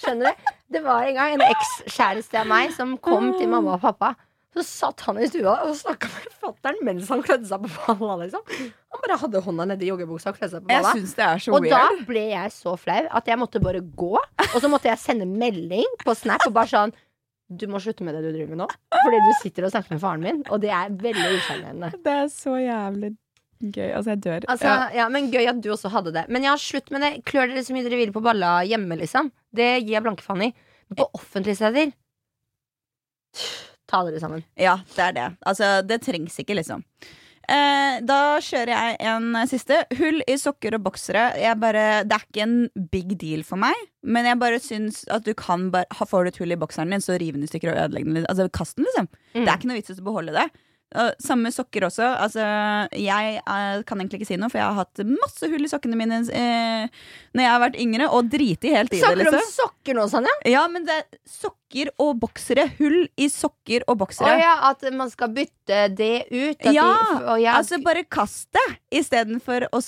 Skjønner 0.00 0.32
du? 0.32 0.50
Det 0.70 0.82
var 0.84 1.06
en 1.08 1.16
gang 1.18 1.36
en 1.36 1.46
ekskjæreste 1.50 2.40
av 2.44 2.50
meg 2.50 2.74
som 2.76 2.96
kom 3.02 3.32
til 3.38 3.48
mamma 3.50 3.74
og 3.78 3.82
pappa. 3.82 4.14
Så 4.50 4.64
satt 4.66 5.04
han 5.06 5.18
i 5.22 5.28
stua 5.30 5.52
og 5.62 5.76
snakka 5.78 6.08
med 6.10 6.32
fatter'n 6.42 6.80
mens 6.86 7.10
han 7.12 7.20
klødde 7.22 7.46
seg 7.46 7.62
på 7.62 7.94
balla. 8.00 8.16
Liksom. 8.24 8.42
Han 8.90 9.02
bare 9.04 9.18
hadde 9.20 9.42
hånda 9.44 9.66
nedi 9.70 9.90
joggebuksa 9.92 10.32
og 10.32 10.40
klødde 10.40 10.56
seg 10.56 10.64
på 10.64 10.72
Jeg 10.74 10.82
balla. 10.82 10.94
syns 10.96 11.12
det 11.14 11.26
er 11.26 11.42
så 11.44 11.54
Og 11.54 11.68
da 11.70 11.82
ble 12.08 12.24
jeg 12.32 12.54
så 12.56 12.74
flau 12.82 13.04
at 13.20 13.30
jeg 13.30 13.38
måtte 13.38 13.62
bare 13.62 13.82
gå. 14.02 14.10
Og 14.48 14.56
så 14.58 14.70
måtte 14.72 14.90
jeg 14.90 14.98
sende 14.98 15.28
melding 15.30 15.86
på 16.02 16.16
Snap 16.18 16.48
og 16.48 16.56
bare 16.58 16.72
sånn 16.72 16.94
Du 17.50 17.66
må 17.66 17.80
slutte 17.82 18.04
med 18.06 18.14
det 18.14 18.22
du 18.22 18.30
driver 18.30 18.52
med 18.54 18.60
nå. 18.62 18.66
Fordi 18.94 19.18
du 19.26 19.30
sitter 19.42 19.66
og 19.66 19.72
snakker 19.74 19.96
med 19.96 20.00
faren 20.02 20.22
min, 20.22 20.42
og 20.50 20.60
det 20.62 20.70
er 20.70 20.92
veldig 21.00 21.32
usjarmerende. 21.40 21.90
Det 22.04 22.12
er 22.14 22.28
så 22.30 22.54
jævlig 22.62 23.10
gøy. 23.60 23.88
Altså, 23.90 24.10
jeg 24.14 24.20
dør. 24.24 24.46
Altså, 24.48 24.68
Ja. 24.70 24.90
ja, 25.02 25.08
men 25.12 25.30
Gøy 25.32 25.48
at 25.50 25.58
du 25.60 25.70
også 25.74 25.90
hadde 25.92 26.12
det. 26.14 26.22
Men 26.30 26.46
ja, 26.46 26.54
slutt 26.56 26.90
med 26.94 27.02
det. 27.02 27.24
Klør 27.28 27.50
dere 27.50 27.64
så 27.66 27.74
mye 27.74 27.82
dere 27.84 27.98
vil 27.98 28.12
på 28.14 28.22
balla 28.24 28.60
hjemme, 28.64 28.96
liksom. 29.02 29.32
Det 29.52 29.82
gir 29.82 29.96
jeg 29.96 30.02
blanke 30.06 30.22
faen 30.24 30.46
i. 30.46 30.52
Men 30.88 30.96
på 31.02 31.08
offentlige 31.18 31.58
steder 31.58 31.90
Ta 33.90 34.04
dere 34.06 34.20
sammen. 34.22 34.44
Ja, 34.58 34.76
det 34.94 35.02
er 35.08 35.12
det. 35.16 35.26
Altså, 35.46 35.82
det 35.86 36.00
trengs 36.06 36.38
ikke, 36.38 36.54
liksom. 36.54 36.84
Eh, 37.50 37.98
da 38.06 38.18
kjører 38.44 38.70
jeg 38.70 38.98
en 39.10 39.34
siste. 39.50 39.82
Hull 39.98 40.22
i 40.30 40.36
sokker 40.38 40.76
og 40.76 40.84
boksere. 40.86 41.24
Bare, 41.58 41.86
det 42.06 42.16
er 42.16 42.26
ikke 42.26 42.46
en 42.46 42.58
big 42.92 43.16
deal 43.18 43.42
for 43.46 43.60
meg. 43.60 43.74
Men 44.06 44.28
jeg 44.28 44.40
bare 44.40 44.60
syns 44.62 45.02
at 45.12 45.26
du 45.26 45.34
kan 45.36 45.68
bare 45.74 45.84
Får 46.08 46.24
du 46.24 46.30
et 46.30 46.38
hull 46.40 46.54
i 46.54 46.58
bokseren 46.60 46.94
din, 46.94 47.02
så 47.04 47.18
riv 47.20 47.36
den 47.36 47.44
i 47.44 47.50
stykker 47.50 47.72
og 47.74 47.82
ødelegg 47.84 48.06
den. 48.06 48.22
Altså, 48.24 48.48
kast 48.54 48.78
den, 48.78 48.86
liksom. 48.88 49.10
Mm. 49.34 49.42
Det 49.42 49.48
er 49.48 49.56
ikke 49.58 49.70
noe 49.70 49.80
vits 49.80 49.92
i 49.92 49.98
å 49.98 50.06
beholde 50.06 50.36
det. 50.36 50.46
Samme 51.22 51.52
sokker 51.54 51.84
også. 51.86 52.02
Altså, 52.18 52.42
jeg 52.98 53.36
eh, 53.38 53.82
kan 53.86 54.00
egentlig 54.00 54.20
ikke 54.20 54.30
si 54.32 54.38
noe, 54.40 54.50
for 54.50 54.58
jeg 54.58 54.66
har 54.66 54.78
hatt 54.80 55.02
masse 55.06 55.46
hull 55.52 55.62
i 55.62 55.70
sokkene 55.70 55.98
mine 55.98 56.18
eh, 56.34 56.88
Når 57.36 57.44
jeg 57.44 57.52
har 57.52 57.62
vært 57.62 57.78
yngre, 57.84 58.08
og 58.10 58.30
driti 58.32 58.72
helt 58.74 58.90
i 58.90 58.98
det. 58.98 59.04
Snakker 59.04 59.22
du 59.22 59.30
om 59.30 59.36
Liksom. 59.38 59.54
sokker 59.54 59.98
nå, 60.00 60.08
Sanja? 60.10 60.34
Ja, 60.50 60.64
men 60.72 60.88
det 60.88 60.96
er 60.98 61.06
sokker 61.30 61.92
og 62.02 62.16
boksere. 62.24 62.66
Hull 62.80 63.04
i 63.14 63.28
sokker 63.30 63.84
og 63.86 63.94
Å 63.94 63.98
boksere. 64.02 64.34
ja, 64.42 64.56
at 64.72 64.82
man 64.96 65.10
skal 65.12 65.30
bytte 65.36 65.84
det 65.94 66.26
ut? 66.32 66.66
Ja, 66.66 66.88
de, 67.22 67.38
jeg... 67.44 67.52
Altså 67.54 67.78
bare 67.84 68.02
kast 68.10 68.48
det, 68.56 68.66
istedenfor 69.00 69.68
å 69.70 69.80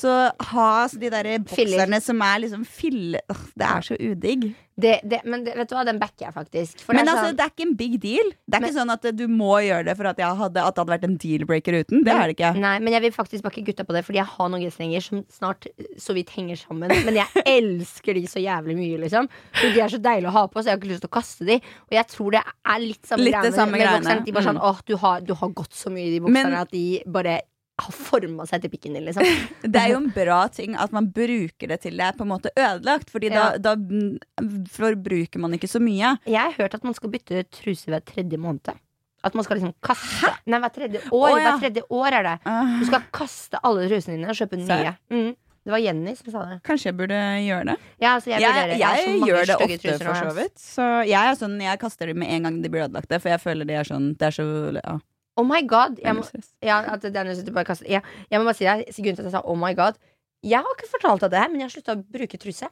ha 0.53 0.69
de 0.93 1.11
der 1.11 1.33
Filler. 1.51 1.99
som 2.01 2.23
er 2.23 2.45
liksom 2.47 2.63
fille... 2.69 3.21
Åh, 3.33 3.43
det 3.59 3.67
er 3.67 3.89
så 3.91 3.99
udigg. 3.99 4.53
Det, 4.83 4.95
det, 5.09 5.21
men 5.25 5.45
det, 5.47 5.55
vet 5.57 5.71
du 5.71 5.75
hva, 5.77 5.85
den 5.87 5.99
backer 6.03 6.27
jeg 6.27 6.35
faktisk. 6.35 6.81
For 6.85 6.93
Men 6.99 7.07
det 7.07 7.13
er 7.13 7.17
altså, 7.17 7.31
sånn, 7.31 7.37
det 7.39 7.45
er 7.47 7.53
ikke 7.55 7.67
en 7.69 7.75
big 7.79 7.95
deal. 8.03 8.29
Det 8.45 8.57
er 8.59 8.61
Men- 8.61 8.69
ikke 8.69 8.79
sånn 8.81 8.93
at 8.93 9.07
du 9.17 9.25
må 9.31 9.53
gjøre 9.65 9.85
det 9.89 9.97
for 9.97 10.11
at, 10.11 10.21
hadde, 10.21 10.61
at 10.67 10.75
det 10.75 10.83
hadde 10.83 10.93
vært 10.93 11.05
en 11.09 11.17
deal-breaker 11.23 11.79
uten. 11.83 12.03
Det 12.05 12.13
er 12.13 12.27
det 12.29 12.37
ikke. 12.37 12.51
Nei, 12.61 12.75
men 12.85 12.93
jeg 12.97 13.03
vil 13.07 13.15
faktisk 13.17 13.43
bakke 13.47 13.65
gutta 13.67 13.85
på 13.89 13.95
det, 13.97 14.05
fordi 14.05 14.21
jeg 14.21 14.27
har 14.35 14.49
noen 14.53 14.63
G-strenger 14.67 15.03
som 15.07 15.23
snart 15.33 15.67
så 15.99 16.15
vidt 16.19 16.31
henger 16.37 16.57
sammen. 16.61 16.89
Men 17.07 17.15
jeg 17.23 17.45
elsker 17.57 18.15
de 18.19 18.27
så 18.27 18.43
jævlig 18.43 18.77
mye, 18.77 18.99
liksom. 19.07 19.29
For 19.61 19.71
de 19.73 19.81
er 19.87 19.89
så 19.95 20.03
deilige 20.03 20.29
å 20.29 20.37
ha 20.37 20.47
på, 20.49 20.59
så 20.61 20.69
jeg 20.71 20.77
har 20.77 20.83
ikke 20.83 20.93
lyst 20.93 21.07
til 21.07 21.13
å 21.13 21.17
kaste 21.21 21.47
de. 21.49 21.61
Og 21.89 21.97
jeg 21.99 22.07
tror 22.13 22.31
det 22.37 22.43
er 22.45 22.79
litt 22.83 23.07
samme 23.07 23.25
Litt 23.25 23.35
greiene 23.39 23.55
samme 23.57 23.73
med 23.77 23.81
greiene. 23.87 24.03
bokserne. 24.03 24.25
De 24.27 24.33
bare 24.37 24.49
sånn, 24.51 24.61
Mm. 24.61 24.69
åh, 24.69 24.81
du 24.87 24.97
har, 24.97 25.21
du 25.21 25.35
har 25.35 25.49
gått 25.63 25.73
så 25.73 25.91
mye 25.93 26.07
i 26.07 26.13
de 26.19 26.21
bokserne 26.21 26.51
Men- 26.51 26.61
at 26.61 26.71
de 26.71 27.03
bare 27.07 27.41
har 27.85 27.95
forma 27.97 28.47
seg 28.49 28.63
til 28.65 28.73
pikken 28.73 28.95
din, 28.97 29.05
liksom. 29.09 29.27
Det 29.73 29.81
er 29.83 29.93
jo 29.95 30.01
en 30.03 30.11
bra 30.15 30.41
ting 30.53 30.77
at 30.79 30.95
man 30.95 31.11
bruker 31.15 31.71
det 31.75 31.81
til 31.85 31.99
det 31.99 32.07
er 32.09 32.17
på 32.19 32.25
en 32.27 32.33
måte 32.35 32.53
ødelagt. 32.57 33.11
Fordi 33.13 33.31
Ja. 33.33 33.51
da, 33.59 33.75
da 33.75 34.57
forbruker 34.73 35.43
man 35.43 35.55
ikke 35.59 35.71
så 35.71 35.81
mye. 35.83 36.17
Jeg 36.27 36.41
har 36.41 36.57
hørt 36.59 36.75
at 36.79 36.85
man 36.87 36.95
skal 36.97 37.13
bytte 37.13 37.45
truse 37.55 37.91
hver 37.91 38.03
tredje 38.07 38.39
måned. 38.41 38.75
At 39.23 39.37
man 39.39 39.47
skal 39.47 39.61
liksom 39.61 39.75
kaste 39.85 40.33
Nei, 40.51 40.59
hver 40.59 40.73
tredje 40.75 41.01
år. 41.13 41.29
Å, 41.29 41.39
ja. 41.39 41.45
Hver 41.53 41.61
tredje 41.63 41.85
år 41.95 42.17
er 42.19 42.27
det. 42.27 42.37
Ah, 42.51 42.73
Du 42.81 42.89
skal 42.89 43.05
kaste 43.15 43.61
alle 43.63 43.87
trusene 43.87 44.17
dine 44.19 44.33
og 44.33 44.39
kjøpe 44.39 44.59
nye. 44.59 44.97
Mm. 45.15 45.31
Det 45.63 45.71
var 45.71 45.79
Jenny 45.79 46.17
som 46.19 46.33
sa 46.33 46.41
det. 46.51 46.57
Kanskje 46.67 46.89
jeg 46.91 46.97
burde 46.99 47.19
gjøre 47.45 47.67
det. 47.69 47.77
Ja, 48.03 48.17
altså, 48.17 48.33
jeg, 48.33 48.43
Jeg, 48.43 48.71
jeg, 48.73 48.79
jeg 48.83 49.21
gjør 49.29 49.45
det 49.47 49.57
ofte, 49.63 49.93
for 50.03 50.19
så 50.19 50.33
vidt. 50.35 50.57
Så 50.59 50.87
jeg 51.07 51.37
sånn, 51.39 51.55
kaster 51.79 52.11
dem 52.11 52.19
med 52.19 52.33
en 52.35 52.49
gang 52.49 52.57
de 52.65 52.73
blir 52.73 52.89
ødelagte, 52.89 53.21
for 53.23 53.31
jeg 53.31 53.43
føler 53.45 53.69
de 53.69 53.77
er 53.79 53.87
sånn 53.87 54.09
Det 54.19 54.27
er 54.33 54.35
så 54.41 54.47
ja, 54.81 54.97
Oh 55.41 55.47
my 55.49 55.63
god. 55.69 55.97
Jeg 56.03 56.17
må, 56.17 56.25
ja, 56.61 56.83
at 56.93 57.05
Daniel 57.09 57.53
bare 57.55 57.69
kaster. 57.69 57.89
Ja, 57.89 58.03
jeg 58.29 58.41
må 58.41 58.49
bare 58.49 58.59
si 58.59 58.69
deg, 58.69 58.85
grunnen 58.99 59.17
til 59.17 59.25
at 59.25 59.31
jeg 59.31 59.37
sa 59.39 59.45
oh 59.49 59.57
my 59.57 59.73
god 59.79 59.97
Jeg 60.45 60.61
har 60.61 60.77
ikke 60.77 60.91
fortalt 60.91 61.25
deg 61.25 61.33
det 61.33 61.41
her, 61.41 61.53
men 61.53 61.63
jeg 61.63 61.71
har 61.71 61.75
slutta 61.77 61.97
å 61.97 62.03
bruke 62.19 62.41
truse. 62.43 62.69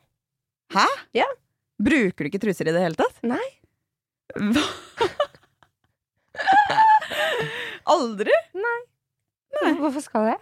Hæ? 0.74 0.84
Bruker 1.80 2.26
du 2.26 2.28
ikke 2.28 2.42
truser 2.42 2.68
i 2.68 2.76
det 2.76 2.84
hele 2.84 2.98
tatt? 2.98 3.22
Nei. 3.24 3.46
Hva? 4.36 4.66
Aldri? 7.94 8.36
Nei. 8.54 8.78
Hvorfor 9.80 10.02
skal 10.04 10.30
jeg? 10.32 10.40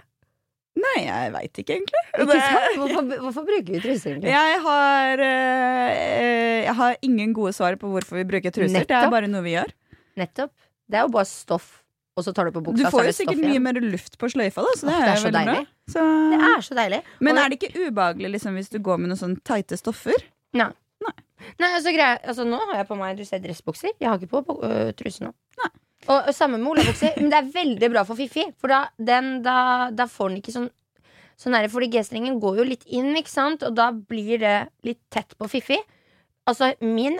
Nei, 0.79 0.99
jeg 1.03 1.31
veit 1.35 1.61
ikke, 1.62 1.77
egentlig. 1.79 2.03
Ikke 2.14 2.37
sant? 2.39 2.77
Hvorfor, 2.79 3.09
hvorfor 3.25 3.47
bruker 3.49 3.75
vi 3.75 3.81
truser, 3.83 4.12
egentlig? 4.12 4.31
Jeg 4.31 4.61
har, 4.66 5.23
øh, 5.27 6.59
jeg 6.69 6.75
har 6.81 6.99
ingen 7.09 7.33
gode 7.35 7.53
svar 7.57 7.79
på 7.81 7.91
hvorfor 7.91 8.21
vi 8.21 8.27
bruker 8.29 8.55
truser. 8.55 8.87
Det 8.87 8.99
er 8.99 9.11
bare 9.11 9.31
noe 9.31 9.43
vi 9.47 9.57
gjør. 9.57 9.73
Nettopp. 10.21 10.53
Det 10.89 11.01
er 11.01 11.07
jo 11.07 11.12
bare 11.16 11.29
stoff, 11.29 11.66
og 12.19 12.27
så 12.27 12.35
tar 12.35 12.49
du 12.49 12.57
på 12.57 12.64
buksa. 12.66 12.89
Du 12.89 12.91
får 12.93 13.09
jo 13.09 13.14
sikkert 13.21 13.45
mye 13.45 13.62
mer 13.62 13.79
luft 13.85 14.19
på 14.19 14.31
sløyfa, 14.33 14.64
da, 14.66 14.75
så 14.75 14.89
det 14.89 14.95
Åh, 14.97 14.99
det 14.99 15.09
er 15.09 15.14
er 15.14 15.23
så 15.23 15.33
deilig. 15.39 15.61
Så, 15.89 16.05
Det 16.33 16.41
er 16.51 16.66
så 16.66 16.77
deilig. 16.79 17.01
men 17.21 17.39
Og 17.39 17.45
er 17.45 17.53
det 17.53 17.59
ikke 17.61 17.87
ubehagelig 17.87 18.35
liksom, 18.37 18.59
hvis 18.59 18.73
du 18.75 18.79
går 18.83 19.01
med 19.01 19.12
noen 19.12 19.21
sånne 19.23 19.43
teite 19.47 19.79
stoffer? 19.81 20.27
Nei, 21.59 21.69
altså, 21.71 21.93
greier, 21.95 22.19
altså 22.27 22.45
Nå 22.47 22.59
har 22.71 22.81
jeg 22.81 22.89
på 22.89 22.97
meg 22.99 23.19
du 23.19 23.25
ser, 23.27 23.43
dressbukser. 23.43 23.95
Jeg 24.01 24.09
har 24.11 24.19
ikke 24.19 24.43
på 24.43 24.59
uh, 24.59 24.91
truse 24.99 25.23
nå. 25.25 25.31
Og, 26.09 26.16
og 26.16 26.35
samme 26.35 26.59
med 26.61 26.71
olabukser. 26.73 27.14
Men 27.19 27.31
det 27.33 27.39
er 27.39 27.53
veldig 27.55 27.91
bra 27.93 28.05
for 28.09 28.19
Fifi. 28.19 28.45
For 28.61 28.73
da, 28.73 28.85
den, 28.99 29.39
da, 29.45 29.57
da 29.95 30.07
får 30.11 30.33
den 30.33 30.43
ikke 30.43 30.57
sånn 30.57 30.69
Sånn 31.39 31.55
er 31.55 31.62
det, 31.62 31.71
fordi 31.71 31.87
G-strengen 31.93 32.41
går 32.43 32.57
jo 32.59 32.64
litt 32.66 32.81
inn, 32.91 33.12
ikke 33.14 33.31
sant? 33.31 33.62
og 33.62 33.77
da 33.79 33.93
blir 33.95 34.41
det 34.43 34.57
litt 34.83 34.99
tett 35.14 35.37
på 35.39 35.47
Fifi. 35.47 35.77
Altså, 36.51 36.73
min 36.83 37.14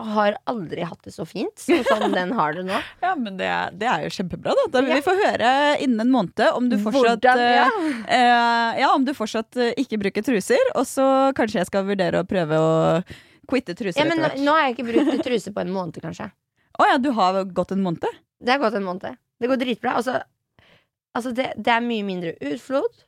har 0.00 0.36
aldri 0.48 0.82
hatt 0.88 1.02
det 1.04 1.12
så 1.12 1.26
fint 1.28 1.58
sånn 1.60 1.82
som 1.84 2.12
den 2.14 2.30
har 2.32 2.54
det 2.56 2.62
nå. 2.64 2.78
Ja, 3.04 3.10
men 3.14 3.36
det 3.36 3.48
det 3.76 3.88
er 3.92 4.06
jo 4.06 4.12
kjempebra, 4.14 4.54
da. 4.56 4.64
da 4.72 4.80
vil 4.80 4.88
Ja. 4.94 4.96
vi 4.96 5.04
få 5.04 5.14
høre 5.18 5.50
innen 5.84 6.00
en 6.06 6.12
måned 6.14 6.40
om 6.56 6.70
du 6.70 6.78
fortsatt 6.80 7.20
Hvordan, 7.20 7.42
ja. 7.42 7.66
eh, 8.08 8.16
eh, 8.16 8.80
Ja, 8.80 8.94
om 8.96 9.04
du 9.04 9.12
fortsatt 9.14 9.56
eh, 9.60 9.74
ikke 9.76 9.98
bruker 10.00 10.24
truser. 10.24 10.72
Og 10.80 10.86
så 10.88 11.04
kanskje 11.36 11.60
jeg 11.60 11.68
skal 11.68 11.84
vurdere 11.84 12.22
å 12.22 12.28
prøve 12.28 12.56
å 12.56 12.72
quitte 13.52 13.76
truser 13.76 14.00
Ja, 14.00 14.08
men 14.08 14.22
nå, 14.24 14.30
nå 14.40 14.54
har 14.56 14.68
jeg 14.70 14.78
ikke 14.78 14.88
brukt 14.88 15.24
truse 15.28 15.52
på 15.52 15.60
en 15.60 15.74
måned, 15.76 16.00
kanskje. 16.00 16.30
Å 16.80 16.88
ja, 16.88 16.96
du 16.96 17.10
har 17.12 17.42
gått 17.52 17.74
en 17.76 17.82
måned? 17.84 18.08
Det 18.40 18.54
har 18.54 18.62
gått 18.62 18.78
en 18.80 18.86
måned. 18.88 19.18
Det 19.38 19.48
går 19.50 19.60
dritbra. 19.60 19.92
Altså, 20.00 20.16
altså 21.12 21.34
det, 21.36 21.50
det 21.60 21.68
er 21.74 21.84
mye 21.84 22.06
mindre 22.06 22.32
utflod, 22.48 23.04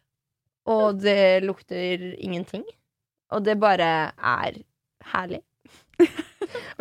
og 0.69 1.01
det 1.01 1.41
lukter 1.49 2.05
ingenting. 2.21 2.63
Og 3.33 3.41
det 3.49 3.57
bare 3.63 3.89
er 4.21 4.61
herlig. 5.15 5.41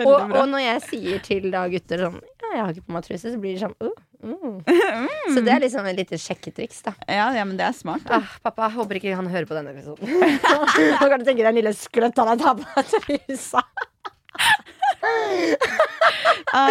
Og, 0.04 0.32
og 0.34 0.48
når 0.50 0.62
jeg 0.64 0.82
sier 0.88 1.22
til 1.24 1.52
da 1.54 1.64
gutter 1.72 2.02
sånn 2.06 2.18
Ja, 2.18 2.50
jeg 2.50 2.62
har 2.62 2.72
ikke 2.74 2.88
på 2.88 2.96
meg 2.96 3.06
truse, 3.06 3.30
så 3.30 3.40
blir 3.42 3.56
de 3.56 3.62
sånn 3.62 3.76
uh, 3.82 3.92
mm. 4.26 4.58
Så 5.36 5.44
det 5.46 5.54
er 5.54 5.62
liksom 5.64 5.88
et 5.90 6.00
lite 6.00 6.20
sjekketriks, 6.22 6.82
da. 6.88 6.96
ja, 7.08 7.28
ja, 7.38 7.46
men 7.46 7.56
det 7.60 7.66
er 7.68 7.76
smart. 7.78 8.06
Ah, 8.14 8.36
pappa, 8.44 8.70
håper 8.74 9.00
ikke 9.00 9.16
han 9.18 9.30
hører 9.32 9.48
på 9.50 9.58
denne 9.58 9.74
episoden. 9.74 10.10
Nå 11.02 11.10
kan 11.10 11.22
du 11.22 11.28
tenke 11.28 11.42
deg 11.42 11.52
en 11.52 11.60
lille 11.60 11.74
skløtt 11.78 12.22
han 12.22 12.42
tatt 12.42 12.64
på 12.64 12.86
trusa. 12.96 13.64
Ah? 16.54 16.70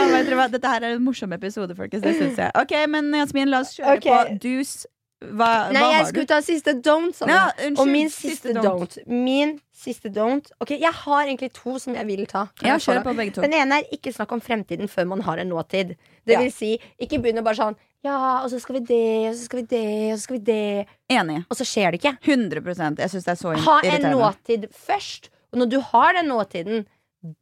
Dette 0.53 0.71
her 0.71 0.85
er 0.85 0.97
en 0.97 1.05
morsom 1.05 1.33
episode, 1.35 1.75
folkens. 1.79 2.05
Det 2.05 2.15
syns 2.19 2.39
jeg. 2.41 2.53
Ok, 2.59 2.75
men 2.91 3.11
Jasmin, 3.17 3.51
la 3.53 3.63
oss 3.65 3.75
kjøre 3.77 3.99
okay. 3.99 4.13
på 4.13 4.43
dus. 4.47 4.83
Hva, 5.31 5.49
Nei, 5.73 5.81
hva 5.83 5.91
jeg 5.93 6.05
du? 6.05 6.09
skulle 6.11 6.27
ta 6.31 6.39
siste 6.43 6.75
don't. 6.83 7.21
Ja, 7.29 7.45
unnskyld, 7.57 7.79
Og 7.79 7.89
min 7.89 8.11
siste 8.11 8.31
siste 8.51 8.55
don't. 8.59 8.97
Min 9.07 9.61
siste 9.73 10.11
don't 10.13 10.51
Ok, 10.61 10.71
Jeg 10.81 10.93
har 10.93 11.25
egentlig 11.27 11.53
to 11.55 11.79
som 11.79 11.95
jeg 11.95 12.07
vil 12.07 12.27
ta. 12.27 12.49
Ja, 12.63 12.77
jeg 12.79 13.05
på 13.05 13.15
begge 13.17 13.35
to. 13.37 13.43
Den 13.43 13.55
ene 13.55 13.81
er 13.81 13.85
ikke 13.95 14.13
snakk 14.15 14.33
om 14.33 14.41
fremtiden 14.41 14.89
før 14.91 15.07
man 15.07 15.21
har 15.23 15.39
en 15.39 15.49
nåtid. 15.49 15.97
Det 16.27 16.35
Ja. 16.35 16.41
vil 16.41 16.53
si, 16.53 16.79
ikke 17.01 17.21
begynne 17.23 17.43
bare 17.45 17.55
sånn 17.55 17.77
Ja, 18.05 18.43
og 18.43 18.51
så 18.51 18.59
skal 18.61 18.81
vi 18.81 18.81
det, 18.81 19.29
og 19.31 19.35
så 19.39 19.45
skal 19.45 19.61
vi 19.61 19.67
det, 19.71 20.13
og 20.13 20.19
så 20.19 20.23
skal 20.23 20.39
vi 20.39 20.45
det. 20.45 20.87
Enig. 21.09 21.45
Og 21.49 21.57
så 21.57 21.63
skjer 21.65 21.93
det 21.93 22.01
ikke. 22.03 22.19
100% 22.27 22.99
Jeg 22.99 23.11
syns 23.11 23.25
det 23.25 23.31
er 23.31 23.39
så 23.39 23.53
irriterende. 23.55 23.93
Ha 24.03 24.11
en 24.11 24.19
nåtid 24.19 24.67
først. 24.75 25.29
Og 25.53 25.59
når 25.61 25.69
du 25.71 25.81
har 25.81 26.13
den 26.15 26.27
nåtiden, 26.27 26.87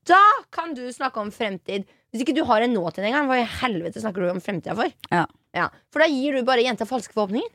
da 0.04 0.20
kan 0.52 0.74
du 0.74 0.82
snakke 0.92 1.16
om 1.16 1.30
fremtid. 1.30 1.86
Hvis 2.12 2.20
ikke 2.26 2.34
du 2.34 2.44
har 2.44 2.60
en 2.60 2.74
nåtid 2.74 3.04
engang, 3.06 3.26
hva 3.30 3.38
i 3.40 3.46
helvete 3.46 4.02
snakker 4.02 4.20
du 4.20 4.28
om 4.30 4.40
fremtida 4.42 4.74
for? 4.76 4.92
Ja. 5.54 5.68
For 5.90 6.00
da 6.02 6.06
gir 6.10 6.32
du 6.36 6.42
bare 6.44 6.62
jenta 6.62 6.84
falske 6.84 7.14
forhåpninger. 7.14 7.48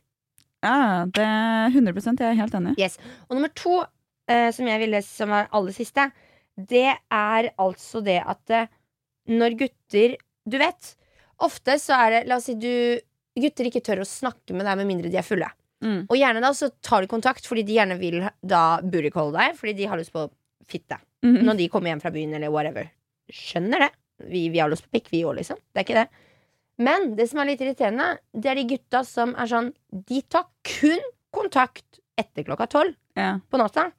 Ja, 0.64 1.06
det 1.06 1.26
er 1.26 1.74
100 1.74 2.16
Jeg 2.20 2.30
er 2.30 2.40
helt 2.40 2.56
enig. 2.58 2.76
Yes. 2.80 2.98
Og 3.28 3.38
nummer 3.38 3.52
to, 3.54 3.82
eh, 4.30 4.52
som 4.56 4.68
jeg 4.70 4.82
ville 4.82 5.02
som 5.06 5.34
var 5.34 5.50
aller 5.52 5.76
siste, 5.76 6.08
det 6.56 6.88
er 6.96 7.50
altså 7.60 8.02
det 8.06 8.22
at 8.24 8.56
eh, 8.56 8.72
når 9.28 9.58
gutter 9.60 10.16
Du 10.46 10.60
vet, 10.62 10.96
ofte 11.42 11.80
så 11.82 11.98
er 12.06 12.12
det 12.14 12.28
La 12.30 12.38
oss 12.38 12.46
si 12.46 12.54
du 12.54 13.02
Gutter 13.36 13.68
ikke 13.68 13.82
tør 13.84 14.04
å 14.04 14.08
snakke 14.08 14.56
med 14.56 14.64
deg 14.64 14.78
med 14.80 14.88
mindre 14.88 15.10
de 15.12 15.18
er 15.20 15.26
fulle. 15.28 15.50
Mm. 15.84 16.06
Og 16.08 16.16
gjerne 16.16 16.40
da 16.40 16.54
så 16.56 16.70
tar 16.86 17.04
de 17.04 17.10
kontakt 17.12 17.44
fordi 17.50 17.66
de 17.68 17.76
gjerne 17.76 17.98
vil 18.00 18.22
da 18.40 18.80
burricole 18.80 19.36
deg, 19.36 19.58
fordi 19.60 19.74
de 19.76 19.90
har 19.92 20.00
lyst 20.00 20.14
på 20.16 20.24
fitte. 20.72 21.02
Mhm. 21.26 21.42
Når 21.44 21.58
de 21.60 21.68
kommer 21.74 21.92
hjem 21.92 22.02
fra 22.02 22.14
byen 22.16 22.38
eller 22.38 22.54
whatever. 22.54 22.88
Skjønner 23.28 23.84
det. 23.84 23.90
Vi, 24.30 24.46
vi 24.54 24.62
har 24.62 24.72
lyst 24.72 24.86
på 24.88 24.96
pikk, 24.96 25.12
vi 25.12 25.26
òg, 25.28 25.36
liksom. 25.42 25.60
Det 25.74 25.82
er 25.82 25.88
ikke 25.88 26.00
det. 26.00 26.24
Men 26.78 27.14
det 27.16 27.30
som 27.32 27.40
er 27.40 27.46
litt 27.54 27.62
irriterende, 27.64 28.18
det 28.36 28.50
er 28.52 28.56
de 28.60 28.66
gutta 28.74 29.04
som 29.08 29.32
er 29.40 29.48
sånn 29.48 29.70
De 29.92 30.22
tar 30.28 30.44
kun 30.68 31.00
kontakt 31.36 32.02
etter 32.20 32.44
klokka 32.48 32.68
tolv 32.72 32.96
Ja. 33.16 33.40
på 33.52 33.58
natta. 33.60 33.92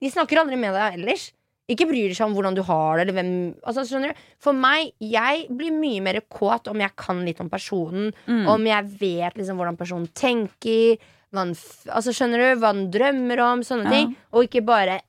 De 0.00 0.10
snakker 0.10 0.38
aldri 0.42 0.56
med 0.58 0.74
deg 0.74 0.98
ellers. 1.00 1.32
Ikke 1.68 1.86
bryr 1.88 2.12
seg 2.14 2.26
om 2.28 2.34
hvordan 2.36 2.54
du 2.54 2.62
har 2.62 2.96
det, 2.98 3.08
eller 3.08 3.16
hvem 3.16 3.30
altså, 3.66 3.82
skjønner 3.88 4.12
du? 4.14 4.20
For 4.38 4.52
meg, 4.54 4.92
jeg 5.02 5.46
blir 5.50 5.72
mye 5.74 6.00
mer 6.02 6.20
kåt 6.30 6.68
om 6.70 6.78
jeg 6.78 6.94
kan 6.96 7.24
litt 7.26 7.40
om 7.42 7.48
personen. 7.50 8.12
Mm. 8.28 8.44
Om 8.52 8.66
jeg 8.70 8.84
vet 9.00 9.34
liksom 9.40 9.58
hvordan 9.58 9.76
personen 9.78 10.06
tenker. 10.14 10.98
Hva 11.34 11.42
han, 11.42 11.54
altså, 11.90 12.14
skjønner 12.14 12.38
du? 12.38 12.60
Hva 12.60 12.70
han 12.70 12.84
drømmer 12.94 13.42
om. 13.48 13.64
Sånne 13.66 13.84
Ja. 13.86 13.90
ting. 13.90 14.16
Og 14.32 14.46
ikke 14.46 14.62
bare 14.64 15.00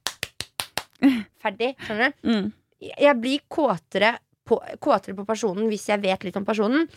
ferdig. 1.44 1.76
Skjønner 1.86 2.14
du? 2.14 2.30
Mm. 2.32 2.48
Jeg 2.82 3.16
blir 3.22 3.40
kåtere 3.50 4.16
på, 4.48 4.60
kåtere 4.84 5.16
på 5.18 5.26
personen 5.28 5.68
hvis 5.72 5.88
jeg 5.92 6.02
vet 6.04 6.24
litt 6.28 6.40
om 6.40 6.46
personen. 6.48 6.88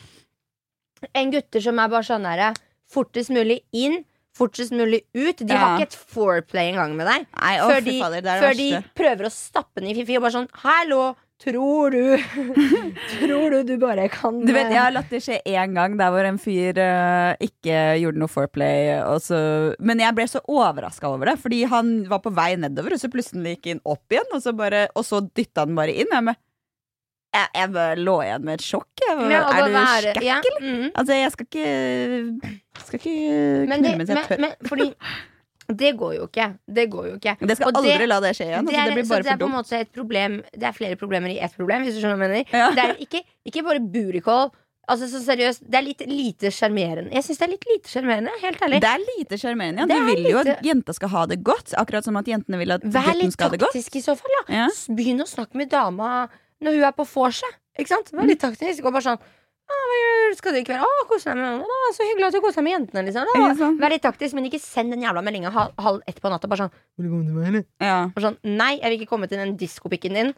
En 1.16 1.30
gutter 1.32 1.62
som 1.64 1.78
er 1.80 1.88
bare 1.92 2.04
sånn 2.06 2.26
herre 2.28 2.52
fortest 2.90 3.30
mulig 3.32 3.60
inn, 3.76 4.00
fortest 4.36 4.72
mulig 4.74 5.02
ut. 5.16 5.40
De 5.42 5.48
Ja. 5.52 5.58
har 5.62 5.78
ikke 5.78 5.88
et 5.90 5.98
foreplay 6.14 6.70
engang 6.72 6.94
med 6.98 7.06
deg. 7.08 7.26
Nei, 7.40 7.56
å, 7.62 7.68
Før, 7.70 7.80
de, 7.86 7.96
fader, 8.02 8.26
er 8.26 8.44
før 8.44 8.54
de 8.58 8.68
prøver 8.98 9.26
å 9.28 9.32
stappe 9.34 9.80
den 9.82 9.90
i 9.92 9.96
fifi 9.98 10.16
og 10.18 10.24
bare 10.26 10.34
sånn 10.36 10.48
Hallo, 10.62 11.14
tror 11.40 11.94
du 11.94 12.20
Tror 13.22 13.54
du 13.54 13.62
du 13.70 13.72
bare 13.80 14.08
kan 14.12 14.42
Du 14.44 14.52
vet, 14.52 14.68
Jeg 14.72 14.80
har 14.80 14.92
latt 14.92 15.08
det 15.12 15.22
skje 15.24 15.38
én 15.48 15.72
gang 15.76 15.96
der 15.98 16.12
hvor 16.12 16.26
en 16.28 16.38
fyr 16.42 16.76
uh, 16.82 17.32
ikke 17.40 17.78
gjorde 18.02 18.20
noe 18.20 18.30
foreplay. 18.32 18.92
Så, 19.24 19.40
men 19.80 20.02
jeg 20.04 20.16
ble 20.18 20.26
så 20.30 20.42
overraska 20.46 21.08
over 21.08 21.32
det, 21.32 21.38
fordi 21.40 21.62
han 21.70 21.94
var 22.10 22.20
på 22.24 22.32
vei 22.36 22.52
nedover, 22.60 22.96
og 22.96 23.02
så 23.02 23.10
plutselig 23.12 23.56
gikk 23.56 23.70
han 23.74 23.82
opp 23.88 24.12
igjen, 24.14 24.28
og 24.36 24.44
så, 24.44 24.52
bare, 24.56 24.86
og 24.94 25.06
så 25.06 25.22
dytta 25.26 25.64
han 25.66 25.78
bare 25.78 25.94
inn. 25.96 26.12
Jeg, 26.12 26.26
med, 26.28 26.38
jeg, 27.34 27.48
jeg 27.54 27.72
bare 27.72 27.96
lå 27.96 28.14
igjen 28.24 28.44
med 28.44 28.54
et 28.58 28.64
sjokk. 28.66 28.88
Jeg, 29.06 29.30
Ja, 29.30 29.42
er 29.48 29.66
du 29.66 29.72
være- 29.74 30.14
skækk, 30.14 30.22
ja, 30.26 30.38
eller? 30.40 30.60
mm. 30.66 30.90
Altså, 30.94 31.12
jeg 31.20 31.32
skal 31.32 31.46
ikke 31.46 31.66
Skal 32.86 32.98
ikke 33.00 33.16
Men, 33.68 33.82
det, 33.82 33.90
knulle 33.90 33.98
mens 33.98 34.08
jeg 34.08 34.16
men, 34.16 34.24
tør. 34.30 34.38
men 34.40 34.70
fordi 34.70 34.94
Det 35.70 35.92
går 35.96 36.14
jo 36.16 36.24
ikke. 36.26 36.46
Det 36.66 36.84
går 36.90 37.04
jo 37.06 37.14
ikke. 37.20 37.36
det 37.46 37.56
skal 37.56 37.68
og 37.70 37.74
det- 37.84 37.92
aldri 37.94 38.06
la 38.10 38.20
det 38.20 38.32
skje 38.34 38.46
igjen. 38.48 38.66
Det 38.66 38.74
altså, 38.74 38.80
er, 38.80 38.94
det 38.94 39.24
det 39.24 39.30
er 39.30 39.36
på 39.38 39.46
en 39.46 39.54
måte 39.54 39.72
et 39.80 39.92
problem 39.94 40.42
Det 40.52 40.62
er 40.66 40.72
flere 40.72 40.96
problemer 40.96 41.30
i 41.30 41.38
ett 41.38 41.54
problem, 41.56 41.84
hvis 41.84 41.94
du 41.94 42.00
skjønner 42.00 42.18
hva 42.18 42.26
jeg 42.26 42.30
mener. 42.30 42.44
Ja. 42.52 42.70
Det 42.74 42.84
er 42.84 42.96
ikke, 43.06 43.22
ikke 43.46 43.62
bare 43.62 43.78
burikål. 43.80 44.50
Altså, 44.90 45.06
så 45.06 45.20
seriøst, 45.22 45.60
det 45.70 45.76
er 45.78 45.82
litt 45.86 46.00
lite 46.10 46.50
sjarmerende. 46.50 47.12
Jeg 47.14 47.22
syns 47.22 47.38
det 47.38 47.46
er 47.46 47.50
litt 47.52 47.66
lite 47.70 47.86
sjarmerende, 47.92 48.30
helt 48.42 48.58
ærlig. 48.60 48.80
Det 48.82 48.90
er 48.90 49.04
lite 49.18 49.38
sjarmerende. 49.38 49.86
Ja. 49.86 49.86
Du 49.86 50.04
vil 50.08 50.16
vil 50.24 50.30
jo 50.32 50.38
at 50.42 50.64
jenta 50.66 50.92
skal 50.96 51.08
ha 51.12 51.26
det 51.30 51.44
godt, 51.44 51.74
akkurat 51.78 52.02
som 52.02 52.16
at 52.16 52.26
jentene 52.26 52.58
vil 52.58 52.72
at 52.72 52.82
gutten 52.82 53.30
skal 53.30 53.46
ha 53.46 53.50
det 53.54 53.60
godt. 53.60 53.70
taktisk 53.70 53.94
i 53.94 54.02
så 54.02 54.16
fall, 54.18 54.34
da. 54.48 54.52
Ja. 54.64 54.66
Begynn 54.90 55.22
å 55.22 55.28
snakke 55.30 55.54
med 55.54 55.70
dama 55.70 56.28
når 56.60 56.78
hun 56.78 56.84
er 56.90 56.96
på 56.96 57.06
vorset. 57.14 57.60
Ikke 57.78 57.88
sant? 57.94 58.10
Veldig 58.12 58.28
litt 58.34 58.40
taktisk. 58.42 58.84
Og 58.84 58.92
bare 58.92 59.02
sånn 59.06 59.20
ah, 59.70 59.82
'Hva 59.86 59.96
gjør 60.00 60.32
skal 60.36 60.52
du 60.52 60.58
i 60.58 60.64
kveld?' 60.66 60.82
'Å, 60.82 61.04
kose 61.06 61.30
deg 61.30 61.36
med 61.38 61.46
noen.' 61.46 61.62
Å, 61.62 61.92
'Så 61.94 62.02
hyggelig 62.02 62.26
at 62.26 62.32
du 62.34 62.40
koser 62.42 62.58
deg 62.58 62.64
med 62.66 62.74
jentene', 62.74 63.04
liksom. 63.06 63.28
Ikke? 63.30 63.68
Vær 63.80 63.92
litt 63.94 64.02
taktisk, 64.02 64.34
men 64.34 64.44
ikke 64.50 64.58
send 64.60 64.90
den 64.90 65.00
jævla 65.04 65.22
meldinga 65.22 65.50
halv, 65.54 65.70
halv 65.78 66.00
ett 66.10 66.18
på 66.20 66.28
natta. 66.28 66.48
Bare 66.50 66.64
sånn, 66.66 66.72
«Vil 66.98 67.06
du 67.06 67.10
komme 67.12 67.24
til 67.28 67.34
meg, 67.38 67.46
eller?» 67.48 67.64
Ja. 67.80 68.10
bare 68.10 68.24
sånn 68.26 68.38
'Nei, 68.42 68.72
jeg 68.82 68.90
vil 68.90 68.98
ikke 68.98 69.10
komme 69.14 69.28
til 69.30 69.38
den 69.38 69.56
diskopikken 69.56 70.12
din', 70.18 70.34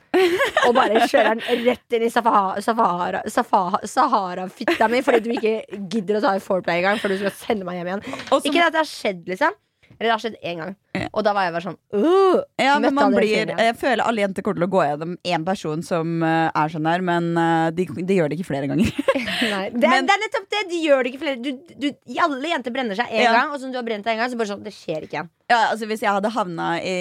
og 0.68 0.74
bare 0.76 1.00
kjøre 1.08 1.32
den 1.40 1.64
rett 1.64 1.96
inn 1.96 2.02
i 2.02 2.10
Sahara- 2.12 2.60
Sahara- 2.60 3.24
Sahara- 3.26 3.80
Sahara-fitta 3.88 4.88
mi 4.90 5.00
fordi 5.00 5.20
du 5.24 5.30
ikke 5.32 5.88
gidder 5.88 6.20
å 6.20 6.20
ta 6.20 6.34
i 6.36 6.38
foreplay 6.44 6.82
engang, 6.82 6.98
før 7.00 7.08
du 7.16 7.18
skal 7.24 7.30
sende 7.32 7.64
meg 7.64 7.80
hjem 7.80 7.88
igjen. 7.88 8.04
Også, 8.30 8.44
Ikke 8.52 8.66
at 8.66 8.72
det 8.76 8.84
har 8.84 8.90
skjedd, 8.92 9.24
liksom. 9.26 9.52
Eller 9.98 10.08
det 10.08 10.14
har 10.14 10.22
skjedd 10.22 10.36
én 10.42 10.60
gang. 10.62 10.74
Og 11.12 11.24
da 11.24 11.32
var 11.36 11.46
jeg 11.46 11.54
bare 11.54 11.64
sånn 11.64 11.76
uh, 11.96 12.40
Ja, 12.60 12.74
men 12.82 12.94
man 12.94 13.14
blir, 13.16 13.52
jeg 13.52 13.76
føler 13.80 14.04
alle 14.04 14.22
jenter 14.24 14.44
kommer 14.44 14.60
til 14.60 14.66
å 14.68 14.72
gå 14.72 14.82
gjennom 14.84 15.14
én 15.24 15.44
person 15.46 15.82
som 15.86 16.22
eh, 16.26 16.48
er 16.52 16.72
sånn 16.72 16.86
der, 16.88 17.04
men 17.04 17.30
eh, 17.40 17.68
de, 17.76 17.86
de 18.00 18.18
gjør 18.18 18.28
det 18.32 18.38
ikke 18.38 18.48
flere 18.50 18.68
ganger. 18.70 18.90
Nei, 19.52 19.64
det, 19.72 19.80
Men- 19.88 20.08
det 20.08 20.16
er 20.16 20.22
nettopp 20.26 20.48
det! 20.52 20.62
De 20.72 20.80
gjør 20.84 21.02
det 21.02 21.12
ikke 21.12 21.22
flere. 21.24 21.40
Du, 21.42 21.50
du, 21.82 21.88
alle 22.22 22.52
jenter 22.52 22.74
brenner 22.74 22.98
seg 22.98 23.10
én 23.12 23.24
Ja. 23.26 23.32
gang, 23.40 23.54
og 23.56 23.60
som 23.62 23.72
du 23.72 23.78
har 23.80 23.86
brent 23.86 24.04
deg 24.06 24.14
en 24.16 24.22
gang, 24.24 24.32
så 24.32 24.38
bare 24.40 24.52
sånn, 24.52 24.62
det 24.66 24.74
skjer 24.76 25.08
ikke 25.08 25.18
igjen. 25.18 25.32
Ja, 25.52 25.60
altså 25.72 25.88
Hvis 25.90 26.02
jeg 26.04 26.12
hadde 26.14 26.32
havna 26.32 26.68
i 26.80 26.96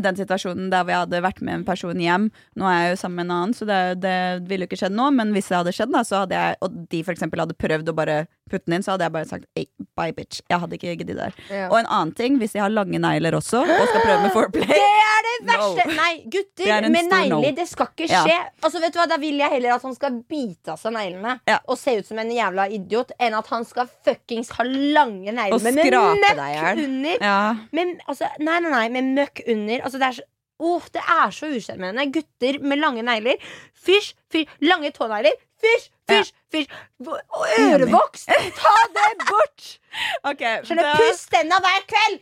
den 0.00 0.18
situasjonen 0.18 0.70
der 0.72 0.84
hvor 0.86 0.94
jeg 0.94 1.04
hadde 1.04 1.22
vært 1.24 1.42
med 1.44 1.60
en 1.60 1.66
person 1.68 2.00
hjem 2.00 2.28
Nå 2.58 2.68
er 2.70 2.78
jeg 2.80 2.94
jo 2.94 3.00
sammen 3.02 3.20
med 3.20 3.28
en 3.28 3.36
annen, 3.36 3.54
så 3.56 3.68
det, 3.68 3.80
det 4.04 4.16
ville 4.48 4.64
jo 4.64 4.70
ikke 4.70 4.80
skjedd 4.80 4.96
nå, 4.96 5.10
men 5.18 5.34
hvis 5.36 5.50
det 5.50 5.58
hadde 5.58 5.74
skjedd, 5.76 5.92
da, 5.94 6.02
så 6.06 6.22
hadde 6.24 6.38
jeg, 6.38 6.58
og 6.64 6.78
de 6.92 7.02
eksempel 7.14 7.42
hadde 7.42 7.56
prøvd 7.58 7.90
å 7.92 7.96
bare 7.98 8.18
putte 8.50 8.68
den 8.68 8.78
inn, 8.78 8.84
så 8.86 8.94
hadde 8.94 9.08
jeg 9.08 9.14
bare 9.18 9.28
sagt 9.28 9.46
hey, 9.58 9.66
bye, 9.98 10.14
bitch. 10.16 10.40
Jeg 10.48 10.62
hadde 10.62 10.78
ikke 10.78 10.94
giddet 11.00 11.16
det 11.16 11.18
der. 11.20 11.38
Og 11.68 11.78
en 11.80 11.90
annen 11.98 12.14
ting, 12.16 12.38
hvis 12.40 12.54
jeg 12.56 12.64
har 12.64 12.72
lange 12.72 13.00
negler 13.02 13.36
også, 13.38 13.64
og 13.64 13.86
skal 13.92 14.04
prøve 14.04 14.22
med 14.24 14.34
foreplay 14.36 14.68
Det 14.72 15.07
er 15.18 15.26
det 15.26 15.34
No. 15.48 15.68
Nei, 15.98 16.08
er 16.14 16.30
gutter 16.32 16.88
med 16.90 17.10
negler, 17.10 17.34
no. 17.34 17.52
det 17.56 17.66
skal 17.68 17.90
ikke 17.92 18.08
Ja. 18.10 18.22
skje. 18.24 18.38
Altså, 18.62 18.80
vet 18.80 18.92
du 18.92 18.98
hva, 18.98 19.08
Da 19.08 19.16
vil 19.18 19.38
jeg 19.38 19.50
heller 19.50 19.74
at 19.74 19.82
han 19.82 19.94
skal 19.94 20.22
bite 20.28 20.72
av 20.74 20.78
seg 20.78 20.92
neglene 20.92 21.40
Ja. 21.46 21.58
og 21.66 21.78
se 21.78 21.98
ut 21.98 22.06
som 22.06 22.18
en 22.18 22.30
jævla 22.30 22.68
idiot, 22.70 23.12
enn 23.18 23.34
at 23.38 23.46
han 23.46 23.64
skal 23.64 23.88
fuckings 24.04 24.50
ha 24.58 24.64
lange 24.64 25.32
negler 25.32 25.62
med, 25.62 25.74
møkk 25.74 26.82
under. 26.84 27.18
Ja. 27.20 27.54
Men, 27.72 28.00
altså, 28.08 28.28
nei, 28.38 28.58
nei, 28.60 28.70
nei, 28.70 28.88
med 28.88 29.04
møkk 29.16 29.44
under. 29.46 29.80
Altså, 29.84 29.98
det 29.98 30.08
er 30.08 30.12
så 30.12 30.26
Oh, 30.60 30.82
det 30.92 31.02
er 31.06 31.30
så 31.30 31.46
usjarmerende. 31.54 32.10
Gutter 32.10 32.58
med 32.58 32.80
lange 32.82 33.04
negler. 33.06 33.38
Fysj, 33.78 34.14
fysj. 34.32 34.48
Lange 34.66 34.90
tånegler. 34.90 35.36
Fysj, 35.62 35.84
fysj, 36.10 36.32
fysj. 36.50 36.66
Og 37.06 37.46
ørevoks! 37.60 38.26
Ta 38.26 38.74
det 38.94 39.06
bort! 39.28 39.68
okay, 40.30 40.64
Skjønner 40.66 40.98
Puss 40.98 41.26
tenna 41.30 41.60
hver 41.62 41.86
kveld! 41.90 42.20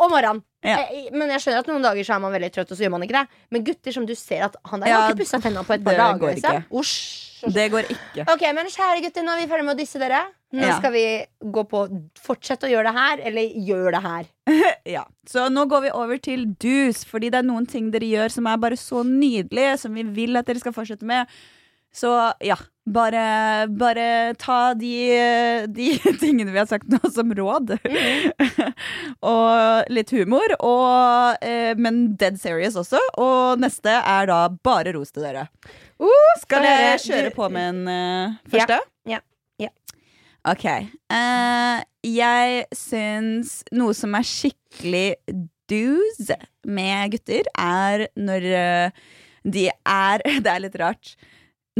Om 0.00 0.10
morgenen. 0.10 0.42
Ja. 0.64 0.78
Eh, 0.88 1.10
Men 1.12 1.28
jeg 1.28 1.40
skjønner 1.44 1.58
at 1.60 1.66
noen 1.68 1.82
dager 1.84 2.04
så 2.08 2.14
er 2.16 2.20
man 2.24 2.32
veldig 2.32 2.50
trøtt, 2.54 2.70
og 2.72 2.78
så 2.78 2.86
gjør 2.86 2.94
man 2.96 3.02
ikke 3.04 3.18
det. 3.20 3.26
Men 3.52 3.64
gutter 3.64 3.92
som 3.92 4.06
du 4.08 4.14
ser 4.16 4.46
at 4.48 4.56
han 4.70 4.80
der 4.80 4.88
Ja, 4.88 5.00
har 5.02 5.12
ikke 5.12 5.20
pussa 5.24 5.40
tenna 5.44 5.62
på 5.62 5.74
et 5.76 5.84
par 5.84 5.92
det 5.92 5.98
dager. 6.00 6.18
går 6.18 6.34
Liksom. 6.34 6.64
ikke. 6.72 7.52
Det 7.52 7.64
går 7.74 7.88
ikke. 7.92 8.24
Ok, 8.32 8.40
men 8.56 8.66
kjære 8.72 9.02
gutter, 9.04 9.22
nå 9.26 9.34
er 9.34 9.40
vi 9.44 9.48
ferdig 9.52 9.64
med 9.66 9.74
å 9.76 9.78
disse 9.78 9.98
dere. 10.00 10.22
Nå 10.54 10.62
Ja. 10.64 10.78
skal 10.78 10.92
vi 10.92 11.26
gå 11.44 11.64
på 11.68 11.80
Fortsette 12.16 12.64
å 12.64 12.70
gjøre 12.70 12.84
det 12.88 12.94
her, 12.94 13.18
eller 13.28 13.42
gjør 13.68 13.90
det 13.92 14.02
her. 14.02 14.24
Ja, 14.86 15.04
Så 15.28 15.48
nå 15.52 15.66
går 15.68 15.82
vi 15.82 15.90
over 15.90 16.16
til 16.18 16.46
dus, 16.60 17.04
fordi 17.04 17.30
det 17.30 17.38
er 17.42 17.48
noen 17.48 17.66
ting 17.68 17.90
dere 17.90 18.08
gjør 18.08 18.30
som 18.30 18.46
er 18.46 18.56
bare 18.56 18.76
så 18.80 19.02
nydelige, 19.04 19.78
som 19.78 19.92
vi 19.94 20.02
vil 20.04 20.36
at 20.36 20.46
dere 20.46 20.60
skal 20.60 20.72
fortsette 20.72 21.02
med. 21.04 21.26
Så 21.92 22.32
ja, 22.40 22.56
bare, 22.84 23.66
bare 23.68 24.34
ta 24.40 24.74
de, 24.78 24.94
de 25.72 25.88
tingene 26.22 26.52
vi 26.52 26.60
har 26.60 26.68
sagt 26.70 26.88
nå, 26.92 27.00
som 27.14 27.32
råd. 27.34 27.76
og 29.34 29.92
litt 29.92 30.12
humor, 30.14 30.56
og, 30.58 31.44
eh, 31.44 31.72
men 31.80 32.06
dead 32.20 32.40
serious 32.40 32.78
også. 32.80 33.00
Og 33.22 33.62
neste 33.62 33.94
er 34.00 34.28
da 34.30 34.40
bare 34.64 34.94
ros 34.96 35.14
til 35.14 35.26
dere. 35.26 35.48
Skal 36.42 36.44
skal 36.44 36.66
dere 36.66 37.00
kjøre 37.00 37.32
på 37.34 37.48
med 37.52 37.70
en 37.70 37.88
uh, 37.88 38.36
første? 38.52 38.80
Ja, 39.08 39.20
ja. 39.62 39.70
Ok. 40.50 40.66
Uh, 41.08 41.80
jeg 42.04 42.64
syns 42.76 43.62
noe 43.72 43.94
som 43.96 44.16
er 44.18 44.26
skikkelig 44.28 45.06
do's 45.70 46.28
med 46.68 47.14
gutter, 47.14 47.48
er 47.56 48.08
når 48.16 48.48
eh, 48.58 49.04
de 49.44 49.68
er 49.70 50.24
Det 50.44 50.50
er 50.52 50.62
litt 50.66 50.76
rart. 50.80 51.14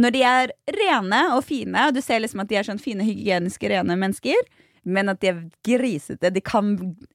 Når 0.00 0.10
de 0.16 0.22
er 0.26 0.50
rene 0.74 1.22
og 1.36 1.44
fine, 1.46 1.86
og 1.88 1.94
du 1.94 2.00
ser 2.02 2.18
liksom 2.24 2.40
at 2.42 2.48
de 2.50 2.56
er 2.58 2.66
sånn 2.66 2.80
fine, 2.82 3.04
hygieniske, 3.06 3.68
rene 3.70 3.94
mennesker, 3.94 4.40
men 4.84 5.08
at 5.08 5.20
de 5.22 5.28
er 5.30 5.36
grisete. 5.64 6.28
De 6.34 6.40
kan 6.44 6.74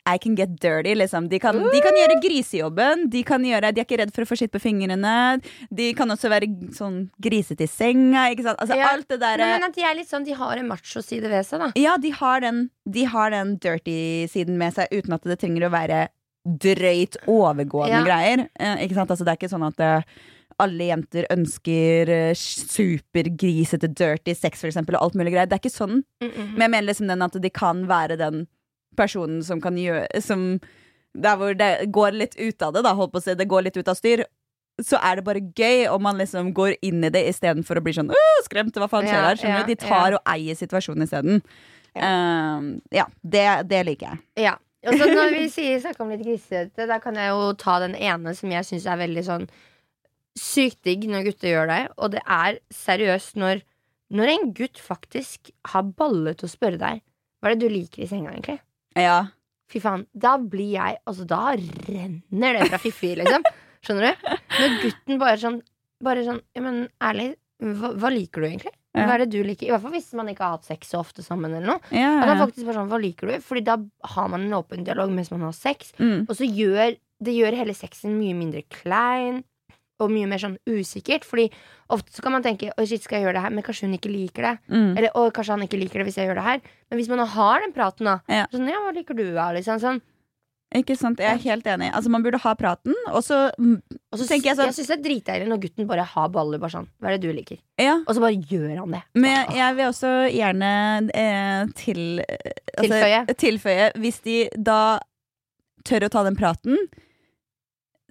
I 0.09 0.15
can 0.17 0.33
get 0.33 0.55
dirty, 0.63 0.95
liksom. 0.97 1.27
De 1.29 1.37
kan, 1.43 1.53
de 1.59 1.81
kan 1.85 1.93
gjøre 1.93 2.15
grisejobben. 2.23 3.03
De, 3.13 3.21
kan 3.27 3.43
gjøre, 3.45 3.69
de 3.75 3.83
er 3.83 3.85
ikke 3.85 3.99
redd 4.01 4.13
for 4.15 4.25
å 4.25 4.29
få 4.31 4.37
skitt 4.39 4.53
på 4.55 4.61
fingrene. 4.63 5.11
De 5.69 5.91
kan 5.93 6.09
også 6.09 6.31
være 6.33 6.47
sånn 6.73 7.11
grisete 7.21 7.67
i 7.67 7.69
senga. 7.69 8.23
Ikke 8.33 8.47
sant? 8.47 8.57
Altså, 8.63 8.75
Ja. 8.79 8.87
alt 8.95 9.07
det 9.11 9.19
der 9.21 9.37
Nei, 9.37 9.51
men 9.59 9.67
at 9.69 9.75
de 9.75 9.83
er 9.85 9.93
litt 9.99 10.09
sånn, 10.09 10.25
de 10.25 10.33
har 10.39 10.57
en 10.57 10.67
macho-side 10.71 11.29
ved 11.29 11.45
seg, 11.45 11.59
da. 11.59 11.71
ja, 11.75 11.97
de 12.01 12.09
har 12.09 12.39
den, 12.41 12.69
de 12.89 13.03
har 13.05 13.29
den 13.35 13.57
dirty-siden 13.59 14.57
med 14.57 14.73
seg 14.73 14.87
uten 14.95 15.13
at 15.13 15.21
det 15.29 15.37
trenger 15.43 15.67
å 15.69 15.71
være 15.75 16.07
drøyt 16.47 17.17
overgående 17.27 17.99
Ja. 17.99 18.03
greier. 18.07 18.47
Eh, 18.59 18.87
ikke 18.87 18.95
sant? 18.95 19.09
Altså, 19.11 19.25
det 19.25 19.35
er 19.35 19.37
ikke 19.37 19.51
sånn 19.53 19.67
at 19.67 19.79
eh, 19.79 20.01
alle 20.63 20.89
jenter 20.89 21.27
ønsker 21.33 22.11
eh, 22.13 22.37
supergrisete, 22.37 23.89
dirty 23.95 24.35
sex, 24.37 24.61
for 24.61 24.71
eksempel, 24.71 24.97
og 24.97 25.09
alt 25.09 25.19
mulig 25.19 25.33
greier. 25.33 25.49
Det 25.49 25.57
er 25.57 25.63
ikke 25.63 25.73
sånn. 25.73 26.01
Men 26.21 26.65
jeg 26.65 26.73
mener 26.73 26.89
liksom 26.89 27.09
den 27.11 27.25
at 27.25 27.37
de 27.41 27.51
kan 27.53 27.85
være 27.89 28.19
den 28.19 28.45
personen 28.99 29.43
som 29.45 29.61
kan 29.63 29.77
gjøre 29.79 30.21
Som 30.21 30.59
Der 31.13 31.37
hvor 31.39 31.53
det 31.57 31.89
går 31.93 32.17
litt 32.17 32.35
ut 32.37 32.61
av 32.61 32.73
det, 32.75 32.83
da, 32.85 32.93
holdt 32.93 33.13
på 33.13 33.21
å 33.21 33.23
si. 33.23 33.35
Det 33.37 33.47
går 33.49 33.67
litt 33.67 33.79
ut 33.79 33.87
av 33.89 33.97
styr. 33.97 34.25
Så 34.79 34.99
er 35.03 35.19
det 35.19 35.25
bare 35.27 35.41
gøy 35.41 35.87
om 35.91 36.03
man 36.05 36.19
liksom 36.19 36.53
går 36.55 36.77
inn 36.85 37.03
i 37.03 37.11
det 37.11 37.25
istedenfor 37.31 37.79
å 37.79 37.83
bli 37.83 37.95
sånn 37.97 38.13
skremt. 38.45 38.77
Hva 38.77 38.87
faen 38.91 39.09
skjer 39.09 39.25
her? 39.25 39.39
Skjønner 39.39 39.63
ja, 39.63 39.65
du? 39.65 39.73
De 39.73 39.79
tar 39.81 40.13
ja. 40.13 40.19
og 40.19 40.33
eier 40.35 40.59
situasjonen 40.59 41.07
isteden. 41.07 41.41
Ja, 41.97 42.11
ja 42.93 43.05
det, 43.21 43.47
det 43.71 43.81
liker 43.89 44.13
jeg. 44.13 44.21
Ja. 44.45 44.55
Og 44.87 44.95
så 44.95 45.09
når 45.09 45.33
vi 45.33 45.49
snakker 45.81 46.05
om 46.05 46.13
litt 46.13 46.23
grisete, 46.23 46.85
da 46.87 46.99
kan 47.03 47.17
jeg 47.19 47.33
jo 47.33 47.49
ta 47.59 47.81
den 47.83 47.97
ene 47.99 48.31
som 48.37 48.53
jeg 48.53 48.67
syns 48.67 48.85
er 48.87 49.01
veldig 49.01 49.25
sånn 49.27 49.49
sykt 50.39 50.81
digg 50.87 51.05
når 51.09 51.27
gutter 51.29 51.53
gjør 51.53 51.69
det, 51.71 51.81
og 51.97 52.13
det 52.15 52.23
er 52.23 52.59
seriøst 52.73 53.37
når, 53.39 53.63
når 54.15 54.33
en 54.33 54.49
gutt 54.57 54.81
faktisk 54.81 55.51
har 55.73 55.91
balle 55.99 56.35
til 56.37 56.49
å 56.49 56.53
spørre 56.53 56.81
deg 56.81 57.03
hva 57.39 57.49
er 57.49 57.55
det 57.55 57.69
du 57.69 57.71
liker 57.71 58.03
i 58.03 58.09
senga, 58.09 58.33
egentlig. 58.33 58.57
Ja. 58.99 59.29
Fy 59.69 59.79
faen, 59.83 60.07
da 60.17 60.33
blir 60.41 60.73
jeg 60.73 60.97
Altså, 61.07 61.27
da 61.29 61.53
renner 61.53 62.57
det 62.57 62.69
fra 62.71 62.79
fiffi, 62.81 63.13
liksom. 63.19 63.45
Skjønner 63.85 64.09
du? 64.09 64.31
Når 64.57 64.73
gutten 64.83 65.21
bare 65.21 65.37
sånn 65.39 65.59
Bare 66.03 66.25
sånn 66.25 66.41
Ja, 66.57 66.63
men 66.65 66.81
ærlig, 67.05 67.29
hva, 67.61 67.93
hva 68.01 68.11
liker 68.11 68.41
du 68.41 68.49
egentlig? 68.49 68.73
Hva 68.97 69.13
er 69.13 69.23
det 69.23 69.29
du 69.31 69.37
liker? 69.45 69.67
I 69.67 69.71
hvert 69.71 69.83
fall 69.83 69.93
hvis 69.93 70.09
man 70.17 70.31
ikke 70.31 70.43
har 70.43 70.57
hatt 70.57 70.67
sex 70.67 70.89
så 70.91 70.99
ofte 70.99 71.23
sammen, 71.23 71.53
eller 71.53 71.75
noe. 71.75 71.91
Ja, 71.93 72.09
ja. 72.25 72.33
faktisk 72.39 72.65
bare 72.65 72.79
sånn, 72.79 72.89
hva 72.91 72.97
liker 72.99 73.29
du? 73.29 73.35
Fordi 73.45 73.61
da 73.67 73.75
har 74.15 74.31
man 74.33 74.47
en 74.47 74.55
åpen 74.57 74.83
dialog 74.87 75.13
mens 75.13 75.29
man 75.31 75.45
har 75.45 75.53
sex. 75.55 75.93
Mm. 76.01 76.25
Og 76.25 76.33
så 76.35 76.47
gjør 76.47 76.97
det 77.19 77.35
gjør 77.35 77.57
hele 77.59 77.75
sexen 77.75 78.15
mye 78.17 78.35
mindre 78.35 78.63
klein 78.71 79.43
og 79.99 80.11
mye 80.13 80.27
mer 80.31 80.41
sånn 80.41 80.57
usikkert. 80.69 81.25
Fordi 81.27 81.49
ofte 81.89 82.13
så 82.15 82.21
kan 82.25 82.31
man 82.35 82.43
tenke 82.45 82.71
Oi, 82.77 82.85
shit, 82.89 83.03
skal 83.03 83.19
jeg 83.19 83.27
gjøre 83.27 83.37
det 83.39 83.45
her? 83.47 83.55
Men 83.55 83.63
kanskje 83.67 83.87
hun 83.87 83.97
ikke 83.97 84.11
liker 84.13 84.47
det. 84.49 84.53
Mm. 84.71 84.91
Eller 84.97 85.09
å, 85.15 85.25
kanskje 85.35 85.55
han 85.57 85.65
ikke 85.67 85.79
liker 85.81 85.99
det 86.03 86.09
hvis 86.09 86.19
jeg 86.21 86.29
gjør 86.29 86.39
det 86.41 86.47
her. 86.49 86.61
Men 86.89 86.99
hvis 87.01 87.09
man 87.11 87.25
har 87.27 87.65
den 87.65 87.75
praten, 87.75 88.05
da. 88.09 88.19
Ja. 88.31 88.45
Sånn, 88.53 88.69
ja, 88.69 88.79
hva 88.85 88.93
liker 88.95 89.17
du, 89.17 89.25
da? 89.35 89.49
Liksom, 89.57 89.81
sånn. 89.83 90.01
Ikke 90.77 90.93
sant, 90.93 91.17
Jeg 91.17 91.33
er 91.33 91.39
helt 91.41 91.65
enig. 91.65 91.87
Altså 91.97 92.11
Man 92.13 92.21
burde 92.21 92.37
ha 92.43 92.51
praten, 92.53 92.93
og 93.09 93.23
så 93.25 93.47
Og 93.57 94.19
så 94.19 94.27
Tenker 94.29 94.51
jeg 94.51 94.57
sånn- 94.59 94.67
jeg 94.69 94.75
syns 94.77 94.91
det 94.91 94.97
er 94.99 95.03
dritdeilig 95.07 95.47
når 95.49 95.61
gutten 95.63 95.87
bare 95.89 96.03
har 96.05 96.29
baller. 96.29 96.59
Bare 96.61 96.69
sånn, 96.69 96.85
hva 97.01 97.09
er 97.09 97.17
det 97.17 97.21
du 97.25 97.33
liker? 97.33 97.57
Ja. 97.81 97.95
Og 98.05 98.13
så 98.13 98.21
bare 98.21 98.37
gjør 98.37 98.77
han 98.77 98.91
det. 98.93 99.01
Men 99.15 99.49
jeg 99.57 99.75
vil 99.79 99.85
også 99.89 100.11
gjerne 100.29 101.09
eh, 101.09 101.65
til, 101.73 102.21
altså, 102.77 102.85
Tilføye. 102.85 103.35
tilføye 103.41 103.91
Hvis 103.97 104.21
de 104.21 104.37
da 104.61 104.99
tør 105.89 106.05
å 106.05 106.09
ta 106.13 106.23
den 106.27 106.35
praten, 106.37 106.77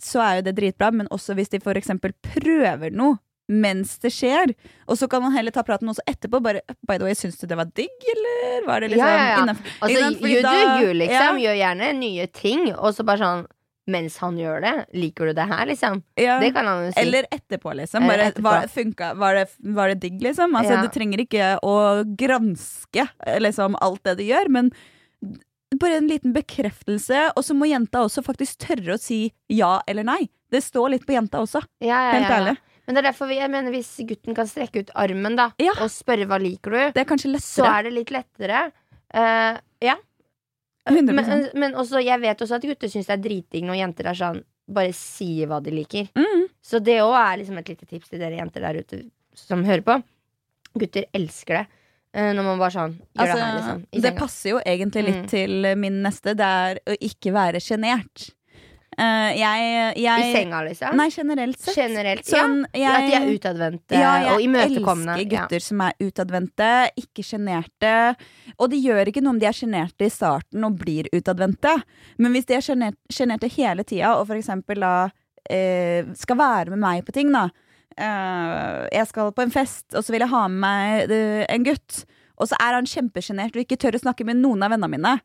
så 0.02 0.22
er 0.24 0.36
jo 0.38 0.46
det 0.48 0.56
dritbra. 0.58 0.90
Men 0.94 1.10
også 1.14 1.36
hvis 1.38 1.50
de 1.54 1.60
eksempel 1.78 2.14
prøver 2.22 2.94
noe 2.94 3.18
mens 3.48 3.96
det 4.02 4.10
skjer. 4.12 4.52
Og 4.86 4.98
så 5.00 5.08
kan 5.08 5.22
man 5.24 5.32
heller 5.32 5.54
ta 5.54 5.62
praten 5.64 5.88
også 5.88 6.04
etterpå. 6.08 6.40
Bare, 6.44 6.60
by 6.86 6.98
the 6.98 7.06
way, 7.08 7.16
Syns 7.16 7.38
du 7.40 7.46
det 7.48 7.56
var 7.56 7.70
digg, 7.72 8.08
eller 8.12 8.66
var 8.68 8.84
det 8.84 8.90
liksom 8.92 9.08
Ja, 9.08 9.14
ja, 9.16 9.28
ja. 9.30 9.42
innenfor? 9.42 9.70
Altså? 9.80 10.10
You 10.28 10.42
do 10.44 10.82
you, 10.84 10.96
liksom. 11.02 11.38
Gjør 11.40 11.56
gjerne 11.62 11.92
nye 11.96 12.26
ting. 12.26 12.66
Og 12.76 12.92
så 12.96 13.06
bare 13.08 13.24
sånn 13.24 13.46
mens 13.88 14.18
han 14.20 14.36
gjør 14.36 14.60
det. 14.60 14.74
Liker 15.00 15.30
du 15.30 15.32
det 15.38 15.46
her, 15.48 15.64
liksom? 15.70 16.02
Ja. 16.20 16.36
Det 16.42 16.50
kan 16.52 16.66
han 16.68 16.84
jo 16.84 16.92
si. 16.92 17.00
Eller 17.00 17.24
etterpå, 17.32 17.72
liksom. 17.78 18.04
Eller 18.04 18.18
Bare, 18.18 18.26
etterpå. 18.34 18.50
var, 18.50 18.68
funka, 18.74 19.08
var, 19.16 19.38
det, 19.40 19.46
var 19.78 19.88
det 19.94 20.00
digg, 20.02 20.20
liksom? 20.28 20.56
Altså, 20.60 20.76
Ja. 20.76 20.82
Du 20.84 20.92
trenger 20.92 21.24
ikke 21.24 21.48
å 21.64 21.76
granske 22.20 23.08
liksom, 23.40 23.78
alt 23.80 24.04
det 24.04 24.18
du 24.20 24.24
gjør, 24.28 24.52
men 24.52 24.70
bare 25.76 25.98
en 26.00 26.08
liten 26.08 26.32
bekreftelse. 26.32 27.32
Og 27.36 27.44
så 27.44 27.56
må 27.56 27.68
jenta 27.68 28.04
også 28.06 28.24
faktisk 28.24 28.64
tørre 28.68 28.96
å 28.96 29.00
si 29.02 29.26
ja 29.52 29.78
eller 29.86 30.06
nei. 30.08 30.22
Det 30.48 30.62
står 30.64 30.94
litt 30.94 31.06
på 31.06 31.12
jenta 31.12 31.42
også. 31.44 31.60
ja, 31.84 31.98
ja, 32.08 32.12
Helt 32.16 32.24
ja, 32.24 32.30
ja. 32.30 32.40
ærlig. 32.40 32.56
Men 32.88 32.96
det 32.96 33.00
er 33.02 33.08
derfor 33.10 33.28
vi, 33.28 33.36
jeg 33.36 33.52
mener 33.52 33.74
hvis 33.74 33.90
gutten 34.08 34.34
kan 34.36 34.48
strekke 34.48 34.80
ut 34.80 34.90
armen 34.96 35.34
da 35.36 35.50
Ja. 35.60 35.74
og 35.76 35.90
spørre 35.92 36.24
hva 36.24 36.38
liker 36.40 36.72
du, 36.72 36.78
Det 36.96 37.02
er 37.04 37.40
så 37.44 37.66
er 37.68 37.82
det 37.84 37.92
litt 37.92 38.10
lettere. 38.10 38.70
Uh, 39.12 39.58
ja. 39.84 39.98
100%. 40.88 41.12
Men, 41.12 41.50
men 41.54 41.74
også, 41.76 42.00
jeg 42.00 42.20
vet 42.22 42.40
også 42.40 42.56
at 42.56 42.64
gutter 42.64 42.88
syns 42.88 43.10
det 43.10 43.18
er 43.18 43.24
driting 43.26 43.66
når 43.68 43.76
jenter 43.82 44.08
er 44.08 44.16
sånn 44.16 44.40
bare 44.68 44.92
sier 44.96 45.48
hva 45.48 45.60
de 45.64 45.72
liker. 45.72 46.08
Mm. 46.16 46.46
Så 46.64 46.80
det 46.84 46.98
òg 47.04 47.14
er 47.16 47.40
liksom 47.40 47.58
et 47.60 47.68
lite 47.72 47.88
tips 47.88 48.08
til 48.08 48.20
dere 48.20 48.40
jenter 48.40 48.64
der 48.64 48.80
ute 48.80 49.02
som 49.36 49.64
hører 49.64 49.84
på. 49.84 49.98
Gutter 50.78 51.06
elsker 51.16 51.60
det. 51.60 51.66
Eh, 52.14 52.32
når 52.34 52.42
man 52.44 52.58
bare 52.58 52.70
sånn 52.74 52.96
Altså, 53.18 53.34
det 53.34 53.42
her, 53.44 53.54
liksom. 53.58 53.84
I 53.92 54.00
det 54.00 54.16
passer 54.16 54.50
jo 54.50 54.60
egentlig 54.64 55.04
litt 55.04 55.22
Mm. 55.24 55.28
til 55.28 55.76
min 55.76 56.02
neste. 56.02 56.34
Det 56.36 56.40
er 56.46 56.80
å 56.86 56.96
ikke 57.00 57.32
være 57.32 57.60
sjenert. 57.60 58.30
Uh, 58.98 59.30
jeg, 59.30 59.94
jeg 60.02 60.22
I 60.24 60.32
senga, 60.34 60.60
liksom. 60.66 60.96
Nei, 60.96 61.08
generelt 61.14 61.58
sett. 61.60 61.76
Generelt. 61.76 62.24
Sånn, 62.26 62.64
ja. 62.74 62.96
At 62.96 63.04
de 63.06 63.12
er 63.14 63.20
jeg- 63.28 63.38
utadvendte 63.38 63.92
Ja, 63.94 64.14
jeg 64.24 64.32
og 64.32 64.40
imøtekommende. 64.42 65.14
elsker 65.14 65.32
Ja. 65.32 65.42
gutter 65.46 65.60
som 65.62 65.80
er 65.82 65.92
utadvendte, 66.00 66.90
ikke 66.98 67.22
sjenerte. 67.22 68.16
Og 68.58 68.70
det 68.70 68.82
gjør 68.82 69.06
ikke 69.06 69.22
noe 69.22 69.30
om 69.34 69.38
de 69.38 69.46
er 69.46 69.52
sjenerte 69.52 70.02
i 70.02 70.08
starten 70.10 70.64
og 70.64 70.78
blir 70.80 71.04
utadvendte. 71.14 71.80
Men 72.18 72.32
hvis 72.32 72.46
de 72.46 72.54
er 72.54 72.60
sjenert- 72.60 72.96
sjenerte 73.08 73.48
hele 73.54 73.84
tida, 73.84 74.16
og 74.18 74.26
for 74.26 74.34
eksempel 74.34 74.80
da 74.80 75.10
eh, 75.48 76.02
skal 76.14 76.36
være 76.36 76.70
med 76.70 76.78
meg 76.80 77.04
på 77.06 77.12
ting, 77.12 77.30
da. 77.32 77.48
Eh, 77.98 78.88
jeg 78.94 79.06
skal 79.10 79.32
på 79.34 79.42
en 79.42 79.50
fest, 79.54 79.86
og 79.94 80.04
så 80.06 80.14
vil 80.14 80.22
jeg 80.24 80.30
ha 80.32 80.44
med 80.48 80.60
meg 80.62 81.10
eh, 81.14 81.42
en 81.50 81.66
gutt. 81.66 82.04
Og 82.38 82.46
så 82.50 82.54
er 82.62 82.76
han 82.78 82.86
kjempesjenert 82.86 83.56
og 83.58 83.64
ikke 83.64 83.80
tør 83.82 83.98
å 83.98 84.04
snakke 84.04 84.24
med 84.28 84.38
noen 84.38 84.62
av 84.62 84.70
vennene 84.74 84.92
mine. 84.94 85.16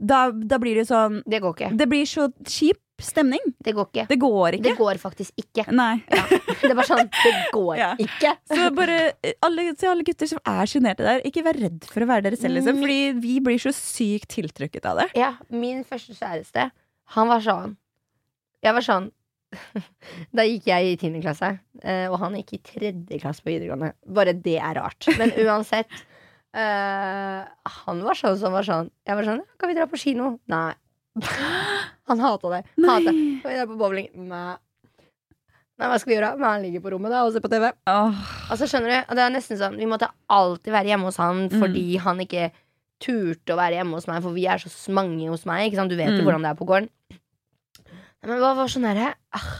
Da, 0.00 0.30
da 0.32 0.56
blir 0.62 0.78
det 0.80 0.86
sånn 0.88 1.18
Det 1.28 1.42
går 1.44 1.52
ikke. 1.52 1.70
Det 1.76 1.86
blir 1.90 2.06
så 2.08 2.28
kjip 2.48 2.78
stemning. 3.02 3.42
Det 3.60 3.74
går 3.76 3.88
ikke. 3.90 4.04
Det 4.08 4.16
går 4.22 4.56
Det 4.64 4.72
går 4.78 5.00
faktisk 5.02 5.34
ikke. 5.42 5.66
Nei. 5.74 5.98
Ja. 6.08 6.22
Det 6.30 6.70
er 6.70 6.76
bare 6.78 6.86
sånn 6.88 7.10
Det 7.12 7.32
går 7.52 7.76
Ja. 7.82 7.90
ikke. 8.00 8.30
Så 8.48 8.70
bare 8.78 8.96
eh, 9.26 9.34
alle, 9.44 9.66
så 9.76 9.90
alle 9.90 10.06
gutter 10.06 10.30
som 10.30 10.40
er 10.48 10.70
sjenerte 10.70 11.04
der, 11.04 11.20
ikke 11.28 11.42
vær 11.44 11.58
redd 11.60 11.84
for 11.90 12.06
å 12.06 12.08
være 12.08 12.24
dere 12.30 12.38
selv. 12.40 12.56
Liksom, 12.56 12.78
Mm. 12.78 12.84
fordi 12.86 13.00
vi 13.26 13.34
blir 13.44 13.58
så 13.60 13.72
sykt 13.76 14.30
tiltrukket 14.32 14.86
av 14.88 15.02
det. 15.02 15.08
Ja, 15.18 15.34
min 15.50 15.82
første 15.84 16.14
kjæreste, 16.16 16.70
han 17.18 17.28
var 17.28 17.42
sånn 17.44 17.74
Jeg 18.62 18.72
var 18.78 18.86
sånn 18.86 19.10
Da 20.36 20.44
gikk 20.48 20.66
jeg 20.70 20.92
i 20.92 20.96
tiende 21.00 21.20
klasse, 21.24 21.52
eh, 21.82 22.06
og 22.10 22.18
han 22.22 22.34
gikk 22.38 22.54
i 22.56 22.62
tredje 22.64 23.18
klasse 23.22 23.42
på 23.44 23.52
videregående. 23.52 23.92
Bare 24.06 24.32
det 24.32 24.58
er 24.58 24.74
rart. 24.80 25.08
Men 25.18 25.32
uansett. 25.44 25.88
Uh, 26.52 27.46
han 27.80 28.02
var 28.04 28.12
sånn 28.18 28.34
som 28.36 28.52
var 28.52 28.60
sånn 28.66 28.90
Jeg 29.08 29.16
var 29.16 29.24
sånn 29.24 29.38
Kan 29.56 29.70
vi 29.70 29.76
dra 29.78 29.86
på 29.88 29.96
kino? 29.96 30.34
Nei. 30.52 30.74
Han 32.10 32.20
hata 32.20 32.50
det. 32.52 32.58
Hata. 32.76 33.08
Kan 33.08 33.46
vi 33.48 33.56
dra 33.56 33.64
på 33.70 33.78
bowling? 33.80 34.10
Nei. 34.28 34.58
Nei, 35.80 35.88
hva 35.88 35.96
skal 35.96 36.10
vi 36.12 36.16
gjøre? 36.18 36.34
Men 36.36 36.44
han 36.50 36.62
ligger 36.66 36.82
på 36.84 36.92
rommet 36.92 37.10
da 37.14 37.22
og 37.24 37.32
ser 37.32 37.40
på 37.42 37.48
TV. 37.50 37.70
Oh. 37.88 38.12
Altså, 38.52 38.68
skjønner 38.68 38.92
du? 38.92 38.98
Og 39.08 39.16
det 39.16 39.22
er 39.24 39.32
nesten 39.32 39.58
sånn 39.58 39.78
Vi 39.80 39.88
måtte 39.88 40.10
alltid 40.30 40.74
være 40.76 40.92
hjemme 40.92 41.08
hos 41.08 41.16
han 41.22 41.46
Mm. 41.48 41.56
fordi 41.64 41.86
han 42.04 42.20
ikke 42.26 42.50
turte 43.02 43.56
å 43.56 43.58
være 43.58 43.80
hjemme 43.80 43.96
hos 43.96 44.06
meg, 44.06 44.20
for 44.22 44.36
vi 44.36 44.44
er 44.46 44.60
så 44.62 44.92
mange 44.94 45.26
hos 45.32 45.42
meg. 45.48 45.64
Ikke 45.70 45.80
sant? 45.80 45.90
Du 45.90 45.96
vet 45.98 46.12
jo 46.12 46.20
Mm. 46.20 46.26
hvordan 46.28 46.44
det 46.44 46.50
er 46.52 46.60
på 46.60 46.68
gården. 46.68 46.90
Men 48.22 48.38
hva 48.38 48.54
var 48.56 48.66
sånn 48.70 48.82
derre 48.86 49.14
ah, 49.34 49.50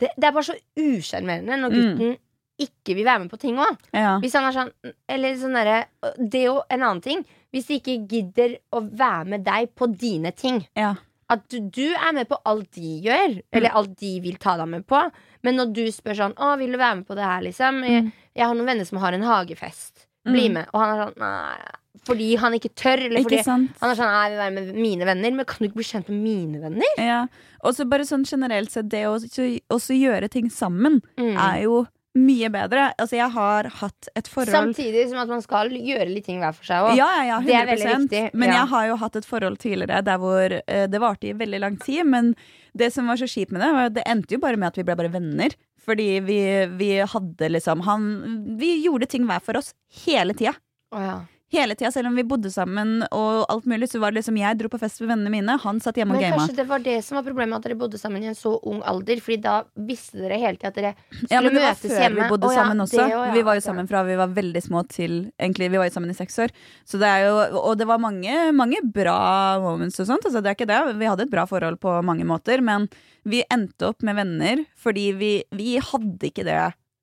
det, 0.00 0.08
det 0.16 0.24
er 0.26 0.32
bare 0.32 0.48
så 0.48 0.56
usjarmerende 0.76 1.58
når 1.60 1.70
Mm. 1.70 1.80
gutten 1.98 2.16
ikke 2.60 2.94
vil 2.96 3.04
være 3.06 3.20
med 3.20 3.30
på 3.30 3.38
ting 3.40 3.56
òg. 3.56 3.76
ja. 3.94 4.18
Hvis 4.20 4.34
han 4.34 4.44
er 4.44 4.52
sånn 4.52 4.72
Eller 5.08 5.34
sånn 5.36 5.54
derre 5.54 5.86
Det 6.18 6.40
er 6.42 6.46
jo 6.50 6.62
en 6.70 6.82
annen 6.82 7.00
ting. 7.02 7.24
Hvis 7.52 7.66
de 7.66 7.78
ikke 7.80 8.08
gidder 8.08 8.58
å 8.72 8.80
være 8.90 9.26
med 9.26 9.44
deg 9.44 9.74
på 9.74 9.86
dine 9.96 10.32
ting. 10.32 10.66
ja. 10.76 10.94
At 11.30 11.44
du, 11.48 11.60
du 11.60 11.92
er 11.94 12.12
med 12.12 12.26
på 12.28 12.36
alt 12.44 12.72
de 12.72 13.00
gjør, 13.04 13.36
Mm. 13.36 13.42
eller 13.52 13.70
alt 13.70 13.92
de 14.00 14.20
vil 14.20 14.34
ta 14.36 14.56
deg 14.56 14.66
med 14.66 14.84
på. 14.86 15.12
Men 15.44 15.54
når 15.56 15.72
du 15.72 15.84
spør 15.86 16.16
sånn 16.18 16.34
'Å, 16.34 16.58
vil 16.58 16.72
du 16.72 16.76
være 16.78 16.96
med 16.96 17.06
på 17.06 17.14
det 17.14 17.22
her', 17.24 17.42
liksom? 17.42 17.84
Jeg, 17.86 18.02
Mm. 18.04 18.12
jeg 18.34 18.46
har 18.46 18.54
noen 18.54 18.66
venner 18.66 18.84
som 18.84 18.98
har 18.98 19.12
en 19.12 19.22
hagefest. 19.22 20.06
Bli 20.24 20.48
Mm. 20.48 20.52
med. 20.54 20.66
Og 20.74 20.80
han 20.80 20.98
er 20.98 21.06
sånn 21.06 21.16
Nei. 21.18 21.70
Fordi 22.06 22.36
han 22.38 22.54
ikke 22.56 22.70
tør. 22.78 23.02
Eller 23.08 23.24
fordi 23.26 23.42
han 23.44 23.68
er 23.82 23.94
sånn 23.98 24.12
jeg 24.14 24.32
vil 24.32 24.40
være 24.40 24.54
med 24.56 24.74
mine 24.78 25.06
venner. 25.08 25.32
Men 25.36 25.44
kan 25.48 25.58
du 25.60 25.68
ikke 25.68 25.80
bli 25.82 25.88
kjent 25.90 26.08
med 26.08 26.20
mine 26.22 26.60
venner? 26.62 26.98
Ja. 26.98 27.22
Og 27.64 27.74
så 27.76 27.86
bare 27.90 28.06
sånn 28.08 28.24
generelt 28.24 28.70
sett, 28.72 28.88
det 28.88 29.04
å 29.06 29.18
så- 29.20 29.60
også 29.70 29.96
gjøre 29.98 30.30
ting 30.30 30.48
sammen 30.50 31.02
Mm. 31.18 31.36
er 31.36 31.62
jo 31.64 31.86
mye 32.16 32.48
bedre. 32.50 32.92
Altså, 32.98 33.16
jeg 33.18 33.30
har 33.30 33.64
hatt 33.64 34.08
et 34.16 34.26
forhold 34.26 34.74
Samtidig 34.74 35.08
som 35.10 35.18
at 35.18 35.28
man 35.28 35.42
skal 35.42 35.68
gjøre 35.70 36.08
litt 36.12 36.24
ting 36.24 36.40
hver 36.40 36.54
for 36.54 36.64
seg 36.64 36.82
òg. 36.90 36.96
Ja, 36.96 37.06
ja, 37.22 37.22
ja, 37.22 37.40
Det 37.40 37.54
er 37.54 37.66
veldig 37.66 38.08
viktig, 38.08 38.34
Men 38.34 38.48
ja. 38.48 38.54
jeg 38.60 38.68
har 38.68 38.86
jo 38.88 38.96
hatt 38.96 39.16
et 39.16 39.24
forhold 39.24 39.58
tidligere 39.58 40.02
der 40.04 40.18
hvor 40.18 40.50
uh, 40.68 40.86
det 40.86 41.00
varte 41.00 41.28
i 41.28 41.32
veldig 41.32 41.60
lang 41.60 41.76
tid. 41.76 42.04
Men 42.06 42.34
det 42.76 42.92
som 42.92 43.06
var 43.06 43.16
så 43.16 43.28
kjipt 43.30 43.52
med 43.52 43.60
det, 43.62 43.72
var 43.72 43.84
at 43.86 43.94
det 43.94 44.04
endte 44.06 44.32
jo 44.32 44.38
bare 44.38 44.56
med 44.56 44.68
at 44.68 44.76
vi 44.76 44.82
ble 44.82 44.96
bare 44.96 45.12
venner. 45.12 45.50
Fordi 45.86 46.20
vi, 46.20 46.66
vi 46.76 46.90
hadde 46.98 47.48
liksom 47.50 47.82
han 47.82 48.56
Vi 48.58 48.84
gjorde 48.84 49.06
ting 49.08 49.26
hver 49.26 49.40
for 49.42 49.56
oss 49.56 49.72
hele 50.04 50.34
tida. 50.34 50.54
Oh, 50.92 51.00
ja. 51.00 51.20
Hele 51.50 51.74
tida, 51.74 51.90
selv 51.90 52.06
om 52.06 52.14
vi 52.14 52.22
bodde 52.22 52.50
sammen 52.54 53.00
og 53.10 53.40
alt 53.50 53.64
mulig, 53.66 53.88
så 53.90 53.98
var 53.98 54.12
det 54.12 54.20
liksom 54.20 54.36
jeg 54.38 54.58
dro 54.60 54.68
på 54.70 54.78
fest 54.78 55.00
med 55.02 55.08
vennene 55.10 55.32
mine, 55.34 55.56
han 55.58 55.80
satt 55.82 55.96
hjemme 55.98 56.14
og 56.14 56.20
Men 56.20 56.30
gama. 56.30 56.44
kanskje 56.44 56.56
det 56.60 56.66
var 56.68 56.84
det 56.84 56.94
som 57.02 57.18
var 57.18 57.24
problemet, 57.26 57.58
at 57.58 57.66
dere 57.66 57.78
bodde 57.80 57.98
sammen 57.98 58.22
i 58.22 58.28
en 58.30 58.38
så 58.38 58.52
ung 58.70 58.78
alder. 58.86 59.18
Fordi 59.24 59.40
da 59.42 59.56
visste 59.74 60.20
dere 60.22 60.38
hele 60.38 60.60
tida 60.60 60.70
at 60.70 60.78
dere 60.78 60.92
skulle 61.10 61.32
Ja, 61.34 61.42
men 61.42 61.58
det 61.58 61.64
var 61.64 61.74
før 61.82 61.96
hjemme. 62.04 62.20
vi 62.22 62.30
bodde 62.30 62.46
oh, 62.46 62.54
ja, 62.54 62.62
sammen 62.62 62.84
også. 62.86 63.02
også, 63.02 63.26
ja, 63.26 63.34
Vi 63.34 63.42
var 63.50 63.58
jo 63.58 63.66
sammen 63.66 63.90
fra 63.90 64.04
vi 64.06 64.18
var 64.22 64.34
veldig 64.38 64.62
små 64.62 64.84
til 64.88 65.18
Egentlig, 65.42 65.72
vi 65.74 65.82
var 65.82 65.90
jo 65.90 65.96
sammen 65.98 66.14
i 66.14 66.18
seks 66.22 66.38
år. 66.46 66.54
Så 66.86 67.02
det 67.02 67.10
er 67.10 67.26
jo, 67.26 67.36
og 67.64 67.78
det 67.82 67.90
var 67.90 67.98
mange, 67.98 68.52
mange 68.54 68.78
bra 68.86 69.58
moments 69.58 69.98
og 69.98 70.06
sånt. 70.06 70.24
Altså, 70.30 70.38
det 70.38 70.52
er 70.52 70.58
ikke 70.58 70.70
det. 70.70 70.80
Vi 71.02 71.10
hadde 71.10 71.26
et 71.26 71.34
bra 71.34 71.48
forhold 71.50 71.80
på 71.82 71.98
mange 72.06 72.24
måter, 72.30 72.62
men 72.62 72.86
vi 73.26 73.42
endte 73.50 73.90
opp 73.90 74.06
med 74.06 74.14
venner 74.22 74.62
fordi 74.78 75.10
vi, 75.18 75.32
vi 75.50 75.80
hadde 75.82 76.30
ikke 76.30 76.46
det. 76.46 76.60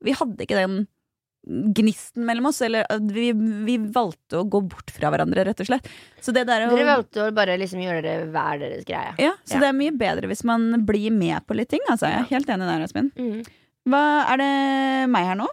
Vi 0.07 0.15
hadde 0.15 0.39
ikke 0.47 0.55
den 0.63 0.85
gnisten 1.45 2.25
mellom 2.27 2.49
oss. 2.49 2.61
Eller 2.65 2.87
uh, 2.91 2.97
vi, 3.13 3.29
vi 3.67 3.77
valgte 3.77 4.41
å 4.41 4.47
gå 4.47 4.61
bort 4.71 4.91
fra 4.95 5.11
hverandre, 5.13 5.45
rett 5.47 5.61
og 5.63 5.69
slett. 5.69 5.91
Så 6.23 6.33
det 6.35 6.47
der 6.49 6.65
å 6.67 6.71
Dere 6.73 6.87
valgte 6.89 7.27
å 7.27 7.35
bare 7.35 7.59
liksom 7.61 7.83
gjøre 7.83 8.01
det 8.05 8.15
hver 8.33 8.63
deres 8.63 8.87
greie. 8.87 9.13
ja, 9.21 9.35
så 9.45 9.57
Ja. 9.57 9.65
det 9.65 9.69
er 9.69 9.77
mye 9.77 9.95
bedre 9.95 10.31
hvis 10.31 10.43
man 10.47 10.85
blir 10.87 11.11
med 11.15 11.45
på 11.47 11.55
litt 11.57 11.69
ting. 11.73 11.83
Altså. 11.87 12.09
Jeg 12.11 12.25
er 12.25 12.33
helt 12.33 12.51
enig 12.55 12.67
der, 12.71 12.83
Asmin. 12.87 13.11
Mm. 13.17 13.45
Hva 13.87 14.03
Er 14.33 14.41
det 14.41 14.51
meg 15.13 15.29
her 15.29 15.39
nå? 15.39 15.47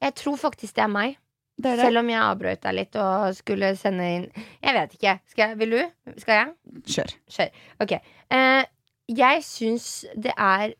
Jeg 0.00 0.14
tror 0.16 0.38
faktisk 0.40 0.76
det 0.78 0.84
er 0.86 0.92
meg. 0.92 1.16
Det 1.60 1.72
er 1.72 1.76
det. 1.76 1.84
Selv 1.90 2.00
om 2.00 2.08
jeg 2.08 2.20
avbrøt 2.24 2.62
deg 2.64 2.76
litt 2.78 2.96
og 2.96 3.34
skulle 3.36 3.74
sende 3.76 4.06
inn 4.08 4.28
Jeg 4.62 4.76
vet 4.78 4.94
ikke. 4.96 5.16
Skal 5.28 5.42
jeg, 5.48 5.58
vil 5.60 5.74
du? 5.76 6.14
Skal 6.22 6.38
jeg? 6.38 6.84
Kjør. 6.94 7.16
Kjør. 7.36 7.50
Ok. 7.84 7.92
Uh, 8.32 8.62
jeg 9.10 9.42
syns 9.44 9.88
det 10.16 10.32
er 10.38 10.72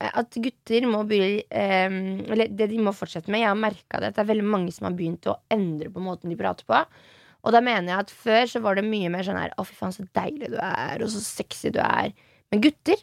at 0.00 0.36
gutter 0.40 0.86
må 0.88 1.02
begynne 1.04 1.44
eh, 1.52 1.96
Eller 2.32 2.48
det 2.48 2.70
de 2.70 2.78
må 2.80 2.94
fortsette 2.96 3.30
med. 3.30 3.42
Jeg 3.42 3.50
har 3.50 3.58
merka 3.60 4.00
det 4.00 4.12
at 4.12 4.16
det 4.16 4.24
er 4.24 4.30
veldig 4.32 4.46
mange 4.48 4.72
som 4.72 4.88
har 4.88 4.96
begynt 4.96 5.28
å 5.28 5.36
endre 5.52 5.90
på 5.92 6.02
måten 6.04 6.32
de 6.32 6.38
prater 6.40 6.64
på. 6.68 6.80
Og 7.40 7.54
da 7.54 7.60
mener 7.64 7.92
jeg 7.92 8.06
at 8.06 8.12
før 8.12 8.50
så 8.52 8.60
var 8.64 8.76
det 8.76 8.88
mye 8.88 9.12
mer 9.12 9.24
sånn 9.24 9.38
her 9.40 9.52
Å, 9.56 9.64
fy 9.64 9.76
faen, 9.76 9.94
så 9.96 10.04
deilig 10.16 10.52
du 10.52 10.58
er, 10.60 11.00
og 11.04 11.12
så 11.12 11.22
sexy 11.24 11.72
du 11.72 11.80
er. 11.84 12.12
Men 12.52 12.64
gutter, 12.64 13.00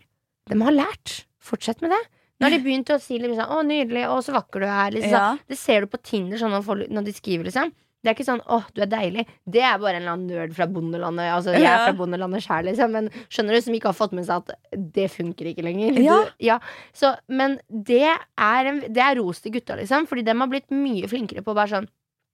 de 0.49 0.59
har 0.61 0.75
lært. 0.75 1.23
Fortsett 1.47 1.81
med 1.81 1.93
det. 1.93 2.03
Nå 2.37 2.45
har 2.45 2.53
de 2.53 2.61
begynt 2.61 2.89
å 2.93 2.99
si 3.01 3.17
liksom, 3.17 3.49
'Å, 3.49 3.63
nydelig', 3.65 4.05
'Å, 4.05 4.17
så 4.21 4.33
vakker 4.35 4.61
du 4.61 4.67
er'. 4.67 4.93
Liksom. 4.93 5.15
Ja. 5.15 5.37
Det 5.49 5.57
ser 5.57 5.81
du 5.81 5.87
på 5.89 6.01
Tinder 6.03 6.37
sånn 6.37 6.53
når, 6.53 6.85
når 6.93 7.07
de 7.07 7.13
skriver, 7.15 7.49
liksom. 7.49 7.71
Det 8.03 8.11
er 8.11 8.15
ikke 8.15 8.27
sånn 8.27 8.41
'Å, 8.45 8.63
du 8.73 8.81
er 8.83 8.85
deilig'. 8.87 9.25
Det 9.49 9.61
er 9.61 9.77
bare 9.79 9.95
en 9.97 10.01
eller 10.03 10.11
annen 10.13 10.27
nerd 10.27 10.53
fra 10.55 10.67
bondelandet. 10.67 11.31
Altså, 11.33 11.51
jeg 11.57 11.65
er 11.65 11.87
fra 11.89 11.93
bondelandet 11.97 12.43
sjæl, 12.45 12.65
liksom. 12.69 12.91
Men 12.91 13.09
skjønner 13.29 13.53
du, 13.57 13.61
som 13.61 13.73
ikke 13.73 13.89
har 13.89 13.97
fått 13.97 14.13
med 14.13 14.25
seg 14.25 14.37
at 14.37 14.51
det 14.93 15.09
funker 15.11 15.45
ikke 15.49 15.63
lenger. 15.65 15.97
Ja. 16.03 16.17
Du, 16.23 16.31
ja. 16.45 16.59
Så, 16.93 17.15
men 17.27 17.59
det 17.69 18.03
er, 18.05 18.65
en, 18.69 18.79
det 18.81 18.97
er 19.01 19.15
ros 19.19 19.41
til 19.41 19.51
gutta, 19.57 19.75
liksom. 19.75 20.07
Fordi 20.07 20.23
de 20.23 20.37
har 20.37 20.47
blitt 20.47 20.69
mye 20.71 21.07
flinkere 21.09 21.43
på 21.43 21.53
bare 21.55 21.67
sånn 21.73 21.87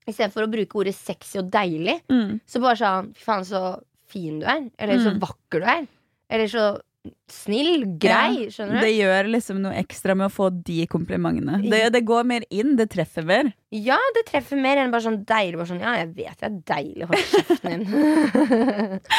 Istedenfor 0.06 0.44
å 0.44 0.52
bruke 0.52 0.76
ordet 0.76 0.94
sexy 0.96 1.38
og 1.40 1.50
deilig, 1.50 2.02
Mm. 2.12 2.42
så 2.46 2.60
bare 2.60 2.76
sånn 2.76 3.14
Fy 3.16 3.24
faen, 3.24 3.46
så 3.48 3.82
fin 4.06 4.40
du 4.42 4.46
er. 4.46 4.70
Eller 4.78 4.98
så 5.00 5.14
Mm. 5.16 5.20
vakker 5.22 5.60
du 5.62 5.66
er. 5.66 5.88
Eller 6.30 6.48
så 6.48 6.82
snill, 7.32 7.84
grei. 8.00 8.48
Skjønner 8.54 8.80
du? 8.80 8.86
Det 8.86 8.92
gjør 8.94 9.30
liksom 9.34 9.60
noe 9.64 9.76
ekstra 9.82 10.16
med 10.16 10.30
å 10.30 10.34
få 10.34 10.48
de 10.54 10.86
komplimentene. 10.92 11.60
Det, 11.66 11.82
det 11.96 12.02
går 12.08 12.24
mer 12.30 12.46
inn, 12.54 12.76
det 12.80 12.88
treffer 12.94 13.26
mer. 13.28 13.52
Ja, 13.74 13.98
det 14.16 14.26
treffer 14.30 14.60
mer 14.62 14.80
enn 14.80 14.94
bare 14.94 15.06
sånn 15.08 15.20
deilig. 15.28 15.58
Bare 15.60 15.70
sånn, 15.72 15.84
ja, 15.84 15.96
jeg 16.04 16.14
vet 16.16 16.40
det 16.40 16.50
er 16.50 16.58
deilig, 16.72 17.04
å 17.04 17.12
holde 17.12 17.26
kjeften 17.34 17.70
din. 17.70 19.00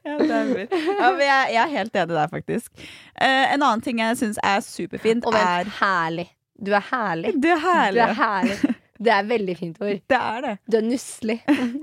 Ja, 0.00 0.16
det 0.16 0.66
ja, 0.72 1.08
men 1.12 1.20
jeg, 1.22 1.50
jeg 1.52 1.60
er 1.60 1.72
helt 1.74 1.96
enig 2.00 2.16
der, 2.16 2.30
faktisk. 2.32 2.70
Eh, 3.14 3.52
en 3.52 3.62
annen 3.62 3.82
ting 3.84 4.00
jeg 4.00 4.16
syns 4.18 4.40
er 4.42 4.62
superfint, 4.64 5.26
Og 5.28 5.36
vent, 5.36 5.68
er 5.68 5.72
herlig. 5.78 6.26
Du 6.60 6.72
er 6.74 6.84
herlig. 6.90 7.34
Du 7.40 7.48
er 7.52 7.60
herlig. 7.62 8.00
Du 8.00 8.06
er 8.08 8.16
herlig. 8.18 8.76
Det 9.00 9.12
er 9.14 9.24
veldig 9.24 9.54
fint 9.56 9.78
ord. 9.80 10.00
Det 10.12 10.16
er 10.18 10.42
det. 10.44 10.52
Du 10.68 10.76
er 10.76 10.82
nusselig. 10.84 11.38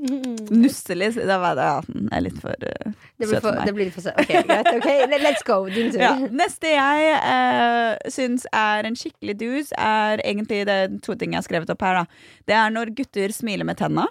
Nusselig. 0.64 1.08
Det 1.18 1.38
var, 1.42 1.58
ja, 1.58 1.80
den 1.88 2.12
er 2.14 2.22
litt 2.28 2.38
for 2.44 2.54
uh, 2.62 2.92
Det 3.18 3.26
blir 3.26 3.32
søt 3.32 3.46
for 3.48 3.58
meg. 3.58 3.66
det 3.66 3.74
blir 3.78 3.90
litt 3.90 3.96
for 3.96 4.06
søt. 4.06 4.20
Ok, 4.22 4.34
greit. 4.46 4.70
Okay, 4.78 5.08
Let's 5.24 5.46
go. 5.48 5.58
Din 5.74 5.90
tur. 5.96 6.04
Ja. 6.04 6.14
Neste 6.30 6.76
jeg 6.76 7.18
uh, 7.18 7.98
syns 8.14 8.46
er 8.54 8.86
en 8.88 9.00
skikkelig 9.00 9.38
dus, 9.42 9.74
er 9.74 10.22
egentlig 10.22 10.62
det 10.70 10.78
to 11.06 11.18
ting 11.18 11.34
jeg 11.34 11.42
har 11.42 11.48
skrevet 11.50 11.74
opp 11.74 11.88
her. 11.88 12.04
da 12.04 12.06
Det 12.46 12.60
er 12.60 12.78
når 12.78 12.94
gutter 13.02 13.34
smiler 13.34 13.66
med 13.66 13.82
tenna. 13.82 14.06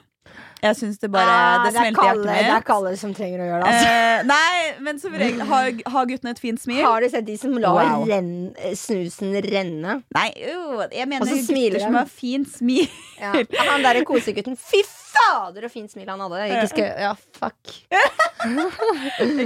Jeg 0.62 0.76
syns 0.78 0.98
det 0.98 1.10
bare 1.12 1.28
Ah, 1.30 1.64
Det 1.66 1.68
er 1.68 1.76
smelter 1.76 2.02
i 2.02 2.06
Kalle, 2.08 2.22
det 2.24 2.30
er 2.32 2.36
hjertet 2.40 2.54
mitt. 2.56 2.64
Kalle 2.66 2.92
som 2.96 3.10
trenger 3.14 3.42
å 3.44 3.46
gjøre 3.46 3.62
det. 3.62 3.72
Altså. 3.72 3.88
Eh, 3.92 4.22
nei, 4.30 4.72
men 4.86 4.98
som 5.02 5.12
regel 5.20 5.40
har, 5.50 5.66
har 5.94 6.06
guttene 6.10 6.32
et 6.32 6.40
fint 6.42 6.60
smil. 6.62 6.80
Har 6.82 7.00
du 7.04 7.08
sett 7.12 7.26
de 7.26 7.36
som 7.38 7.52
lar 7.60 7.76
Wow. 7.76 8.06
renne, 8.08 8.72
snusen 8.74 9.36
renne? 9.44 9.98
Nei, 10.16 10.28
jo, 10.40 10.80
jeg 10.90 11.08
mener 11.12 11.28
gutter 11.28 11.80
som 11.84 11.94
har 12.00 12.06
fint 12.10 12.48
smil. 12.56 12.88
Ja. 13.20 13.32
Han 13.70 13.84
derre 13.84 14.02
kosegutten. 14.08 14.56
Fy 14.56 14.82
fader, 14.86 15.68
så 15.68 15.70
fint 15.72 15.92
smil 15.92 16.08
han 16.08 16.20
hadde. 16.24 16.42
Ikke 16.50 16.68
skal, 16.72 16.90
ja, 17.04 17.12
fuck. 17.38 17.76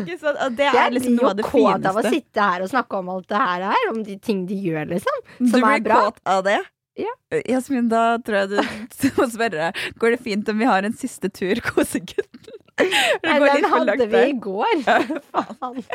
Ikke 0.01 0.19
sant? 0.19 0.39
Og 0.47 0.57
det 0.59 0.67
er 0.71 0.91
liksom 0.95 1.17
noe 1.19 1.31
av 1.33 1.39
det 1.39 1.47
fineste. 1.47 1.61
Jeg 1.61 1.71
blir 1.71 1.71
jo 1.71 1.79
kåt 1.79 1.89
av 1.91 2.01
å 2.01 2.11
sitte 2.15 2.49
her 2.53 2.65
og 2.65 2.71
snakke 2.73 3.01
om 3.03 3.13
alt 3.15 3.29
det 3.31 3.41
her, 3.45 3.67
om 3.93 4.03
de 4.07 4.17
ting 4.23 4.45
de 4.49 4.59
gjør, 4.71 4.89
liksom. 4.95 5.25
Du 5.39 5.57
blir 5.59 5.69
er 5.77 5.85
bra. 5.87 6.01
kåt 6.09 6.23
av 6.39 6.45
det? 6.47 6.59
Ja. 7.01 7.13
Jasmin, 7.49 7.89
da 7.91 8.19
tror 8.25 8.43
jeg 8.43 8.49
du 8.51 9.09
må 9.19 9.27
spørre. 9.33 9.71
Går 10.01 10.17
det 10.17 10.21
fint 10.25 10.49
om 10.53 10.59
vi 10.61 10.69
har 10.69 10.85
en 10.87 10.97
siste 10.97 11.31
tur, 11.33 11.61
kosegutten? 11.71 12.57
Nei, 12.81 13.37
den 13.45 13.67
hadde 13.69 14.07
vi 14.09 14.23
i 14.31 14.37
går. 14.41 14.85
Faen. 14.87 15.83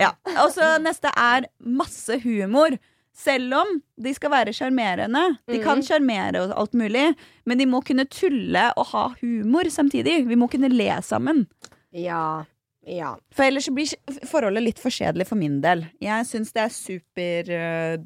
Ja. 0.00 0.12
Og 0.40 0.52
så 0.54 0.76
neste 0.82 1.10
er 1.18 1.44
masse 1.60 2.16
humor. 2.24 2.78
Selv 3.12 3.52
om 3.58 3.74
de 4.00 4.14
skal 4.16 4.32
være 4.32 4.54
sjarmerende. 4.56 5.20
De 5.50 5.58
kan 5.62 5.78
Mhm. 5.82 5.84
sjarmere 5.84 6.40
og 6.46 6.54
alt 6.62 6.72
mulig, 6.74 7.14
men 7.44 7.58
de 7.60 7.66
må 7.68 7.82
kunne 7.84 8.06
tulle 8.08 8.72
og 8.76 8.86
ha 8.94 9.02
humor 9.20 9.68
samtidig. 9.70 10.26
Vi 10.26 10.34
må 10.34 10.48
kunne 10.50 10.70
le 10.72 10.88
sammen. 11.04 11.46
Ja. 11.92 12.44
Ja. 12.88 13.12
For 13.36 13.44
ellers 13.44 13.68
blir 13.68 13.92
forholdet 14.26 14.62
litt 14.64 14.78
for 14.80 14.90
kjedelig 14.90 15.26
for 15.28 15.36
min 15.36 15.60
del. 15.60 15.84
Jeg 16.00 16.24
syns 16.26 16.52
det 16.56 16.62
er 16.64 16.72
super 16.72 17.52
eh, 17.52 17.98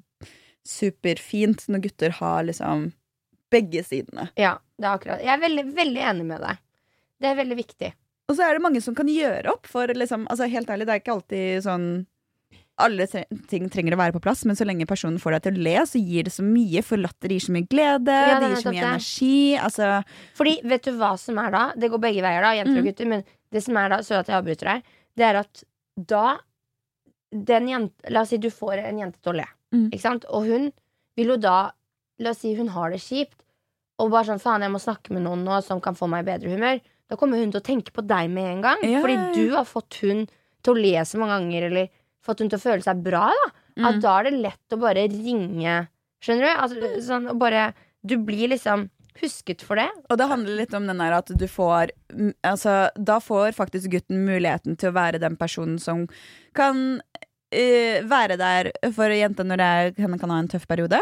superfint 0.67 1.67
når 1.71 1.85
gutter 1.87 2.11
har 2.21 2.43
liksom 2.49 2.89
begge 3.53 3.85
sidene. 3.87 4.31
ja. 4.37 4.57
Det 4.77 4.85
er 4.85 4.93
akkurat. 4.99 5.21
Jeg 5.25 5.33
er 5.33 5.41
veldig, 5.41 5.63
veldig 5.73 6.01
enig 6.05 6.25
med 6.29 6.41
deg. 6.45 6.59
Det 7.23 7.29
er 7.31 7.37
veldig 7.39 7.57
viktig. 7.57 7.89
Og 8.29 8.35
så 8.37 8.43
er 8.45 8.53
det 8.59 8.61
mange 8.67 8.83
som 8.85 8.95
kan 8.95 9.09
gjøre 9.09 9.49
opp 9.55 9.65
for 9.71 9.89
liksom 9.89 10.27
Altså 10.29 10.49
helt 10.53 10.69
ærlig, 10.69 10.85
det 10.85 10.93
er 10.93 11.01
ikke 11.01 11.15
alltid 11.15 11.63
sånn 11.65 11.87
alle 12.77 13.07
tre 13.09 13.23
ting 13.49 13.71
trenger 13.73 13.95
å 13.97 14.01
være 14.03 14.13
på 14.13 14.21
plass, 14.21 14.43
men 14.45 14.55
så 14.59 14.67
lenge 14.69 14.85
personen 14.85 15.17
får 15.19 15.33
deg 15.39 15.43
til 15.47 15.55
å 15.57 15.63
le, 15.65 15.77
så 15.89 15.97
gir 15.97 16.27
det 16.29 16.33
så 16.35 16.45
mye. 16.45 16.83
For 16.85 17.01
latter 17.01 17.33
gir 17.33 17.41
så 17.41 17.55
mye 17.57 17.65
glede, 17.73 18.13
Ja, 18.13 18.35
det 18.43 18.51
gir 18.51 18.61
så 18.67 18.69
mye 18.75 18.83
det. 18.83 18.91
energi. 18.91 19.57
Altså 19.57 20.05
Fordi, 20.37 20.53
vet 20.69 20.83
du 20.85 20.93
hva 20.99 21.15
som 21.19 21.39
er 21.41 21.51
da? 21.57 21.63
Det 21.73 21.89
går 21.95 22.03
begge 22.05 22.21
veier, 22.27 22.43
da, 22.45 22.53
jenter 22.53 22.77
og 22.77 22.85
Mm. 22.85 22.91
gutter. 22.91 23.07
Men 23.15 23.25
det 23.51 23.63
som 23.65 23.77
er 23.81 23.89
da, 23.89 23.97
så 24.05 24.19
at 24.21 24.27
jeg 24.29 24.37
avbryter 24.43 24.69
deg, 24.75 24.83
det 25.17 25.25
er 25.25 25.37
at 25.41 25.65
da 25.97 26.39
den 27.33 27.69
jente, 27.73 28.11
La 28.13 28.21
oss 28.21 28.29
si 28.29 28.37
du 28.37 28.51
får 28.51 28.85
en 28.85 28.99
jente 28.99 29.23
til 29.23 29.33
å 29.33 29.37
le, 29.41 29.47
Mm. 29.75 29.89
ikke 29.91 30.05
sant? 30.05 30.29
Og 30.31 30.47
hun 30.51 30.71
vil 31.19 31.35
jo 31.35 31.41
da 31.41 31.59
La 32.17 32.31
oss 32.33 32.39
si 32.41 32.55
hun 32.57 32.71
har 32.73 32.95
det 32.95 33.03
kjipt, 33.05 33.37
og 34.01 34.09
bare 34.13 34.25
sånn 34.25 34.41
faen, 34.41 34.63
jeg 34.65 34.73
må 34.73 34.81
snakke 34.81 35.13
med 35.13 35.27
noen 35.27 35.43
nå 35.45 35.59
som 35.65 35.83
kan 35.85 35.97
få 35.97 36.09
meg 36.09 36.23
i 36.25 36.29
bedre 36.31 36.53
humør. 36.53 36.79
Da 37.13 37.19
kommer 37.21 37.41
hun 37.41 37.53
til 37.53 37.61
å 37.61 37.67
tenke 37.67 37.93
på 37.93 38.05
deg 38.09 38.31
med 38.33 38.49
en 38.55 38.63
gang. 38.65 38.81
Yeah. 38.85 39.03
fordi 39.05 39.17
du 39.37 39.53
har 39.53 39.69
fått 39.69 39.99
hun 40.01 40.25
til 40.65 40.73
å 40.73 40.81
le 40.81 41.05
så 41.05 41.21
mange 41.21 41.37
ganger, 41.37 41.69
eller 41.69 41.91
fått 42.25 42.41
hun 42.41 42.51
til 42.51 42.59
å 42.59 42.65
føle 42.65 42.85
seg 42.85 43.05
bra. 43.05 43.29
da 43.29 43.47
At 43.91 43.99
mm. 43.99 44.03
da 44.05 44.15
er 44.17 44.29
det 44.29 44.43
lett 44.49 44.77
å 44.77 44.81
bare 44.81 45.07
ringe. 45.13 45.77
Skjønner 46.25 46.49
du? 46.49 46.53
Altså, 46.65 46.93
sånn, 47.07 47.29
og 47.33 47.41
bare, 47.41 47.71
du 48.01 48.17
blir 48.25 48.51
liksom 48.53 48.89
husket 49.21 49.65
for 49.65 49.81
det. 49.81 49.89
Og 50.11 50.19
det 50.21 50.29
handler 50.29 50.61
litt 50.61 50.75
om 50.77 50.89
den 50.89 51.01
der 51.01 51.15
at 51.17 51.31
du 51.33 51.47
får 51.49 51.93
mm, 52.13 52.35
Altså, 52.45 52.75
da 52.97 53.19
får 53.23 53.57
faktisk 53.57 53.95
gutten 53.95 54.27
muligheten 54.27 54.77
til 54.81 54.93
å 54.93 54.97
være 54.97 55.23
den 55.23 55.39
personen 55.41 55.79
som 55.83 56.05
kan 56.57 57.01
eh, 57.55 58.05
være 58.07 58.39
der 58.41 58.71
for 58.97 59.13
jenta 59.13 59.47
når 59.47 59.63
det 59.63 60.05
henne 60.05 60.19
kan 60.21 60.33
ha 60.33 60.39
en 60.43 60.51
tøff 60.51 60.67
periode, 60.71 61.01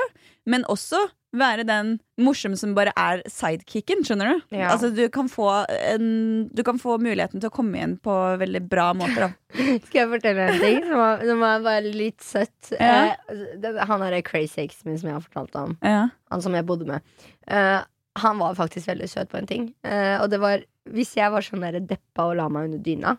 men 0.48 0.66
også 0.70 1.00
være 1.34 1.64
den 1.66 1.96
morsomme 2.20 2.56
som 2.58 2.74
bare 2.76 2.92
er 2.98 3.22
sidekicken, 3.30 4.04
skjønner 4.06 4.30
du? 4.30 4.42
Ja. 4.54 4.68
Altså, 4.72 4.90
du 4.94 5.02
kan, 5.12 5.28
få 5.30 5.48
en, 5.90 6.06
du 6.54 6.62
kan 6.66 6.78
få 6.80 6.96
muligheten 7.02 7.42
til 7.42 7.50
å 7.50 7.54
komme 7.54 7.80
inn 7.82 7.96
på 8.02 8.14
veldig 8.40 8.62
bra 8.70 8.90
måter. 8.96 9.34
Skal 9.88 10.04
jeg 10.04 10.12
fortelle 10.12 10.46
en 10.50 10.60
ting 10.62 10.78
som 10.86 11.02
er, 11.02 11.24
som 11.30 11.42
er 11.48 11.64
bare 11.66 11.94
litt 11.96 12.22
søtt? 12.24 12.70
Ja. 12.78 13.16
Eh, 13.32 13.80
han 13.90 14.06
er 14.06 14.20
crazy 14.26 14.62
exen 14.64 14.92
min 14.92 15.00
som 15.00 15.10
jeg 15.10 15.18
har 15.18 15.26
fortalt 15.26 15.58
om. 15.58 15.74
Ja. 15.82 16.06
Han 16.34 16.44
som 16.44 16.54
jeg 16.56 16.66
bodde 16.68 16.88
med. 16.88 17.04
Eh, 17.50 17.80
han 18.22 18.38
var 18.38 18.54
faktisk 18.54 18.92
veldig 18.92 19.10
søt 19.10 19.32
på 19.32 19.40
en 19.40 19.50
ting. 19.50 19.68
Eh, 19.82 20.20
og 20.22 20.30
det 20.30 20.38
var 20.42 20.62
Hvis 20.84 21.14
jeg 21.16 21.32
var 21.32 21.40
sånn 21.40 21.62
der 21.64 21.80
deppa 21.80 22.26
og 22.28 22.36
la 22.36 22.44
meg 22.52 22.66
under 22.68 22.80
dyna, 22.84 23.14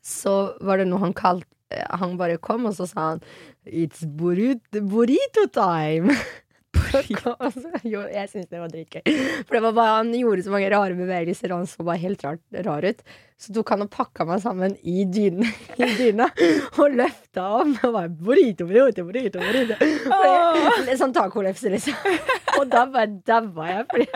så 0.00 0.54
var 0.64 0.80
det 0.80 0.86
noe 0.88 1.02
han 1.02 1.12
kalte 1.12 1.57
Han 2.00 2.16
bare 2.20 2.40
kom, 2.40 2.66
og 2.68 2.76
så 2.76 2.88
sa 2.88 3.10
han 3.12 3.24
It's 3.68 4.04
burrito, 4.06 4.80
burrito 4.80 5.48
time. 5.52 6.14
jo, 7.92 8.02
jeg 8.12 8.28
syns 8.30 8.48
det 8.50 8.60
var 8.60 8.70
dritgøy. 8.72 9.02
For 9.46 9.56
det 9.56 9.62
var 9.64 9.74
bare, 9.76 9.96
han 10.00 10.12
gjorde 10.16 10.44
så 10.46 10.52
mange 10.52 10.70
rare 10.72 10.96
bevegelser, 10.98 11.52
og 11.52 11.64
han 11.64 11.70
så 11.70 11.84
bare 11.86 12.02
helt 12.02 12.24
rart, 12.24 12.42
rar 12.66 12.86
ut. 12.86 13.02
Så 13.38 13.52
tok 13.54 13.68
han 13.70 13.84
og 13.84 13.90
pakka 13.94 14.24
meg 14.26 14.40
sammen 14.42 14.72
i 14.82 15.04
dyna, 15.06 15.46
i 15.78 15.86
dyna 15.94 16.24
og 16.82 16.96
løfta 16.98 17.44
om. 17.60 17.70
Og 17.86 17.92
bare 17.94 18.08
burrito, 18.10 18.66
burrito, 18.66 19.04
burrito. 19.06 19.38
burrito. 19.38 19.76
Fordi, 19.78 20.96
sånn 20.98 21.14
tacolefse, 21.14 21.70
liksom. 21.70 21.94
Og 22.58 22.64
da 22.72 22.82
bare 22.90 23.06
daua 23.28 23.68
jeg. 23.70 23.86
Fordi, 23.92 24.08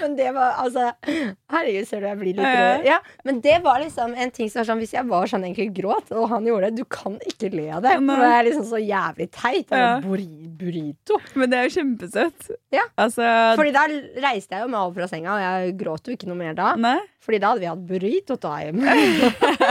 men 0.00 0.14
det 0.16 0.30
var 0.32 0.56
altså 0.62 0.86
Herregud, 1.52 1.84
ser 1.90 2.00
du 2.00 2.06
jeg 2.08 2.18
blir 2.22 2.38
litt 2.38 2.48
rød. 2.48 2.86
Ja, 2.88 2.96
men 3.28 3.42
det 3.44 3.58
var 3.66 3.82
liksom 3.84 4.14
en 4.16 4.32
ting 4.32 4.48
som 4.48 4.62
var 4.62 4.68
sånn 4.70 4.80
Hvis 4.80 4.94
jeg 4.96 5.04
var 5.10 5.28
sånn 5.28 5.44
egentlig 5.44 5.68
gråt, 5.76 6.08
og 6.16 6.24
han 6.32 6.48
gjorde 6.48 6.70
det 6.72 6.80
Du 6.80 6.88
kan 6.88 7.18
ikke 7.28 7.50
le 7.52 7.66
av 7.76 7.84
det. 7.84 7.92
For 8.00 8.24
det 8.24 8.32
er 8.38 8.48
liksom 8.48 8.66
så 8.72 8.80
jævlig 8.80 9.28
teit. 9.36 9.68
Ja. 9.74 9.98
burri- 10.00 10.48
burrito. 10.54 11.20
Men 11.36 11.50
det 11.52 11.58
er 11.60 11.68
jo 11.68 11.74
kjempesøtt. 11.76 12.48
Ja. 12.72 12.86
Altså 13.04 13.28
Fordi 13.60 13.74
da 13.76 13.84
reiste 14.24 14.56
jeg 14.56 14.64
jo 14.64 14.70
meg 14.72 14.80
opp 14.80 14.96
fra 14.96 15.10
senga, 15.12 15.36
og 15.36 15.44
jeg 15.44 15.76
gråt 15.84 16.08
jo 16.08 16.16
ikke 16.16 16.30
noe 16.32 16.40
mer 16.40 16.56
da. 16.56 16.72
Nei? 16.80 16.96
Fordi 17.24 17.38
da 17.40 17.52
hadde 17.52 17.62
vi 17.64 17.68
hatt 17.70 17.84
burrito 17.88 18.12
time. 18.22 18.84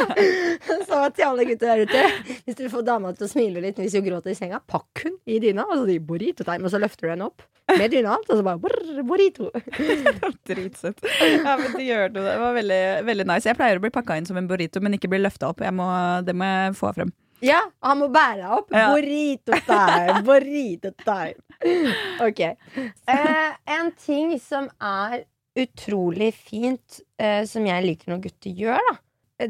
så 0.87 0.99
til 1.15 1.25
alle 1.27 1.47
gutter 1.47 1.71
der 1.71 1.83
ute, 1.87 2.03
hvis 2.45 2.59
du 2.59 2.67
får 2.71 2.85
dama 2.87 3.13
til 3.15 3.27
å 3.27 3.31
smile 3.31 3.63
litt 3.63 3.79
hvis 3.81 3.95
hun 3.97 4.05
gråter 4.05 4.33
i 4.33 4.37
senga, 4.37 4.59
pakk 4.59 5.05
hun 5.05 5.17
i 5.25 5.39
dyna, 5.43 5.65
og 5.69 5.81
så 5.81 5.87
sier 5.89 6.05
burrito 6.05 6.45
time, 6.47 6.67
og 6.67 6.73
så 6.73 6.81
løfter 6.81 7.07
du 7.07 7.13
henne 7.13 7.29
opp 7.31 7.45
med 7.77 7.93
dyna 7.93 8.17
alt, 8.17 8.29
og 8.29 8.39
så 8.39 8.45
bare 8.45 8.61
brr, 8.63 9.01
burrito. 9.07 9.49
Dritsøtt. 10.49 11.03
Ja, 11.23 11.55
men 11.59 11.71
det 11.77 11.87
gjør 11.87 12.09
du. 12.11 12.21
Det 12.21 12.37
var 12.41 12.55
veldig, 12.57 12.83
veldig 13.07 13.27
nice. 13.29 13.49
Jeg 13.49 13.59
pleier 13.59 13.79
å 13.79 13.83
bli 13.83 13.93
pakka 13.93 14.19
inn 14.19 14.27
som 14.29 14.39
en 14.39 14.49
burrito, 14.49 14.83
men 14.83 14.97
ikke 14.97 15.11
bli 15.13 15.21
løfta 15.23 15.51
opp. 15.53 15.63
Må, 15.75 15.87
det 16.27 16.35
må 16.37 16.49
jeg 16.49 16.75
få 16.79 16.91
frem. 16.97 17.13
Ja, 17.43 17.59
han 17.83 17.99
må 17.99 18.07
bære 18.11 18.51
opp. 18.55 18.71
Ja. 18.71 18.89
Burrito 18.93 19.57
time, 19.67 20.21
burrito 20.27 20.93
time. 21.03 21.93
Ok. 22.23 22.39
Eh, 22.39 23.49
en 23.77 23.91
ting 23.99 24.37
som 24.39 24.69
er 24.79 25.25
utrolig 25.59 26.31
fint, 26.33 26.99
eh, 27.21 27.43
som 27.49 27.65
jeg 27.67 27.85
liker 27.85 28.09
når 28.13 28.23
gutter 28.25 28.55
gjør, 28.57 28.79
da, 28.89 28.95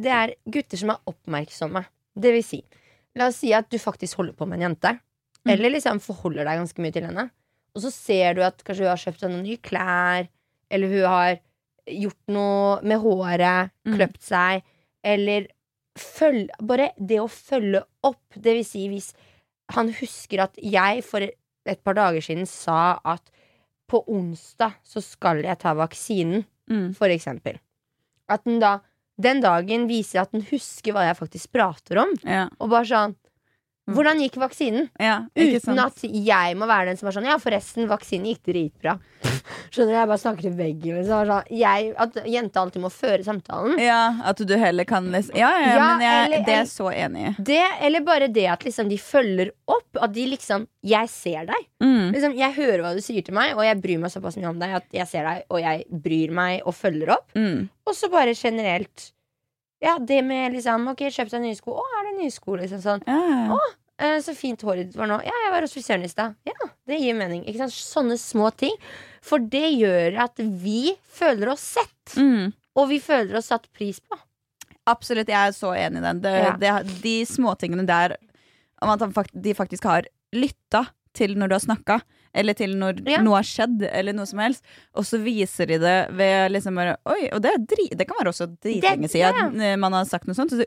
det 0.04 0.12
er 0.12 0.34
gutter 0.52 0.80
som 0.80 0.92
er 0.94 1.02
oppmerksomme. 1.12 1.84
Det 2.16 2.34
vil 2.36 2.44
si, 2.46 2.60
la 3.16 3.30
oss 3.32 3.40
si 3.44 3.54
at 3.56 3.70
du 3.72 3.78
faktisk 3.82 4.20
holder 4.20 4.36
på 4.38 4.48
med 4.50 4.60
en 4.60 4.68
jente. 4.70 4.94
Mm. 5.44 5.52
Eller 5.56 5.74
liksom 5.76 6.00
forholder 6.04 6.48
deg 6.48 6.62
ganske 6.62 6.84
mye 6.84 6.96
til 6.96 7.08
henne. 7.08 7.26
Og 7.76 7.82
så 7.84 7.92
ser 7.92 8.38
du 8.38 8.44
at 8.46 8.62
kanskje 8.64 8.86
hun 8.86 8.92
har 8.94 9.02
kjøpt 9.02 9.26
henne 9.26 9.42
nye 9.44 9.60
klær, 9.66 10.28
eller 10.72 10.94
hun 10.94 11.08
har 11.10 11.40
gjort 11.90 12.32
noe 12.32 12.80
med 12.84 13.02
håret, 13.04 13.72
Mm. 13.84 13.98
kløpt 13.98 14.22
seg, 14.24 14.64
eller 15.04 15.48
følg, 16.00 16.50
Bare 16.62 16.92
det 16.98 17.20
å 17.20 17.28
følge 17.28 17.84
opp, 18.04 18.24
det 18.40 18.54
vil 18.56 18.66
si 18.66 18.88
hvis 18.88 19.14
han 19.74 19.92
husker 19.94 20.44
at 20.46 20.56
jeg 20.58 21.04
for 21.04 21.22
et 21.22 21.84
par 21.84 21.94
dager 21.94 22.22
siden 22.24 22.48
sa 22.48 23.00
at 23.04 23.30
på 23.94 24.02
onsdag 24.10 24.74
så 24.84 25.04
skal 25.06 25.44
jeg 25.46 25.60
ta 25.62 25.76
vaksinen, 25.78 26.46
Mm. 26.72 26.94
for 26.96 27.12
eksempel. 27.12 27.58
At 28.32 28.44
den 28.48 28.60
da 28.64 28.80
den 29.22 29.42
dagen 29.44 29.84
viser 29.88 30.22
at 30.24 30.32
den 30.34 30.42
husker 30.50 30.94
hva 30.96 31.04
jeg 31.06 31.18
faktisk 31.20 31.52
prater 31.54 32.00
om, 32.02 32.14
Ja. 32.26 32.48
og 32.60 32.70
bare 32.74 32.86
sånn 32.90 33.16
Mm. 33.86 33.96
Hvordan 33.98 34.20
gikk 34.24 34.36
vaksinen? 34.40 34.86
ja, 34.98 35.26
Uten 35.36 35.60
sant? 35.60 35.80
at 35.80 36.02
jeg 36.04 36.56
må 36.56 36.66
være 36.66 36.86
den 36.88 36.96
som 36.98 37.10
er 37.10 37.12
sånn 37.12 37.26
Ja, 37.28 37.36
forresten, 37.38 37.86
vaksinen 37.90 38.26
gikk 38.32 38.42
dritbra. 38.48 38.98
Skjønner 39.70 39.92
du? 39.94 39.98
Jeg 39.98 40.10
bare 40.12 40.22
snakker 40.22 40.46
til 40.48 40.56
veggen. 40.58 40.98
Liksom. 41.00 41.28
Sånn, 41.30 41.50
jeg, 41.60 41.94
at 42.06 42.20
jenta 42.30 42.62
alltid 42.64 42.84
må 42.84 42.92
føre 42.94 43.24
samtalen. 43.26 43.78
Ja, 43.82 44.00
At 44.24 44.38
du 44.38 44.54
heller 44.58 44.86
kan 44.90 45.10
lese 45.14 45.34
Ja, 45.36 45.50
ja, 45.60 45.74
Ja, 45.76 45.88
men 45.94 46.02
jeg, 46.06 46.26
eller- 46.26 46.46
det 46.48 46.56
er 46.62 46.70
så 46.70 46.90
enig 46.94 47.26
i. 47.30 47.34
Det, 47.52 47.62
eller 47.88 48.02
bare 48.08 48.28
det 48.28 48.46
at 48.54 48.64
liksom 48.68 48.90
de 48.90 48.98
følger 48.98 49.52
opp. 49.68 49.88
At 50.02 50.14
de 50.14 50.26
liksom 50.36 50.68
Jeg 50.84 51.10
ser 51.10 51.46
deg. 51.46 51.68
Mm. 51.84 52.12
Liksom, 52.14 52.38
jeg 52.38 52.54
hører 52.58 52.82
hva 52.84 52.94
du 52.96 53.02
sier 53.02 53.22
til 53.24 53.34
meg, 53.34 53.54
og 53.58 53.64
jeg 53.64 53.82
bryr 53.82 54.00
meg 54.00 54.12
såpass 54.12 54.36
mye 54.38 54.50
om 54.50 54.60
deg 54.60 54.74
at 54.76 54.86
jeg 54.92 55.08
ser 55.08 55.24
deg, 55.28 55.44
og 55.50 55.60
jeg 55.62 55.86
bryr 55.90 56.32
meg 56.32 56.62
og 56.66 56.74
følger 56.76 57.10
opp. 57.18 57.30
Mm. 57.36 57.70
Og 57.88 57.94
så 57.96 58.10
bare 58.12 58.34
generelt 58.36 59.12
Ja, 59.84 59.98
det 60.00 60.22
med 60.24 60.54
liksom 60.54 60.88
Ok, 60.92 61.02
kjøp 61.12 61.30
deg 61.30 61.42
nye 61.44 61.56
sko. 61.60 61.74
Å, 61.76 61.84
er 62.00 62.04
det 62.12 62.14
nye 62.22 62.32
sko? 62.32 62.56
Liksom 62.56 62.80
sånn. 62.84 63.02
Ja, 63.08 63.20
ja. 63.52 63.58
Eh, 64.02 64.20
så 64.26 64.34
fint 64.36 64.62
håret 64.66 64.90
ditt 64.90 64.98
var 64.98 65.08
nå. 65.12 65.20
Ja, 65.26 65.34
jeg 65.46 65.54
var 65.54 65.66
hos 65.66 65.76
frisøren 65.76 66.06
i 66.06 66.12
stad. 66.12 66.36
Ja, 66.50 66.70
det 66.90 66.98
gir 67.02 67.16
mening. 67.18 67.44
Ikke 67.46 67.62
sant? 67.64 67.76
Sånne 67.78 68.18
små 68.20 68.50
ting. 68.58 68.74
For 69.24 69.40
det 69.40 69.68
gjør 69.78 70.18
at 70.26 70.40
vi 70.40 70.96
føler 71.14 71.54
oss 71.54 71.66
sett. 71.78 72.16
Mm. 72.18 72.52
Og 72.80 72.90
vi 72.90 73.00
føler 73.04 73.38
oss 73.38 73.52
satt 73.54 73.70
pris 73.78 74.02
på. 74.02 74.18
Absolutt, 74.90 75.30
jeg 75.32 75.38
er 75.40 75.54
så 75.56 75.72
enig 75.78 76.02
i 76.02 76.08
den. 76.08 76.20
Det, 76.26 76.34
Ja. 76.44 76.56
det, 76.60 77.00
de 77.04 77.22
småtingene 77.26 77.86
der 77.88 78.18
Om 78.84 78.90
at 79.00 79.30
de 79.32 79.54
faktisk 79.56 79.86
har 79.88 80.04
lytta 80.36 80.88
til 81.16 81.38
når 81.38 81.48
du 81.48 81.54
har 81.56 81.62
snakka, 81.64 82.02
eller 82.36 82.54
til 82.54 82.74
når 82.76 82.98
Ja. 83.08 83.22
noe 83.22 83.38
har 83.38 83.44
skjedd, 83.48 83.84
eller 83.90 84.12
noe 84.12 84.26
som 84.26 84.40
helst, 84.40 84.62
og 84.94 85.06
så 85.06 85.22
viser 85.24 85.68
de 85.68 85.78
det 85.78 86.12
ved 86.12 86.52
liksom 86.52 86.76
bare 86.76 86.98
Oi, 87.06 87.30
og 87.32 87.42
det, 87.42 87.54
er 87.54 87.60
dri, 87.64 87.88
det 87.96 88.08
kan 88.10 88.18
være 88.20 88.34
også 88.34 88.50
dritlenge 88.60 89.08
siden 89.08 89.56
ja. 89.62 89.78
man 89.78 89.94
har 89.94 90.04
sagt 90.04 90.28
noe 90.28 90.36
sånt. 90.36 90.52
Så 90.52 90.66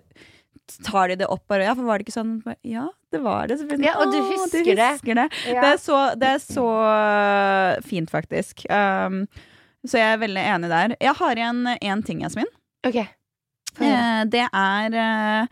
tar 0.86 1.08
de 1.12 1.16
det 1.22 1.26
opp 1.32 1.42
bare 1.50 1.66
Ja, 1.68 1.74
for 1.74 1.86
var 1.88 1.98
det 1.98 2.06
ikke 2.06 2.14
sånn? 2.16 2.32
Ja, 2.66 2.86
det 3.12 3.20
var 3.24 3.46
det. 3.50 3.58
Så 3.60 3.66
Ja, 3.82 3.96
og 4.00 4.12
du 4.12 4.18
sånn, 4.18 4.30
«Å, 4.30 4.30
husker 4.32 4.72
det.» 4.78 4.88
husker 4.96 5.18
det. 5.20 5.26
Det 5.46 5.68
er 5.72 5.76
så, 5.82 6.00
det 6.18 6.32
er 6.36 6.42
så 6.42 6.66
øh, 6.86 7.82
fint, 7.86 8.10
faktisk. 8.12 8.64
Um, 8.70 9.24
så 9.86 10.00
jeg 10.00 10.16
er 10.16 10.22
veldig 10.24 10.42
enig 10.56 10.70
der. 10.72 10.96
Jeg 11.00 11.14
har 11.20 11.38
igjen 11.38 11.62
én 11.76 12.02
ting, 12.06 12.22
Jasmin. 12.24 12.48
Okay. 12.86 13.06
Eh, 13.80 14.22
det 14.32 14.46
er 14.48 14.94
eh, 14.98 15.46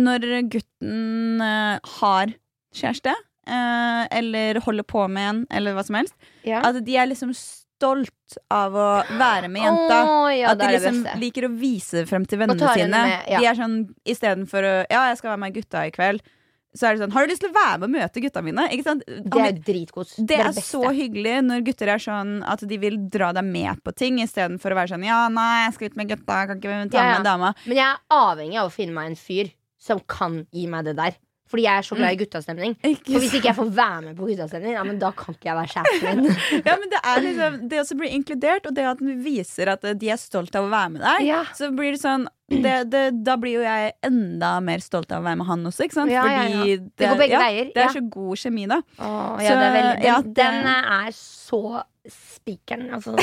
når 0.00 0.26
gutten 0.52 1.40
eh, 1.44 1.78
har 2.00 2.32
kjæreste, 2.76 3.14
eller 3.50 4.60
holder 4.62 4.86
på 4.86 5.06
med 5.10 5.26
en, 5.28 5.38
eller 5.50 5.74
hva 5.74 5.82
som 5.86 5.96
helst, 5.98 6.14
Ja. 6.46 6.60
at 6.68 6.76
de 6.86 6.96
er 6.96 7.08
liksom 7.10 7.32
stolt 7.80 8.36
av 8.52 8.76
å 8.76 8.88
være 9.16 9.48
med 9.52 9.64
jenta. 9.64 10.00
Oh, 10.04 10.28
ja, 10.32 10.52
at 10.52 10.60
de 10.60 10.68
liksom 10.74 11.00
liker 11.20 11.48
å 11.48 11.54
vise 11.54 12.02
det 12.02 12.10
frem 12.10 12.26
til 12.28 12.42
vennene 12.42 12.74
sine. 12.76 13.06
med, 13.08 13.32
ja. 13.32 13.40
De 13.40 13.48
er 13.48 13.56
sånn 13.58 13.80
istedenfor 14.04 14.68
å 14.68 14.76
Ja, 14.90 15.08
jeg 15.10 15.18
skal 15.20 15.32
være 15.32 15.42
med 15.46 15.56
gutta 15.56 15.86
i 15.88 15.94
kveld. 15.94 16.22
Så 16.70 16.86
er 16.86 16.94
det 16.94 17.02
sånn 17.02 17.14
Har 17.14 17.26
du 17.26 17.32
lyst 17.32 17.42
til 17.42 17.50
å 17.50 17.56
være 17.56 17.78
med 17.80 17.88
og 17.88 17.94
møte 17.96 18.22
gutta 18.22 18.42
mine? 18.46 18.66
Det 18.70 19.40
er 19.42 19.56
dritkos. 19.58 20.12
Det 20.22 20.38
er 20.38 20.52
så 20.54 20.92
hyggelig 20.94 21.40
når 21.48 21.64
gutter 21.66 21.90
er 21.96 22.02
sånn 22.02 22.36
at 22.46 22.62
de 22.62 22.78
vil 22.78 23.00
dra 23.10 23.32
deg 23.34 23.48
med 23.48 23.80
på 23.82 23.94
ting, 23.96 24.20
istedenfor 24.22 24.74
å 24.74 24.78
være 24.78 24.94
sånn 24.94 25.08
Ja, 25.08 25.24
nei, 25.32 25.64
jeg 25.64 25.74
skal 25.76 25.90
ut 25.90 25.98
med 25.98 26.12
gutta, 26.12 26.44
kan 26.52 26.60
ikke 26.60 26.76
ta 26.92 27.02
ja. 27.02 27.16
med 27.16 27.26
dama. 27.26 27.54
Men 27.64 27.80
jeg 27.80 27.88
er 27.88 28.20
avhengig 28.20 28.60
av 28.62 28.70
å 28.70 28.74
finne 28.74 28.94
meg 28.94 29.10
en 29.10 29.18
fyr 29.18 29.50
som 29.80 30.02
kan 30.06 30.44
gi 30.54 30.68
meg 30.70 30.86
det 30.86 30.94
der. 31.00 31.18
Fordi 31.50 31.64
jeg 31.66 31.80
er 31.82 31.86
så 31.86 31.96
glad 31.98 32.14
i 32.14 32.18
guttastemning. 32.20 32.74
Ikke 32.86 33.14
Og 33.16 33.22
hvis 33.24 33.32
ikke 33.34 33.48
jeg 33.50 33.56
får 33.58 33.70
være 33.74 34.02
med 34.04 34.16
på 34.20 34.26
guttastemning, 34.28 34.74
ja, 34.76 34.84
men 34.86 35.00
da 35.02 35.10
kan 35.18 35.34
ikke 35.34 35.48
jeg 35.48 35.56
være 35.58 35.72
sjefen 35.72 36.20
din. 36.24 36.36
Ja, 36.68 36.76
men 36.78 36.92
det 36.92 37.00
er 37.02 37.24
liksom 37.24 37.56
Det 37.72 37.80
også 37.82 37.96
blir 37.98 38.14
inkludert, 38.14 38.68
og 38.70 38.76
det 38.76 38.84
at 38.86 39.02
du 39.02 39.10
viser 39.24 39.72
at 39.72 39.82
de 39.98 40.10
er 40.14 40.20
stolt 40.22 40.54
av 40.54 40.68
å 40.68 40.70
være 40.70 40.92
med 40.94 41.02
deg, 41.02 41.26
Ja. 41.26 41.40
så 41.58 41.72
blir 41.74 41.96
det 41.96 42.02
sånn 42.04 42.28
det, 42.50 42.76
det, 42.90 43.02
Da 43.26 43.36
blir 43.38 43.58
jo 43.60 43.64
jeg 43.66 43.92
enda 44.06 44.52
mer 44.62 44.78
stolt 44.82 45.10
av 45.14 45.22
å 45.22 45.26
være 45.26 45.38
med 45.42 45.46
han 45.50 45.66
også, 45.70 45.86
ikke 45.86 45.98
sant? 45.98 46.10
Ja. 46.14 46.22
Fordi 46.26 46.78
Det 46.98 47.10
går 47.10 47.20
begge 47.24 47.42
veier, 47.42 47.72
Det 47.74 47.84
er 47.84 47.94
så 47.98 48.04
god 48.10 48.42
kjemi, 48.44 48.68
da. 48.70 48.80
Åh, 48.98 49.42
Så, 49.42 49.52
er 49.54 49.76
veldig, 49.78 50.02
den, 50.06 50.32
den 50.38 50.70
er 50.70 51.10
så 51.18 51.62
spikeren, 52.10 52.88
altså. 52.94 53.16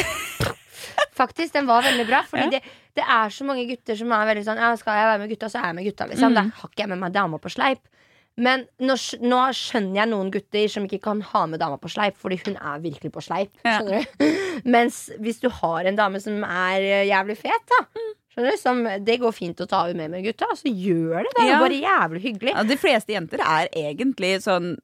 Faktisk, 1.17 1.53
den 1.53 1.65
var 1.65 1.81
veldig 1.81 2.05
bra. 2.07 2.21
Fordi 2.29 2.43
Ja. 2.43 2.49
det, 2.49 2.61
det 2.95 3.03
er 3.03 3.29
så 3.33 3.45
mange 3.45 3.65
gutter 3.67 3.97
som 3.97 4.11
er 4.11 4.25
veldig 4.29 4.43
sånn 4.45 4.57
Ja, 4.61 4.75
skal 4.77 4.93
jeg 4.99 5.07
være 5.09 5.19
med 5.23 5.29
gutta, 5.31 5.49
så 5.49 5.59
er 5.61 5.71
jeg 5.71 5.75
med 5.79 5.85
gutta. 5.89 6.07
Liksom. 6.11 6.31
Mm. 6.31 6.35
Da 6.35 6.41
har 6.61 6.69
ikke 6.69 6.83
jeg 6.83 6.89
med 6.89 6.99
meg 6.99 7.13
dama 7.13 7.37
på 7.41 7.49
sleip. 7.51 7.81
Men 8.37 8.67
nå, 8.77 8.93
nå 9.25 9.39
skjønner 9.57 9.97
jeg 10.03 10.09
noen 10.11 10.27
gutter 10.33 10.67
som 10.69 10.85
ikke 10.85 10.99
kan 11.07 11.23
ha 11.31 11.45
med 11.49 11.57
dama 11.63 11.79
på 11.81 11.89
sleip, 11.89 12.19
fordi 12.21 12.37
hun 12.45 12.57
er 12.59 12.83
virkelig 12.83 13.09
på 13.15 13.23
sleip. 13.25 13.49
Ja. 13.65 13.79
Skjønner 13.79 14.05
du? 14.05 14.43
Mens 14.77 14.99
hvis 15.17 15.41
du 15.41 15.49
har 15.49 15.89
en 15.89 15.97
dame 15.97 16.21
som 16.21 16.43
er 16.45 16.85
eh, 16.85 17.07
jævlig 17.09 17.39
fet, 17.41 17.65
da 17.73 17.81
Skjønner 18.37 18.53
du? 18.53 18.59
Som, 18.61 18.83
det 19.01 19.15
går 19.23 19.33
fint 19.33 19.61
å 19.63 19.65
ta 19.69 19.79
henne 19.87 20.03
med 20.05 20.13
med 20.19 20.27
gutta, 20.27 20.51
så 20.59 20.69
gjør 20.69 21.23
det. 21.25 21.31
Det 21.33 21.41
er 21.47 21.49
Ja. 21.55 21.61
bare 21.63 21.79
jævlig 21.81 22.21
hyggelig. 22.27 22.53
Ja, 22.53 22.63
de 22.69 22.77
fleste 22.77 23.15
jenter 23.15 23.41
er 23.41 23.71
egentlig 23.73 24.35
sånn 24.45 24.75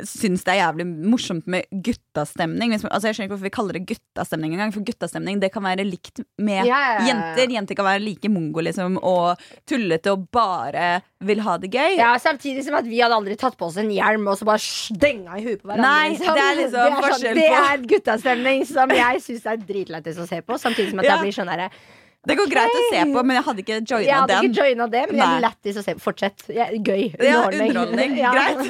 Syns 0.00 0.40
det 0.46 0.54
er 0.54 0.62
jævlig 0.62 0.86
morsomt 0.88 1.44
med 1.52 1.66
guttastemning. 1.84 2.72
Altså 2.72 3.10
jeg 3.10 3.16
skjønner 3.18 3.26
ikke 3.26 3.34
hvorfor 3.34 3.44
vi 3.44 3.52
kaller 3.52 3.76
det 3.76 3.82
guttastemning 3.90 4.54
engang. 4.56 4.72
For 4.72 4.86
guttastemning 4.88 5.42
det 5.42 5.50
kan 5.52 5.66
være 5.66 5.84
likt 5.84 6.22
med 6.40 6.64
yeah. 6.64 7.02
jenter. 7.04 7.52
Jenter 7.52 7.76
kan 7.76 7.88
være 7.90 8.00
like 8.00 8.30
mongo 8.32 8.64
liksom, 8.64 8.96
og 9.04 9.42
tullete 9.68 10.14
og 10.14 10.24
bare 10.32 11.02
vil 11.20 11.44
ha 11.44 11.58
det 11.60 11.70
gøy. 11.74 11.98
Ja, 12.00 12.14
Samtidig 12.22 12.64
som 12.64 12.78
at 12.80 12.88
vi 12.88 13.02
hadde 13.04 13.20
aldri 13.20 13.36
tatt 13.36 13.58
på 13.60 13.68
oss 13.68 13.76
en 13.82 13.92
hjelm 13.92 14.24
og 14.32 14.40
så 14.40 14.48
bare 14.48 14.64
stenga 14.64 15.36
i 15.36 15.44
huet 15.44 15.60
på 15.60 15.68
hverandre. 15.68 15.84
Nei, 15.84 16.16
det 16.16 16.46
er 16.48 16.60
liksom 16.62 16.78
det 16.78 16.86
er, 16.88 17.00
forskjell 17.04 17.42
det 17.42 17.48
er 17.60 17.88
guttastemning 17.92 18.64
som 18.72 18.96
jeg 18.96 19.24
syns 19.28 19.50
er 19.52 19.60
dritlættis 19.60 20.22
å 20.24 20.28
se 20.30 20.40
på. 20.40 20.56
Samtidig 20.62 20.94
som 20.94 21.04
at 21.04 21.10
Ja. 21.10 21.18
jeg 21.18 21.28
blir 21.28 21.36
sånn 21.36 21.52
derre 21.52 21.68
Det 22.22 22.36
går 22.38 22.46
okay. 22.46 22.54
greit 22.54 22.76
å 22.78 22.82
se 22.86 22.98
på, 23.10 23.22
men 23.26 23.34
jeg 23.34 23.44
hadde 23.48 23.62
ikke 23.64 23.76
Jeg 24.04 24.14
hadde 24.14 24.30
den. 24.30 24.44
ikke 24.46 24.62
joina 24.62 24.86
det, 24.86 25.00
men 25.10 25.16
jeg 25.18 25.26
Nei. 25.26 25.38
er 25.38 25.42
lættis 25.42 25.78
å 25.80 25.82
se 25.82 25.94
på. 25.96 26.02
Fortsett. 26.04 26.44
gøy. 26.46 26.76
gøy. 26.86 27.00
Ja, 27.18 27.40
underholdning. 27.48 28.14
Greit. 28.14 28.60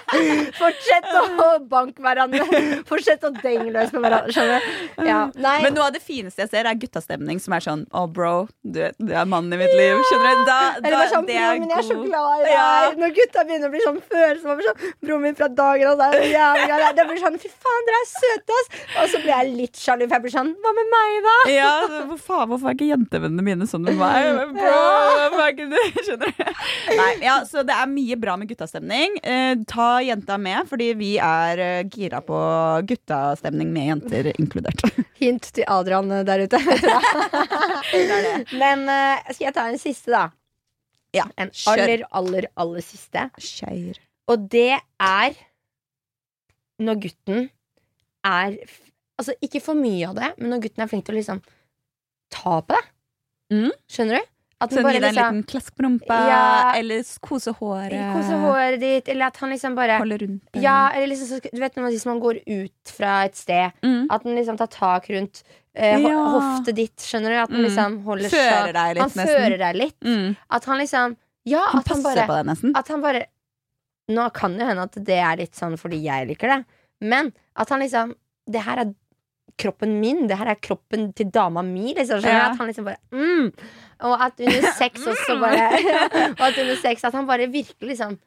Fortsett 0.60 1.06
å 1.14 1.50
banke 1.74 2.02
hverandre. 2.02 2.42
Fortsett 2.88 3.22
å 3.28 3.30
denge 3.36 3.68
løs 3.70 3.92
på 3.94 4.02
hverandre. 4.02 4.58
Ja. 5.06 5.20
Men 5.38 5.76
noe 5.76 5.86
av 5.86 5.94
det 5.94 6.02
fineste 6.02 6.42
jeg 6.42 6.50
ser, 6.50 6.66
er 6.66 6.80
guttastemning 6.82 7.38
som 7.42 7.54
er 7.54 7.62
sånn 7.62 7.84
Å, 7.94 8.06
bro, 8.10 8.48
du, 8.66 8.80
er- 8.88 8.96
du 8.98 9.12
er 9.14 9.28
mannen 9.30 9.54
i 9.54 9.60
mitt 9.62 9.76
liv. 9.78 10.02
Skjønner 10.10 10.40
du? 10.40 10.42
Da, 10.50 10.58
da, 10.58 10.82
Eller 10.82 10.98
bare 10.98 11.12
sånn, 11.12 11.28
det 11.30 11.38
broren 11.38 11.62
min, 11.62 11.70
jeg 11.76 11.78
er 11.84 11.86
så 11.86 11.98
glad 12.02 12.34
i 12.34 12.42
deg. 12.42 12.52
Ja. 12.56 12.66
Når 13.04 13.14
gutta 13.20 13.46
begynner 13.46 13.70
å 13.70 13.74
bli 13.76 13.84
sånn 13.86 14.02
følsomme. 14.02 14.66
Sånn, 14.66 14.92
broren 15.06 15.24
min 15.28 15.38
fra 15.38 15.50
dagen 15.62 15.92
av 15.92 16.02
så 16.02 16.10
er 16.10 16.18
det 16.18 16.32
jævlig 16.34 16.66
glad 16.72 16.82
i 16.82 16.88
deg. 16.88 16.98
Det 16.98 17.06
blir 17.12 17.22
sånn, 17.22 17.38
fy 17.46 17.52
faen, 17.54 17.86
dere 17.86 18.02
er 18.02 18.10
søte, 18.16 18.58
ass. 18.58 18.74
Og 19.04 19.14
så 19.14 19.22
blir 19.22 19.34
jeg 19.36 19.54
litt 19.62 19.78
sjalu, 19.86 20.06
for 20.08 20.18
jeg 20.18 20.26
blir 20.26 20.36
sånn, 20.40 20.52
hva 20.66 20.74
med 20.80 20.92
meg, 20.96 21.16
da? 21.30 21.36
Ja, 21.54 21.72
hvor 22.10 22.18
faen, 22.26 22.50
hvorfor 22.50 22.72
er 22.72 22.78
ikke 22.80 22.95
jentevennene 22.96 23.44
mine 23.44 23.66
sånn 23.68 23.84
med 23.86 23.98
meg? 24.00 24.26
Bro, 24.56 24.72
er? 25.44 26.02
Skjønner 26.06 26.32
du? 26.32 26.42
Nei, 26.98 27.10
ja, 27.22 27.36
så 27.48 27.62
det 27.66 27.76
er 27.76 27.90
mye 27.90 28.16
bra 28.20 28.36
med 28.40 28.50
guttastemning. 28.50 29.18
Eh, 29.22 29.52
ta 29.68 29.88
jenta 30.04 30.38
med, 30.40 30.66
fordi 30.70 30.90
vi 30.98 31.12
er 31.22 31.62
eh, 31.62 31.82
gira 31.92 32.22
på 32.24 32.38
guttastemning 32.88 33.70
med 33.74 33.90
jenter 33.92 34.30
inkludert. 34.34 34.82
Hint 35.20 35.50
til 35.56 35.68
Adrian 35.70 36.10
eh, 36.12 36.24
der 36.26 36.46
ute. 36.46 36.60
Men 38.62 38.86
eh, 38.90 39.30
skal 39.30 39.48
jeg 39.48 39.56
ta 39.56 39.68
en 39.70 39.80
siste, 39.80 40.12
da? 40.14 40.26
Ja, 41.16 41.28
En 41.40 41.52
aller, 41.70 42.02
aller, 42.10 42.48
aller 42.60 42.84
siste. 42.84 43.28
Kjør. 43.40 44.00
Og 44.32 44.48
det 44.52 44.74
er 45.00 45.36
når 46.82 47.06
gutten 47.06 47.46
er 48.26 48.58
Altså 49.16 49.32
ikke 49.40 49.62
for 49.64 49.78
mye 49.80 50.10
av 50.10 50.18
det, 50.18 50.26
men 50.36 50.50
når 50.52 50.66
gutten 50.66 50.82
er 50.84 50.88
flink 50.90 51.06
til 51.06 51.14
å 51.14 51.16
liksom 51.16 51.38
ta 52.30 52.60
på 52.62 52.74
deg. 52.74 52.84
Mm. 53.52 53.70
Skjønner 53.88 54.18
du? 54.20 54.32
At 54.58 54.70
Så 54.72 54.80
han 54.80 54.86
gi 54.88 54.98
deg 55.00 55.04
en 55.04 55.14
liksom 55.14 55.34
liten 55.36 55.46
klask 55.50 55.74
på 55.76 55.84
rumpa, 55.84 56.16
Ja. 56.30 56.72
eller 56.78 57.02
kose 57.20 57.52
håret. 57.58 58.12
Kose 58.16 58.38
håret 58.40 58.80
ditt, 58.80 59.08
eller 59.12 59.26
at 59.26 59.36
han 59.36 59.50
liksom 59.52 59.74
bare 59.76 59.98
Holde 60.00 60.16
rundt 60.22 60.42
deg. 60.52 60.62
Ja, 60.62 60.88
eller 60.94 61.06
liksom 61.12 61.28
så, 61.28 61.40
Du 61.52 61.60
vet 61.60 61.74
når 61.76 61.82
man, 61.82 61.92
hvis 61.92 62.06
man 62.06 62.20
går 62.20 62.40
ut 62.46 62.72
fra 62.96 63.24
et 63.26 63.36
sted, 63.36 63.72
Mm. 63.84 64.06
at 64.10 64.22
han 64.24 64.34
liksom 64.34 64.56
tar 64.56 64.66
tak 64.68 65.08
rundt 65.10 65.42
eh, 65.74 65.98
ho- 65.98 66.08
Ja. 66.08 66.24
hoftet 66.40 66.74
ditt, 66.74 66.96
skjønner 66.96 67.28
du? 67.28 67.36
At 67.36 67.50
han 67.50 67.60
Mm. 67.60 67.64
liksom 67.68 68.02
holder 68.04 68.28
Fører 68.30 68.72
deg 68.72 68.96
litt, 68.96 69.02
Han 69.02 69.10
nesten. 69.10 69.26
fører 69.28 69.58
deg 69.58 69.76
litt. 69.76 70.00
Mm. 70.00 70.36
At 70.50 70.64
han 70.64 70.78
liksom 70.78 71.16
Ja, 71.44 71.60
Han 71.68 71.80
at 71.80 71.88
han 71.88 72.02
bare 72.02 72.26
på 72.26 72.36
deg 72.36 72.46
nesten. 72.46 72.72
At 72.74 72.88
han 72.88 73.00
bare 73.02 73.26
Nå 74.08 74.32
kan 74.32 74.56
det 74.56 74.66
hende 74.66 74.82
at 74.84 74.92
det 75.04 75.18
er 75.18 75.36
litt 75.36 75.52
sånn 75.52 75.76
fordi 75.76 76.00
jeg 76.02 76.28
liker 76.28 76.48
det, 76.48 76.64
men 77.02 77.32
at 77.56 77.68
han 77.68 77.80
liksom 77.80 78.14
Det 78.50 78.62
her 78.62 78.78
er 78.78 78.94
kroppen 79.56 79.96
min, 80.00 80.26
det 80.28 80.36
her 80.38 80.52
er 80.52 80.60
kroppen 80.60 81.10
til 81.16 81.30
dama 81.32 81.64
mi. 81.64 81.94
Liksom. 81.96 82.22
Ja. 82.24 82.50
At 82.50 82.60
han 82.60 82.70
liksom 82.70 82.86
bare 82.88 83.00
mm. 83.12 83.50
Og 84.06 84.24
at 84.26 84.40
under 84.44 84.72
sex 84.76 85.04
også 85.12 85.38
bare 85.40 85.68
Og 86.34 86.42
at 86.50 86.58
under 86.60 86.76
sex 86.82 87.04
at 87.08 87.16
han 87.16 87.28
bare 87.28 87.48
virkelig 87.52 87.94
liksom 87.94 88.18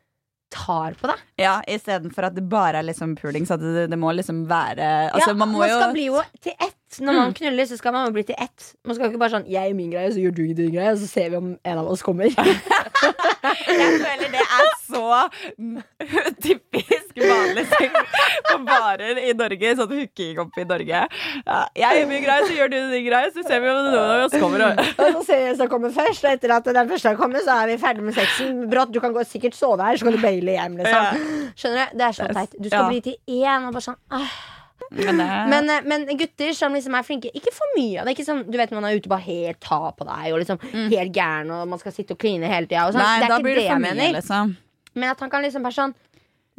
tar 0.49 0.95
på 0.97 1.09
deg. 1.11 1.21
Ja, 1.37 1.59
Istedenfor 1.69 2.25
at 2.29 2.33
det 2.37 2.43
bare 2.49 2.81
er 2.81 2.87
liksom 2.87 3.15
puling. 3.19 3.45
Så 3.45 3.59
det, 3.61 3.87
det 3.91 3.99
må 4.01 4.11
liksom 4.17 4.47
være 4.49 4.87
Altså, 5.11 5.31
ja, 5.31 5.37
man 5.37 5.51
må 5.53 5.61
man 5.61 5.75
skal 5.75 5.93
bli 5.93 6.09
jo 6.09 6.23
til 6.41 6.55
ett. 6.57 6.78
Når 6.99 7.13
man 7.13 7.27
Mm. 7.29 7.33
knuller, 7.37 7.65
så 7.69 7.77
skal 7.77 7.93
man 7.93 8.07
jo 8.07 8.11
bli 8.13 8.23
til 8.23 8.35
ett. 8.39 8.73
Man 8.85 8.95
skal 8.95 9.09
ikke 9.11 9.19
bare 9.21 9.29
sånn 9.29 9.45
'jeg 9.47 9.69
gjør 9.69 9.75
min 9.75 9.91
greie, 9.91 10.09
så 10.11 10.19
gjør 10.23 10.33
du 10.35 10.53
din 10.53 10.71
greie', 10.73 10.97
så 10.97 11.07
ser 11.07 11.29
vi 11.29 11.35
om 11.37 11.57
en 11.63 11.77
av 11.77 11.87
oss 11.87 12.01
kommer. 12.01 12.25
Jeg 13.69 14.01
føler 14.01 14.31
det 14.31 14.41
er 14.41 14.73
så 14.89 15.29
typisk 16.41 17.15
vanlig 17.19 17.65
på 18.49 18.57
barer 18.65 19.19
i 19.21 19.33
Norge. 19.37 19.71
Sånn 19.79 19.93
hooking 19.93 20.39
opp 20.43 20.57
i 20.59 20.65
Norge. 20.67 21.01
Ja, 21.45 21.59
jeg 21.77 21.99
gjør 22.01 22.07
min 22.09 22.23
greie, 22.25 22.43
så 22.47 22.53
gjør 22.57 22.69
du 22.73 22.77
din 22.91 23.05
greie, 23.07 23.31
så 23.35 23.43
ser 23.47 23.61
vi 23.63 23.69
om 23.71 23.79
noen 23.85 24.11
av 24.15 24.25
oss 24.25 24.35
kommer. 24.41 24.65
Og... 24.69 24.75
Så 25.19 25.25
ser 25.29 25.37
vi 25.37 25.45
hvem 25.49 25.57
som 25.61 25.71
kommer 25.71 25.93
først, 25.95 26.25
og 26.25 26.31
etter 26.35 26.55
at 26.57 26.63
den 26.65 26.89
første 26.91 27.09
har 27.13 27.15
kommet, 27.19 27.45
så 27.47 27.55
er 27.63 27.71
vi 27.71 27.77
ferdig 27.81 28.03
med 28.09 28.17
sexen. 28.17 28.63
Brått, 28.71 28.91
du 28.95 28.99
kan 29.03 29.13
gå, 29.15 29.23
sikkert 29.29 29.55
sove 29.57 29.81
her, 29.85 29.95
så 29.99 30.09
kan 30.09 30.17
du 30.17 30.21
baile 30.23 30.57
hjem, 30.57 30.77
liksom. 30.81 31.25
Skjønner 31.55 31.91
du? 31.91 31.97
Det 31.97 32.07
er 32.09 32.15
så 32.19 32.29
teit. 32.33 32.55
Du 32.59 32.69
skal 32.69 32.79
Ja. 32.83 32.87
bli 32.89 33.01
til 33.01 33.15
én, 33.27 33.67
og 33.67 33.73
bare 33.73 33.87
sånn 33.87 33.99
ah. 34.11 34.29
Men, 34.91 35.17
men, 35.49 35.69
eh, 35.69 35.81
men 35.85 36.05
gutter 36.17 36.53
som 36.57 36.73
liksom 36.73 36.95
er 36.97 37.03
flinke, 37.05 37.29
ikke 37.37 37.53
for 37.53 37.75
mye 37.77 37.99
av 38.01 38.05
det. 38.09 38.15
Ikke 38.17 38.25
sånn, 38.25 38.43
du 38.49 38.57
vet 38.57 38.71
man 38.73 38.85
er 38.89 38.97
ute 38.97 39.09
bare 39.11 39.21
helt 39.27 39.59
ta 39.61 39.91
på 39.93 40.07
deg, 40.07 40.31
og 40.33 40.39
liksom 40.41 40.59
helt 40.89 41.13
gæren, 41.13 41.51
og 41.53 41.67
man 41.69 41.79
skal 41.81 41.93
sitte 41.93 42.15
og 42.17 42.19
kline 42.19 42.49
hele 42.49 42.65
tida. 42.67 42.87
Sånn. 42.91 42.99
Mm. 42.99 43.05
Nei, 43.05 43.19
det 43.19 43.25
er 43.25 43.29
da 43.29 43.37
ikke 43.37 43.47
blir 43.49 43.55
det 43.61 43.67
jeg 43.67 43.83
mener. 43.85 44.13
liksom. 44.17 44.55
Men 44.95 45.09
at 45.13 45.19
han 45.19 45.29
kan 45.29 45.43
liksom 45.45 45.63
være 45.67 45.77
sånn 45.77 45.93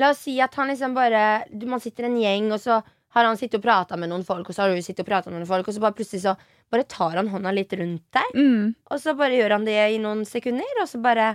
La 0.01 0.09
oss 0.15 0.21
si 0.25 0.39
at 0.41 0.55
han 0.57 0.69
liksom 0.71 0.95
bare 0.97 1.43
du, 1.53 1.67
Man 1.67 1.81
sitter 1.83 2.07
en 2.07 2.15
gjeng, 2.17 2.47
og 2.55 2.61
så 2.63 2.79
har 3.13 3.27
han 3.27 3.37
sittet 3.37 3.59
og 3.59 3.65
prata 3.67 3.97
med 3.99 4.09
noen 4.09 4.23
folk, 4.25 4.49
og 4.49 4.55
så 4.55 4.63
har 4.63 4.71
du 4.73 4.81
sittet 4.81 5.03
og 5.03 5.09
pratet 5.11 5.33
med 5.33 5.41
noen 5.43 5.49
folk, 5.51 5.67
og 5.69 5.75
så 5.75 5.81
bare 5.83 5.97
plutselig 5.99 6.23
så 6.23 6.37
bare 6.71 6.85
tar 6.87 7.17
han 7.19 7.29
hånda 7.29 7.51
litt 7.53 7.73
rundt 7.75 8.05
deg, 8.15 8.29
Mm. 8.39 8.75
og 8.89 9.01
så 9.03 9.17
bare 9.19 9.35
gjør 9.35 9.51
han 9.59 9.65
det 9.67 9.75
i 9.91 9.99
noen 9.99 10.23
sekunder, 10.25 10.71
og 10.81 10.87
så 10.89 11.03
bare 11.03 11.27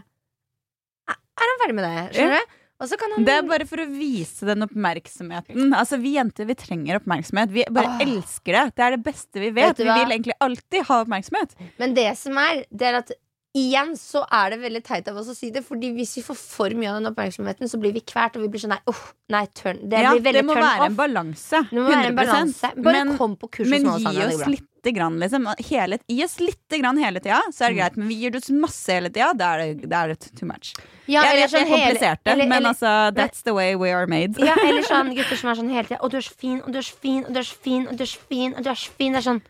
er 1.12 1.50
han 1.52 1.60
ferdig 1.62 1.76
med 1.76 1.84
det. 1.86 2.16
Skjønner 2.16 2.40
du? 2.40 2.54
Han 2.78 3.24
Det 3.24 3.32
er 3.32 3.44
bare 3.48 3.66
for 3.66 3.80
å 3.80 3.86
vise 3.88 4.46
den 4.46 4.66
oppmerksomheten. 4.66 5.72
Altså, 5.74 6.00
Vi 6.02 6.16
jenter 6.18 6.46
vi 6.46 6.56
trenger 6.60 7.00
oppmerksomhet. 7.00 7.50
Vi 7.50 7.64
bare 7.72 7.88
Åh. 7.88 8.02
elsker 8.04 8.52
det. 8.52 8.76
Det 8.76 8.84
er 8.84 8.98
det 8.98 9.04
beste 9.06 9.40
vi 9.40 9.50
Vet 9.50 9.78
vet. 9.78 9.86
Vi 9.86 9.92
vil 9.92 10.12
egentlig 10.12 10.36
alltid 10.44 10.84
ha 10.90 11.04
oppmerksomhet. 11.06 11.56
Men 11.80 11.94
det 11.96 12.18
som 12.18 12.38
er, 12.38 12.66
det 12.72 12.90
er 12.92 13.00
at 13.00 13.16
Igjen 13.56 13.94
så 13.96 14.26
er 14.36 14.52
det 14.52 14.58
veldig 14.60 14.82
teit 14.84 15.06
av 15.08 15.16
oss 15.22 15.30
å 15.32 15.36
si 15.36 15.48
det, 15.56 15.62
Fordi 15.64 15.94
hvis 15.96 16.18
vi 16.18 16.24
får 16.28 16.36
for 16.36 16.76
mye 16.76 16.92
av 16.92 16.98
den 17.00 17.08
oppmerksomheten, 17.08 17.70
så 17.72 17.80
blir 17.80 17.94
vi 17.96 18.02
kvært, 18.04 18.36
og 18.36 18.44
vi 18.44 18.50
blir 18.52 18.60
sånn 18.66 18.74
nei, 18.76 18.82
oh, 18.92 19.04
nei, 19.32 19.46
turn. 19.56 19.80
Det 19.88 20.02
Ja, 20.04 20.12
det 20.20 20.44
må 20.44 20.58
være 20.58 20.82
off. 20.82 20.90
en 20.90 20.98
balanse. 21.00 21.62
Det 21.70 21.80
må 21.80 21.88
være 21.88 22.10
en 22.10 22.18
100%. 22.18 22.20
balanse. 22.20 22.74
Bare 22.84 23.06
Men- 23.06 23.18
kom 23.18 23.38
på 23.38 23.50
kurs 23.50 23.70
Men 23.70 23.86
hos 23.86 24.04
meg, 24.04 24.12
gi 24.14 24.20
Sanja, 24.20 24.28
det 24.28 24.36
oss 24.36 24.48
litt. 24.52 24.68
Lite 24.86 24.94
grann, 24.96 25.20
liksom. 25.20 25.48
Hele, 25.70 25.98
gi 26.08 26.24
oss 26.26 26.40
lite 26.40 26.78
grann 26.82 26.98
hele 27.02 27.20
tida, 27.20 27.42
så 27.52 27.66
er 27.66 27.74
det 27.74 27.78
greit. 27.80 27.98
Men 27.98 28.08
vi 28.08 28.16
gir 28.22 28.36
oss 28.38 28.50
masse 28.54 28.94
hele 28.94 29.10
tida, 29.10 29.32
da 29.34 29.54
er 29.56 29.74
det, 29.76 29.90
da 29.90 30.04
er 30.06 30.14
det 30.14 30.30
too 30.40 30.46
much. 30.48 30.74
Ja, 31.08 31.24
jeg 31.26 31.42
vet 31.42 31.50
sånn, 31.52 31.66
det 31.66 31.66
er 31.66 31.66
sånn 31.66 31.74
komplisert, 31.74 32.20
det, 32.26 32.38
men 32.38 32.52
eller- 32.52 32.70
altså, 32.70 32.94
that's 33.18 33.44
the 33.44 33.54
way 33.54 33.76
we 33.76 33.92
are 33.92 34.06
made. 34.08 34.38
Ja, 34.40 34.56
eller 34.62 34.82
sånn 34.94 35.14
gutter 35.16 35.36
som 35.38 35.50
er 35.50 35.56
sånn 35.56 35.70
hele 35.74 35.88
tida. 35.88 36.00
Og 36.02 36.12
du 36.12 36.18
er 36.18 36.22
så 36.22 36.34
fin, 36.38 36.62
og 36.62 36.72
du 36.72 36.78
er 36.78 36.86
så 36.86 36.96
fin, 37.02 37.24
og 37.26 37.34
du 37.34 37.40
er 37.40 37.44
så 37.50 37.58
fin, 37.66 37.88
og 37.88 37.98
du 37.98 38.04
er 38.04 38.06
så 38.14 38.20
fin. 38.30 38.54
Og 38.56 38.64
du 38.64 38.70
er 38.70 38.76
så 38.76 38.92
fin 38.98 39.12
Det 39.14 39.22
er 39.22 39.28
sånn 39.32 39.42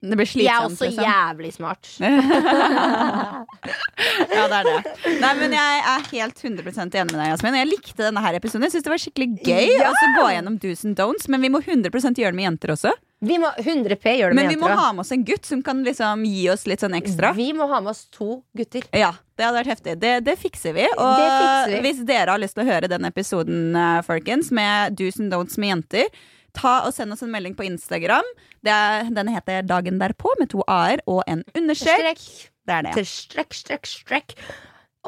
Det 0.00 0.16
blir 0.16 0.30
Jeg 0.40 0.48
er 0.48 0.64
også 0.64 0.86
liksom. 0.88 1.04
jævlig 1.04 1.50
smart. 1.52 1.90
Ja, 4.30 4.46
det 4.48 4.56
er 4.60 4.64
det. 4.64 4.92
Nei, 5.20 5.30
men 5.36 5.52
jeg 5.54 5.80
er 5.92 6.04
helt 6.14 6.38
100% 6.40 6.94
enig 6.96 7.12
med 7.12 7.18
deg, 7.20 7.28
Jasmin. 7.34 7.56
Jeg 7.58 7.68
likte 7.68 8.00
denne 8.06 8.22
her 8.24 8.38
episoden. 8.38 8.64
Jeg 8.64 8.72
synes 8.76 8.86
det 8.86 8.92
var 8.94 9.02
skikkelig 9.02 9.28
gøy 9.44 9.68
Ja! 9.74 9.90
å 9.90 9.92
så 9.98 10.08
gå 10.16 10.26
gjennom 10.32 10.56
do's 10.62 10.84
and 10.88 10.96
don'ts, 10.98 11.28
men 11.28 11.44
vi 11.44 11.50
må 11.52 11.60
100 11.60 11.90
gjøre 11.92 12.32
det 12.32 12.38
med 12.38 12.46
jenter 12.46 12.72
også. 12.76 12.94
Vi 13.20 13.36
må 13.36 13.50
100 13.60 13.98
P 14.00 14.14
gjøre 14.16 14.32
det 14.32 14.38
Men 14.38 14.46
med 14.48 14.54
vi 14.54 14.60
må 14.62 14.70
ha 14.72 14.86
med 14.96 15.02
oss 15.04 15.12
en 15.12 15.24
gutt 15.28 15.44
som 15.44 15.60
kan 15.62 15.82
liksom 15.84 16.22
gi 16.24 16.46
oss 16.48 16.64
litt 16.70 16.80
sånn 16.80 16.96
ekstra. 16.96 17.34
Vi 17.36 17.50
må 17.52 17.68
ha 17.68 17.82
med 17.84 17.92
oss 17.92 18.06
to 18.14 18.38
gutter. 18.56 18.86
Ja, 18.96 19.12
det 19.36 19.44
hadde 19.44 19.60
vært 19.60 19.72
heftig. 19.74 19.98
Det, 20.00 20.14
det 20.24 20.38
fikser 20.40 20.72
vi. 20.78 20.86
Og 20.96 21.20
Det 21.20 21.28
fikser 21.28 21.74
vi. 21.74 21.80
hvis 21.84 22.00
dere 22.08 22.32
har 22.32 22.40
lyst 22.40 22.56
til 22.56 22.64
å 22.64 22.70
høre 22.70 22.88
den 22.88 23.04
episoden, 23.10 23.74
eh, 23.76 24.00
folkens, 24.08 24.48
med 24.56 24.96
do's 24.96 25.20
and 25.20 25.28
don'ts 25.34 25.60
med 25.60 25.74
jenter, 25.74 26.08
ta 26.56 26.80
og 26.86 26.94
send 26.96 27.14
oss 27.14 27.24
en 27.26 27.32
melding 27.32 27.56
på 27.58 27.66
Instagram. 27.66 28.26
Det 28.64 28.72
er, 28.74 29.10
den 29.16 29.30
heter 29.32 29.66
Dagen 29.66 30.00
derpå, 30.02 30.32
med 30.40 30.50
to 30.52 30.64
a-er 30.66 31.02
og 31.10 31.22
en 31.30 31.44
understrek. 31.56 32.20
Det 32.66 32.76
er 32.76 32.86
det. 32.86 33.06
strekk, 33.08 33.56
strekk, 33.56 33.88
strekk. 33.88 34.36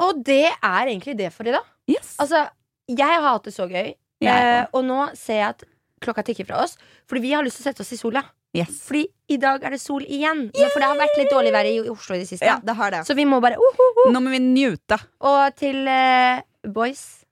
Og 0.03 0.23
det 0.25 0.47
er 0.49 0.89
egentlig 0.89 1.17
det 1.19 1.29
for 1.33 1.47
i 1.47 1.53
dag. 1.53 1.67
Yes. 1.89 2.15
Altså, 2.21 2.47
jeg 2.89 3.07
har 3.07 3.25
hatt 3.27 3.45
det 3.47 3.53
så 3.55 3.67
gøy, 3.69 3.93
eh, 4.25 4.63
og 4.73 4.85
nå 4.87 5.05
ser 5.17 5.39
jeg 5.39 5.49
at 5.51 5.65
klokka 6.03 6.25
tikker 6.27 6.47
fra 6.49 6.63
oss. 6.65 6.77
Fordi 7.09 7.23
vi 7.23 7.33
har 7.35 7.45
lyst 7.45 7.59
til 7.59 7.67
å 7.67 7.69
sette 7.71 7.85
oss 7.85 7.93
i 7.95 7.99
sola. 7.99 8.23
yes. 8.53 8.81
Fordi 8.87 9.05
i 9.33 9.37
dag 9.41 9.63
er 9.63 9.75
det 9.75 9.81
sol 9.81 10.03
igjen. 10.03 10.49
Ja, 10.57 10.69
for 10.73 10.83
det 10.83 10.89
har 10.91 10.99
vært 10.99 11.19
litt 11.19 11.31
dårlig 11.33 11.53
vær 11.55 11.69
i 11.69 11.77
Oslo 11.89 12.17
i 12.17 12.21
det 12.21 12.29
siste. 12.29 12.45
Ja, 12.45 12.59
det 12.63 12.75
har 12.77 12.91
det. 12.93 13.03
Så 13.07 13.15
vi 13.17 13.25
må 13.25 13.41
bare 13.43 13.57
uh, 13.57 13.79
uh, 13.79 14.01
uh. 14.03 14.11
Nå 14.13 14.23
må 14.23 14.33
vi 14.33 14.41
njute. 14.43 14.99
Og 15.23 15.55
til 15.59 15.87
eh, 15.87 16.43
boys 16.63 17.23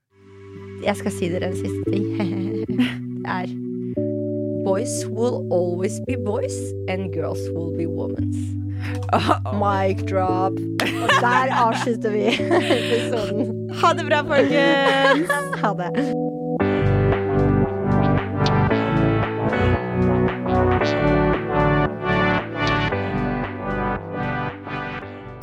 Jeg 0.86 0.98
skal 0.98 1.14
si 1.14 1.30
dere 1.30 1.52
en 1.52 1.60
siste 1.60 1.92
ting. 1.92 2.10
det 3.26 3.30
er 3.30 3.71
Boys 4.72 5.06
will 5.06 5.46
always 5.52 6.00
be 6.08 6.16
boys, 6.16 6.56
and 6.88 7.12
girls 7.14 7.40
will 7.50 7.76
be 7.76 7.86
women. 7.86 8.32
Mic 9.60 10.08
drop. 10.08 10.54
Og 11.04 11.10
der 11.20 11.52
avslutter 11.68 12.12
vi 12.12 12.28
episoden. 12.28 13.70
Ha 13.82 13.92
det 13.94 14.06
bra, 14.08 14.22
folkens! 14.24 15.30
Ha 15.60 15.74
det. 15.76 15.92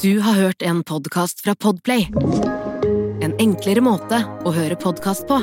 Du 0.03 0.21
har 0.21 0.35
hørt 0.41 0.63
en 0.63 0.85
podkast 0.85 1.45
fra 1.45 1.55
Podplay. 1.55 2.09
En 3.21 3.37
enklere 3.37 3.85
måte 3.85 4.25
å 4.25 4.57
høre 4.57 4.81
podkast 4.81 5.29
på. 5.29 5.43